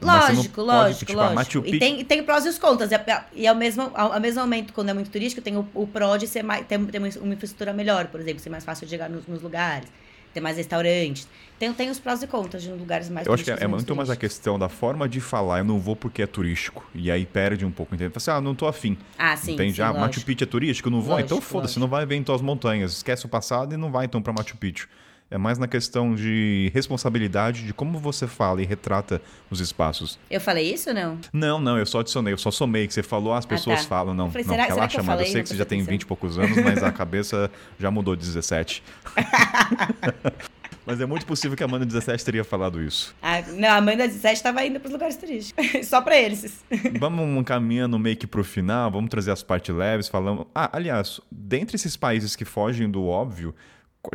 Lógico, 0.00 0.62
lógico, 0.62 1.06
tipo, 1.06 1.18
lógico. 1.18 1.66
E 1.66 1.78
tem, 1.78 2.04
tem 2.04 2.22
prós 2.22 2.46
e 2.46 2.48
os 2.48 2.58
contras. 2.58 2.90
E, 3.34 3.46
ao, 3.46 3.56
mesmo, 3.56 3.90
ao, 3.94 4.12
ao, 4.12 4.20
mesmo 4.20 4.40
momento, 4.40 4.72
quando 4.72 4.90
é 4.90 4.94
muito 4.94 5.10
turístico, 5.10 5.42
tem 5.42 5.56
o, 5.56 5.66
o 5.74 5.86
pró 5.86 6.16
de 6.16 6.28
ser 6.28 6.44
mais, 6.44 6.64
ter, 6.64 6.78
ter 6.86 6.98
uma 6.98 7.34
infraestrutura 7.34 7.72
melhor, 7.72 8.06
por 8.06 8.20
exemplo, 8.20 8.40
ser 8.40 8.50
mais 8.50 8.64
fácil 8.64 8.86
de 8.86 8.90
chegar 8.90 9.10
nos, 9.10 9.26
nos 9.26 9.42
lugares 9.42 9.88
ter 10.32 10.40
mais 10.40 10.56
restaurantes. 10.56 11.28
Tem, 11.58 11.72
tem 11.74 11.90
os 11.90 11.98
prós 11.98 12.22
e 12.22 12.26
contras 12.26 12.62
de 12.62 12.70
lugares 12.70 13.10
mais 13.10 13.26
Eu 13.26 13.34
acho 13.34 13.44
que 13.44 13.50
é, 13.50 13.58
é 13.60 13.66
muito 13.66 13.94
mais 13.94 14.08
a 14.08 14.16
questão 14.16 14.58
da 14.58 14.68
forma 14.68 15.06
de 15.06 15.20
falar. 15.20 15.58
Eu 15.58 15.64
não 15.64 15.78
vou 15.78 15.94
porque 15.94 16.22
é 16.22 16.26
turístico. 16.26 16.88
E 16.94 17.10
aí 17.10 17.26
perde 17.26 17.66
um 17.66 17.70
pouco. 17.70 17.94
Entende? 17.94 18.12
Assim, 18.16 18.30
ah, 18.30 18.40
não 18.40 18.54
tô 18.54 18.66
afim. 18.66 18.96
Ah, 19.18 19.36
sim. 19.36 19.52
Entende? 19.52 19.74
Sim, 19.74 19.82
ah, 19.82 19.88
lógico. 19.88 20.06
Machu 20.06 20.20
Picchu 20.22 20.44
é 20.44 20.46
turístico? 20.46 20.88
Não 20.88 21.02
vou? 21.02 21.12
Lógico, 21.12 21.26
então 21.26 21.40
foda-se, 21.40 21.78
não 21.78 21.86
vai 21.86 22.06
ver 22.06 22.16
em 22.16 22.22
tuas 22.22 22.40
montanhas. 22.40 22.92
Esquece 22.92 23.26
o 23.26 23.28
passado 23.28 23.74
e 23.74 23.76
não 23.76 23.92
vai 23.92 24.06
então 24.06 24.22
para 24.22 24.32
Machu 24.32 24.56
Picchu. 24.56 24.88
É 25.30 25.38
mais 25.38 25.58
na 25.58 25.68
questão 25.68 26.12
de 26.12 26.72
responsabilidade 26.74 27.62
de 27.64 27.72
como 27.72 28.00
você 28.00 28.26
fala 28.26 28.60
e 28.60 28.66
retrata 28.66 29.22
os 29.48 29.60
espaços. 29.60 30.18
Eu 30.28 30.40
falei 30.40 30.74
isso 30.74 30.88
ou 30.88 30.94
não? 30.94 31.18
Não, 31.32 31.60
não, 31.60 31.78
eu 31.78 31.86
só 31.86 32.00
adicionei, 32.00 32.32
eu 32.34 32.38
só 32.38 32.50
somei 32.50 32.88
que 32.88 32.92
você 32.92 33.02
falou, 33.02 33.32
ah, 33.32 33.38
as 33.38 33.46
pessoas 33.46 33.82
tá. 33.82 33.88
falam, 33.88 34.12
não. 34.12 34.26
Eu 34.26 34.32
falei, 34.32 34.44
não, 34.44 34.54
será- 34.54 34.64
será 34.64 34.74
relaxa, 34.74 35.00
que 35.00 35.08
eu 35.08 35.14
eu 35.14 35.26
sei 35.26 35.42
que 35.42 35.48
você 35.48 35.56
já 35.56 35.64
tem 35.64 35.78
atenção. 35.78 35.92
20 35.92 36.02
e 36.02 36.06
poucos 36.06 36.36
anos, 36.36 36.56
mas 36.56 36.82
a 36.82 36.90
cabeça 36.92 37.48
já 37.78 37.92
mudou 37.92 38.16
de 38.16 38.26
17. 38.26 38.82
mas 40.84 41.00
é 41.00 41.06
muito 41.06 41.24
possível 41.24 41.56
que 41.56 41.62
a 41.62 41.66
Amanda 41.66 41.86
17 41.86 42.24
teria 42.24 42.42
falado 42.42 42.82
isso. 42.82 43.14
Ah, 43.22 43.40
não, 43.52 43.68
a 43.68 43.76
Amanda 43.76 44.08
17 44.08 44.42
tava 44.42 44.64
indo 44.64 44.80
pros 44.80 44.92
lugares 44.92 45.16
turísticos. 45.16 45.64
Só 45.86 46.00
pra 46.02 46.18
eles. 46.18 46.64
Vamos 46.98 47.44
caminhando 47.44 47.96
meio 48.00 48.16
que 48.16 48.26
pro 48.26 48.42
final, 48.42 48.90
vamos 48.90 49.08
trazer 49.08 49.30
as 49.30 49.44
partes 49.44 49.72
leves, 49.72 50.08
falando. 50.08 50.44
Ah, 50.52 50.70
aliás, 50.72 51.20
dentre 51.30 51.76
esses 51.76 51.96
países 51.96 52.34
que 52.34 52.44
fogem 52.44 52.90
do 52.90 53.06
óbvio, 53.06 53.54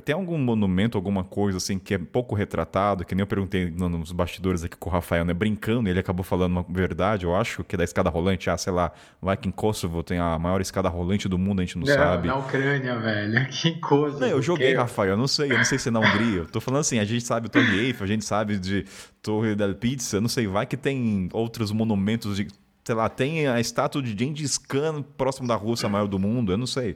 tem 0.04 0.16
algum 0.16 0.38
monumento, 0.38 0.98
alguma 0.98 1.24
coisa 1.24 1.58
assim 1.58 1.78
que 1.78 1.94
é 1.94 1.98
pouco 2.00 2.34
retratado, 2.34 3.06
que 3.06 3.14
nem 3.14 3.22
eu 3.22 3.28
perguntei 3.28 3.70
no- 3.70 3.88
nos 3.88 4.12
bastidores 4.12 4.64
aqui 4.64 4.76
com 4.76 4.90
o 4.90 4.92
Rafael, 4.92 5.24
né? 5.24 5.34
Brincando, 5.34 5.88
ele 5.88 6.00
acabou 6.00 6.24
falando 6.24 6.54
uma 6.54 6.66
verdade, 6.68 7.24
eu 7.26 7.36
acho, 7.36 7.64
que 7.64 7.76
é 7.76 7.78
da 7.78 7.84
escada 7.84 8.10
rolante. 8.10 8.50
Ah, 8.50 8.58
sei 8.58 8.74
lá, 8.74 8.92
vai 9.22 9.38
que 9.38 9.48
em 9.48 9.52
Kosovo 9.52 10.02
tem 10.02 10.18
a 10.18 10.40
maior 10.40 10.60
escada 10.60 10.90
rolante 10.90 11.30
do 11.30 11.38
mundo, 11.38 11.60
a 11.62 11.66
gente 11.66 11.78
não, 11.78 11.86
sabe. 11.86 12.28
Na 12.28 12.36
Ucrânia, 12.38 12.98
velho. 13.00 13.48
Que 13.50 13.80
coisa. 13.80 14.20
Não, 14.20 14.28
eu 14.28 14.42
joguei, 14.42 14.72
Que- 14.72 14.78
Rafael, 14.78 15.12
eu 15.12 15.18
não 15.18 15.28
sei, 15.28 15.52
eu 15.52 15.58
não 15.58 15.66
sei 15.66 15.78
se 15.78 15.90
é 15.90 15.92
na 15.92 16.00
Hungria. 16.00 16.40
Eu 16.40 16.46
tô 16.48 16.60
falando 16.60 16.82
assim, 16.82 16.98
a 16.98 17.06
gente 17.06 17.24
sabe 17.24 17.46
o 17.46 17.50
Torre 17.50 17.80
Eiffel, 17.86 18.04
a 18.06 18.08
gente 18.08 18.26
sabe 18.26 18.58
de 18.58 18.86
Torre 19.22 19.54
del 19.56 19.76
Pizza, 19.76 20.20
não 20.20 20.28
sei, 20.30 20.48
vai 20.48 20.66
que 20.66 20.78
tem 20.78 21.30
outros 21.32 21.72
monumentos 21.72 22.38
de, 22.38 22.48
sei 22.84 22.96
lá, 22.96 23.08
tem 23.08 23.48
a 23.48 23.60
estátua 23.60 24.02
de 24.02 24.16
Gengis 24.18 24.58
Khan 24.58 25.04
próximo 25.16 25.48
da 25.48 25.56
Rússia 25.56 25.88
maior 25.88 26.08
do 26.08 26.18
mundo, 26.18 26.52
eu 26.52 26.58
não 26.58 26.68
sei. 26.68 26.96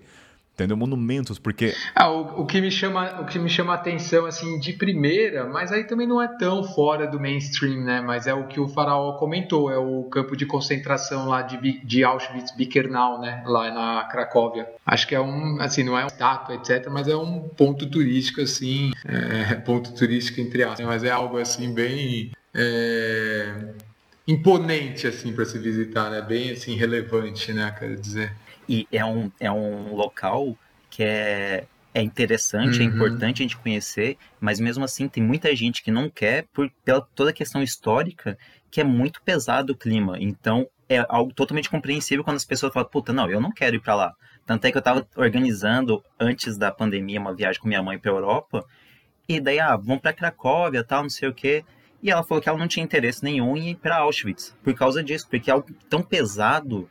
Entendeu? 0.59 0.75
Monumentos, 0.75 1.39
porque 1.39 1.73
Ah, 1.95 2.09
o, 2.09 2.41
o 2.41 2.45
que 2.45 2.59
me 2.59 2.69
chama, 2.69 3.21
o 3.21 3.25
que 3.25 3.39
me 3.39 3.49
chama 3.49 3.71
a 3.71 3.75
atenção 3.75 4.25
assim 4.25 4.59
de 4.59 4.73
primeira, 4.73 5.45
mas 5.45 5.71
aí 5.71 5.85
também 5.85 6.05
não 6.05 6.21
é 6.21 6.27
tão 6.27 6.65
fora 6.65 7.07
do 7.07 7.17
mainstream, 7.17 7.81
né? 7.81 8.01
Mas 8.01 8.27
é 8.27 8.33
o 8.33 8.45
que 8.45 8.59
o 8.59 8.67
faraó 8.67 9.13
comentou, 9.13 9.71
é 9.71 9.77
o 9.77 10.03
campo 10.11 10.35
de 10.35 10.45
concentração 10.45 11.29
lá 11.29 11.41
de, 11.41 11.79
de 11.85 12.03
Auschwitz-Birkenau, 12.03 13.21
né? 13.21 13.41
Lá 13.45 13.71
na 13.71 14.03
Cracóvia. 14.09 14.67
Acho 14.85 15.07
que 15.07 15.15
é 15.15 15.21
um, 15.21 15.61
assim, 15.61 15.81
não 15.83 15.97
é 15.97 16.01
uma 16.01 16.07
estátua, 16.07 16.55
etc, 16.55 16.89
mas 16.91 17.07
é 17.07 17.15
um 17.15 17.39
ponto 17.39 17.89
turístico 17.89 18.41
assim, 18.41 18.91
é, 19.05 19.55
ponto 19.63 19.93
turístico 19.93 20.41
entre 20.41 20.63
aspas, 20.63 20.85
mas 20.85 21.05
é 21.05 21.09
algo 21.09 21.37
assim 21.37 21.73
bem 21.73 22.31
é, 22.53 23.53
imponente 24.27 25.07
assim 25.07 25.31
para 25.31 25.45
se 25.45 25.57
visitar, 25.57 26.09
né? 26.09 26.21
Bem 26.21 26.51
assim 26.51 26.75
relevante, 26.75 27.53
né? 27.53 27.73
Quero 27.79 27.95
dizer. 27.95 28.33
E 28.69 28.87
é 28.91 29.03
um, 29.03 29.31
é 29.39 29.51
um 29.51 29.95
local 29.95 30.55
que 30.91 31.03
é, 31.03 31.65
é 31.93 32.01
interessante, 32.03 32.81
é 32.81 32.85
Uhum. 32.85 32.93
importante 32.93 33.41
a 33.41 33.43
gente 33.43 33.57
conhecer, 33.57 34.15
mas 34.39 34.59
mesmo 34.59 34.83
assim 34.83 35.07
tem 35.07 35.23
muita 35.23 35.55
gente 35.55 35.81
que 35.81 35.89
não 35.91 36.07
quer 36.09 36.45
por 36.53 36.69
pela 36.85 37.01
toda 37.01 37.31
a 37.31 37.33
questão 37.33 37.63
histórica, 37.63 38.37
que 38.69 38.79
é 38.79 38.83
muito 38.83 39.21
pesado 39.23 39.73
o 39.73 39.75
clima. 39.75 40.17
Então 40.19 40.67
é 40.87 41.03
algo 41.09 41.33
totalmente 41.33 41.69
compreensível 41.69 42.23
quando 42.23 42.37
as 42.37 42.45
pessoas 42.45 42.71
falam, 42.71 42.87
puta, 42.87 43.11
não, 43.11 43.27
eu 43.29 43.41
não 43.41 43.51
quero 43.51 43.75
ir 43.75 43.79
pra 43.79 43.95
lá. 43.95 44.13
Tanto 44.45 44.65
é 44.65 44.71
que 44.71 44.77
eu 44.77 44.81
tava 44.81 45.07
organizando 45.15 46.03
antes 46.19 46.57
da 46.57 46.71
pandemia 46.71 47.19
uma 47.19 47.33
viagem 47.35 47.59
com 47.59 47.67
minha 47.67 47.81
mãe 47.83 47.97
pra 47.97 48.11
Europa, 48.11 48.63
e 49.27 49.39
daí, 49.39 49.59
ah, 49.59 49.75
vamos 49.75 50.01
pra 50.01 50.13
Cracóvia, 50.13 50.83
tal, 50.83 51.03
não 51.03 51.09
sei 51.09 51.29
o 51.29 51.33
quê. 51.33 51.63
E 52.01 52.09
ela 52.09 52.23
falou 52.23 52.41
que 52.41 52.49
ela 52.49 52.57
não 52.57 52.67
tinha 52.67 52.83
interesse 52.83 53.23
nenhum 53.23 53.55
em 53.57 53.71
ir 53.71 53.75
pra 53.75 53.97
Auschwitz, 53.97 54.55
por 54.63 54.73
causa 54.73 55.03
disso, 55.03 55.27
porque 55.29 55.49
é 55.51 55.53
algo 55.53 55.67
tão 55.89 56.01
pesado 56.01 56.89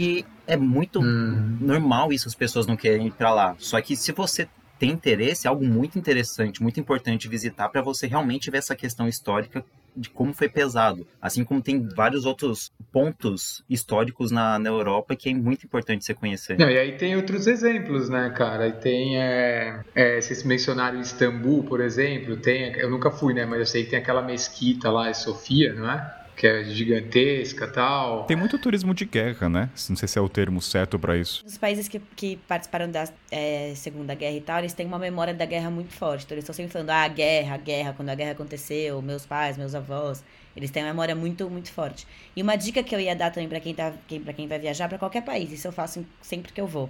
e 0.00 0.24
é 0.46 0.56
muito 0.56 0.98
Hum. 1.02 1.58
normal 1.60 2.10
isso, 2.10 2.26
as 2.26 2.34
pessoas 2.34 2.66
não 2.66 2.74
querem 2.74 3.08
ir 3.08 3.12
pra 3.12 3.34
lá. 3.34 3.54
Só 3.58 3.78
que 3.82 3.94
se 3.94 4.12
você 4.12 4.48
tem 4.78 4.92
interesse, 4.92 5.46
é 5.46 5.50
algo 5.50 5.62
muito 5.62 5.98
interessante, 5.98 6.62
muito 6.62 6.80
importante 6.80 7.28
visitar 7.28 7.68
para 7.68 7.82
você 7.82 8.06
realmente 8.06 8.50
ver 8.50 8.56
essa 8.58 8.74
questão 8.74 9.06
histórica 9.06 9.62
de 9.94 10.08
como 10.08 10.32
foi 10.32 10.48
pesado. 10.48 11.06
Assim 11.20 11.44
como 11.44 11.60
tem 11.60 11.86
vários 11.94 12.24
outros 12.24 12.72
pontos 12.90 13.62
históricos 13.68 14.30
na, 14.30 14.58
na 14.58 14.70
Europa 14.70 15.14
que 15.14 15.28
é 15.28 15.34
muito 15.34 15.66
importante 15.66 16.02
você 16.04 16.14
conhecer. 16.14 16.58
Não, 16.58 16.70
e 16.70 16.78
aí 16.78 16.92
tem 16.96 17.14
outros 17.14 17.46
exemplos, 17.46 18.08
né, 18.08 18.30
cara? 18.30 18.68
E 18.68 18.72
tem, 18.72 19.20
é, 19.20 19.80
é, 19.94 20.18
vocês 20.18 20.44
mencionaram 20.44 20.98
Istambul, 20.98 21.64
por 21.64 21.82
exemplo, 21.82 22.38
tem, 22.38 22.72
eu 22.78 22.88
nunca 22.88 23.10
fui, 23.10 23.34
né, 23.34 23.44
mas 23.44 23.58
eu 23.58 23.66
sei 23.66 23.84
que 23.84 23.90
tem 23.90 23.98
aquela 23.98 24.22
mesquita 24.22 24.90
lá, 24.90 25.10
é 25.10 25.12
Sofia, 25.12 25.74
não 25.74 25.90
é? 25.90 26.19
Que 26.40 26.46
é 26.46 26.64
gigantesca 26.64 27.68
tal. 27.68 28.24
tem 28.24 28.34
muito 28.34 28.58
turismo 28.58 28.94
de 28.94 29.04
guerra, 29.04 29.46
né? 29.46 29.68
Não 29.90 29.94
sei 29.94 30.08
se 30.08 30.18
é 30.18 30.22
o 30.22 30.28
termo 30.28 30.62
certo 30.62 30.98
pra 30.98 31.14
isso. 31.14 31.44
Os 31.46 31.58
países 31.58 31.86
que, 31.86 32.00
que 32.16 32.38
participaram 32.48 32.90
da 32.90 33.06
é, 33.30 33.74
Segunda 33.76 34.14
Guerra 34.14 34.36
e 34.36 34.40
tal, 34.40 34.58
eles 34.60 34.72
têm 34.72 34.86
uma 34.86 34.98
memória 34.98 35.34
da 35.34 35.44
guerra 35.44 35.70
muito 35.70 35.92
forte. 35.92 36.24
Então 36.24 36.34
eles 36.34 36.44
estão 36.44 36.54
sempre 36.54 36.72
falando, 36.72 36.88
ah, 36.88 37.06
guerra, 37.08 37.58
guerra, 37.58 37.92
quando 37.92 38.08
a 38.08 38.14
guerra 38.14 38.30
aconteceu, 38.30 39.02
meus 39.02 39.26
pais, 39.26 39.58
meus 39.58 39.74
avós. 39.74 40.24
Eles 40.56 40.70
têm 40.70 40.82
uma 40.82 40.88
memória 40.88 41.14
muito, 41.14 41.50
muito 41.50 41.70
forte. 41.70 42.06
E 42.34 42.40
uma 42.40 42.56
dica 42.56 42.82
que 42.82 42.94
eu 42.94 43.00
ia 43.00 43.14
dar 43.14 43.30
também 43.30 43.46
pra 43.46 43.60
quem, 43.60 43.74
tá, 43.74 43.92
quem, 44.08 44.18
pra 44.18 44.32
quem 44.32 44.48
vai 44.48 44.58
viajar 44.58 44.88
pra 44.88 44.96
qualquer 44.96 45.22
país, 45.22 45.52
isso 45.52 45.68
eu 45.68 45.72
faço 45.72 46.06
sempre 46.22 46.54
que 46.54 46.60
eu 46.62 46.66
vou. 46.66 46.88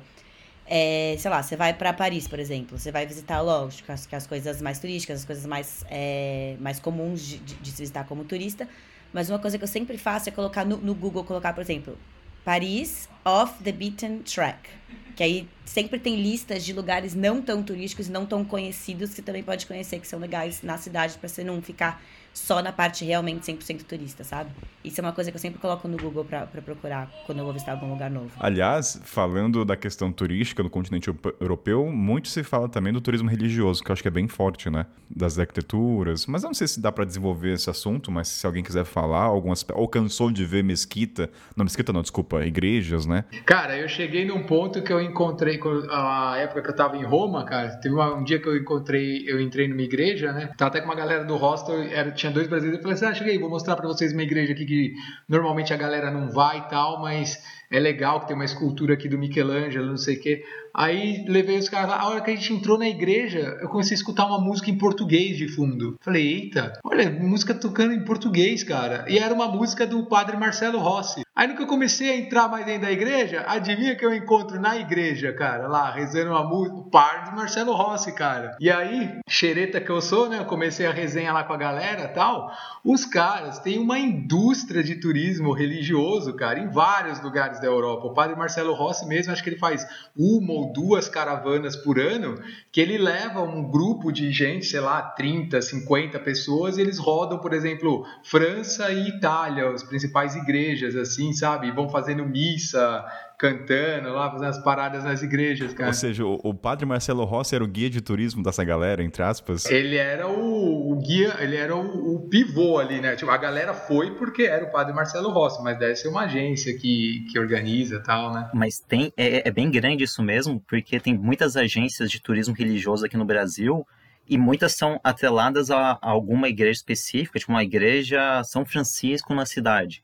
É, 0.64 1.16
sei 1.18 1.28
lá, 1.28 1.42
você 1.42 1.56
vai 1.56 1.74
pra 1.74 1.92
Paris, 1.92 2.28
por 2.28 2.38
exemplo, 2.38 2.78
você 2.78 2.92
vai 2.92 3.04
visitar, 3.04 3.40
lógico, 3.40 3.90
as, 3.90 4.06
as 4.12 4.28
coisas 4.28 4.62
mais 4.62 4.78
turísticas, 4.78 5.18
as 5.18 5.24
coisas 5.24 5.44
mais, 5.44 5.84
é, 5.90 6.54
mais 6.60 6.78
comuns 6.78 7.20
de, 7.20 7.38
de, 7.38 7.54
de 7.56 7.70
se 7.72 7.78
visitar 7.78 8.04
como 8.04 8.22
turista. 8.22 8.68
Mas 9.12 9.28
uma 9.28 9.38
coisa 9.38 9.58
que 9.58 9.64
eu 9.64 9.68
sempre 9.68 9.98
faço 9.98 10.28
é 10.28 10.32
colocar 10.32 10.64
no, 10.64 10.76
no 10.76 10.94
Google, 10.94 11.24
colocar, 11.24 11.52
por 11.52 11.60
exemplo, 11.60 11.98
Paris 12.44 13.08
Off 13.24 13.62
the 13.62 13.72
Beaten 13.72 14.20
Track. 14.20 14.68
Que 15.16 15.22
aí 15.22 15.48
sempre 15.64 15.98
tem 15.98 16.16
listas 16.16 16.64
de 16.64 16.72
lugares 16.72 17.14
não 17.14 17.42
tão 17.42 17.62
turísticos 17.62 18.08
não 18.08 18.24
tão 18.24 18.44
conhecidos 18.44 19.10
que 19.10 19.16
você 19.16 19.22
também 19.22 19.42
pode 19.42 19.66
conhecer, 19.66 19.98
que 19.98 20.06
são 20.06 20.18
legais 20.18 20.62
na 20.62 20.78
cidade, 20.78 21.18
para 21.18 21.28
você 21.28 21.44
não 21.44 21.60
ficar 21.60 22.02
só 22.32 22.62
na 22.62 22.72
parte 22.72 23.04
realmente 23.04 23.52
100% 23.52 23.82
turista, 23.82 24.24
sabe? 24.24 24.50
Isso 24.82 25.00
é 25.00 25.04
uma 25.04 25.12
coisa 25.12 25.30
que 25.30 25.36
eu 25.36 25.40
sempre 25.40 25.60
coloco 25.60 25.86
no 25.86 25.98
Google 25.98 26.24
para 26.24 26.46
procurar 26.46 27.10
quando 27.26 27.38
eu 27.38 27.44
vou 27.44 27.52
visitar 27.52 27.72
algum 27.72 27.90
lugar 27.90 28.10
novo. 28.10 28.30
Aliás, 28.38 29.00
falando 29.04 29.64
da 29.64 29.76
questão 29.76 30.10
turística 30.10 30.62
no 30.62 30.70
continente 30.70 31.14
europeu, 31.38 31.86
muito 31.86 32.28
se 32.28 32.42
fala 32.42 32.68
também 32.68 32.92
do 32.92 33.00
turismo 33.00 33.28
religioso, 33.28 33.82
que 33.82 33.90
eu 33.90 33.92
acho 33.92 34.00
que 34.02 34.08
é 34.08 34.10
bem 34.10 34.26
forte, 34.26 34.70
né? 34.70 34.86
Das 35.08 35.38
arquiteturas. 35.38 36.26
Mas 36.26 36.42
eu 36.42 36.48
não 36.48 36.54
sei 36.54 36.66
se 36.66 36.80
dá 36.80 36.90
para 36.90 37.04
desenvolver 37.04 37.52
esse 37.52 37.68
assunto, 37.68 38.10
mas 38.10 38.28
se 38.28 38.46
alguém 38.46 38.62
quiser 38.62 38.84
falar, 38.84 39.24
algumas 39.24 39.64
ou 39.74 39.86
cansou 39.86 40.30
de 40.30 40.44
ver 40.46 40.64
mesquita, 40.64 41.30
não 41.54 41.64
mesquita 41.64 41.92
não, 41.92 42.00
desculpa, 42.00 42.44
igrejas, 42.46 43.04
né? 43.04 43.24
Cara, 43.44 43.76
eu 43.76 43.88
cheguei 43.88 44.24
num 44.24 44.44
ponto 44.44 44.82
que 44.82 44.92
eu 44.92 45.00
encontrei 45.00 45.60
a 45.90 46.36
época 46.38 46.62
que 46.62 46.70
eu 46.70 46.76
tava 46.76 46.96
em 46.96 47.04
Roma, 47.04 47.44
cara, 47.44 47.76
teve 47.76 47.94
um 47.94 48.24
dia 48.24 48.40
que 48.40 48.48
eu 48.48 48.56
encontrei, 48.56 49.24
eu 49.28 49.40
entrei 49.40 49.68
numa 49.68 49.82
igreja, 49.82 50.32
né? 50.32 50.50
Tava 50.56 50.70
até 50.70 50.80
com 50.80 50.86
uma 50.86 50.94
galera 50.94 51.24
do 51.24 51.36
hostel, 51.36 51.82
era 51.82 52.10
tinha 52.20 52.32
dois 52.32 52.46
brasileiros. 52.46 52.78
Eu 52.78 52.82
falei 52.82 52.94
assim: 52.94 53.06
ah, 53.06 53.14
cheguei, 53.14 53.38
vou 53.38 53.50
mostrar 53.50 53.76
para 53.76 53.88
vocês 53.88 54.12
uma 54.12 54.22
igreja 54.22 54.52
aqui 54.52 54.64
que 54.64 54.94
normalmente 55.28 55.72
a 55.72 55.76
galera 55.76 56.10
não 56.10 56.30
vai 56.30 56.58
e 56.58 56.68
tal, 56.68 57.00
mas 57.00 57.42
é 57.70 57.78
legal 57.78 58.20
que 58.20 58.26
tem 58.26 58.34
uma 58.34 58.44
escultura 58.44 58.94
aqui 58.94 59.08
do 59.08 59.16
Michelangelo, 59.16 59.86
não 59.86 59.96
sei 59.96 60.16
o 60.16 60.20
quê. 60.20 60.44
Aí 60.74 61.24
levei 61.28 61.58
os 61.58 61.68
caras 61.68 61.90
lá. 61.90 62.00
A 62.00 62.08
hora 62.08 62.20
que 62.20 62.30
a 62.30 62.34
gente 62.34 62.52
entrou 62.52 62.78
na 62.78 62.88
igreja, 62.88 63.58
eu 63.60 63.68
comecei 63.68 63.94
a 63.94 63.98
escutar 63.98 64.26
uma 64.26 64.40
música 64.40 64.70
em 64.70 64.78
português 64.78 65.36
de 65.36 65.48
fundo. 65.48 65.96
Falei, 66.00 66.26
eita, 66.26 66.72
olha, 66.84 67.10
música 67.10 67.54
tocando 67.54 67.92
em 67.92 68.04
português, 68.04 68.64
cara. 68.64 69.04
E 69.08 69.18
era 69.18 69.32
uma 69.32 69.48
música 69.48 69.86
do 69.86 70.04
padre 70.06 70.36
Marcelo 70.36 70.78
Rossi. 70.78 71.22
Aí 71.34 71.48
no 71.48 71.56
que 71.56 71.62
eu 71.62 71.66
comecei 71.66 72.10
a 72.10 72.16
entrar 72.16 72.48
mais 72.48 72.66
dentro 72.66 72.82
da 72.82 72.92
igreja, 72.92 73.44
adivinha 73.48 73.96
que 73.96 74.04
eu 74.04 74.14
encontro 74.14 74.60
na 74.60 74.76
igreja, 74.76 75.32
cara, 75.32 75.66
lá, 75.68 75.90
rezando 75.90 76.30
uma 76.32 76.44
música, 76.44 76.76
o 76.76 76.90
padre 76.90 77.34
Marcelo 77.34 77.72
Rossi, 77.72 78.12
cara. 78.12 78.56
E 78.60 78.70
aí, 78.70 79.18
xereta 79.28 79.80
que 79.80 79.90
eu 79.90 80.00
sou, 80.00 80.28
né, 80.28 80.38
eu 80.38 80.44
comecei 80.44 80.86
a 80.86 80.92
resenha 80.92 81.32
lá 81.32 81.44
com 81.44 81.52
a 81.52 81.56
galera 81.56 82.08
tal. 82.08 82.52
Os 82.84 83.06
caras 83.06 83.58
têm 83.58 83.78
uma 83.78 83.98
indústria 83.98 84.82
de 84.82 84.96
turismo 84.96 85.52
religioso, 85.52 86.34
cara, 86.34 86.58
em 86.58 86.68
vários 86.68 87.22
lugares 87.22 87.59
da 87.60 87.66
Europa. 87.66 88.06
O 88.06 88.14
padre 88.14 88.36
Marcelo 88.36 88.72
Rossi 88.72 89.06
mesmo, 89.06 89.32
acho 89.32 89.42
que 89.42 89.50
ele 89.50 89.58
faz 89.58 89.86
uma 90.16 90.52
ou 90.52 90.72
duas 90.72 91.08
caravanas 91.08 91.76
por 91.76 91.98
ano, 91.98 92.40
que 92.72 92.80
ele 92.80 92.98
leva 92.98 93.42
um 93.42 93.70
grupo 93.70 94.12
de 94.12 94.30
gente, 94.32 94.66
sei 94.66 94.80
lá, 94.80 95.02
30, 95.02 95.60
50 95.60 96.18
pessoas, 96.20 96.78
e 96.78 96.80
eles 96.80 96.98
rodam, 96.98 97.38
por 97.38 97.52
exemplo, 97.52 98.04
França 98.22 98.90
e 98.90 99.08
Itália, 99.08 99.68
as 99.70 99.82
principais 99.82 100.34
igrejas, 100.34 100.96
assim, 100.96 101.32
sabe? 101.32 101.68
E 101.68 101.72
vão 101.72 101.88
fazendo 101.88 102.24
missa, 102.26 103.04
cantando 103.40 104.10
lá, 104.10 104.30
fazendo 104.30 104.50
as 104.50 104.62
paradas 104.62 105.02
nas 105.02 105.22
igrejas, 105.22 105.72
cara. 105.72 105.88
Ou 105.88 105.94
seja, 105.94 106.26
o, 106.26 106.38
o, 106.44 106.52
padre 106.52 106.84
Marcelo 106.84 107.24
Rossi 107.24 107.54
era 107.54 107.64
o 107.64 107.66
guia 107.66 107.88
de 107.88 108.02
turismo 108.02 108.42
dessa 108.42 108.62
galera, 108.62 109.02
entre 109.02 109.22
aspas? 109.22 109.64
Ele 109.64 109.96
era 109.96 110.28
o, 110.28 110.92
o 110.92 110.96
guia, 110.96 111.34
ele 111.40 111.56
era 111.56 111.74
o, 111.74 112.16
o, 112.16 112.28
pivô 112.28 112.78
ali, 112.78 113.00
né? 113.00 113.16
Tipo, 113.16 113.30
a 113.30 113.38
galera 113.38 113.72
foi 113.72 114.14
porque 114.16 114.42
era 114.42 114.66
o 114.66 114.70
padre 114.70 114.92
Marcelo 114.92 115.30
Rossi, 115.30 115.62
mas 115.64 115.78
deve 115.78 115.96
ser 115.96 116.08
uma 116.08 116.24
agência 116.24 116.76
que, 116.76 117.24
que 117.32 117.38
organiza 117.38 117.96
e 117.96 118.02
tal, 118.02 118.30
né? 118.30 118.50
Mas 118.52 118.78
tem, 118.78 119.10
é, 119.16 119.48
é 119.48 119.50
bem 119.50 119.70
grande 119.70 120.04
isso 120.04 120.22
mesmo, 120.22 120.62
porque 120.68 121.00
tem 121.00 121.16
muitas 121.16 121.56
agências 121.56 122.10
de 122.10 122.20
turismo 122.20 122.54
religioso 122.54 123.06
aqui 123.06 123.16
no 123.16 123.24
Brasil 123.24 123.86
e 124.28 124.36
muitas 124.36 124.74
são 124.74 125.00
atreladas 125.02 125.70
a, 125.70 125.92
a 125.92 126.10
alguma 126.10 126.46
igreja 126.46 126.80
específica, 126.80 127.38
tipo 127.38 127.50
uma 127.50 127.64
igreja 127.64 128.44
São 128.44 128.66
Francisco 128.66 129.34
na 129.34 129.46
cidade. 129.46 130.02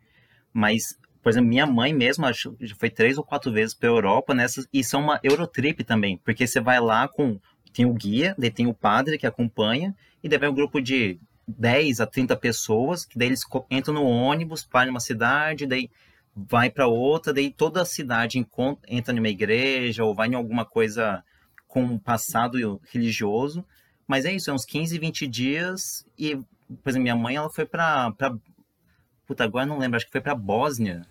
Mas 0.54 0.96
por 1.26 1.30
exemplo, 1.30 1.48
minha 1.48 1.66
mãe 1.66 1.92
mesmo 1.92 2.24
acho, 2.24 2.56
foi 2.78 2.88
três 2.88 3.18
ou 3.18 3.24
quatro 3.24 3.50
vezes 3.50 3.74
para 3.74 3.88
Europa 3.88 4.32
nessas, 4.32 4.64
e 4.72 4.84
são 4.84 5.00
uma 5.00 5.18
Eurotrip 5.24 5.82
também, 5.82 6.18
porque 6.18 6.46
você 6.46 6.60
vai 6.60 6.78
lá 6.78 7.08
com. 7.08 7.40
Tem 7.72 7.84
o 7.84 7.92
guia, 7.92 8.32
daí 8.38 8.48
tem 8.48 8.68
o 8.68 8.72
padre 8.72 9.18
que 9.18 9.26
acompanha, 9.26 9.92
e 10.22 10.28
daí 10.28 10.38
vai 10.38 10.48
um 10.48 10.54
grupo 10.54 10.80
de 10.80 11.18
10 11.48 12.00
a 12.00 12.06
30 12.06 12.36
pessoas, 12.36 13.04
que 13.04 13.18
daí 13.18 13.26
eles 13.26 13.40
entram 13.68 13.94
no 13.94 14.04
ônibus, 14.04 14.64
param 14.64 14.92
numa 14.92 15.00
cidade, 15.00 15.66
daí 15.66 15.90
vai 16.32 16.70
para 16.70 16.86
outra, 16.86 17.32
daí 17.32 17.50
toda 17.52 17.82
a 17.82 17.84
cidade 17.84 18.38
entra 18.86 19.12
numa 19.12 19.28
igreja 19.28 20.04
ou 20.04 20.14
vai 20.14 20.28
em 20.28 20.36
alguma 20.36 20.64
coisa 20.64 21.24
com 21.66 21.82
um 21.82 21.98
passado 21.98 22.80
religioso. 22.92 23.66
Mas 24.06 24.24
é 24.26 24.32
isso, 24.32 24.48
é 24.48 24.54
uns 24.54 24.64
15, 24.64 24.96
20 24.96 25.26
dias 25.26 26.06
e, 26.16 26.36
por 26.36 26.90
exemplo, 26.90 27.02
minha 27.02 27.16
mãe 27.16 27.34
ela 27.34 27.50
foi 27.50 27.66
para 27.66 28.14
Puta, 29.26 29.42
agora 29.42 29.66
não 29.66 29.78
lembro, 29.78 29.96
acho 29.96 30.06
que 30.06 30.12
foi 30.12 30.20
para 30.20 30.36
Bósnia 30.36 31.02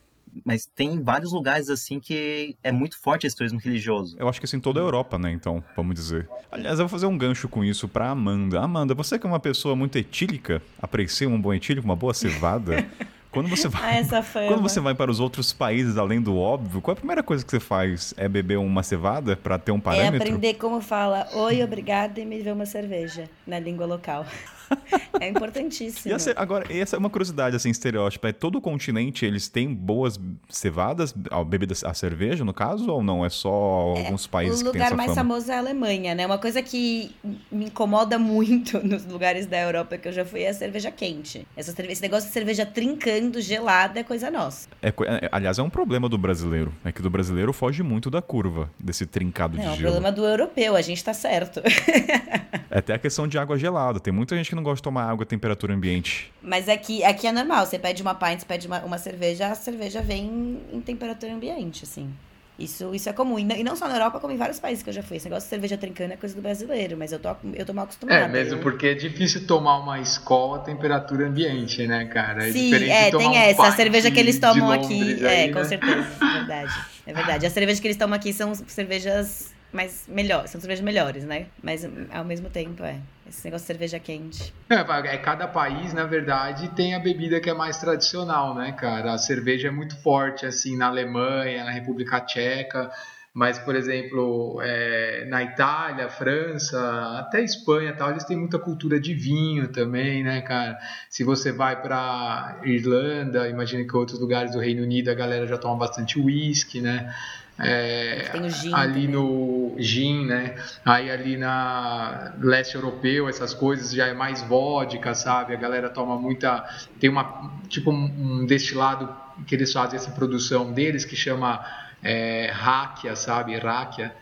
mas 0.43 0.65
tem 0.65 1.01
vários 1.01 1.31
lugares 1.31 1.69
assim 1.69 1.99
que 1.99 2.55
é 2.63 2.71
muito 2.71 2.99
forte 2.99 3.27
esse 3.27 3.35
turismo 3.35 3.59
religioso. 3.59 4.15
Eu 4.19 4.27
acho 4.27 4.39
que 4.39 4.45
isso 4.45 4.55
em 4.55 4.59
toda 4.59 4.79
a 4.79 4.83
Europa, 4.83 5.17
né? 5.17 5.31
Então, 5.31 5.63
vamos 5.75 5.95
dizer. 5.95 6.27
Aliás, 6.51 6.79
eu 6.79 6.87
vou 6.87 6.89
fazer 6.89 7.05
um 7.05 7.17
gancho 7.17 7.47
com 7.47 7.63
isso 7.63 7.87
pra 7.87 8.09
Amanda. 8.09 8.59
Amanda, 8.59 8.93
você 8.93 9.17
que 9.19 9.25
é 9.25 9.29
uma 9.29 9.39
pessoa 9.39 9.75
muito 9.75 9.97
etílica, 9.97 10.61
aprecia 10.81 11.29
um 11.29 11.39
bom 11.39 11.53
etílico, 11.53 11.85
uma 11.85 11.95
boa 11.95 12.13
cevada. 12.13 12.85
Quando 13.35 13.49
você 13.49 13.67
vai, 13.67 13.99
ah, 13.99 14.23
quando 14.47 14.61
você 14.61 14.79
vai 14.79 14.95
para 14.95 15.11
os 15.11 15.19
outros 15.19 15.51
países, 15.51 15.97
além 15.97 16.21
do 16.21 16.37
óbvio, 16.37 16.79
qual 16.79 16.93
é 16.93 16.95
a 16.95 16.95
primeira 16.95 17.21
coisa 17.21 17.43
que 17.43 17.51
você 17.51 17.59
faz? 17.59 18.13
É 18.15 18.29
beber 18.29 18.57
uma 18.57 18.81
cevada 18.81 19.35
para 19.35 19.59
ter 19.59 19.73
um 19.73 19.77
é 19.77 19.81
parâmetro? 19.81 20.15
É 20.15 20.31
aprender 20.31 20.53
como 20.53 20.79
fala 20.79 21.27
oi, 21.33 21.61
obrigado 21.61 22.17
e 22.17 22.25
me 22.25 22.39
ver 22.39 22.53
uma 22.53 22.65
cerveja 22.65 23.29
na 23.45 23.59
língua 23.59 23.85
local. 23.85 24.25
é 25.19 25.29
importantíssimo. 25.29 26.13
Essa, 26.13 26.33
agora, 26.35 26.65
essa 26.69 26.95
é 26.95 26.99
uma 26.99 27.09
curiosidade, 27.09 27.55
assim, 27.55 27.69
estereótipo. 27.69 28.25
É 28.27 28.33
todo 28.33 28.57
o 28.57 28.61
continente, 28.61 29.25
eles 29.25 29.47
têm 29.47 29.73
boas 29.73 30.19
cevadas, 30.49 31.13
a 31.31 31.43
bebida, 31.43 31.73
a 31.83 31.93
cerveja, 31.93 32.43
no 32.43 32.53
caso, 32.53 32.89
ou 32.91 33.03
não? 33.03 33.25
É 33.25 33.29
só 33.29 33.93
é, 33.95 34.05
alguns 34.05 34.27
países 34.27 34.61
que 34.61 34.71
têm 34.71 34.81
essa 34.81 34.89
O 34.89 34.93
lugar 34.93 34.97
mais 34.97 35.15
fama? 35.15 35.29
famoso 35.29 35.51
é 35.51 35.55
a 35.55 35.59
Alemanha, 35.59 36.15
né? 36.15 36.25
Uma 36.25 36.37
coisa 36.37 36.61
que 36.61 37.11
me 37.51 37.65
incomoda 37.65 38.17
muito 38.17 38.79
nos 38.85 39.05
lugares 39.05 39.45
da 39.45 39.59
Europa 39.59 39.97
que 39.97 40.07
eu 40.07 40.13
já 40.13 40.25
fui 40.25 40.41
é 40.41 40.49
a 40.49 40.53
cerveja 40.53 40.91
quente. 40.91 41.47
Essa, 41.55 41.73
esse 41.83 42.01
negócio 42.01 42.27
de 42.27 42.33
cerveja 42.33 42.65
trincando, 42.65 43.41
gelada, 43.41 43.99
é 43.99 44.03
coisa 44.03 44.29
nossa. 44.31 44.67
É, 44.81 44.89
é, 44.89 45.29
aliás, 45.31 45.59
é 45.59 45.63
um 45.63 45.69
problema 45.69 46.09
do 46.09 46.17
brasileiro. 46.17 46.73
É 46.83 46.91
que 46.91 47.01
do 47.01 47.09
brasileiro 47.09 47.53
foge 47.53 47.83
muito 47.83 48.09
da 48.09 48.21
curva, 48.21 48.69
desse 48.79 49.05
trincado 49.05 49.57
não, 49.57 49.63
de 49.63 49.77
gelo. 49.77 49.77
É 49.77 49.89
um 49.89 49.93
problema 49.93 50.11
do 50.11 50.25
europeu, 50.25 50.75
a 50.75 50.81
gente 50.81 51.03
tá 51.03 51.13
certo. 51.13 51.61
é 52.69 52.79
até 52.79 52.93
a 52.93 52.99
questão 52.99 53.27
de 53.27 53.37
água 53.37 53.57
gelada. 53.57 53.99
Tem 53.99 54.13
muita 54.13 54.35
gente 54.35 54.49
que 54.49 54.54
não 54.55 54.63
gosta 54.63 54.77
de 54.77 54.83
tomar 54.83 55.03
água 55.03 55.23
a 55.23 55.27
temperatura 55.27 55.73
ambiente. 55.73 56.31
Mas 56.41 56.67
aqui, 56.67 57.03
aqui 57.03 57.27
é 57.27 57.31
normal. 57.31 57.65
Você 57.65 57.77
pede 57.77 58.01
uma 58.01 58.15
pint, 58.15 58.39
você 58.39 58.45
pede 58.45 58.67
uma, 58.67 58.79
uma 58.79 58.97
cerveja, 58.97 59.47
a 59.47 59.55
cerveja 59.55 60.01
vem 60.01 60.59
em 60.71 60.81
temperatura 60.81 61.33
ambiente, 61.33 61.83
assim. 61.83 62.11
Isso, 62.57 62.95
isso 62.95 63.09
é 63.09 63.13
comum. 63.13 63.37
E 63.37 63.63
não 63.63 63.75
só 63.75 63.85
na 63.87 63.95
Europa, 63.95 64.19
como 64.19 64.33
em 64.33 64.37
vários 64.37 64.59
países 64.59 64.81
que 64.81 64.89
eu 64.89 64.93
já 64.93 65.03
fui. 65.03 65.17
Esse 65.17 65.25
negócio 65.25 65.45
de 65.45 65.49
cerveja 65.49 65.77
trincando 65.77 66.13
é 66.13 66.17
coisa 66.17 66.33
do 66.33 66.41
brasileiro, 66.41 66.95
mas 66.97 67.11
eu 67.11 67.19
tô, 67.19 67.35
eu 67.53 67.65
tô 67.65 67.73
mal 67.73 67.83
acostumada. 67.83 68.23
É, 68.23 68.27
mesmo 68.27 68.59
porque 68.61 68.87
é 68.87 68.93
difícil 68.93 69.45
tomar 69.45 69.77
uma 69.79 69.99
escola 69.99 70.57
a 70.57 70.59
temperatura 70.61 71.27
ambiente, 71.27 71.85
né, 71.85 72.05
cara? 72.05 72.47
É 72.47 72.51
Sim, 72.53 72.73
é, 72.89 73.11
tem 73.11 73.27
um 73.27 73.35
essa. 73.35 73.67
A 73.67 73.71
cerveja 73.73 74.09
que 74.09 74.19
eles 74.19 74.39
tomam 74.39 74.71
aqui. 74.71 75.21
É, 75.21 75.27
aí, 75.27 75.49
é, 75.49 75.51
com 75.51 75.59
né? 75.59 75.65
certeza. 75.65 76.07
É 76.25 76.37
verdade. 76.37 76.85
É 77.07 77.13
verdade. 77.13 77.45
As 77.45 77.53
cervejas 77.53 77.79
que 77.79 77.87
eles 77.87 77.97
tomam 77.97 78.15
aqui 78.15 78.31
são 78.31 78.53
cervejas 78.55 79.53
mais 79.73 80.05
melhores, 80.07 80.51
são 80.51 80.61
cervejas 80.61 80.83
melhores, 80.83 81.25
né? 81.25 81.47
Mas 81.61 81.87
ao 82.11 82.23
mesmo 82.23 82.49
tempo, 82.49 82.83
é. 82.83 82.99
Esse 83.27 83.45
negócio 83.45 83.63
de 83.63 83.67
cerveja 83.67 83.99
quente. 83.99 84.53
É, 84.69 84.75
é, 84.75 85.17
cada 85.17 85.47
país, 85.47 85.93
na 85.93 86.05
verdade, 86.05 86.69
tem 86.69 86.93
a 86.93 86.99
bebida 86.99 87.39
que 87.39 87.49
é 87.49 87.53
mais 87.53 87.79
tradicional, 87.79 88.53
né, 88.53 88.71
cara? 88.71 89.13
A 89.13 89.17
cerveja 89.17 89.69
é 89.69 89.71
muito 89.71 89.95
forte, 89.97 90.45
assim, 90.45 90.77
na 90.77 90.87
Alemanha, 90.87 91.63
na 91.63 91.71
República 91.71 92.19
Tcheca. 92.21 92.91
Mas, 93.35 93.59
por 93.59 93.75
exemplo, 93.75 94.61
é, 94.61 95.25
na 95.27 95.43
Itália, 95.43 96.07
França, 96.07 96.79
até 97.19 97.43
Espanha 97.43 97.91
tal, 97.91 98.11
eles 98.11 98.23
têm 98.23 98.37
muita 98.37 98.57
cultura 98.57 98.97
de 98.97 99.13
vinho 99.13 99.67
também, 99.67 100.23
né, 100.23 100.41
cara? 100.41 100.77
Se 101.09 101.21
você 101.21 101.51
vai 101.51 101.81
para 101.81 102.61
Irlanda, 102.63 103.49
imagina 103.49 103.83
que 103.83 103.93
outros 103.93 104.21
lugares 104.21 104.53
do 104.53 104.59
Reino 104.59 104.83
Unido 104.83 105.11
a 105.11 105.13
galera 105.13 105.45
já 105.45 105.57
toma 105.57 105.75
bastante 105.75 106.17
whisky, 106.17 106.79
né? 106.79 107.13
É, 107.57 108.29
ali 108.73 109.07
também. 109.07 109.07
no 109.07 109.75
gin, 109.77 110.25
né? 110.25 110.55
Aí 110.83 111.09
ali 111.09 111.37
na 111.37 112.33
leste 112.39 112.75
europeu, 112.75 113.29
essas 113.29 113.53
coisas 113.53 113.91
já 113.91 114.07
é 114.07 114.13
mais 114.13 114.41
vodka, 114.41 115.13
sabe? 115.15 115.53
A 115.53 115.57
galera 115.57 115.89
toma 115.89 116.17
muita. 116.17 116.65
Tem 116.99 117.09
uma 117.09 117.51
tipo 117.69 117.91
um 117.91 118.45
destilado 118.45 119.15
que 119.47 119.55
eles 119.55 119.71
fazem 119.71 119.97
essa 119.97 120.11
produção 120.11 120.73
deles 120.73 121.05
que 121.05 121.15
chama 121.15 121.65
é, 122.03 122.51
ráquia, 122.53 123.15
sabe? 123.15 123.57
Ráquia. 123.57 124.13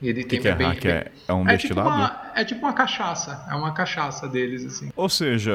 Ele 0.00 0.22
que 0.22 0.28
tem 0.28 0.40
que 0.40 0.48
é 0.48 0.54
bem, 0.54 0.78
É 1.26 1.32
um 1.32 1.48
é 1.48 1.56
destilado? 1.56 1.88
Tipo 1.88 1.98
uma, 1.98 2.27
é 2.38 2.44
tipo 2.44 2.64
uma 2.64 2.72
cachaça, 2.72 3.44
é 3.50 3.54
uma 3.54 3.72
cachaça 3.72 4.28
deles, 4.28 4.64
assim. 4.64 4.92
Ou 4.94 5.08
seja, 5.08 5.52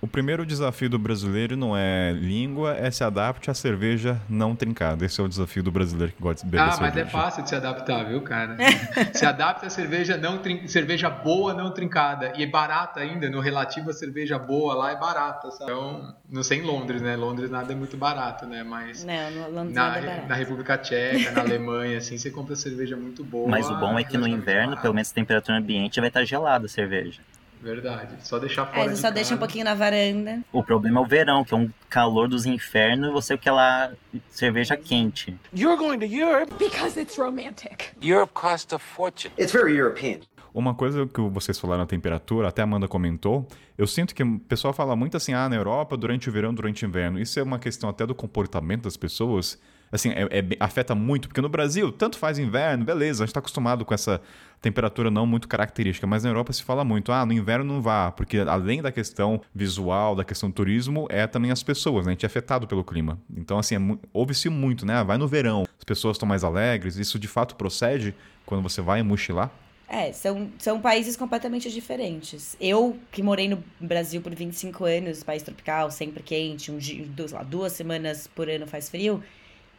o 0.00 0.06
primeiro 0.06 0.46
desafio 0.46 0.88
do 0.88 0.98
brasileiro 0.98 1.56
não 1.56 1.76
é 1.76 2.12
língua, 2.12 2.76
é 2.76 2.90
se 2.90 3.02
adapte 3.02 3.50
à 3.50 3.54
cerveja 3.54 4.20
não 4.28 4.54
trincada. 4.54 5.04
Esse 5.04 5.20
é 5.20 5.24
o 5.24 5.28
desafio 5.28 5.62
do 5.62 5.72
brasileiro 5.72 6.12
que 6.12 6.22
gosta 6.22 6.44
de 6.44 6.50
beber 6.50 6.64
ah, 6.64 6.70
cerveja. 6.72 6.92
Ah, 6.92 6.96
mas 6.96 7.08
é 7.08 7.10
fácil 7.10 7.42
de 7.42 7.48
se 7.48 7.54
adaptar, 7.56 8.04
viu, 8.04 8.20
cara? 8.20 8.56
se 9.12 9.26
adapta 9.26 9.66
a 9.66 9.70
cerveja 9.70 10.16
não 10.16 10.38
trin... 10.38 10.68
cerveja 10.68 11.10
boa 11.10 11.52
não 11.52 11.72
trincada 11.72 12.32
e 12.36 12.44
é 12.44 12.46
barata 12.46 13.00
ainda, 13.00 13.28
no 13.28 13.40
relativo 13.40 13.90
a 13.90 13.92
cerveja 13.92 14.38
boa 14.38 14.74
lá 14.74 14.92
é 14.92 14.96
barata, 14.96 15.50
sabe? 15.50 15.72
Então, 15.72 16.14
não 16.30 16.42
sei 16.44 16.58
em 16.58 16.62
Londres, 16.62 17.02
né? 17.02 17.16
Londres 17.16 17.50
nada 17.50 17.72
é 17.72 17.76
muito 17.76 17.96
barato, 17.96 18.46
né? 18.46 18.62
Mas 18.62 19.04
não, 19.04 19.50
Londres 19.50 19.74
na, 19.74 19.88
nada 19.88 19.98
é 19.98 20.06
barato. 20.06 20.28
na 20.28 20.34
República 20.34 20.78
Tcheca, 20.78 21.32
na 21.32 21.40
Alemanha, 21.40 21.98
assim, 21.98 22.16
você 22.16 22.30
compra 22.30 22.54
cerveja 22.54 22.96
muito 22.96 23.24
boa. 23.24 23.48
Mas 23.48 23.68
o 23.68 23.74
bom 23.74 23.98
é 23.98 24.04
que 24.04 24.16
no 24.16 24.28
inverno, 24.28 24.76
pelo 24.76 24.94
menos 24.94 25.10
a 25.10 25.14
temperatura 25.14 25.58
ambiente 25.58 25.98
vai 25.98 26.08
estar 26.08 26.17
gelada 26.24 26.66
a 26.66 26.68
cerveja. 26.68 27.20
Verdade. 27.60 28.14
Só 28.22 28.38
deixar 28.38 28.66
fora. 28.66 28.84
É, 28.84 28.88
de 28.88 28.96
só 28.96 29.02
casa. 29.02 29.14
deixa 29.14 29.34
um 29.34 29.38
pouquinho 29.38 29.64
na 29.64 29.74
varanda. 29.74 30.40
O 30.52 30.62
problema 30.62 31.00
é 31.00 31.02
o 31.02 31.06
verão, 31.06 31.44
que 31.44 31.52
é 31.52 31.56
um 31.56 31.68
calor 31.88 32.28
dos 32.28 32.46
infernos 32.46 33.10
e 33.10 33.12
você 33.12 33.36
quer 33.36 33.52
lá 33.52 33.90
cerveja 34.28 34.76
quente. 34.76 35.36
You're 35.52 35.76
going 35.76 35.98
to 35.98 36.06
Europe 36.06 36.54
Because 36.58 36.98
it's 36.98 37.18
romantic. 37.18 37.92
Europe 38.00 38.32
costs 38.32 38.72
a 38.72 38.78
fortune. 38.78 39.32
It's 39.38 39.52
very 39.52 39.76
European. 39.76 40.20
Uma 40.54 40.74
coisa 40.74 41.06
que 41.06 41.20
vocês 41.20 41.58
falaram 41.58 41.80
na 41.80 41.86
temperatura, 41.86 42.48
até 42.48 42.62
a 42.62 42.64
Amanda 42.64 42.88
comentou, 42.88 43.46
eu 43.76 43.86
sinto 43.86 44.14
que 44.14 44.22
o 44.22 44.40
pessoal 44.40 44.72
fala 44.72 44.96
muito 44.96 45.16
assim, 45.16 45.32
ah, 45.34 45.48
na 45.48 45.56
Europa, 45.56 45.96
durante 45.96 46.28
o 46.28 46.32
verão, 46.32 46.54
durante 46.54 46.84
o 46.84 46.88
inverno. 46.88 47.20
Isso 47.20 47.38
é 47.38 47.42
uma 47.42 47.58
questão 47.58 47.88
até 47.90 48.06
do 48.06 48.14
comportamento 48.14 48.84
das 48.84 48.96
pessoas. 48.96 49.60
Assim, 49.90 50.10
é, 50.10 50.22
é, 50.22 50.44
afeta 50.60 50.94
muito, 50.94 51.28
porque 51.28 51.40
no 51.40 51.48
Brasil, 51.48 51.90
tanto 51.90 52.18
faz 52.18 52.38
inverno, 52.38 52.84
beleza, 52.84 53.22
a 53.22 53.26
gente 53.26 53.30
está 53.30 53.40
acostumado 53.40 53.84
com 53.84 53.94
essa 53.94 54.20
temperatura 54.60 55.10
não 55.10 55.24
muito 55.24 55.48
característica, 55.48 56.06
mas 56.06 56.24
na 56.24 56.30
Europa 56.30 56.52
se 56.52 56.62
fala 56.62 56.84
muito, 56.84 57.12
ah, 57.12 57.24
no 57.24 57.32
inverno 57.32 57.64
não 57.64 57.80
vá, 57.80 58.10
porque 58.10 58.38
além 58.38 58.82
da 58.82 58.90
questão 58.90 59.40
visual, 59.54 60.14
da 60.14 60.24
questão 60.24 60.50
do 60.50 60.52
turismo, 60.52 61.06
é 61.08 61.26
também 61.26 61.50
as 61.50 61.62
pessoas, 61.62 62.06
né? 62.06 62.12
A 62.12 62.14
gente 62.14 62.24
é 62.24 62.26
afetado 62.26 62.66
pelo 62.66 62.84
clima. 62.84 63.18
Então, 63.34 63.58
assim, 63.58 63.76
é, 63.76 63.98
ouve-se 64.12 64.48
muito, 64.48 64.84
né? 64.84 64.94
Ah, 64.96 65.02
vai 65.02 65.16
no 65.16 65.28
verão, 65.28 65.64
as 65.78 65.84
pessoas 65.84 66.16
estão 66.16 66.28
mais 66.28 66.44
alegres, 66.44 66.96
isso 66.96 67.18
de 67.18 67.28
fato 67.28 67.56
procede 67.56 68.14
quando 68.44 68.62
você 68.62 68.80
vai 68.80 69.02
mochilar? 69.02 69.50
É, 69.90 70.12
são, 70.12 70.50
são 70.58 70.78
países 70.78 71.16
completamente 71.16 71.70
diferentes. 71.72 72.54
Eu, 72.60 72.98
que 73.10 73.22
morei 73.22 73.48
no 73.48 73.64
Brasil 73.80 74.20
por 74.20 74.34
25 74.34 74.84
anos, 74.84 75.22
país 75.22 75.42
tropical, 75.42 75.90
sempre 75.90 76.22
quente, 76.22 76.70
um 76.70 76.78
duas, 77.06 77.32
lá, 77.32 77.42
duas 77.42 77.72
semanas 77.72 78.26
por 78.26 78.50
ano 78.50 78.66
faz 78.66 78.90
frio, 78.90 79.22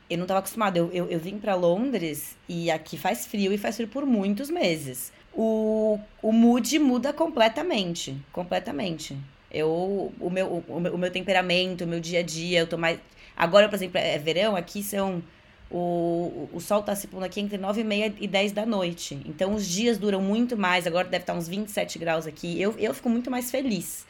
eu 0.09 0.17
não 0.17 0.23
estava 0.23 0.39
acostumada. 0.39 0.79
Eu, 0.79 0.89
eu, 0.91 1.05
eu 1.09 1.19
vim 1.19 1.37
para 1.37 1.55
Londres 1.55 2.35
e 2.47 2.71
aqui 2.71 2.97
faz 2.97 3.27
frio 3.27 3.53
e 3.53 3.57
faz 3.57 3.75
frio 3.75 3.87
por 3.87 4.05
muitos 4.05 4.49
meses. 4.49 5.11
O, 5.33 5.99
o 6.21 6.31
mood 6.31 6.79
muda 6.79 7.13
completamente. 7.13 8.17
Completamente. 8.31 9.15
Eu, 9.51 10.11
o, 10.19 10.29
meu, 10.29 10.63
o, 10.67 10.77
o 10.77 10.97
meu 10.97 11.11
temperamento, 11.11 11.83
o 11.83 11.87
meu 11.87 11.99
dia 11.99 12.19
a 12.19 12.23
dia, 12.23 12.59
eu 12.59 12.67
tô 12.67 12.77
mais. 12.77 12.99
Agora, 13.35 13.69
por 13.69 13.75
exemplo, 13.75 13.97
é 13.97 14.17
verão, 14.17 14.55
aqui 14.55 14.83
são. 14.83 15.23
O, 15.71 16.49
o 16.51 16.59
sol 16.59 16.81
tá 16.81 16.95
se 16.95 17.07
pondo 17.07 17.23
aqui 17.23 17.39
entre 17.39 17.55
9 17.55 17.81
e 17.81 17.83
meia 17.83 18.13
e 18.19 18.27
10 18.27 18.53
da 18.53 18.65
noite. 18.65 19.21
Então 19.25 19.53
os 19.53 19.67
dias 19.67 19.99
duram 19.99 20.19
muito 20.19 20.57
mais. 20.57 20.87
Agora 20.87 21.07
deve 21.07 21.23
estar 21.23 21.35
uns 21.35 21.47
27 21.47 21.99
graus 21.99 22.25
aqui. 22.25 22.59
Eu, 22.59 22.73
eu 22.79 22.91
fico 22.91 23.07
muito 23.07 23.29
mais 23.29 23.51
feliz. 23.51 24.08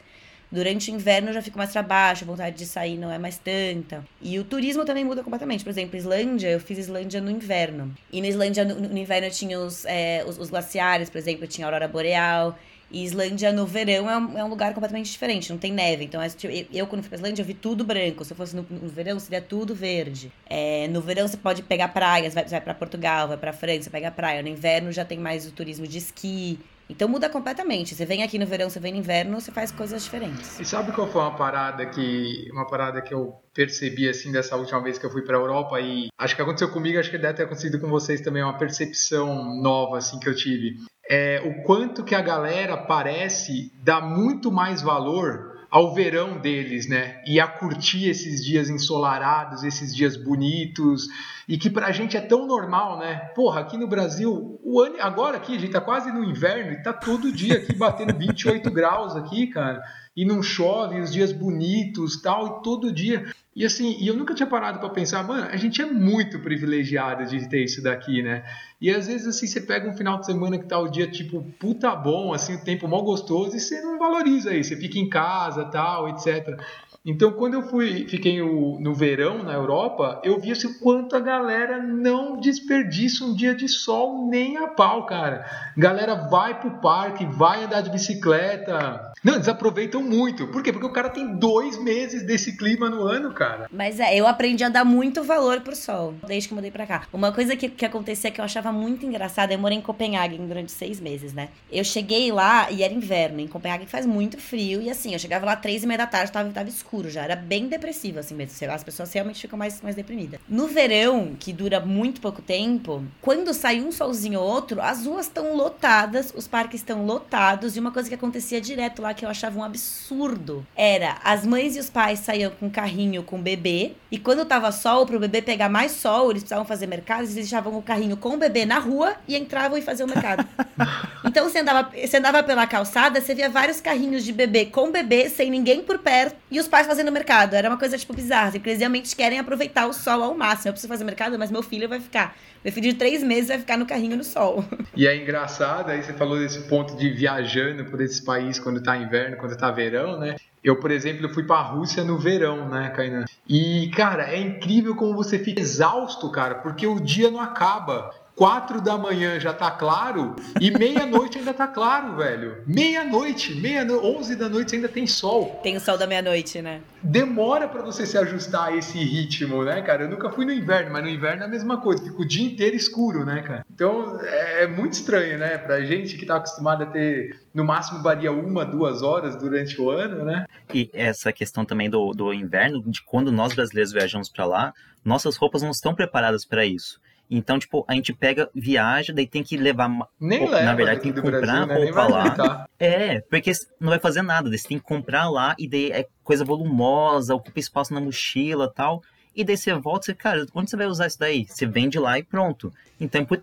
Durante 0.50 0.90
o 0.90 0.94
inverno 0.94 1.32
já 1.32 1.40
fico 1.40 1.56
mais 1.56 1.70
para 1.70 1.82
baixo, 1.82 2.24
a 2.24 2.26
vontade 2.26 2.56
de 2.56 2.66
sair 2.66 2.98
não 2.98 3.10
é 3.10 3.18
mais 3.18 3.38
tanta. 3.38 4.04
E 4.20 4.38
o 4.38 4.44
turismo 4.44 4.84
também 4.84 5.04
muda 5.04 5.22
completamente. 5.22 5.62
Por 5.62 5.70
exemplo, 5.70 5.96
Islândia, 5.96 6.48
eu 6.48 6.58
fiz 6.58 6.76
Islândia 6.76 7.20
no 7.20 7.30
inverno. 7.30 7.94
E 8.12 8.20
na 8.20 8.26
Islândia, 8.26 8.64
no, 8.64 8.74
no 8.80 8.98
inverno, 8.98 9.30
tinha 9.30 9.60
os, 9.60 9.84
é, 9.84 10.24
os, 10.26 10.38
os, 10.38 10.50
glaciares, 10.50 11.08
por 11.08 11.18
exemplo, 11.18 11.46
tinha 11.46 11.66
a 11.66 11.68
aurora 11.68 11.86
boreal. 11.86 12.58
E 12.90 13.04
Islândia 13.04 13.52
no 13.52 13.64
verão 13.64 14.10
é 14.10 14.18
um, 14.18 14.38
é 14.38 14.42
um 14.42 14.48
lugar 14.48 14.74
completamente 14.74 15.12
diferente, 15.12 15.48
não 15.50 15.58
tem 15.58 15.72
neve. 15.72 16.04
Então, 16.06 16.20
eu, 16.20 16.66
eu, 16.72 16.86
quando 16.88 17.02
fui 17.02 17.10
pra 17.10 17.18
Islândia, 17.18 17.42
eu 17.42 17.46
vi 17.46 17.54
tudo 17.54 17.84
branco. 17.84 18.24
Se 18.24 18.32
eu 18.32 18.36
fosse 18.36 18.56
no, 18.56 18.66
no 18.68 18.88
verão, 18.88 19.20
seria 19.20 19.40
tudo 19.40 19.72
verde. 19.72 20.32
É, 20.48 20.88
no 20.88 21.00
verão, 21.00 21.28
você 21.28 21.36
pode 21.36 21.62
pegar 21.62 21.88
praias, 21.88 22.34
vai, 22.34 22.44
vai 22.44 22.60
para 22.60 22.74
Portugal, 22.74 23.28
vai 23.28 23.36
pra 23.36 23.52
França, 23.52 23.88
pega 23.88 24.10
praia. 24.10 24.42
No 24.42 24.48
inverno, 24.48 24.90
já 24.90 25.04
tem 25.04 25.18
mais 25.18 25.46
o 25.46 25.52
turismo 25.52 25.86
de 25.86 25.98
esqui. 25.98 26.58
Então 26.90 27.08
muda 27.08 27.30
completamente. 27.30 27.94
Você 27.94 28.04
vem 28.04 28.22
aqui 28.22 28.38
no 28.38 28.44
verão, 28.44 28.68
você 28.68 28.80
vem 28.80 28.92
no 28.92 28.98
inverno, 28.98 29.40
você 29.40 29.52
faz 29.52 29.70
coisas 29.70 30.02
diferentes. 30.02 30.58
E 30.58 30.64
sabe 30.64 30.90
qual 30.92 31.06
foi 31.08 31.22
uma 31.22 31.36
parada 31.36 31.86
que 31.86 32.48
uma 32.52 32.66
parada 32.66 33.00
que 33.00 33.14
eu 33.14 33.34
percebi 33.54 34.08
assim 34.08 34.32
dessa 34.32 34.56
última 34.56 34.82
vez 34.82 34.98
que 34.98 35.06
eu 35.06 35.10
fui 35.10 35.22
para 35.22 35.36
a 35.36 35.40
Europa 35.40 35.80
e 35.80 36.08
acho 36.18 36.34
que 36.34 36.42
aconteceu 36.42 36.70
comigo, 36.70 36.98
acho 36.98 37.10
que 37.10 37.18
deve 37.18 37.34
ter 37.34 37.44
acontecido 37.44 37.80
com 37.80 37.88
vocês 37.88 38.20
também, 38.20 38.42
uma 38.42 38.58
percepção 38.58 39.60
nova 39.62 39.98
assim 39.98 40.18
que 40.18 40.28
eu 40.28 40.34
tive. 40.34 40.76
É 41.08 41.40
o 41.44 41.62
quanto 41.62 42.04
que 42.04 42.14
a 42.14 42.20
galera 42.20 42.76
parece 42.76 43.72
dar 43.82 44.00
muito 44.00 44.50
mais 44.50 44.82
valor 44.82 45.50
ao 45.70 45.94
verão 45.94 46.40
deles, 46.40 46.88
né? 46.88 47.22
E 47.24 47.38
a 47.38 47.46
curtir 47.46 48.08
esses 48.08 48.44
dias 48.44 48.68
ensolarados, 48.68 49.62
esses 49.62 49.94
dias 49.94 50.16
bonitos, 50.16 51.06
e 51.50 51.58
que 51.58 51.68
pra 51.68 51.90
gente 51.90 52.16
é 52.16 52.20
tão 52.20 52.46
normal, 52.46 52.96
né? 52.96 53.16
Porra, 53.34 53.62
aqui 53.62 53.76
no 53.76 53.88
Brasil, 53.88 54.60
o 54.62 54.80
ano, 54.80 54.94
agora 55.00 55.36
aqui 55.36 55.56
a 55.56 55.58
gente 55.58 55.72
tá 55.72 55.80
quase 55.80 56.12
no 56.12 56.22
inverno 56.22 56.70
e 56.70 56.80
tá 56.80 56.92
todo 56.92 57.32
dia 57.32 57.56
aqui 57.56 57.74
batendo 57.74 58.14
28 58.16 58.70
graus 58.70 59.16
aqui, 59.16 59.48
cara. 59.48 59.82
E 60.16 60.24
não 60.24 60.44
chove, 60.44 61.00
os 61.00 61.12
dias 61.12 61.32
bonitos, 61.32 62.22
tal, 62.22 62.60
e 62.60 62.62
todo 62.62 62.92
dia. 62.92 63.26
E 63.54 63.64
assim, 63.64 63.96
e 63.98 64.06
eu 64.06 64.14
nunca 64.14 64.32
tinha 64.32 64.46
parado 64.46 64.78
para 64.78 64.90
pensar, 64.90 65.26
mano, 65.26 65.48
a 65.50 65.56
gente 65.56 65.82
é 65.82 65.86
muito 65.86 66.38
privilegiado 66.38 67.26
de 67.26 67.48
ter 67.48 67.64
isso 67.64 67.82
daqui, 67.82 68.22
né? 68.22 68.44
E 68.80 68.88
às 68.88 69.08
vezes 69.08 69.26
assim, 69.26 69.48
você 69.48 69.60
pega 69.60 69.90
um 69.90 69.96
final 69.96 70.20
de 70.20 70.26
semana 70.26 70.56
que 70.56 70.66
tá 70.66 70.78
o 70.78 70.88
dia 70.88 71.08
tipo 71.08 71.42
puta 71.58 71.96
bom, 71.96 72.32
assim, 72.32 72.54
o 72.54 72.62
tempo 72.62 72.86
mal 72.86 73.02
gostoso 73.02 73.56
e 73.56 73.60
você 73.60 73.80
não 73.80 73.98
valoriza 73.98 74.54
isso, 74.54 74.68
você 74.68 74.76
fica 74.76 75.00
em 75.00 75.08
casa, 75.08 75.64
tal, 75.64 76.08
etc. 76.08 76.60
Então, 77.04 77.32
quando 77.32 77.54
eu 77.54 77.62
fui, 77.62 78.06
fiquei 78.08 78.42
no, 78.42 78.78
no 78.78 78.94
verão 78.94 79.42
na 79.42 79.54
Europa, 79.54 80.20
eu 80.22 80.38
vi 80.38 80.52
assim, 80.52 80.70
quanto 80.74 81.16
a 81.16 81.20
galera 81.20 81.82
não 81.82 82.38
desperdiça 82.38 83.24
um 83.24 83.34
dia 83.34 83.54
de 83.54 83.68
sol 83.68 84.28
nem 84.28 84.58
a 84.58 84.68
pau, 84.68 85.06
cara. 85.06 85.46
Galera 85.78 86.14
vai 86.14 86.60
pro 86.60 86.78
parque, 86.82 87.24
vai 87.24 87.64
andar 87.64 87.80
de 87.80 87.88
bicicleta. 87.88 89.12
Não, 89.24 89.34
eles 89.34 89.48
aproveitam 89.48 90.02
muito. 90.02 90.46
Por 90.48 90.62
quê? 90.62 90.72
Porque 90.72 90.86
o 90.86 90.92
cara 90.92 91.08
tem 91.08 91.36
dois 91.36 91.82
meses 91.82 92.22
desse 92.22 92.54
clima 92.58 92.90
no 92.90 93.02
ano, 93.02 93.32
cara. 93.32 93.66
Mas 93.72 93.98
é, 93.98 94.14
eu 94.14 94.26
aprendi 94.26 94.62
a 94.62 94.68
dar 94.68 94.84
muito 94.84 95.22
valor 95.22 95.62
pro 95.62 95.74
sol, 95.74 96.14
desde 96.26 96.50
que 96.50 96.54
mudei 96.54 96.70
pra 96.70 96.86
cá. 96.86 97.06
Uma 97.10 97.32
coisa 97.32 97.56
que, 97.56 97.70
que 97.70 97.86
acontecia 97.86 98.30
que 98.30 98.42
eu 98.42 98.44
achava 98.44 98.70
muito 98.70 99.06
engraçada, 99.06 99.54
eu 99.54 99.58
morei 99.58 99.78
em 99.78 99.82
Copenhague 99.82 100.36
durante 100.36 100.70
seis 100.70 101.00
meses, 101.00 101.32
né? 101.32 101.48
Eu 101.72 101.84
cheguei 101.84 102.30
lá 102.30 102.70
e 102.70 102.82
era 102.82 102.92
inverno. 102.92 103.40
Em 103.40 103.48
Copenhague 103.48 103.86
faz 103.86 104.04
muito 104.04 104.36
frio 104.36 104.82
e 104.82 104.90
assim, 104.90 105.14
eu 105.14 105.18
chegava 105.18 105.46
lá 105.46 105.56
três 105.56 105.82
e 105.82 105.86
meia 105.86 105.98
da 105.98 106.06
tarde, 106.06 106.30
tava, 106.30 106.50
tava 106.50 106.68
escuro 106.68 106.89
escuro 106.90 107.08
já. 107.08 107.22
Era 107.22 107.36
bem 107.36 107.68
depressivo, 107.68 108.18
assim 108.18 108.34
mesmo. 108.34 108.70
As 108.70 108.82
pessoas 108.82 109.12
realmente 109.12 109.40
ficam 109.40 109.58
mais, 109.58 109.80
mais 109.80 109.94
deprimidas. 109.94 110.40
No 110.48 110.66
verão, 110.66 111.36
que 111.38 111.52
dura 111.52 111.78
muito 111.78 112.20
pouco 112.20 112.42
tempo, 112.42 113.04
quando 113.22 113.54
sai 113.54 113.80
um 113.80 113.92
solzinho 113.92 114.40
ou 114.40 114.46
outro, 114.46 114.80
as 114.80 115.06
ruas 115.06 115.26
estão 115.26 115.56
lotadas, 115.56 116.32
os 116.34 116.48
parques 116.48 116.80
estão 116.80 117.06
lotados. 117.06 117.76
E 117.76 117.80
uma 117.80 117.92
coisa 117.92 118.08
que 118.08 118.14
acontecia 118.14 118.60
direto 118.60 119.00
lá 119.00 119.14
que 119.14 119.24
eu 119.24 119.28
achava 119.28 119.58
um 119.58 119.62
absurdo 119.62 120.66
era 120.74 121.18
as 121.22 121.46
mães 121.46 121.76
e 121.76 121.78
os 121.78 121.88
pais 121.88 122.18
saíam 122.20 122.50
com 122.58 122.68
carrinho 122.68 123.22
com 123.22 123.38
o 123.38 123.42
bebê. 123.42 123.92
E 124.10 124.18
quando 124.18 124.44
tava 124.44 124.72
sol, 124.72 125.06
pro 125.06 125.20
bebê 125.20 125.40
pegar 125.40 125.68
mais 125.68 125.92
sol, 125.92 126.30
eles 126.30 126.42
precisavam 126.42 126.64
fazer 126.64 126.86
mercado, 126.86 127.20
eles 127.20 127.34
deixavam 127.34 127.76
o 127.78 127.82
carrinho 127.82 128.16
com 128.16 128.34
o 128.34 128.36
bebê 128.36 128.64
na 128.66 128.78
rua 128.78 129.14
e 129.28 129.36
entravam 129.36 129.78
e 129.78 129.82
faziam 129.82 130.08
o 130.08 130.10
mercado. 130.10 130.44
então 131.24 131.48
você 131.48 131.60
andava, 131.60 131.90
você 131.94 132.16
andava 132.16 132.42
pela 132.42 132.66
calçada, 132.66 133.20
você 133.20 133.34
via 133.34 133.48
vários 133.48 133.80
carrinhos 133.80 134.24
de 134.24 134.32
bebê 134.32 134.66
com 134.66 134.90
bebê, 134.90 135.28
sem 135.28 135.50
ninguém 135.50 135.82
por 135.82 135.98
perto, 135.98 136.34
e 136.50 136.58
os 136.58 136.66
pais 136.66 136.79
fazendo 136.84 137.10
mercado. 137.12 137.54
Era 137.54 137.68
uma 137.68 137.78
coisa, 137.78 137.96
tipo, 137.96 138.14
bizarra. 138.14 138.52
Porque 138.52 138.70
eles 138.70 138.78
realmente 138.78 139.14
querem 139.14 139.38
aproveitar 139.38 139.86
o 139.86 139.92
sol 139.92 140.22
ao 140.22 140.34
máximo. 140.36 140.68
Eu 140.68 140.72
preciso 140.72 140.92
fazer 140.92 141.04
mercado, 141.04 141.38
mas 141.38 141.50
meu 141.50 141.62
filho 141.62 141.88
vai 141.88 142.00
ficar. 142.00 142.36
Meu 142.62 142.72
filho 142.72 142.92
de 142.92 142.98
três 142.98 143.22
meses 143.22 143.48
vai 143.48 143.58
ficar 143.58 143.76
no 143.76 143.86
carrinho 143.86 144.16
no 144.16 144.24
sol. 144.24 144.64
E 144.96 145.06
é 145.06 145.16
engraçado, 145.16 145.90
aí 145.90 146.02
você 146.02 146.12
falou 146.12 146.38
desse 146.38 146.68
ponto 146.68 146.96
de 146.96 147.08
viajando 147.10 147.86
por 147.86 148.00
esses 148.00 148.20
países 148.20 148.60
quando 148.60 148.82
tá 148.82 148.96
inverno, 148.96 149.36
quando 149.36 149.56
tá 149.56 149.70
verão, 149.70 150.18
né? 150.18 150.36
Eu, 150.62 150.76
por 150.76 150.90
exemplo, 150.90 151.32
fui 151.32 151.44
pra 151.44 151.62
Rússia 151.62 152.04
no 152.04 152.18
verão, 152.18 152.68
né, 152.68 152.90
Kainan? 152.90 153.24
E, 153.48 153.90
cara, 153.96 154.30
é 154.30 154.38
incrível 154.38 154.94
como 154.94 155.14
você 155.14 155.38
fica 155.38 155.60
exausto, 155.60 156.30
cara, 156.30 156.56
porque 156.56 156.86
o 156.86 157.00
dia 157.00 157.30
não 157.30 157.40
acaba 157.40 158.10
quatro 158.40 158.80
da 158.80 158.96
manhã 158.96 159.38
já 159.38 159.52
tá 159.52 159.70
claro 159.70 160.34
e 160.58 160.70
meia-noite 160.70 161.36
ainda 161.36 161.52
tá 161.52 161.66
claro, 161.66 162.16
velho. 162.16 162.62
Meia-noite, 162.66 163.54
meia 163.54 163.86
onze 164.02 164.34
da 164.34 164.48
noite 164.48 164.74
ainda 164.74 164.88
tem 164.88 165.06
sol. 165.06 165.60
Tem 165.62 165.76
o 165.76 165.80
sol 165.80 165.98
da 165.98 166.06
meia-noite, 166.06 166.62
né? 166.62 166.80
Demora 167.02 167.68
para 167.68 167.82
você 167.82 168.06
se 168.06 168.16
ajustar 168.16 168.68
a 168.68 168.74
esse 168.74 168.96
ritmo, 168.96 169.62
né, 169.62 169.82
cara? 169.82 170.04
Eu 170.04 170.08
nunca 170.08 170.30
fui 170.30 170.46
no 170.46 170.52
inverno, 170.52 170.90
mas 170.90 171.04
no 171.04 171.10
inverno 171.10 171.42
é 171.42 171.44
a 171.44 171.48
mesma 171.50 171.82
coisa, 171.82 172.02
fica 172.02 172.18
o 172.18 172.26
dia 172.26 172.46
inteiro 172.46 172.74
escuro, 172.74 173.26
né, 173.26 173.42
cara? 173.42 173.66
Então 173.70 174.18
é, 174.22 174.62
é 174.62 174.66
muito 174.66 174.94
estranho, 174.94 175.38
né? 175.38 175.58
Pra 175.58 175.82
gente 175.82 176.16
que 176.16 176.24
tá 176.24 176.36
acostumado 176.36 176.84
a 176.84 176.86
ter, 176.86 177.38
no 177.52 177.62
máximo 177.62 178.02
varia 178.02 178.32
uma, 178.32 178.64
duas 178.64 179.02
horas 179.02 179.36
durante 179.36 179.78
o 179.78 179.90
ano, 179.90 180.24
né? 180.24 180.46
E 180.72 180.88
essa 180.94 181.30
questão 181.30 181.66
também 181.66 181.90
do, 181.90 182.12
do 182.12 182.32
inverno, 182.32 182.82
de 182.86 183.02
quando 183.04 183.30
nós 183.30 183.52
brasileiros 183.52 183.92
viajamos 183.92 184.30
para 184.30 184.46
lá, 184.46 184.72
nossas 185.04 185.36
roupas 185.36 185.60
não 185.60 185.72
estão 185.72 185.94
preparadas 185.94 186.46
para 186.46 186.64
isso. 186.64 186.98
Então, 187.30 187.58
tipo, 187.58 187.84
a 187.86 187.94
gente 187.94 188.12
pega, 188.12 188.50
viaja, 188.54 189.12
daí 189.12 189.26
tem 189.26 189.42
que 189.42 189.56
levar. 189.56 189.88
Nem 190.18 190.48
leva 190.50 190.64
na 190.64 190.74
verdade, 190.74 191.00
tem 191.00 191.12
que 191.12 191.20
comprar 191.20 191.40
Brasil, 191.40 191.66
né? 191.66 191.74
Roupa 191.76 191.92
vai 191.92 192.10
lá. 192.10 192.34
É, 192.78 193.20
porque 193.20 193.52
não 193.78 193.90
vai 193.90 193.98
fazer 194.00 194.22
nada, 194.22 194.50
você 194.50 194.66
tem 194.66 194.78
que 194.78 194.84
comprar 194.84 195.28
lá 195.30 195.54
e 195.58 195.68
daí 195.68 195.92
é 195.92 196.06
coisa 196.24 196.44
volumosa, 196.44 197.34
ocupa 197.34 197.60
espaço 197.60 197.94
na 197.94 198.00
mochila 198.00 198.68
e 198.70 198.74
tal. 198.74 199.02
E 199.36 199.44
daí 199.44 199.56
você 199.56 199.72
volta 199.74 200.06
e 200.06 200.06
você, 200.06 200.14
cara, 200.14 200.46
onde 200.54 200.70
você 200.70 200.76
vai 200.76 200.86
usar 200.86 201.06
isso 201.06 201.18
daí? 201.18 201.46
Você 201.46 201.66
vende 201.66 201.98
lá 201.98 202.18
e 202.18 202.22
pronto. 202.24 202.72
Então, 203.00 203.24
por- 203.24 203.42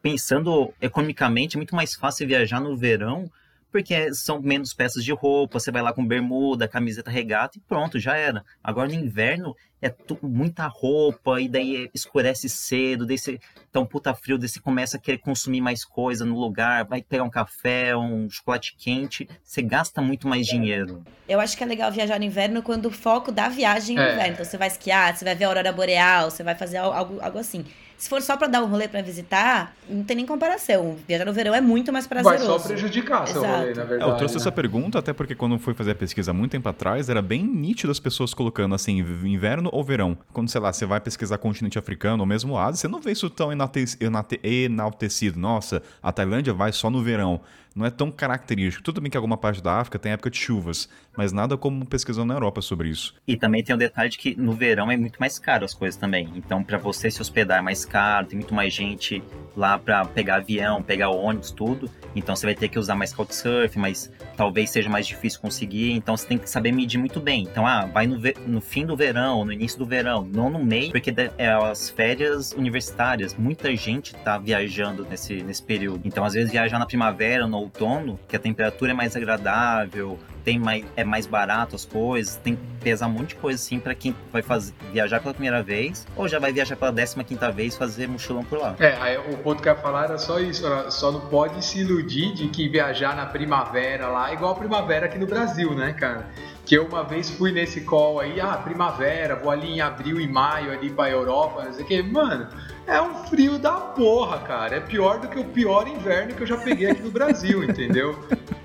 pensando 0.00 0.72
economicamente, 0.80 1.56
é 1.56 1.58
muito 1.58 1.74
mais 1.74 1.94
fácil 1.94 2.26
viajar 2.26 2.60
no 2.60 2.76
verão, 2.76 3.30
porque 3.70 4.12
são 4.14 4.40
menos 4.40 4.72
peças 4.72 5.04
de 5.04 5.12
roupa, 5.12 5.58
você 5.60 5.70
vai 5.70 5.82
lá 5.82 5.92
com 5.92 6.06
bermuda, 6.06 6.66
camiseta 6.68 7.10
regata 7.10 7.58
e 7.58 7.60
pronto, 7.60 7.98
já 7.98 8.16
era. 8.16 8.44
Agora 8.64 8.88
no 8.88 8.94
inverno 8.94 9.54
é 9.80 9.88
tu- 9.88 10.18
muita 10.22 10.66
roupa, 10.66 11.40
e 11.40 11.48
daí 11.48 11.88
escurece 11.94 12.48
cedo, 12.48 13.06
daí 13.06 13.16
você 13.16 13.38
tá 13.70 13.78
um 13.78 13.86
puta 13.86 14.12
frio, 14.14 14.36
daí 14.38 14.48
você 14.48 14.58
começa 14.58 14.96
a 14.96 15.00
querer 15.00 15.18
consumir 15.18 15.60
mais 15.60 15.84
coisa 15.84 16.24
no 16.24 16.38
lugar, 16.38 16.84
vai 16.84 17.00
pegar 17.02 17.22
um 17.22 17.30
café, 17.30 17.96
um 17.96 18.28
chocolate 18.28 18.74
quente, 18.76 19.28
você 19.44 19.62
gasta 19.62 20.00
muito 20.02 20.26
mais 20.26 20.46
dinheiro. 20.46 21.04
Eu 21.28 21.38
acho 21.38 21.56
que 21.56 21.62
é 21.62 21.66
legal 21.66 21.92
viajar 21.92 22.18
no 22.18 22.24
inverno 22.24 22.62
quando 22.62 22.86
o 22.86 22.90
foco 22.90 23.30
da 23.30 23.48
viagem 23.48 23.96
é 23.96 24.00
no 24.00 24.08
É. 24.08 24.12
inverno. 24.14 24.32
Então 24.32 24.44
você 24.44 24.56
vai 24.56 24.68
esquiar, 24.68 25.16
você 25.16 25.24
vai 25.24 25.34
ver 25.36 25.44
a 25.44 25.48
aurora 25.48 25.70
boreal, 25.72 26.30
você 26.30 26.42
vai 26.42 26.54
fazer 26.56 26.78
al- 26.78 26.92
algo, 26.92 27.18
algo 27.20 27.38
assim. 27.38 27.64
Se 27.98 28.08
for 28.08 28.22
só 28.22 28.36
pra 28.36 28.46
dar 28.46 28.62
um 28.62 28.66
rolê 28.68 28.86
pra 28.86 29.02
visitar, 29.02 29.74
não 29.90 30.04
tem 30.04 30.16
nem 30.16 30.24
comparação. 30.24 30.96
Viajar 31.08 31.24
no 31.24 31.32
verão 31.32 31.52
é 31.52 31.60
muito 31.60 31.92
mais 31.92 32.06
Vai 32.06 32.22
prazeroso. 32.22 32.60
só 32.62 32.68
prejudicar 32.68 33.26
seu 33.26 33.42
Exato. 33.42 33.58
rolê, 33.58 33.74
na 33.74 33.82
É, 33.82 33.84
verdade. 33.84 34.10
eu 34.12 34.16
trouxe 34.16 34.36
né? 34.36 34.40
essa 34.40 34.52
pergunta 34.52 34.98
até 35.00 35.12
porque 35.12 35.34
quando 35.34 35.56
eu 35.56 35.58
fui 35.58 35.74
fazer 35.74 35.90
a 35.90 35.94
pesquisa 35.96 36.30
há 36.30 36.34
muito 36.34 36.52
tempo 36.52 36.68
atrás, 36.68 37.08
era 37.08 37.20
bem 37.20 37.42
nítido 37.44 37.90
as 37.90 37.98
pessoas 37.98 38.32
colocando 38.32 38.72
assim, 38.74 38.98
inverno 38.98 39.68
ou 39.72 39.82
verão. 39.82 40.16
Quando, 40.32 40.48
sei 40.48 40.60
lá, 40.60 40.72
você 40.72 40.86
vai 40.86 41.00
pesquisar 41.00 41.38
continente 41.38 41.76
africano 41.76 42.22
ou 42.22 42.26
mesmo 42.26 42.56
Ásia, 42.56 42.76
você 42.82 42.88
não 42.88 43.00
vê 43.00 43.10
isso 43.10 43.28
tão 43.28 43.50
enaltecido. 43.52 45.38
Nossa, 45.38 45.82
a 46.02 46.12
Tailândia 46.12 46.52
vai 46.52 46.72
só 46.72 46.88
no 46.90 47.02
verão. 47.02 47.40
Não 47.78 47.86
é 47.86 47.90
tão 47.90 48.10
característico. 48.10 48.82
Tudo 48.82 49.00
bem 49.00 49.08
que 49.08 49.16
alguma 49.16 49.36
parte 49.36 49.62
da 49.62 49.74
África 49.78 50.00
tem 50.00 50.10
época 50.10 50.28
de 50.28 50.36
chuvas, 50.36 50.88
mas 51.16 51.32
nada 51.32 51.56
como 51.56 51.86
pesquisando 51.86 52.26
na 52.26 52.34
Europa 52.34 52.60
sobre 52.60 52.88
isso. 52.88 53.14
E 53.24 53.36
também 53.36 53.62
tem 53.62 53.72
o 53.72 53.78
detalhe 53.78 54.08
de 54.08 54.18
que 54.18 54.34
no 54.34 54.52
verão 54.52 54.90
é 54.90 54.96
muito 54.96 55.20
mais 55.20 55.38
caro 55.38 55.64
as 55.64 55.72
coisas 55.72 55.96
também. 55.96 56.28
Então, 56.34 56.64
pra 56.64 56.76
você 56.76 57.08
se 57.08 57.22
hospedar 57.22 57.58
é 57.58 57.62
mais 57.62 57.84
caro, 57.84 58.26
tem 58.26 58.36
muito 58.36 58.52
mais 58.52 58.74
gente 58.74 59.22
lá 59.56 59.78
pra 59.78 60.04
pegar 60.04 60.36
avião, 60.36 60.82
pegar 60.82 61.10
ônibus, 61.10 61.52
tudo. 61.52 61.88
Então 62.16 62.34
você 62.34 62.46
vai 62.46 62.54
ter 62.56 62.68
que 62.68 62.80
usar 62.80 62.96
mais 62.96 63.12
couchsurfing, 63.12 63.78
mas 63.78 64.10
talvez 64.36 64.70
seja 64.70 64.88
mais 64.88 65.06
difícil 65.06 65.40
conseguir. 65.40 65.92
Então 65.92 66.16
você 66.16 66.26
tem 66.26 66.36
que 66.36 66.50
saber 66.50 66.72
medir 66.72 66.98
muito 66.98 67.20
bem. 67.20 67.42
Então, 67.44 67.64
ah, 67.64 67.86
vai 67.86 68.08
no, 68.08 68.20
no 68.44 68.60
fim 68.60 68.84
do 68.84 68.96
verão, 68.96 69.44
no 69.44 69.52
início 69.52 69.78
do 69.78 69.86
verão, 69.86 70.24
não 70.24 70.50
no 70.50 70.64
meio, 70.64 70.90
porque 70.90 71.14
é 71.38 71.48
as 71.48 71.90
férias 71.90 72.52
universitárias. 72.52 73.36
Muita 73.36 73.74
gente 73.76 74.16
tá 74.16 74.36
viajando 74.36 75.06
nesse, 75.08 75.44
nesse 75.44 75.62
período. 75.62 76.00
Então, 76.04 76.24
às 76.24 76.34
vezes, 76.34 76.50
viajar 76.50 76.80
na 76.80 76.86
primavera, 76.86 77.46
no 77.46 77.67
outono, 77.72 78.18
que 78.26 78.34
a 78.34 78.38
temperatura 78.38 78.90
é 78.92 78.94
mais 78.94 79.14
agradável, 79.14 80.18
tem 80.44 80.58
mais, 80.58 80.84
é 80.96 81.04
mais 81.04 81.26
barato 81.26 81.76
as 81.76 81.84
coisas, 81.84 82.36
tem 82.36 82.56
que 82.56 82.62
pesar 82.82 83.06
um 83.06 83.10
monte 83.10 83.28
de 83.30 83.34
coisa 83.36 83.62
assim 83.62 83.78
pra 83.78 83.94
quem 83.94 84.14
vai 84.32 84.40
fazer, 84.42 84.72
viajar 84.92 85.20
pela 85.20 85.34
primeira 85.34 85.62
vez 85.62 86.06
ou 86.16 86.26
já 86.26 86.38
vai 86.38 86.52
viajar 86.52 86.74
pela 86.76 86.90
décima 86.90 87.22
quinta 87.22 87.50
vez 87.52 87.76
fazer 87.76 88.08
mochilão 88.08 88.42
por 88.44 88.58
lá. 88.58 88.74
É, 88.78 88.96
aí 89.00 89.18
o 89.18 89.36
ponto 89.38 89.62
que 89.62 89.68
eu 89.68 89.74
ia 89.74 89.78
falar 89.78 90.04
era 90.04 90.18
só 90.18 90.38
isso, 90.40 90.64
era- 90.66 90.90
só 90.90 91.12
não 91.12 91.20
pode 91.20 91.62
se 91.64 91.80
iludir 91.80 92.32
de 92.34 92.48
que 92.48 92.68
viajar 92.68 93.14
na 93.14 93.26
primavera 93.26 94.08
lá 94.08 94.30
é 94.30 94.34
igual 94.34 94.52
a 94.52 94.54
primavera 94.54 95.06
aqui 95.06 95.18
no 95.18 95.26
Brasil, 95.26 95.74
né, 95.74 95.92
cara? 95.92 96.26
Que 96.64 96.74
eu 96.76 96.86
uma 96.86 97.02
vez 97.02 97.30
fui 97.30 97.50
nesse 97.52 97.82
call 97.82 98.20
aí, 98.20 98.40
ah, 98.40 98.56
primavera, 98.56 99.36
vou 99.36 99.50
ali 99.50 99.68
em 99.72 99.80
abril 99.80 100.20
e 100.20 100.26
maio 100.28 100.70
ali 100.72 100.90
pra 100.90 101.08
Europa, 101.10 101.64
não 101.64 101.72
sei 101.72 101.84
o 101.84 101.86
que, 101.88 102.02
mano, 102.02 102.46
é 102.88 103.00
um 103.02 103.14
frio 103.26 103.58
da 103.58 103.72
porra, 103.72 104.38
cara. 104.40 104.76
É 104.76 104.80
pior 104.80 105.20
do 105.20 105.28
que 105.28 105.38
o 105.38 105.44
pior 105.44 105.86
inverno 105.86 106.34
que 106.34 106.42
eu 106.42 106.46
já 106.46 106.56
peguei 106.56 106.90
aqui 106.90 107.02
no 107.02 107.10
Brasil, 107.10 107.62
entendeu? 107.62 108.18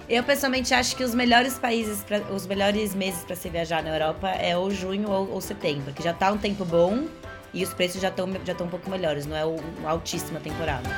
Eu 0.10 0.24
pessoalmente 0.24 0.74
acho 0.74 0.96
que 0.96 1.04
os 1.04 1.14
melhores 1.14 1.60
países, 1.60 2.04
pra, 2.04 2.20
os 2.32 2.48
melhores 2.48 2.96
meses 2.96 3.24
pra 3.24 3.36
se 3.36 3.50
viajar 3.50 3.84
na 3.84 3.90
Europa 3.90 4.30
é 4.30 4.58
ou 4.58 4.72
junho 4.72 5.10
ou, 5.10 5.30
ou 5.30 5.42
setembro, 5.42 5.94
que 5.94 6.02
já 6.02 6.14
tá 6.14 6.32
um 6.32 6.38
tempo 6.38 6.64
bom 6.64 7.06
e 7.54 7.64
os 7.64 7.74
preços 7.74 8.02
já 8.02 8.08
estão 8.08 8.30
já 8.46 8.54
um 8.64 8.68
pouco 8.68 8.90
melhores, 8.90 9.26
não 9.26 9.36
é 9.36 9.46
o 9.46 9.58
altíssima 9.86 10.40
temporada. 10.40 10.90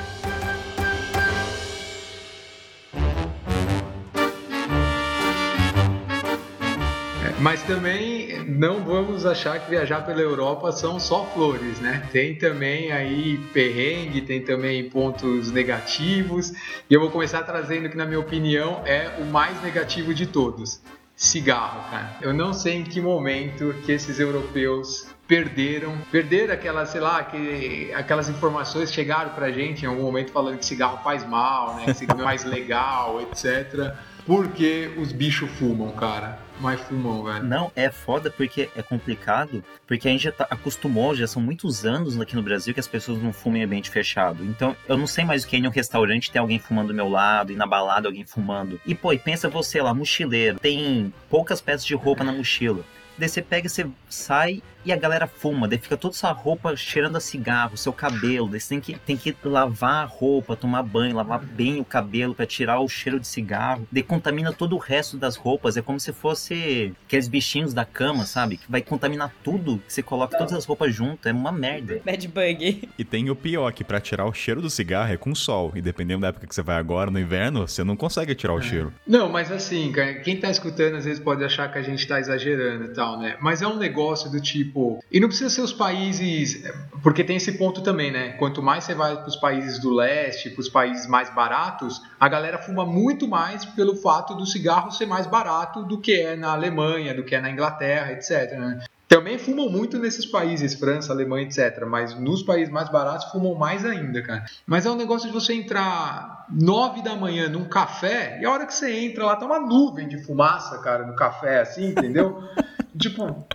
Mas 7.46 7.62
também 7.62 8.44
não 8.44 8.82
vamos 8.82 9.24
achar 9.24 9.60
que 9.60 9.70
viajar 9.70 10.04
pela 10.04 10.20
Europa 10.20 10.72
são 10.72 10.98
só 10.98 11.24
flores, 11.26 11.78
né? 11.78 12.02
Tem 12.10 12.34
também 12.34 12.90
aí 12.90 13.38
perrengue, 13.52 14.22
tem 14.22 14.40
também 14.40 14.90
pontos 14.90 15.52
negativos. 15.52 16.50
E 16.90 16.92
eu 16.92 17.00
vou 17.00 17.08
começar 17.08 17.44
trazendo 17.44 17.88
que, 17.88 17.96
na 17.96 18.04
minha 18.04 18.18
opinião, 18.18 18.82
é 18.84 19.12
o 19.20 19.26
mais 19.26 19.62
negativo 19.62 20.12
de 20.12 20.26
todos. 20.26 20.82
Cigarro, 21.14 21.88
cara. 21.88 22.16
Eu 22.20 22.34
não 22.34 22.52
sei 22.52 22.78
em 22.78 22.82
que 22.82 23.00
momento 23.00 23.72
que 23.84 23.92
esses 23.92 24.18
europeus 24.18 25.06
perderam, 25.28 25.96
perderam 26.10 26.52
aquelas, 26.52 26.88
sei 26.88 27.00
lá, 27.00 27.22
que, 27.22 27.92
aquelas 27.94 28.28
informações 28.28 28.90
que 28.90 28.96
chegaram 28.96 29.30
pra 29.30 29.52
gente 29.52 29.84
em 29.84 29.86
algum 29.86 30.02
momento 30.02 30.32
falando 30.32 30.58
que 30.58 30.66
cigarro 30.66 30.98
faz 31.04 31.24
mal, 31.24 31.76
né? 31.76 31.84
Que 31.84 31.94
cigarro 31.94 32.22
é 32.22 32.24
mais 32.24 32.44
legal, 32.44 33.20
etc. 33.20 33.94
Porque 34.26 34.90
os 34.98 35.12
bichos 35.12 35.48
fumam, 35.52 35.92
cara. 35.92 36.44
Mas 36.60 36.80
fumam, 36.80 37.22
velho. 37.22 37.44
Não, 37.44 37.70
é 37.76 37.90
foda 37.90 38.30
porque 38.30 38.70
é 38.74 38.82
complicado, 38.82 39.62
porque 39.86 40.08
a 40.08 40.10
gente 40.10 40.24
já 40.24 40.32
tá, 40.32 40.46
acostumou, 40.50 41.14
já 41.14 41.26
são 41.26 41.42
muitos 41.42 41.84
anos 41.84 42.18
aqui 42.20 42.34
no 42.34 42.42
Brasil 42.42 42.72
que 42.72 42.80
as 42.80 42.88
pessoas 42.88 43.22
não 43.22 43.32
fumam 43.32 43.58
em 43.58 43.64
ambiente 43.64 43.90
fechado. 43.90 44.44
Então, 44.44 44.74
eu 44.88 44.96
não 44.96 45.06
sei 45.06 45.24
mais 45.24 45.44
o 45.44 45.48
que 45.48 45.56
é 45.56 45.58
em 45.58 45.66
um 45.66 45.70
restaurante 45.70 46.30
tem 46.30 46.40
alguém 46.40 46.58
fumando 46.58 46.88
do 46.88 46.94
meu 46.94 47.08
lado, 47.08 47.52
e 47.52 47.56
na 47.56 47.66
balada 47.66 48.08
alguém 48.08 48.24
fumando. 48.24 48.80
E, 48.86 48.94
pô, 48.94 49.12
e 49.12 49.18
pensa 49.18 49.48
você 49.48 49.80
lá, 49.82 49.92
mochileiro, 49.92 50.58
tem 50.58 51.12
poucas 51.28 51.60
peças 51.60 51.84
de 51.84 51.94
roupa 51.94 52.24
na 52.24 52.32
mochila. 52.32 52.84
Daí 53.18 53.28
você 53.28 53.40
pega 53.40 53.66
e 53.66 53.70
você 53.70 53.86
sai 54.08 54.62
e 54.86 54.92
a 54.92 54.96
galera 54.96 55.26
fuma. 55.26 55.66
Daí 55.66 55.78
fica 55.78 55.96
toda 55.96 56.14
sua 56.14 56.30
roupa 56.30 56.76
cheirando 56.76 57.16
a 57.16 57.20
cigarro, 57.20 57.76
seu 57.76 57.92
cabelo. 57.92 58.48
Daí 58.48 58.60
você 58.60 58.68
tem 58.68 58.80
que, 58.80 58.94
tem 59.00 59.16
que 59.16 59.36
lavar 59.44 60.04
a 60.04 60.06
roupa, 60.06 60.54
tomar 60.54 60.84
banho, 60.84 61.16
lavar 61.16 61.40
bem 61.40 61.80
o 61.80 61.84
cabelo 61.84 62.34
pra 62.34 62.46
tirar 62.46 62.78
o 62.78 62.88
cheiro 62.88 63.18
de 63.18 63.26
cigarro. 63.26 63.86
Daí 63.90 64.02
contamina 64.02 64.52
todo 64.52 64.76
o 64.76 64.78
resto 64.78 65.16
das 65.16 65.34
roupas. 65.34 65.76
É 65.76 65.82
como 65.82 65.98
se 65.98 66.12
fosse 66.12 66.94
aqueles 67.04 67.26
bichinhos 67.26 67.74
da 67.74 67.84
cama, 67.84 68.24
sabe? 68.24 68.58
Que 68.58 68.70
vai 68.70 68.80
contaminar 68.80 69.34
tudo. 69.42 69.78
Que 69.78 69.92
você 69.92 70.02
coloca 70.02 70.38
todas 70.38 70.52
as 70.52 70.64
roupas 70.64 70.94
junto. 70.94 71.28
É 71.28 71.32
uma 71.32 71.50
merda. 71.50 72.00
Bad 72.04 72.28
bug. 72.28 72.88
E 72.96 73.04
tem 73.04 73.28
o 73.28 73.34
pior, 73.34 73.72
que 73.72 73.82
pra 73.82 74.00
tirar 74.00 74.26
o 74.26 74.32
cheiro 74.32 74.62
do 74.62 74.70
cigarro 74.70 75.12
é 75.12 75.16
com 75.16 75.34
sol. 75.34 75.72
E 75.74 75.82
dependendo 75.82 76.20
da 76.20 76.28
época 76.28 76.46
que 76.46 76.54
você 76.54 76.62
vai 76.62 76.76
agora, 76.76 77.10
no 77.10 77.18
inverno, 77.18 77.66
você 77.66 77.82
não 77.82 77.96
consegue 77.96 78.34
tirar 78.36 78.54
o 78.54 78.62
cheiro. 78.62 78.92
Não, 79.04 79.28
mas 79.28 79.50
assim, 79.50 79.90
cara, 79.90 80.14
quem 80.20 80.38
tá 80.38 80.48
escutando 80.48 80.94
às 80.94 81.04
vezes 81.04 81.20
pode 81.20 81.42
achar 81.42 81.72
que 81.72 81.78
a 81.78 81.82
gente 81.82 82.06
tá 82.06 82.20
exagerando 82.20 82.84
e 82.84 82.88
tal, 82.94 83.18
né? 83.18 83.36
Mas 83.40 83.62
é 83.62 83.66
um 83.66 83.76
negócio 83.76 84.30
do 84.30 84.40
tipo. 84.40 84.75
E 85.10 85.18
não 85.18 85.28
precisa 85.28 85.48
ser 85.48 85.62
os 85.62 85.72
países. 85.72 86.62
Porque 87.02 87.24
tem 87.24 87.36
esse 87.36 87.52
ponto 87.52 87.80
também, 87.80 88.10
né? 88.10 88.30
Quanto 88.32 88.62
mais 88.62 88.84
você 88.84 88.94
vai 88.94 89.16
pros 89.22 89.36
países 89.36 89.78
do 89.78 89.90
leste, 89.90 90.50
pros 90.50 90.68
países 90.68 91.06
mais 91.06 91.30
baratos, 91.30 92.02
a 92.20 92.28
galera 92.28 92.58
fuma 92.58 92.84
muito 92.84 93.26
mais 93.26 93.64
pelo 93.64 93.96
fato 93.96 94.34
do 94.34 94.44
cigarro 94.44 94.90
ser 94.90 95.06
mais 95.06 95.26
barato 95.26 95.82
do 95.82 95.98
que 95.98 96.20
é 96.20 96.36
na 96.36 96.52
Alemanha, 96.52 97.14
do 97.14 97.24
que 97.24 97.34
é 97.34 97.40
na 97.40 97.50
Inglaterra, 97.50 98.12
etc. 98.12 98.52
Né? 98.58 98.84
Também 99.08 99.38
fumam 99.38 99.70
muito 99.70 99.98
nesses 99.98 100.26
países, 100.26 100.74
França, 100.74 101.12
Alemanha, 101.12 101.46
etc. 101.46 101.84
Mas 101.86 102.18
nos 102.18 102.42
países 102.42 102.72
mais 102.72 102.88
baratos 102.88 103.30
fumam 103.30 103.54
mais 103.54 103.84
ainda, 103.84 104.20
cara. 104.20 104.44
Mas 104.66 104.84
é 104.84 104.90
um 104.90 104.96
negócio 104.96 105.28
de 105.28 105.32
você 105.32 105.54
entrar 105.54 106.44
nove 106.50 107.02
da 107.02 107.14
manhã 107.14 107.48
num 107.48 107.64
café 107.64 108.38
e 108.40 108.44
a 108.44 108.50
hora 108.50 108.66
que 108.66 108.74
você 108.74 108.92
entra 108.92 109.24
lá 109.24 109.36
tá 109.36 109.46
uma 109.46 109.60
nuvem 109.60 110.08
de 110.08 110.18
fumaça, 110.18 110.78
cara, 110.78 111.06
no 111.06 111.14
café, 111.14 111.60
assim, 111.60 111.90
entendeu? 111.90 112.42
tipo, 112.98 113.46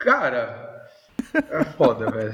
cara. 0.00 0.68
É 1.34 1.64
foda, 1.76 2.10
velho. 2.10 2.32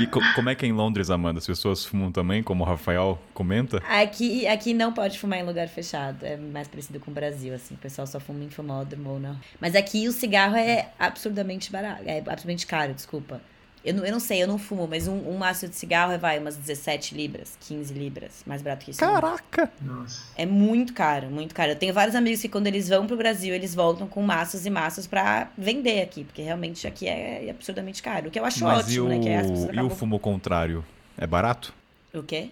E 0.00 0.06
co- 0.06 0.20
como 0.34 0.50
é 0.50 0.54
que 0.54 0.66
é 0.66 0.68
em 0.68 0.72
Londres, 0.72 1.08
Amanda? 1.10 1.38
As 1.38 1.46
pessoas 1.46 1.84
fumam 1.84 2.12
também, 2.12 2.42
como 2.42 2.62
o 2.62 2.66
Rafael 2.66 3.18
comenta? 3.32 3.78
Aqui, 3.88 4.46
aqui 4.46 4.74
não 4.74 4.92
pode 4.92 5.18
fumar 5.18 5.38
em 5.38 5.42
lugar 5.44 5.68
fechado. 5.68 6.24
É 6.24 6.36
mais 6.36 6.68
parecido 6.68 7.00
com 7.00 7.10
o 7.10 7.14
Brasil, 7.14 7.54
assim. 7.54 7.74
O 7.74 7.78
pessoal 7.78 8.06
só 8.06 8.20
fuma 8.20 8.44
em 8.44 8.50
fumódromo 8.50 9.10
ou 9.10 9.20
não. 9.20 9.36
Mas 9.60 9.74
aqui 9.74 10.06
o 10.06 10.12
cigarro 10.12 10.56
é 10.56 10.90
absurdamente 10.98 11.72
barato. 11.72 12.02
É 12.04 12.18
absurdamente 12.18 12.66
caro, 12.66 12.92
desculpa. 12.92 13.40
Eu 13.82 13.94
não, 13.94 14.04
eu 14.04 14.12
não 14.12 14.20
sei, 14.20 14.42
eu 14.42 14.46
não 14.46 14.58
fumo, 14.58 14.86
mas 14.86 15.08
um, 15.08 15.16
um 15.16 15.38
maço 15.38 15.66
de 15.66 15.74
cigarro 15.74 16.18
vai 16.18 16.38
umas 16.38 16.56
17 16.56 17.14
libras, 17.14 17.56
15 17.60 17.94
libras. 17.94 18.42
Mais 18.46 18.60
barato 18.60 18.84
que 18.84 18.90
isso. 18.90 19.00
Caraca! 19.00 19.72
Nossa. 19.80 20.22
É 20.36 20.44
muito 20.44 20.92
caro, 20.92 21.30
muito 21.30 21.54
caro. 21.54 21.72
Eu 21.72 21.76
tenho 21.76 21.94
vários 21.94 22.14
amigos 22.14 22.42
que 22.42 22.48
quando 22.48 22.66
eles 22.66 22.88
vão 22.88 23.06
pro 23.06 23.16
Brasil, 23.16 23.54
eles 23.54 23.74
voltam 23.74 24.06
com 24.06 24.22
maços 24.22 24.66
e 24.66 24.70
maços 24.70 25.06
pra 25.06 25.48
vender 25.56 26.02
aqui, 26.02 26.24
porque 26.24 26.42
realmente 26.42 26.86
aqui 26.86 27.08
é 27.08 27.48
absurdamente 27.50 28.02
caro. 28.02 28.28
O 28.28 28.30
que 28.30 28.38
eu 28.38 28.44
acho 28.44 28.62
Mas 28.64 28.86
ótimo, 28.86 28.94
e 28.96 29.00
o, 29.00 29.08
né? 29.08 29.18
Que 29.18 29.30
as 29.30 29.50
pessoas 29.50 29.74
e 29.74 29.80
o 29.80 29.90
fumo 29.90 30.18
contrário? 30.18 30.84
É 31.16 31.26
barato? 31.26 31.72
O 32.12 32.22
quê? 32.22 32.50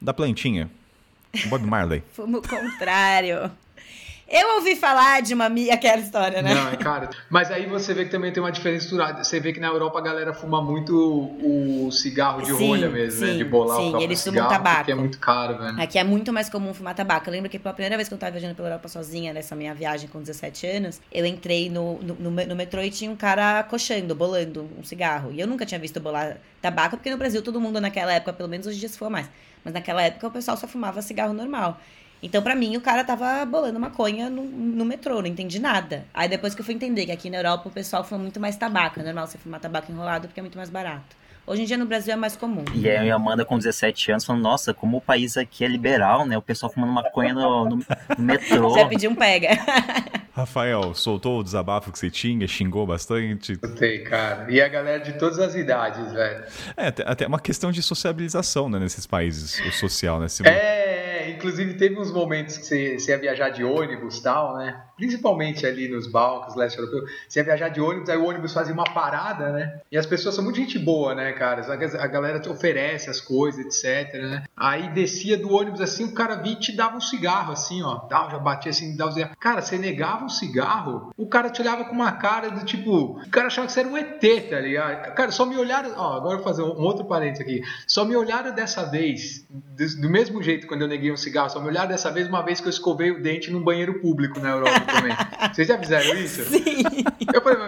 Da 0.00 0.14
plantinha. 0.14 0.70
Bob 1.48 1.64
Marley. 1.64 2.02
Fumo 2.12 2.42
contrário. 2.42 3.50
Eu 4.34 4.54
ouvi 4.56 4.74
falar 4.74 5.20
de 5.20 5.34
uma 5.34 5.44
amiga, 5.44 5.74
aquela 5.74 6.00
história, 6.00 6.40
né? 6.40 6.54
Não, 6.54 6.68
é 6.70 6.76
cara. 6.76 7.10
Mas 7.28 7.50
aí 7.50 7.66
você 7.66 7.92
vê 7.92 8.06
que 8.06 8.10
também 8.10 8.32
tem 8.32 8.42
uma 8.42 8.50
diferença 8.50 8.84
estrutural. 8.86 9.22
Você 9.22 9.38
vê 9.38 9.52
que 9.52 9.60
na 9.60 9.66
Europa 9.66 9.98
a 9.98 10.00
galera 10.00 10.32
fuma 10.32 10.62
muito 10.62 10.94
o 10.96 11.90
cigarro 11.92 12.40
de 12.40 12.50
Sim, 12.54 12.68
rolha 12.68 12.88
mesmo, 12.88 13.20
né? 13.20 13.32
sim, 13.32 13.36
De 13.36 13.44
bolar 13.44 13.76
sim, 13.76 13.88
o 13.88 13.90
próprio 13.90 14.06
eles 14.08 14.24
fumam 14.24 14.48
tabaco. 14.48 14.76
porque 14.78 14.92
é 14.92 14.94
muito 14.94 15.18
caro, 15.18 15.58
velho. 15.58 15.78
Aqui 15.82 15.98
é 15.98 16.04
muito 16.04 16.32
mais 16.32 16.48
comum 16.48 16.72
fumar 16.72 16.94
tabaco. 16.94 17.28
Eu 17.28 17.32
lembro 17.32 17.50
que 17.50 17.58
pela 17.58 17.74
primeira 17.74 17.94
vez 17.94 18.08
que 18.08 18.14
eu 18.14 18.18
tava 18.18 18.32
viajando 18.32 18.54
pela 18.54 18.68
Europa 18.68 18.88
sozinha, 18.88 19.34
nessa 19.34 19.54
minha 19.54 19.74
viagem 19.74 20.08
com 20.08 20.18
17 20.18 20.66
anos, 20.66 20.98
eu 21.12 21.26
entrei 21.26 21.68
no, 21.68 21.98
no, 22.02 22.14
no, 22.14 22.30
no 22.30 22.56
metrô 22.56 22.80
e 22.80 22.90
tinha 22.90 23.10
um 23.10 23.16
cara 23.16 23.62
coxando, 23.64 24.14
bolando 24.14 24.66
um 24.78 24.82
cigarro. 24.82 25.30
E 25.30 25.40
eu 25.40 25.46
nunca 25.46 25.66
tinha 25.66 25.78
visto 25.78 26.00
bolar 26.00 26.38
tabaco, 26.62 26.96
porque 26.96 27.10
no 27.10 27.18
Brasil 27.18 27.42
todo 27.42 27.60
mundo 27.60 27.78
naquela 27.82 28.14
época, 28.14 28.32
pelo 28.32 28.48
menos 28.48 28.66
hoje 28.66 28.76
em 28.78 28.80
dia 28.80 28.88
se 28.88 28.96
fuma 28.96 29.10
mais, 29.10 29.28
mas 29.62 29.74
naquela 29.74 30.00
época 30.02 30.26
o 30.26 30.30
pessoal 30.30 30.56
só 30.56 30.66
fumava 30.66 31.02
cigarro 31.02 31.34
normal. 31.34 31.78
Então, 32.22 32.40
pra 32.42 32.54
mim, 32.54 32.76
o 32.76 32.80
cara 32.80 33.02
tava 33.02 33.44
bolando 33.44 33.80
maconha 33.80 34.30
no, 34.30 34.42
no 34.44 34.84
metrô, 34.84 35.20
não 35.20 35.26
entendi 35.26 35.58
nada. 35.58 36.04
Aí 36.14 36.28
depois 36.28 36.54
que 36.54 36.60
eu 36.60 36.64
fui 36.64 36.74
entender 36.74 37.04
que 37.06 37.12
aqui 37.12 37.28
na 37.28 37.38
Europa 37.38 37.68
o 37.68 37.72
pessoal 37.72 38.04
fuma 38.04 38.20
muito 38.22 38.38
mais 38.38 38.56
tabaco. 38.56 39.00
É 39.00 39.02
normal 39.02 39.26
você 39.26 39.38
fumar 39.38 39.58
tabaco 39.60 39.90
enrolado 39.90 40.28
porque 40.28 40.38
é 40.38 40.42
muito 40.42 40.56
mais 40.56 40.70
barato. 40.70 41.20
Hoje 41.44 41.62
em 41.62 41.64
dia 41.64 41.76
no 41.76 41.84
Brasil 41.86 42.12
é 42.12 42.16
mais 42.16 42.36
comum. 42.36 42.64
E 42.72 42.88
aí 42.88 43.10
a 43.10 43.16
Amanda 43.16 43.44
com 43.44 43.58
17 43.58 44.12
anos 44.12 44.24
falando, 44.24 44.42
nossa, 44.42 44.72
como 44.72 44.98
o 44.98 45.00
país 45.00 45.36
aqui 45.36 45.64
é 45.64 45.66
liberal, 45.68 46.24
né? 46.24 46.38
O 46.38 46.42
pessoal 46.42 46.72
fumando 46.72 46.92
maconha 46.92 47.34
no, 47.34 47.64
no, 47.68 47.76
no 47.76 47.84
metrô. 48.24 48.70
Você 48.70 48.78
vai 48.80 48.88
pedir 48.88 49.08
um 49.08 49.14
pega. 49.16 49.48
Rafael, 50.34 50.94
soltou 50.94 51.40
o 51.40 51.42
desabafo 51.42 51.90
que 51.92 51.98
você 51.98 52.08
tinha, 52.08 52.46
xingou 52.46 52.86
bastante. 52.86 53.56
Tem, 53.56 54.02
cara. 54.04 54.46
E 54.50 54.62
a 54.62 54.68
galera 54.68 55.00
de 55.02 55.14
todas 55.18 55.38
as 55.40 55.54
idades, 55.56 56.10
velho. 56.12 56.44
É, 56.76 56.86
até- 56.86 57.04
até 57.06 57.26
uma 57.26 57.40
questão 57.40 57.70
de 57.72 57.82
sociabilização, 57.82 58.68
né, 58.70 58.78
nesses 58.78 59.06
países, 59.06 59.58
o 59.66 59.72
social, 59.72 60.20
né? 60.20 60.28
Se- 60.28 60.46
É, 60.46 60.91
inclusive 61.30 61.74
teve 61.74 61.98
uns 61.98 62.12
momentos 62.12 62.58
que 62.58 62.66
você, 62.66 62.98
você 62.98 63.12
ia 63.12 63.18
viajar 63.18 63.48
de 63.50 63.64
ônibus 63.64 64.18
e 64.18 64.22
tal, 64.22 64.56
né? 64.56 64.82
Principalmente 65.02 65.66
ali 65.66 65.88
nos 65.88 66.06
Balcãs, 66.06 66.54
leste 66.54 66.78
europeu. 66.78 67.02
Você 67.28 67.40
ia 67.40 67.44
viajar 67.44 67.70
de 67.70 67.80
ônibus, 67.80 68.08
aí 68.08 68.16
o 68.16 68.24
ônibus 68.24 68.52
fazia 68.52 68.72
uma 68.72 68.84
parada, 68.84 69.50
né? 69.50 69.80
E 69.90 69.98
as 69.98 70.06
pessoas 70.06 70.32
são 70.32 70.44
muito 70.44 70.54
gente 70.58 70.78
boa, 70.78 71.12
né, 71.12 71.32
cara? 71.32 71.60
A 71.72 72.06
galera 72.06 72.38
te 72.38 72.48
oferece 72.48 73.10
as 73.10 73.20
coisas, 73.20 73.66
etc, 73.66 74.14
né? 74.14 74.44
Aí 74.56 74.90
descia 74.90 75.36
do 75.36 75.52
ônibus 75.52 75.80
assim, 75.80 76.04
o 76.04 76.14
cara 76.14 76.36
vinha 76.36 76.54
e 76.54 76.60
te 76.60 76.70
dava 76.70 76.96
um 76.96 77.00
cigarro, 77.00 77.52
assim, 77.52 77.82
ó. 77.82 78.06
Dava, 78.08 78.30
já 78.30 78.38
batia 78.38 78.70
assim, 78.70 78.96
dava 78.96 79.10
um 79.10 79.14
cigarro. 79.14 79.36
Cara, 79.40 79.60
você 79.60 79.76
negava 79.76 80.24
um 80.24 80.28
cigarro, 80.28 81.12
o 81.16 81.26
cara 81.26 81.50
te 81.50 81.60
olhava 81.60 81.84
com 81.84 81.92
uma 81.96 82.12
cara 82.12 82.52
do 82.52 82.64
tipo. 82.64 83.20
O 83.20 83.28
cara 83.28 83.48
achava 83.48 83.66
que 83.66 83.72
você 83.72 83.80
era 83.80 83.88
um 83.88 83.98
ET, 83.98 84.20
tá 84.48 84.60
ligado? 84.60 85.14
Cara, 85.16 85.32
só 85.32 85.44
me 85.44 85.56
olharam. 85.56 85.94
Ó, 85.96 86.16
agora 86.16 86.36
vou 86.36 86.44
fazer 86.44 86.62
um 86.62 86.80
outro 86.80 87.04
parênteses 87.06 87.40
aqui. 87.40 87.60
Só 87.88 88.04
me 88.04 88.14
olharam 88.14 88.54
dessa 88.54 88.84
vez, 88.84 89.44
do 90.00 90.08
mesmo 90.08 90.40
jeito 90.40 90.68
quando 90.68 90.82
eu 90.82 90.88
neguei 90.88 91.10
um 91.10 91.16
cigarro, 91.16 91.50
só 91.50 91.58
me 91.58 91.66
olharam 91.66 91.88
dessa 91.88 92.08
vez 92.08 92.28
uma 92.28 92.42
vez 92.42 92.60
que 92.60 92.68
eu 92.68 92.70
escovei 92.70 93.10
o 93.10 93.20
dente 93.20 93.50
num 93.50 93.60
banheiro 93.60 93.98
público 93.98 94.38
na 94.38 94.50
Europa 94.50 94.91
também. 94.92 95.16
Vocês 95.52 95.68
já 95.68 95.78
fizeram 95.78 96.14
isso? 96.18 96.44
Sim. 96.44 96.82
Eu 97.32 97.40
falei, 97.42 97.58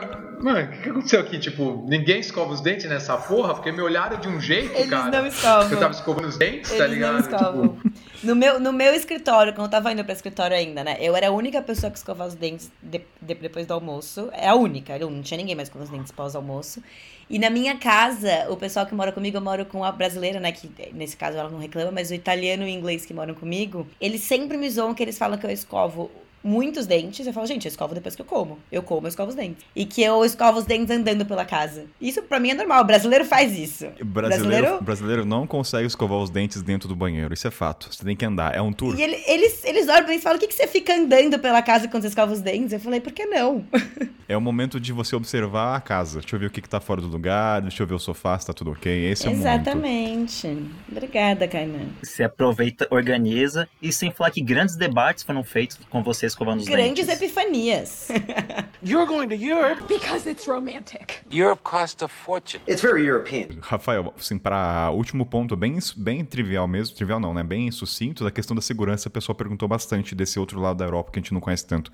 mano, 0.40 0.64
o 0.64 0.70
que 0.70 0.78
que 0.82 0.88
aconteceu 0.90 1.20
aqui? 1.20 1.38
Tipo, 1.38 1.84
ninguém 1.88 2.20
escova 2.20 2.52
os 2.52 2.60
dentes 2.60 2.88
nessa 2.88 3.16
porra? 3.16 3.54
Porque 3.54 3.72
me 3.72 3.80
olharam 3.82 4.18
de 4.20 4.28
um 4.28 4.40
jeito, 4.40 4.74
Eles 4.74 4.90
cara. 4.90 5.10
não 5.10 5.26
escovam. 5.26 5.70
Eu 5.70 5.78
tava 5.80 5.92
escovando 5.94 6.26
os 6.26 6.36
dentes, 6.36 6.70
tá 6.70 6.76
Eles 6.84 6.88
não 6.88 6.94
ligado? 6.94 7.20
escovam. 7.20 7.68
Tipo, 7.76 7.92
No 8.22 8.34
meu, 8.34 8.58
no 8.60 8.72
meu 8.72 8.94
escritório, 8.94 9.52
quando 9.52 9.66
eu 9.66 9.70
tava 9.70 9.92
indo 9.92 10.04
pra 10.04 10.12
escritório 10.14 10.56
ainda, 10.56 10.82
né? 10.84 10.96
Eu 11.00 11.14
era 11.16 11.28
a 11.28 11.30
única 11.30 11.60
pessoa 11.62 11.90
que 11.90 11.98
escovava 11.98 12.28
os 12.28 12.34
dentes 12.34 12.70
de- 12.82 13.02
de- 13.20 13.34
depois 13.34 13.66
do 13.66 13.74
almoço. 13.74 14.28
É 14.32 14.48
a 14.48 14.54
única. 14.54 14.96
Eu 14.96 15.10
não 15.10 15.22
tinha 15.22 15.36
ninguém 15.38 15.54
mais 15.54 15.68
escovando 15.68 15.88
os 15.88 15.92
dentes 15.92 16.12
pós-almoço. 16.12 16.82
E 17.28 17.38
na 17.38 17.48
minha 17.48 17.76
casa, 17.78 18.46
o 18.50 18.56
pessoal 18.56 18.84
que 18.84 18.94
mora 18.94 19.10
comigo, 19.10 19.36
eu 19.38 19.40
moro 19.40 19.64
com 19.64 19.82
a 19.82 19.90
brasileira, 19.90 20.38
né? 20.40 20.52
Que 20.52 20.70
nesse 20.92 21.16
caso 21.16 21.38
ela 21.38 21.48
não 21.48 21.58
reclama, 21.58 21.90
mas 21.90 22.10
o 22.10 22.14
italiano 22.14 22.62
e 22.64 22.66
o 22.66 22.68
inglês 22.68 23.06
que 23.06 23.14
moram 23.14 23.34
comigo, 23.34 23.86
eles 24.00 24.20
sempre 24.22 24.56
me 24.58 24.68
zoam 24.68 24.92
que 24.94 25.02
eles 25.02 25.16
falam 25.16 25.38
que 25.38 25.46
eu 25.46 25.50
escovo 25.50 26.10
muitos 26.44 26.86
dentes. 26.86 27.26
Eu 27.26 27.32
falo, 27.32 27.46
gente, 27.46 27.64
eu 27.64 27.70
escovo 27.70 27.94
depois 27.94 28.14
que 28.14 28.22
eu 28.22 28.26
como. 28.26 28.58
Eu 28.70 28.82
como, 28.82 29.06
eu 29.06 29.08
escovo 29.08 29.30
os 29.30 29.34
dentes. 29.34 29.64
E 29.74 29.84
que 29.86 30.02
eu 30.02 30.24
escovo 30.24 30.58
os 30.58 30.64
dentes 30.66 30.90
andando 30.94 31.24
pela 31.24 31.44
casa. 31.44 31.86
Isso 32.00 32.22
pra 32.22 32.38
mim 32.38 32.50
é 32.50 32.54
normal. 32.54 32.82
O 32.82 32.84
brasileiro 32.84 33.24
faz 33.24 33.58
isso. 33.58 33.86
Brasileiro, 34.04 34.04
Brasileiro- 34.44 34.82
brasileiro 34.84 35.24
não 35.24 35.46
consegue 35.46 35.86
escovar 35.86 36.18
os 36.18 36.30
dentes 36.30 36.60
dentro 36.62 36.88
do 36.88 36.94
banheiro, 36.94 37.32
isso 37.32 37.48
é 37.48 37.50
fato. 37.50 37.88
Você 37.92 38.04
tem 38.04 38.14
que 38.14 38.24
andar, 38.24 38.54
é 38.54 38.60
um 38.60 38.72
tour. 38.72 38.98
E 38.98 39.02
ele- 39.02 39.22
eles, 39.26 39.64
eles 39.64 39.88
olham 39.88 40.02
pra 40.04 40.12
mim 40.12 40.18
e 40.18 40.20
falam: 40.20 40.36
o 40.36 40.40
que, 40.40 40.46
que 40.46 40.54
você 40.54 40.66
fica 40.66 40.94
andando 40.94 41.38
pela 41.38 41.62
casa 41.62 41.88
quando 41.88 42.02
você 42.02 42.08
escova 42.08 42.32
os 42.32 42.40
dentes? 42.40 42.72
Eu 42.72 42.80
falei, 42.80 43.00
por 43.00 43.12
que 43.12 43.24
não? 43.26 43.64
É 44.26 44.34
o 44.34 44.40
momento 44.40 44.80
de 44.80 44.90
você 44.90 45.14
observar 45.14 45.76
a 45.76 45.80
casa. 45.82 46.18
Deixa 46.20 46.34
eu 46.34 46.40
ver 46.40 46.46
o 46.46 46.50
que, 46.50 46.62
que 46.62 46.68
tá 46.68 46.80
fora 46.80 46.98
do 46.98 47.06
lugar, 47.08 47.60
deixa 47.60 47.82
eu 47.82 47.86
ver 47.86 47.92
o 47.92 47.98
sofá 47.98 48.38
se 48.38 48.46
tá 48.46 48.54
tudo 48.54 48.70
ok. 48.70 48.90
Esse 49.10 49.26
é 49.26 49.28
o 49.28 49.32
momento. 49.36 49.46
Exatamente. 49.46 50.66
Obrigada, 50.90 51.46
Kainan. 51.46 51.88
Você 52.02 52.24
aproveita, 52.24 52.86
organiza, 52.90 53.68
e 53.82 53.92
sem 53.92 54.10
falar 54.10 54.30
que 54.30 54.40
grandes 54.40 54.76
debates 54.76 55.22
foram 55.22 55.44
feitos 55.44 55.78
com 55.90 56.02
você 56.02 56.24
escovando 56.34 56.60
os 56.60 56.66
Grandes 56.68 57.06
dentes. 57.06 57.22
epifanias. 57.22 58.08
You're 58.84 59.06
going 59.06 59.28
to 59.28 59.34
Europe? 59.34 59.82
Because 59.88 60.28
it's 60.28 60.46
romantic. 60.46 61.22
Europe 61.32 61.62
costs 61.62 62.02
a 62.02 62.08
fortune. 62.08 62.62
It's 62.68 62.82
very 62.82 63.06
European. 63.06 63.58
Rafael, 63.60 64.12
assim, 64.18 64.38
para 64.38 64.90
último 64.90 65.24
ponto, 65.24 65.56
bem, 65.56 65.78
bem 65.96 66.24
trivial 66.24 66.66
mesmo, 66.68 66.94
trivial 66.94 67.20
não, 67.20 67.32
né? 67.32 67.42
Bem 67.42 67.70
sucinto, 67.70 68.24
da 68.24 68.30
questão 68.30 68.54
da 68.54 68.60
segurança, 68.60 69.08
a 69.08 69.12
pessoa 69.12 69.34
perguntou 69.34 69.68
bastante 69.68 70.14
desse 70.14 70.38
outro 70.38 70.60
lado 70.60 70.76
da 70.78 70.84
Europa 70.84 71.12
que 71.12 71.18
a 71.18 71.22
gente 71.22 71.32
não 71.32 71.40
conhece 71.40 71.66
tanto. 71.66 71.90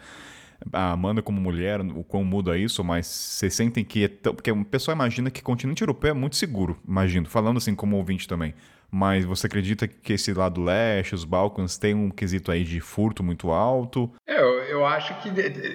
A 0.73 0.93
Amanda, 0.93 1.23
como 1.23 1.41
mulher, 1.41 1.81
o 1.81 2.05
quão 2.05 2.23
muda 2.23 2.57
isso, 2.59 2.85
mas 2.85 3.07
vocês 3.07 3.55
sentem 3.55 3.83
que 3.83 4.05
é 4.05 4.09
tão. 4.09 4.35
Porque 4.35 4.51
o 4.51 4.65
pessoal 4.65 4.95
imagina 4.95 5.31
que 5.31 5.41
o 5.41 5.45
continente 5.45 5.83
europeu 5.83 6.11
é 6.11 6.15
muito 6.15 6.37
seguro, 6.37 6.79
imagino, 6.87 7.27
falando 7.27 7.57
assim 7.57 7.75
como 7.75 7.97
ouvinte 7.97 8.29
também. 8.29 8.55
Mas 8.91 9.25
você 9.25 9.47
acredita 9.47 9.87
que 9.87 10.13
esse 10.15 10.33
lado 10.35 10.63
leste, 10.63 11.15
os 11.15 11.25
Balcãs, 11.25 11.79
tem 11.79 11.95
um 11.95 12.11
quesito 12.11 12.51
aí 12.51 12.65
de 12.65 12.81
furto 12.81 13.23
muito 13.23 13.51
alto? 13.51 14.11
É, 14.27 14.41
eu, 14.41 14.49
eu 14.65 14.87
acho 14.87 15.15
que 15.23 15.31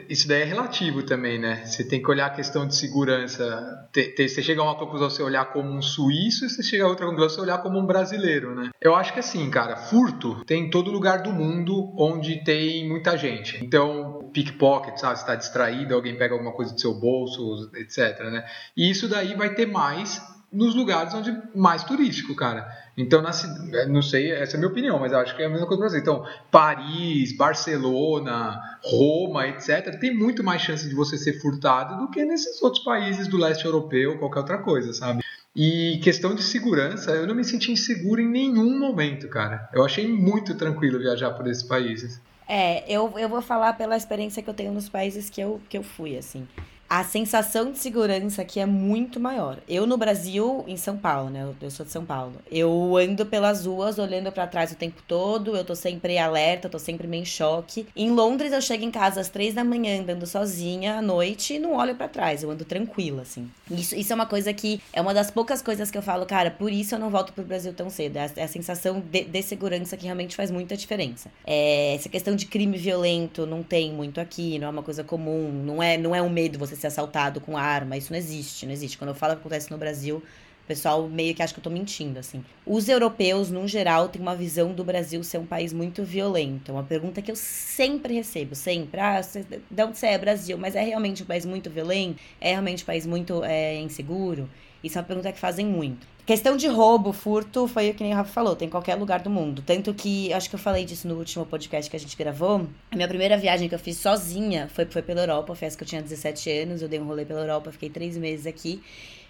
isso 0.09 0.27
daí 0.27 0.41
é 0.41 0.45
relativo 0.45 1.03
também, 1.03 1.39
né? 1.39 1.65
Você 1.65 1.87
tem 1.87 2.01
que 2.01 2.09
olhar 2.09 2.27
a 2.27 2.29
questão 2.31 2.67
de 2.67 2.75
segurança. 2.75 3.87
Te- 3.93 4.09
te- 4.15 4.27
você 4.27 4.41
chega 4.41 4.61
a 4.61 4.65
uma 4.65 4.75
conclusão 4.75 5.09
você 5.09 5.23
olhar 5.23 5.45
como 5.53 5.69
um 5.71 5.81
suíço 5.81 6.45
e 6.45 6.49
você 6.49 6.61
chega 6.63 6.83
a 6.83 6.87
outra 6.87 7.05
conclusão 7.05 7.29
você 7.29 7.41
olhar 7.41 7.59
como 7.59 7.79
um 7.79 7.85
brasileiro, 7.85 8.53
né? 8.55 8.69
Eu 8.81 8.95
acho 8.95 9.13
que 9.13 9.19
assim, 9.19 9.49
cara, 9.49 9.75
furto 9.77 10.43
tem 10.45 10.65
em 10.65 10.69
todo 10.69 10.91
lugar 10.91 11.21
do 11.21 11.31
mundo 11.31 11.93
onde 11.97 12.43
tem 12.43 12.87
muita 12.87 13.17
gente. 13.17 13.63
Então, 13.63 14.29
pickpocket, 14.33 14.97
sabe? 14.97 15.19
Você 15.19 15.25
tá 15.25 15.35
distraído, 15.35 15.93
alguém 15.95 16.17
pega 16.17 16.33
alguma 16.33 16.51
coisa 16.51 16.73
do 16.73 16.79
seu 16.81 16.93
bolso, 16.99 17.69
etc, 17.75 18.19
né? 18.31 18.45
E 18.75 18.89
isso 18.89 19.07
daí 19.07 19.35
vai 19.35 19.53
ter 19.53 19.65
mais 19.65 20.21
nos 20.55 20.73
lugares 20.73 21.13
onde 21.13 21.35
mais 21.53 21.83
turístico, 21.83 22.35
cara. 22.35 22.67
Então, 22.97 23.21
na, 23.21 23.31
eh, 23.73 23.85
não 23.87 24.01
sei, 24.01 24.31
essa 24.31 24.53
é 24.53 24.55
a 24.55 24.59
minha 24.59 24.71
opinião, 24.71 24.97
mas 24.99 25.11
acho 25.11 25.35
que 25.35 25.43
é 25.43 25.45
a 25.45 25.49
mesma 25.49 25.67
coisa 25.67 25.81
para 25.81 25.89
você. 25.89 25.99
Então, 25.99 26.25
Paris, 26.49 27.35
Barcelona, 27.35 28.79
Roma, 28.81 29.47
etc., 29.47 29.99
tem 29.99 30.15
muito 30.15 30.43
mais 30.43 30.61
chance 30.61 30.87
de 30.87 30.95
você 30.95 31.17
ser 31.17 31.41
furtado 31.41 31.97
do 31.97 32.09
que 32.09 32.23
nesses 32.23 32.61
outros 32.61 32.83
países 32.83 33.27
do 33.27 33.37
leste 33.37 33.65
europeu, 33.65 34.17
qualquer 34.17 34.39
outra 34.39 34.57
coisa, 34.59 34.93
sabe? 34.93 35.21
E 35.55 35.99
questão 36.03 36.35
de 36.35 36.43
segurança, 36.43 37.11
eu 37.11 37.27
não 37.27 37.35
me 37.35 37.43
senti 37.43 37.71
inseguro 37.71 38.21
em 38.21 38.27
nenhum 38.27 38.77
momento, 38.77 39.27
cara. 39.29 39.69
Eu 39.73 39.83
achei 39.83 40.07
muito 40.07 40.55
tranquilo 40.55 40.99
viajar 40.99 41.31
por 41.31 41.47
esses 41.47 41.63
países. 41.63 42.21
É, 42.47 42.83
eu, 42.91 43.11
eu 43.17 43.27
vou 43.27 43.41
falar 43.41 43.73
pela 43.73 43.97
experiência 43.97 44.43
que 44.43 44.49
eu 44.49 44.53
tenho 44.53 44.71
nos 44.71 44.87
países 44.87 45.29
que 45.29 45.41
eu, 45.41 45.61
que 45.69 45.77
eu 45.77 45.83
fui, 45.83 46.17
assim. 46.17 46.47
A 46.87 47.03
sensação 47.03 47.71
de 47.71 47.79
segurança 47.79 48.43
aqui 48.43 48.59
é 48.59 48.65
muito 48.65 49.19
maior. 49.19 49.57
Eu 49.67 49.87
no 49.87 49.97
Brasil, 49.97 50.63
em 50.67 50.77
São 50.77 50.95
Paulo, 50.95 51.31
né? 51.31 51.51
Eu, 51.59 51.71
sou 51.71 51.83
de 51.83 51.91
São 51.91 52.05
Paulo. 52.05 52.33
Eu 52.49 52.95
ando 52.95 53.25
pelas 53.25 53.65
ruas 53.65 53.97
olhando 53.97 54.31
pra 54.31 54.45
trás 54.45 54.71
o 54.71 54.75
tempo 54.75 55.01
todo, 55.07 55.55
eu 55.55 55.65
tô 55.65 55.75
sempre 55.75 56.17
alerta, 56.19 56.69
tô 56.69 56.77
sempre 56.77 57.07
meio 57.07 57.23
em 57.23 57.25
choque. 57.25 57.87
Em 57.95 58.11
Londres 58.11 58.53
eu 58.53 58.61
chego 58.61 58.83
em 58.83 58.91
casa 58.91 59.19
às 59.19 59.29
três 59.29 59.55
da 59.55 59.63
manhã 59.63 59.99
andando 59.99 60.27
sozinha 60.27 60.97
à 60.97 61.01
noite 61.01 61.55
e 61.55 61.59
não 61.59 61.73
olho 61.73 61.95
pra 61.95 62.07
trás, 62.07 62.43
eu 62.43 62.51
ando 62.51 62.63
tranquila, 62.63 63.23
assim. 63.23 63.49
Isso, 63.69 63.95
isso 63.95 64.13
é 64.13 64.15
uma 64.15 64.27
coisa 64.27 64.53
que 64.53 64.79
é 64.93 65.01
uma 65.01 65.13
das 65.13 65.31
poucas 65.31 65.63
coisas 65.63 65.89
que 65.89 65.97
eu 65.97 66.03
falo, 66.03 66.23
cara, 66.25 66.51
por 66.51 66.71
isso 66.71 66.93
eu 66.93 66.99
não 66.99 67.09
volto 67.09 67.33
pro 67.33 67.43
Brasil 67.43 67.73
tão 67.73 67.89
cedo. 67.89 68.17
É 68.17 68.25
a, 68.25 68.31
é 68.35 68.43
a 68.43 68.47
sensação 68.47 69.01
de, 69.01 69.23
de 69.23 69.41
segurança 69.41 69.97
que 69.97 70.05
realmente 70.05 70.35
faz 70.35 70.51
muita 70.51 70.77
diferença. 70.77 71.31
É, 71.45 71.95
essa 71.95 72.09
questão 72.09 72.35
de 72.35 72.45
crime 72.45 72.77
violento 72.77 73.47
não 73.47 73.63
tem 73.63 73.91
muito 73.91 74.21
aqui, 74.21 74.59
não 74.59 74.67
é 74.67 74.69
uma 74.69 74.83
coisa 74.83 75.03
comum, 75.03 75.51
não 75.51 75.81
é, 75.81 75.97
não 75.97 76.13
é 76.13 76.21
um 76.21 76.29
medo 76.29 76.59
você 76.59 76.74
ser 76.75 76.87
assaltado 76.87 77.39
com 77.41 77.57
arma, 77.57 77.97
isso 77.97 78.11
não 78.11 78.17
existe, 78.17 78.65
não 78.65 78.73
existe. 78.73 78.97
Quando 78.97 79.09
eu 79.09 79.15
falo 79.15 79.33
que 79.33 79.39
acontece 79.39 79.71
no 79.71 79.77
Brasil, 79.77 80.17
o 80.17 80.67
pessoal 80.67 81.07
meio 81.07 81.35
que 81.35 81.43
acha 81.43 81.53
que 81.53 81.59
eu 81.59 81.63
tô 81.63 81.69
mentindo, 81.69 82.17
assim. 82.17 82.43
Os 82.65 82.89
europeus, 82.89 83.51
no 83.51 83.67
geral, 83.67 84.09
têm 84.09 84.19
uma 84.19 84.35
visão 84.35 84.73
do 84.73 84.83
Brasil 84.83 85.23
ser 85.23 85.37
um 85.37 85.45
país 85.45 85.71
muito 85.71 86.03
violento. 86.03 86.71
É 86.71 86.73
uma 86.73 86.83
pergunta 86.83 87.21
que 87.21 87.31
eu 87.31 87.35
sempre 87.35 88.15
recebo, 88.15 88.55
sempre. 88.55 88.99
Ah, 88.99 89.21
você, 89.21 89.43
de 89.43 89.83
onde 89.83 89.97
você 89.97 90.07
é, 90.07 90.17
Brasil? 90.17 90.57
Mas 90.57 90.75
é 90.75 90.83
realmente 90.83 91.21
um 91.21 91.25
país 91.27 91.45
muito 91.45 91.69
violento? 91.69 92.19
É 92.41 92.51
realmente 92.51 92.81
um 92.81 92.85
país 92.87 93.05
muito 93.05 93.43
é, 93.43 93.79
inseguro? 93.79 94.49
Isso 94.83 94.97
é 94.97 95.01
uma 95.01 95.07
pergunta 95.07 95.31
que 95.31 95.39
fazem 95.39 95.67
muito. 95.67 96.14
Questão 96.25 96.57
de 96.57 96.67
roubo, 96.67 97.13
furto, 97.13 97.67
foi 97.67 97.91
o 97.91 97.93
que 97.93 98.03
nem 98.03 98.11
o 98.11 98.15
Rafa 98.15 98.31
falou, 98.31 98.55
tem 98.55 98.67
em 98.67 98.71
qualquer 98.71 98.95
lugar 98.95 99.19
do 99.19 99.29
mundo. 99.29 99.61
Tanto 99.63 99.93
que, 99.93 100.33
acho 100.33 100.49
que 100.49 100.55
eu 100.55 100.59
falei 100.59 100.83
disso 100.83 101.07
no 101.07 101.13
último 101.13 101.45
podcast 101.45 101.87
que 101.87 101.95
a 101.95 101.99
gente 101.99 102.17
gravou. 102.17 102.67
A 102.89 102.95
minha 102.95 103.07
primeira 103.07 103.37
viagem 103.37 103.69
que 103.69 103.75
eu 103.75 103.79
fiz 103.79 103.97
sozinha 103.97 104.67
foi, 104.73 104.85
foi 104.87 105.03
pela 105.03 105.21
Europa, 105.21 105.53
foi 105.53 105.67
essa 105.67 105.77
que 105.77 105.83
eu 105.83 105.87
tinha 105.87 106.01
17 106.01 106.49
anos, 106.49 106.81
eu 106.81 106.87
dei 106.87 106.99
um 106.99 107.05
rolê 107.05 107.25
pela 107.25 107.41
Europa, 107.41 107.71
fiquei 107.71 107.91
três 107.91 108.17
meses 108.17 108.47
aqui. 108.47 108.81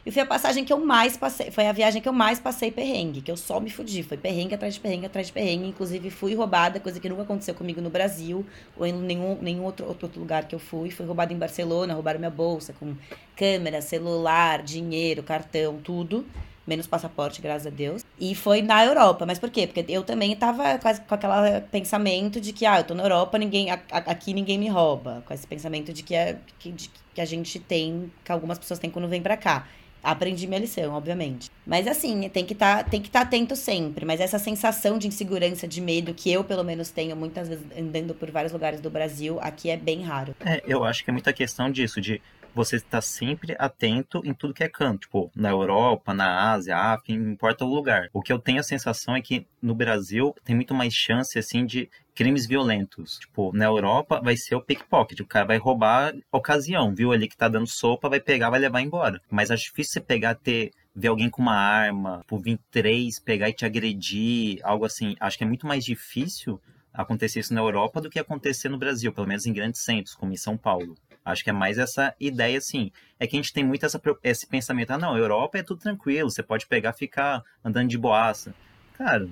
E 0.06 0.12
foi 0.12 0.22
a 0.22 0.26
passagem 0.26 0.64
que 0.64 0.72
eu 0.72 0.80
mais 0.80 1.18
passei, 1.18 1.52
foi 1.52 1.68
a 1.68 1.74
viagem 1.74 2.02
que 2.02 2.08
eu 2.08 2.14
mais 2.14 2.40
passei 2.40 2.72
perrengue, 2.72 3.20
que 3.20 3.30
eu 3.30 3.36
só 3.36 3.60
me 3.60 3.70
fudi. 3.70 4.02
Foi 4.02 4.16
perrengue 4.16 4.56
atrás 4.56 4.76
de 4.76 4.80
perrengue 4.80 5.08
atrás 5.08 5.28
de 5.28 5.34
perrengue. 5.34 5.68
Inclusive, 5.68 6.10
fui 6.10 6.34
roubada, 6.34 6.80
coisa 6.80 6.98
que 6.98 7.10
nunca 7.10 7.24
aconteceu 7.24 7.56
comigo 7.56 7.82
no 7.82 7.90
Brasil, 7.90 8.46
ou 8.78 8.86
em 8.86 8.94
nenhum, 8.94 9.38
nenhum 9.42 9.66
outro, 9.66 9.86
outro 9.86 10.18
lugar 10.18 10.48
que 10.48 10.56
eu 10.56 10.60
fui. 10.60 10.92
Fui 10.92 11.06
roubada 11.06 11.34
em 11.34 11.38
Barcelona, 11.38 11.94
roubaram 11.94 12.20
minha 12.20 12.32
bolsa 12.32 12.72
com 12.72 12.96
câmera, 13.36 13.82
celular, 13.82 14.64
dinheiro, 14.64 15.24
cartão, 15.24 15.78
tudo 15.84 16.26
menos 16.66 16.88
passaporte, 16.88 17.42
graças 17.42 17.68
a 17.68 17.70
Deus. 17.70 18.04
E 18.20 18.34
foi 18.34 18.62
na 18.62 18.84
Europa. 18.84 19.26
Mas 19.26 19.40
por 19.40 19.50
quê? 19.50 19.68
Porque 19.68 19.86
eu 19.88 20.04
também 20.04 20.36
tava 20.36 20.78
quase 20.80 21.02
com 21.02 21.14
aquele 21.14 21.62
pensamento 21.72 22.42
de 22.42 22.52
que, 22.54 22.66
ah, 22.66 22.80
eu 22.80 22.84
tô 22.84 22.94
na 22.94 23.04
Europa, 23.04 23.38
ninguém, 23.38 23.70
aqui 23.72 24.34
ninguém 24.34 24.58
me 24.58 24.68
rouba. 24.68 25.24
Com 25.26 25.34
esse 25.34 25.46
pensamento 25.46 25.94
de 25.94 26.04
que, 26.04 26.16
é, 26.16 26.38
que, 26.60 26.72
de, 26.72 26.90
que 27.14 27.22
a 27.22 27.26
gente 27.26 27.60
tem, 27.60 28.12
que 28.24 28.32
algumas 28.32 28.58
pessoas 28.58 28.80
têm 28.80 28.90
quando 28.90 29.08
vem 29.08 29.22
para 29.22 29.38
cá. 29.38 29.68
Aprendi 30.04 30.46
minha 30.46 30.60
lição, 30.60 30.94
obviamente. 30.94 31.50
Mas 31.66 31.88
assim, 31.88 32.30
tem 32.30 32.46
que 32.46 32.54
tá, 32.54 32.84
tem 32.84 33.02
que 33.02 33.08
estar 33.08 33.22
tá 33.22 33.26
atento 33.26 33.56
sempre. 33.56 34.06
Mas 34.06 34.20
essa 34.20 34.38
sensação 34.38 35.00
de 35.00 35.08
insegurança, 35.08 35.68
de 35.68 35.82
medo, 35.82 36.14
que 36.14 36.32
eu 36.32 36.44
pelo 36.44 36.64
menos 36.64 36.92
tenho 36.92 37.16
muitas 37.16 37.50
vezes 37.50 37.66
andando 37.76 38.14
por 38.14 38.30
vários 38.30 38.54
lugares 38.54 38.80
do 38.80 38.90
Brasil, 38.90 39.40
aqui 39.42 39.68
é 39.68 39.76
bem 39.76 40.04
raro. 40.04 40.36
É, 40.46 40.62
eu 40.68 40.84
acho 40.84 41.04
que 41.04 41.10
é 41.10 41.14
muita 41.14 41.34
questão 41.34 41.72
disso, 41.72 42.00
de 42.00 42.22
você 42.56 42.77
está 42.77 43.02
sempre 43.02 43.56
atento 43.60 44.22
em 44.23 44.34
tudo 44.34 44.53
que 44.53 44.64
é 44.64 44.69
canto, 44.69 45.02
tipo, 45.02 45.32
na 45.36 45.49
Europa, 45.49 46.14
na 46.14 46.52
Ásia, 46.53 46.77
África, 46.77 47.19
não 47.19 47.32
importa 47.32 47.65
o 47.65 47.73
lugar. 47.73 48.10
O 48.14 48.22
que 48.22 48.32
eu 48.32 48.40
tenho 48.40 48.60
a 48.60 48.64
sensação 48.64 49.15
é 49.15 49.22
que 49.22 49.45
no 49.61 49.76
Brasil 49.76 50.34
tem 50.44 50.56
muito 50.56 50.73
mais 50.73 50.94
chance, 50.94 51.38
assim, 51.38 51.65
de 51.65 51.90
crimes 52.15 52.48
violentos. 52.48 53.19
Tipo, 53.19 53.52
na 53.53 53.65
Europa 53.65 54.22
vai 54.23 54.38
ser 54.38 54.56
o 54.56 54.61
pickpocket, 54.61 55.19
o 55.19 55.26
cara 55.26 55.45
vai 55.45 55.57
roubar 55.57 56.14
ocasião, 56.32 56.95
viu 56.95 57.11
ali 57.11 57.27
que 57.27 57.36
tá 57.36 57.49
dando 57.49 57.68
sopa, 57.68 58.07
vai 58.07 58.22
pegar, 58.22 58.49
vai 58.49 58.60
levar 58.60 58.82
embora. 58.82 59.22
Mas 59.30 59.52
acho 59.52 59.65
difícil 59.65 59.94
você 59.94 60.02
pegar, 60.02 60.36
ter 60.36 60.72
ver 60.95 61.10
alguém 61.10 61.30
com 61.30 61.41
uma 61.41 61.56
arma, 61.56 62.23
por 62.26 62.40
vir 62.40 62.57
três, 62.72 63.19
pegar 63.19 63.49
e 63.49 63.53
te 63.53 63.65
agredir, 63.65 64.60
algo 64.64 64.86
assim. 64.86 65.15
Acho 65.19 65.38
que 65.38 65.44
é 65.44 65.48
muito 65.48 65.68
mais 65.68 65.84
difícil 65.84 66.61
acontecer 66.94 67.41
isso 67.41 67.53
na 67.53 67.60
Europa 67.60 67.99
do 67.99 68.10
que 68.10 68.18
acontecer 68.18 68.69
no 68.69 68.77
Brasil, 68.77 69.11
pelo 69.11 69.27
menos 69.27 69.45
em 69.45 69.52
grandes 69.52 69.82
centros, 69.82 70.15
como 70.15 70.32
em 70.32 70.38
São 70.38 70.56
Paulo. 70.56 70.95
Acho 71.26 71.43
que 71.43 71.49
é 71.49 71.53
mais 71.53 71.77
essa 71.80 72.14
ideia, 72.19 72.57
assim. 72.57 72.91
É 73.19 73.26
que 73.26 73.35
a 73.35 73.39
gente 73.39 73.52
tem 73.52 73.64
muito 73.64 73.85
essa, 73.85 73.99
esse 74.23 74.45
pensamento, 74.45 74.91
ah, 74.91 74.97
não, 74.97 75.18
Europa 75.18 75.57
é 75.57 75.64
tudo 75.64 75.81
tranquilo, 75.81 76.30
você 76.30 76.43
pode 76.43 76.68
pegar 76.68 76.93
ficar 76.93 77.43
andando 77.64 77.89
de 77.89 77.97
boaça 77.97 78.53
cara, 78.97 79.27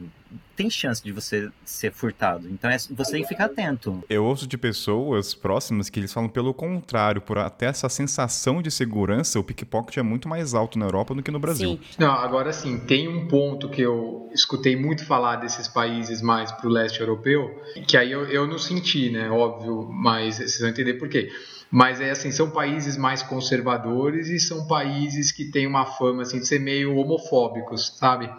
tem 0.55 0.69
chance 0.69 1.03
de 1.03 1.11
você 1.11 1.49
ser 1.65 1.91
furtado. 1.91 2.47
Então 2.49 2.69
é, 2.69 2.77
você 2.77 3.13
tem 3.13 3.21
que 3.21 3.27
ficar 3.27 3.45
atento. 3.45 4.03
Eu 4.09 4.25
ouço 4.25 4.45
de 4.45 4.57
pessoas 4.57 5.33
próximas 5.33 5.89
que 5.89 5.99
eles 5.99 6.11
falam 6.11 6.29
pelo 6.29 6.53
contrário, 6.53 7.21
por 7.21 7.37
até 7.37 7.67
essa 7.67 7.89
sensação 7.89 8.61
de 8.61 8.69
segurança, 8.69 9.39
o 9.39 9.43
pickpocket 9.43 9.97
é 9.97 10.03
muito 10.03 10.27
mais 10.27 10.53
alto 10.53 10.77
na 10.77 10.85
Europa 10.85 11.15
do 11.15 11.23
que 11.23 11.31
no 11.31 11.39
Brasil. 11.39 11.71
Sim. 11.71 11.79
Não, 11.97 12.11
agora 12.11 12.51
sim, 12.51 12.79
tem 12.79 13.07
um 13.07 13.27
ponto 13.27 13.69
que 13.69 13.81
eu 13.81 14.29
escutei 14.33 14.75
muito 14.75 15.05
falar 15.05 15.37
desses 15.37 15.67
países 15.67 16.21
mais 16.21 16.51
pro 16.51 16.69
leste 16.69 16.99
europeu, 16.99 17.61
que 17.87 17.97
aí 17.97 18.11
eu, 18.11 18.25
eu 18.25 18.47
não 18.47 18.57
senti, 18.57 19.09
né, 19.09 19.29
óbvio, 19.29 19.89
mas 19.89 20.35
vocês 20.35 20.59
vão 20.59 20.69
entender 20.69 20.95
por 20.95 21.09
quê. 21.09 21.29
Mas 21.75 21.99
é 21.99 22.11
assim, 22.11 22.31
são 22.31 22.51
países 22.51 22.95
mais 22.95 23.23
conservadores 23.23 24.29
e 24.29 24.39
são 24.39 24.67
países 24.67 25.31
que 25.31 25.43
têm 25.43 25.65
uma 25.65 25.87
fama 25.87 26.21
assim 26.21 26.37
de 26.37 26.47
ser 26.47 26.59
meio 26.59 26.95
homofóbicos, 26.95 27.97
sabe? 27.97 28.29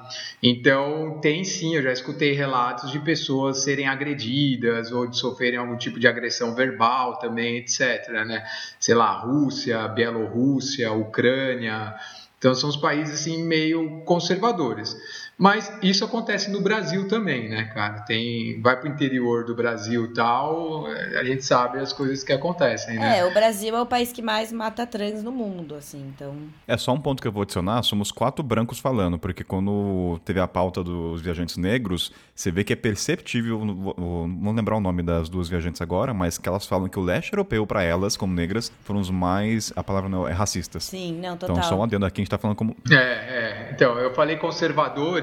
Então, 0.40 1.19
tem 1.20 1.43
sim, 1.43 1.74
eu 1.74 1.82
já 1.82 1.90
escutei 1.90 2.32
relatos 2.32 2.93
de 2.93 3.01
pessoas 3.01 3.65
serem 3.65 3.89
agredidas 3.89 4.93
ou 4.93 5.09
de 5.09 5.19
sofrerem 5.19 5.59
algum 5.59 5.77
tipo 5.77 5.98
de 5.98 6.06
agressão 6.06 6.55
verbal 6.55 7.19
também, 7.19 7.56
etc, 7.56 8.09
né? 8.24 8.47
Sei 8.78 8.94
lá, 8.94 9.11
Rússia, 9.19 9.89
Bielorrússia, 9.89 10.93
Ucrânia. 10.93 11.93
Então, 12.39 12.55
são 12.55 12.70
os 12.70 12.77
países 12.77 13.16
assim 13.16 13.43
meio 13.43 14.02
conservadores. 14.05 14.97
Mas 15.36 15.73
isso 15.82 16.05
acontece 16.05 16.51
no 16.51 16.61
Brasil 16.61 17.09
também, 17.09 17.48
né, 17.48 17.65
cara? 17.74 18.01
Tem, 18.01 18.61
vai 18.61 18.78
pro 18.78 18.89
interior 18.89 19.44
do 19.44 19.55
Brasil 19.55 20.12
tal, 20.15 20.86
a 20.86 21.24
gente 21.24 21.44
sabe 21.44 21.78
as 21.78 21.93
coisas 21.93 22.23
que 22.23 22.32
acontecem, 22.32 22.98
né? 22.98 23.19
É, 23.19 23.24
o 23.24 23.32
Brasil 23.32 23.74
é 23.74 23.81
o 23.81 23.86
país 23.86 24.12
que 24.12 24.23
mais 24.23 24.52
mata 24.52 24.86
trans 24.86 25.23
no 25.23 25.32
mundo, 25.32 25.74
assim, 25.74 26.12
então. 26.15 26.35
É 26.66 26.77
só 26.77 26.93
um 26.93 27.01
ponto 27.01 27.20
que 27.20 27.27
eu 27.27 27.32
vou 27.32 27.43
adicionar, 27.43 27.82
somos 27.82 28.12
quatro 28.12 28.44
brancos 28.44 28.78
falando, 28.78 29.19
porque 29.19 29.43
quando 29.43 30.20
teve 30.24 30.39
a 30.39 30.47
pauta 30.47 30.85
dos 30.85 31.20
viajantes 31.20 31.56
negros, 31.56 32.12
você 32.35 32.51
vê 32.51 32.62
que 32.62 32.73
é 32.73 32.77
perceptível, 32.77 33.65
não 33.65 34.52
lembrar 34.52 34.77
o 34.77 34.81
nome 34.81 35.02
das 35.02 35.28
duas 35.28 35.48
viajantes 35.48 35.81
agora, 35.82 36.15
mas 36.15 36.39
que 36.39 36.48
elas 36.48 36.65
falam 36.66 36.89
que 36.89 36.98
o 36.98 37.02
leste 37.02 37.32
europeu 37.32 37.66
para 37.66 37.82
elas, 37.82 38.16
como 38.16 38.32
negras, 38.32 38.70
foram 38.82 39.01
os 39.01 39.11
mais, 39.11 39.73
a 39.74 39.82
palavra 39.82 40.09
não 40.09 40.28
é 40.28 40.32
racistas. 40.32 40.85
Sim, 40.85 41.19
não, 41.20 41.36
total. 41.36 41.56
Então 41.56 41.69
só 41.69 41.77
um 41.77 41.82
adendo 41.82 42.06
aqui, 42.06 42.20
a 42.20 42.23
gente 42.23 42.31
tá 42.31 42.39
falando 42.39 42.56
como 42.56 42.77
É, 42.90 42.94
é. 42.94 43.70
Então, 43.73 43.98
eu 43.98 44.15
falei 44.15 44.36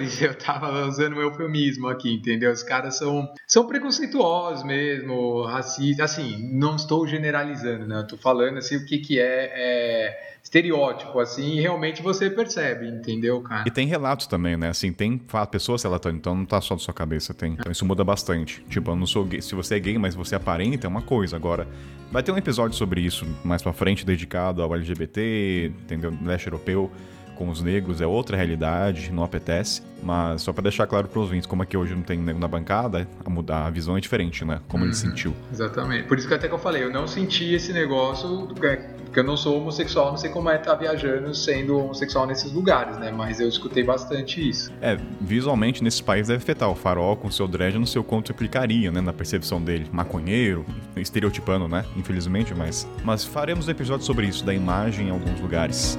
eu 0.22 0.36
tava 0.36 0.86
usando 0.88 1.18
um 1.18 1.22
eufemismo 1.22 1.88
aqui, 1.88 2.14
entendeu? 2.14 2.52
Os 2.52 2.64
caras 2.64 2.98
são, 2.98 3.32
são 3.48 3.68
preconceituosos 3.68 4.64
mesmo, 4.64 5.44
racistas, 5.44 6.12
assim, 6.12 6.50
não 6.52 6.76
estou 6.76 7.08
generalizando, 7.08 7.86
né? 7.86 8.00
Eu 8.00 8.08
tô 8.08 8.18
falando 8.18 8.58
assim 8.58 8.78
o 8.78 8.86
que 8.86 9.00
que 9.00 9.20
é, 9.20 9.52
é 9.54 10.32
estereótipo, 10.44 11.20
assim, 11.20 11.58
e 11.58 11.62
realmente 11.62 12.02
você 12.02 12.30
percebe, 12.30 12.88
entendeu, 12.88 13.42
cara? 13.42 13.64
E 13.68 13.72
tem 13.72 13.88
relatos 13.88 14.26
também, 14.26 14.58
né? 14.58 14.70
Assim, 14.70 14.92
tem 14.92 15.22
pessoas 15.52 15.84
relatando, 15.84 16.18
então 16.18 16.36
não 16.36 16.46
tá 16.46 16.60
só 16.60 16.76
da 16.76 16.82
sua 16.82 16.94
cabeça, 16.94 17.34
tem. 17.34 17.54
Então 17.54 17.72
isso 17.72 17.86
muda 17.86 18.04
bastante. 18.04 18.64
Tipo, 18.68 18.92
eu 18.92 18.96
não 18.96 19.06
sou 19.06 19.24
gay, 19.24 19.42
se 19.42 19.54
você 19.54 19.76
é 19.76 19.80
gay, 19.80 19.98
mas 19.98 20.16
você 20.16 20.36
aparenta, 20.36 20.88
é 20.88 20.90
uma 20.90 21.02
coisa. 21.02 21.36
Agora, 21.36 21.68
vai 22.12 22.24
ter 22.24 22.32
um 22.32 22.38
episódio 22.38 22.76
sobre 22.76 23.02
isso 23.02 23.26
mais 23.44 23.62
pra 23.62 23.72
frente, 23.72 24.06
dedicado 24.06 24.64
ao 24.64 24.74
LGBT, 24.76 25.72
entendeu? 25.84 26.14
Leste 26.24 26.48
europeu 26.48 26.92
com 27.36 27.50
os 27.50 27.62
negros 27.62 28.02
é 28.02 28.06
outra 28.06 28.38
realidade, 28.38 29.12
não 29.12 29.24
apetece. 29.24 29.82
Mas 30.04 30.42
só 30.42 30.52
para 30.52 30.64
deixar 30.64 30.88
claro 30.88 31.08
para 31.08 31.20
os 31.20 31.26
ouvintes, 31.26 31.46
como 31.46 31.62
é 31.62 31.66
que 31.66 31.78
hoje 31.78 31.94
não 31.94 32.02
tem 32.02 32.18
negro 32.18 32.42
na 32.42 32.48
bancada, 32.48 33.08
a, 33.24 33.30
mudar, 33.30 33.68
a 33.68 33.70
visão 33.70 33.96
é 33.96 34.02
diferente, 34.02 34.44
né? 34.44 34.60
Como 34.68 34.84
uhum, 34.84 34.90
ele 34.90 34.96
sentiu. 34.96 35.34
Exatamente. 35.52 36.08
Por 36.08 36.18
isso 36.18 36.28
que 36.28 36.34
até 36.34 36.48
que 36.48 36.54
eu 36.54 36.60
falei, 36.60 36.84
eu 36.84 36.92
não 36.92 37.08
senti 37.08 37.54
esse 37.54 37.72
negócio, 37.72 38.48
é, 38.64 38.78
porque 39.06 39.20
eu 39.20 39.24
não 39.24 39.38
sou 39.38 39.58
homossexual, 39.58 40.10
não 40.10 40.18
sei 40.18 40.32
como 40.32 40.50
é 40.50 40.56
estar 40.56 40.72
tá 40.72 40.78
viajando 40.78 41.34
sendo 41.36 41.78
homossexual 41.78 42.26
nesses 42.26 42.52
lugares, 42.52 42.98
né? 42.98 43.12
Mas 43.12 43.40
eu 43.40 43.48
escutei 43.48 43.84
bastante 43.84 44.48
isso. 44.48 44.72
É, 44.82 44.98
visualmente 45.20 45.84
nesses 45.84 46.02
países 46.02 46.30
deve 46.30 46.42
afetar. 46.42 46.70
O 46.70 46.76
farol 46.76 47.16
com 47.16 47.30
seu 47.30 47.48
dread 47.48 47.78
não 47.78 47.86
sei 47.86 48.02
o 48.02 48.04
quanto 48.04 48.32
implicaria, 48.32 48.92
né? 48.92 49.02
Na 49.02 49.14
percepção 49.14 49.62
dele. 49.62 49.88
Maconheiro, 49.92 50.66
estereotipando, 50.96 51.68
né? 51.68 51.86
Infelizmente, 51.96 52.56
mas. 52.56 52.88
Mas 53.04 53.24
faremos 53.24 53.68
um 53.68 53.72
episódio 53.72 54.06
sobre 54.06 54.28
isso, 54.28 54.44
da 54.44 54.54
imagem 54.54 55.08
em 55.08 55.12
alguns 55.12 55.40
lugares. 55.40 55.98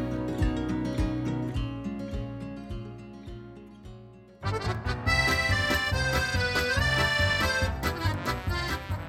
thank 4.64 4.86
you 4.86 5.01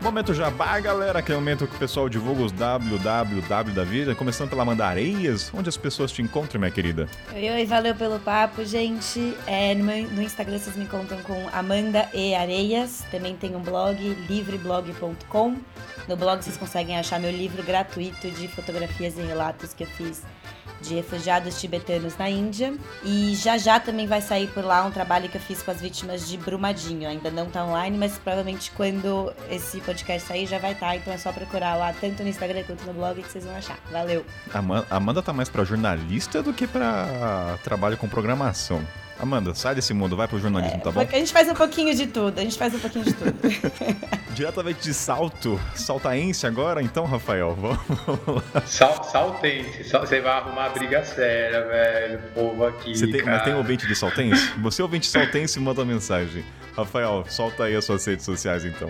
Momento 0.04 0.34
jabá, 0.34 0.78
galera, 0.82 1.20
aquele 1.20 1.38
momento 1.38 1.66
que 1.66 1.78
o 1.78 1.80
pessoal 1.80 2.10
divulga 2.10 2.44
os 2.44 2.52
www 2.52 3.74
da 3.74 3.84
vida, 3.86 4.14
começando 4.14 4.50
pela 4.50 4.64
Amanda 4.64 4.86
Areias, 4.86 5.50
onde 5.54 5.70
as 5.70 5.78
pessoas 5.78 6.12
te 6.12 6.22
encontram, 6.22 6.60
minha 6.60 6.70
querida. 6.70 7.08
Oi, 7.34 7.50
oi, 7.50 7.66
valeu 7.66 7.96
pelo 7.96 8.20
papo, 8.20 8.66
gente. 8.66 9.34
É, 9.48 9.74
no, 9.74 9.86
meu, 9.86 10.06
no 10.10 10.22
Instagram 10.22 10.60
vocês 10.60 10.76
me 10.76 10.84
encontram 10.84 11.20
com 11.22 11.48
Amanda 11.54 12.10
e 12.14 12.36
Areias, 12.36 13.06
também 13.12 13.38
tem 13.38 13.56
um 13.56 13.62
blog, 13.62 13.98
livreblog.com. 14.28 15.56
No 16.06 16.18
blog 16.18 16.44
vocês 16.44 16.58
conseguem 16.58 16.98
achar 16.98 17.18
meu 17.18 17.32
livro 17.32 17.64
gratuito 17.64 18.30
de 18.30 18.50
fotografias 18.50 19.18
e 19.18 19.22
relatos 19.22 19.74
que 19.74 19.86
eu 19.86 19.88
fiz 19.88 20.22
de 20.84 20.96
refugiados 20.96 21.60
tibetanos 21.60 22.18
na 22.18 22.30
Índia. 22.30 22.74
E 23.04 23.36
já 23.36 23.58
já 23.58 23.80
também 23.80 24.06
vai 24.06 24.22
sair 24.22 24.48
por 24.48 24.64
lá 24.64 24.84
um 24.84 24.92
trabalho 24.92 25.30
que 25.30 25.38
eu 25.38 25.42
fiz 25.42 25.64
com 25.64 25.72
as 25.72 25.82
vítimas 25.82 26.28
de 26.28 26.38
Brumadinho. 26.38 27.08
Ainda 27.08 27.32
não 27.32 27.50
tá 27.50 27.66
online, 27.66 27.98
mas 27.98 28.18
provavelmente 28.18 28.72
quando 28.72 29.34
esse 29.50 29.80
sair 30.20 30.46
já 30.46 30.60
vai 30.60 30.74
estar. 30.74 30.88
Tá, 30.88 30.96
então 30.96 31.14
é 31.14 31.18
só 31.18 31.32
procurar 31.32 31.76
lá, 31.76 31.94
tanto 31.94 32.24
no 32.24 32.30
Instagram 32.30 32.64
quanto 32.64 32.86
no 32.86 32.94
blog, 32.94 33.22
que 33.22 33.32
vocês 33.32 33.46
vão 33.46 33.56
achar. 33.56 33.78
Valeu! 33.92 34.26
A 34.52 34.96
Amanda 34.96 35.22
tá 35.22 35.32
mais 35.32 35.50
pra 35.50 35.64
jornalista 35.64 36.44
do 36.44 36.54
que 36.54 36.68
pra 36.68 37.58
trabalho 37.64 37.98
com 37.98 38.08
programação. 38.08 38.86
Amanda, 39.20 39.54
sai 39.54 39.76
desse 39.76 39.94
mundo, 39.94 40.18
vai 40.18 40.28
pro 40.28 40.40
jornalismo, 40.40 40.78
é, 40.78 40.80
tá 40.80 40.92
bom? 40.92 41.00
A 41.00 41.06
gente 41.06 41.32
faz 41.32 41.48
um 41.48 41.54
pouquinho 41.54 41.96
de 41.96 42.08
tudo, 42.08 42.40
a 42.40 42.42
gente 42.42 42.58
faz 42.58 42.74
um 42.74 42.80
pouquinho 42.80 43.06
de 43.06 43.14
tudo. 43.14 43.38
Diretamente 44.34 44.82
de 44.82 44.94
Salto, 44.94 45.60
saltaense 45.76 46.48
agora, 46.48 46.82
então, 46.82 47.06
Rafael, 47.06 47.56
vamos 47.56 48.44
lá. 48.54 48.62
Sal, 48.66 49.04
saltense, 49.04 49.84
você 49.84 50.20
vai 50.20 50.34
arrumar 50.34 50.70
briga 50.70 51.06
séria, 51.06 51.64
velho, 51.64 52.20
povo 52.34 52.66
aqui, 52.66 52.98
você 52.98 53.08
tem, 53.08 53.24
Mas 53.24 53.44
tem 53.44 53.54
ouvinte 53.54 53.88
de 53.88 53.96
saltense? 53.96 54.52
Você 54.58 54.82
ouvinte 54.82 55.08
saltense, 55.08 55.60
manda 55.60 55.86
mensagem. 55.86 56.44
Rafael, 56.76 57.24
solta 57.30 57.66
aí 57.66 57.76
as 57.76 57.86
suas 57.86 58.04
redes 58.06 58.26
sociais, 58.26 58.66
então. 58.66 58.90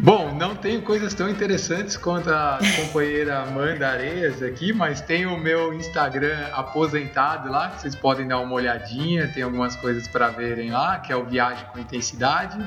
Bom, 0.00 0.32
não 0.32 0.54
tenho 0.54 0.80
coisas 0.82 1.12
tão 1.12 1.28
interessantes 1.28 1.96
quanto 1.96 2.30
a 2.30 2.60
companheira 2.76 3.40
Amanda 3.40 3.88
Areias 3.88 4.40
aqui, 4.40 4.72
mas 4.72 5.00
tem 5.00 5.26
o 5.26 5.36
meu 5.36 5.74
Instagram 5.74 6.38
aposentado 6.52 7.50
lá, 7.50 7.70
que 7.70 7.80
vocês 7.80 7.96
podem 7.96 8.28
dar 8.28 8.38
uma 8.38 8.54
olhadinha, 8.54 9.26
tem 9.26 9.42
algumas 9.42 9.74
coisas 9.74 10.06
para 10.06 10.28
verem 10.28 10.70
lá, 10.70 10.98
que 11.00 11.12
é 11.12 11.16
o 11.16 11.24
Viagem 11.24 11.66
com 11.72 11.80
Intensidade. 11.80 12.64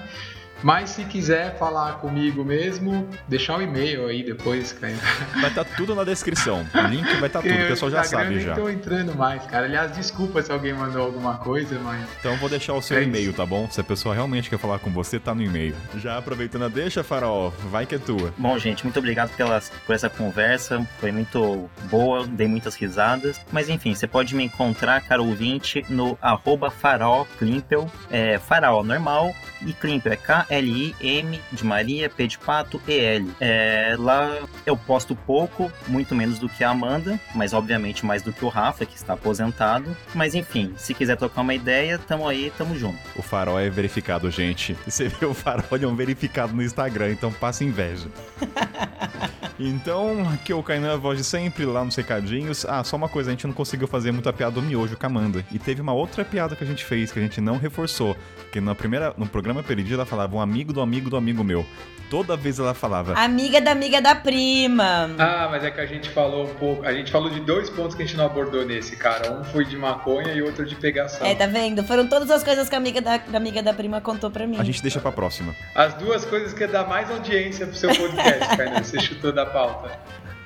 Mas 0.64 0.92
se 0.92 1.04
quiser 1.06 1.58
falar 1.58 1.94
comigo 1.94 2.44
mesmo, 2.44 3.08
deixar 3.28 3.58
um 3.58 3.62
e-mail 3.62 4.08
aí 4.08 4.24
depois, 4.24 4.72
cara. 4.74 4.94
Vai 5.40 5.50
estar 5.50 5.64
tudo 5.64 5.96
na 5.96 6.04
descrição. 6.04 6.66
O 6.74 6.88
link 6.88 7.08
vai 7.16 7.28
estar 7.28 7.42
tudo, 7.42 7.54
o 7.54 7.68
pessoal 7.68 7.92
já 7.92 8.02
Instagram 8.02 8.24
sabe 8.26 8.36
nem 8.36 8.46
já. 8.46 8.56
tô 8.56 8.70
entrando 8.70 9.16
mais, 9.16 9.44
cara. 9.46 9.66
Aliás, 9.66 9.96
desculpa 9.96 10.42
se 10.42 10.52
alguém 10.52 10.74
mandou 10.74 11.04
alguma 11.04 11.38
coisa, 11.38 11.80
mas. 11.80 12.08
Então 12.20 12.34
eu 12.34 12.38
vou 12.38 12.50
deixar 12.50 12.74
o 12.74 12.82
seu 12.82 12.98
É 12.98 13.04
e-mail, 13.04 13.34
tá 13.34 13.46
bom? 13.46 13.70
Se 13.70 13.82
a 13.82 13.84
pessoa 13.84 14.14
realmente 14.14 14.50
quer 14.50 14.60
falar 14.60 14.80
com 14.80 14.90
você, 14.92 15.20
tá 15.20 15.34
no 15.34 15.42
e-mail. 15.42 15.76
Já 15.98 16.18
aproveitando 16.18 16.66
a 16.66 16.68
deixa, 16.68 17.04
Farol, 17.04 17.52
vai 17.70 17.86
que 17.86 17.96
é 17.96 18.00
tua. 18.00 18.34
Bom, 18.38 18.58
gente, 18.58 18.84
muito 18.84 18.98
obrigado 19.00 19.36
pelas, 19.36 19.72
por 19.86 19.96
essa 19.96 20.10
conversa. 20.10 20.86
Foi 21.00 21.12
muito 21.12 21.70
boa, 21.90 22.26
dei 22.28 22.48
muitas 22.48 22.76
risadas. 22.76 23.40
Mas 23.52 23.70
enfim, 23.70 23.94
você 23.94 24.08
pode 24.08 24.36
me 24.36 24.44
encontrar, 24.44 25.02
caro 25.02 25.26
ouvinte, 25.26 25.86
no 25.90 26.18
arroba 26.22 26.70
farol 26.70 27.28
Klimpel. 27.38 27.90
É 28.10 28.38
farol 28.38 28.84
normal 28.84 29.34
e 29.66 29.74
Klimpel 29.74 30.14
é 30.14 30.16
K-L-I-M 30.16 31.42
de 31.52 31.66
Maria, 31.66 32.10
P 32.10 32.28
de 32.28 32.38
Pato, 32.38 32.82
E-L. 32.88 33.32
É, 33.40 33.96
lá 33.98 34.38
eu 34.66 34.76
posto 34.76 35.16
pouco, 35.16 35.72
muito 35.88 36.16
menos 36.16 36.40
do 36.40 36.50
que 36.50 36.64
a 36.64 36.70
Amanda, 36.70 37.20
mas 37.36 37.54
obviamente 37.54 38.06
mais 38.06 38.22
do 38.22 38.34
que 38.34 38.44
o 38.44 38.48
Rafa, 38.50 38.86
que 38.86 38.96
está 38.96 39.14
aposentado. 39.14 39.96
Mas 40.14 40.36
enfim, 40.36 40.74
se 40.78 40.94
quiser 40.94 41.18
trocar 41.18 41.42
uma 41.42 41.54
ideia, 41.54 41.98
tamo 41.98 42.28
aí, 42.28 42.52
tamo 42.58 42.78
junto. 42.78 43.00
O 43.16 43.22
Farol 43.22 43.60
é 43.60 43.70
verificado, 43.70 44.30
gente. 44.30 44.76
Você 44.88 45.08
vê 45.08 45.26
o 45.26 45.34
Farol 45.34 45.66
é 45.72 45.88
um 45.88 45.96
verificado 45.96 46.54
no 46.54 46.64
Instagram, 46.64 47.12
então 47.12 47.32
passa 47.32 47.64
inveja. 47.64 48.08
Então, 49.64 50.28
aqui 50.34 50.52
é 50.52 50.56
o 50.56 50.64
Kainan, 50.64 50.94
a 50.94 50.98
voz 50.98 51.20
de 51.20 51.24
sempre, 51.24 51.66
lá 51.66 51.86
nos 51.86 51.96
recadinhos. 51.96 52.66
Ah, 52.66 52.84
só 52.84 52.96
uma 52.96 53.08
coisa, 53.08 53.30
a 53.30 53.34
gente 53.34 53.46
não 53.46 53.54
conseguiu 53.54 53.88
fazer 53.88 54.12
muita 54.12 54.34
piada 54.34 54.54
do 54.54 54.62
miojo 54.62 54.98
com 54.98 55.06
a 55.06 55.10
Amanda. 55.10 55.46
E 55.52 55.60
teve 55.60 55.82
uma 55.82 55.94
outra 55.94 56.26
piada 56.26 56.56
que 56.56 56.64
a 56.64 56.68
gente 56.68 56.84
fez, 56.84 57.12
que 57.12 57.20
a 57.20 57.22
gente 57.22 57.40
não 57.40 57.58
reforçou. 57.58 58.18
Que 58.52 58.60
na 58.60 58.74
primeira, 58.74 59.14
no 59.16 59.28
programa 59.28 59.51
Perdido, 59.62 59.96
ela 59.96 60.06
falava 60.06 60.36
um 60.36 60.42
amigo 60.42 60.72
do 60.72 60.82
amigo 60.82 61.10
do 61.10 61.18
amigo 61.18 61.44
meu. 61.44 61.66
Toda 62.10 62.36
vez 62.36 62.60
ela 62.60 62.74
falava. 62.74 63.14
Amiga 63.14 63.62
da 63.62 63.72
amiga 63.72 64.02
da 64.02 64.14
prima. 64.14 65.10
Ah, 65.18 65.48
mas 65.50 65.64
é 65.64 65.72
que 65.72 65.80
a 65.80 65.86
gente 65.86 66.10
falou 66.10 66.46
um 66.46 66.54
pouco. 66.56 66.86
A 66.86 66.92
gente 66.92 67.10
falou 67.10 67.30
de 67.30 67.40
dois 67.40 67.70
pontos 67.70 67.96
que 67.96 68.04
a 68.04 68.06
gente 68.06 68.18
não 68.18 68.26
abordou 68.26 68.66
nesse, 68.66 68.98
cara. 68.98 69.32
Um 69.32 69.46
foi 69.46 69.64
de 69.64 69.78
maconha 69.78 70.34
e 70.34 70.42
outro 70.42 70.66
de 70.66 70.76
pegação. 70.76 71.26
É, 71.26 71.34
tá 71.34 71.46
vendo? 71.46 71.84
Foram 71.84 72.08
todas 72.08 72.30
as 72.30 72.44
coisas 72.44 72.68
que 72.68 72.76
a 72.76 72.78
amiga 72.78 73.02
da, 73.02 73.18
da 73.18 73.38
amiga 73.38 73.64
da 73.64 73.74
prima 73.74 74.02
contou 74.02 74.30
pra 74.30 74.46
mim. 74.46 74.58
A 74.60 74.64
gente 74.64 74.82
deixa 74.82 75.00
pra 75.00 75.12
próxima. 75.12 75.56
As 75.74 75.94
duas 75.94 76.26
coisas 76.26 76.54
que 76.54 76.68
dá 76.68 76.86
mais 76.86 77.10
audiência 77.10 77.66
pro 77.66 77.76
seu 77.76 77.96
podcast, 77.96 78.58
Kainan. 78.58 78.84
Você 78.84 79.00
chutou 79.00 79.32
da 79.32 79.46
pauta. 79.46 79.98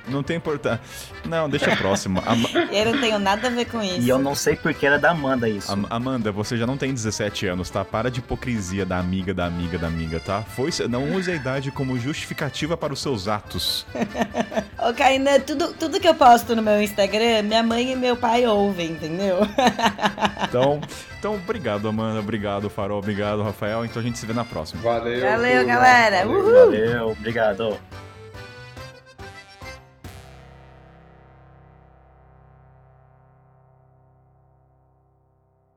Não 0.08 0.22
tem 0.22 0.36
importância. 0.36 0.80
Não, 1.24 1.48
deixa 1.48 1.72
a 1.72 1.76
próxima. 1.76 2.22
Am- 2.26 2.44
Eu 2.72 2.92
não 2.92 3.00
tenho 3.00 3.18
nada 3.18 3.48
a 3.48 3.50
ver 3.50 3.64
com 3.66 3.82
isso. 3.82 4.00
E 4.00 4.08
eu 4.08 4.18
não 4.18 4.34
sei 4.34 4.54
porque 4.56 4.86
era 4.86 4.98
da 4.98 5.10
Amanda 5.10 5.48
isso. 5.48 5.70
Am- 5.72 5.86
Amanda, 5.90 6.30
você 6.30 6.56
já 6.56 6.66
não 6.66 6.76
tem 6.76 6.92
17 6.94 7.46
anos, 7.46 7.68
tá? 7.70 7.84
Para 7.84 8.10
de 8.10 8.20
hipocrisia 8.20 8.86
da 8.86 8.98
amiga, 8.98 9.34
da 9.34 9.46
amiga, 9.46 9.76
da 9.78 9.86
amiga, 9.88 10.20
tá? 10.20 10.42
Foi, 10.42 10.70
não 10.88 11.12
use 11.12 11.30
a 11.30 11.34
idade 11.34 11.70
como 11.70 11.98
justificativa 11.98 12.76
para 12.76 12.92
os 12.92 13.02
seus 13.02 13.26
atos. 13.28 13.86
Ô, 14.78 14.92
Kainan, 14.94 15.40
tudo, 15.40 15.72
tudo 15.74 15.98
que 15.98 16.06
eu 16.06 16.14
posto 16.14 16.54
no 16.54 16.62
meu 16.62 16.80
Instagram, 16.80 17.42
minha 17.42 17.62
mãe 17.62 17.92
e 17.92 17.96
meu 17.96 18.16
pai 18.16 18.46
ouvem, 18.46 18.92
entendeu? 18.92 19.38
Então, 20.48 20.80
então 21.18 21.34
obrigado, 21.34 21.88
Amanda. 21.88 22.20
Obrigado, 22.20 22.70
Farol. 22.70 22.98
Obrigado, 22.98 23.42
Rafael. 23.42 23.84
Então 23.84 24.00
a 24.00 24.04
gente 24.04 24.18
se 24.18 24.24
vê 24.26 24.32
na 24.32 24.44
próxima. 24.44 24.80
Valeu. 24.80 25.20
Valeu, 25.20 25.66
galera. 25.66 26.24
Valeu. 26.24 26.40
Uhul. 26.40 26.54
Valeu, 26.66 27.08
obrigado. 27.10 27.76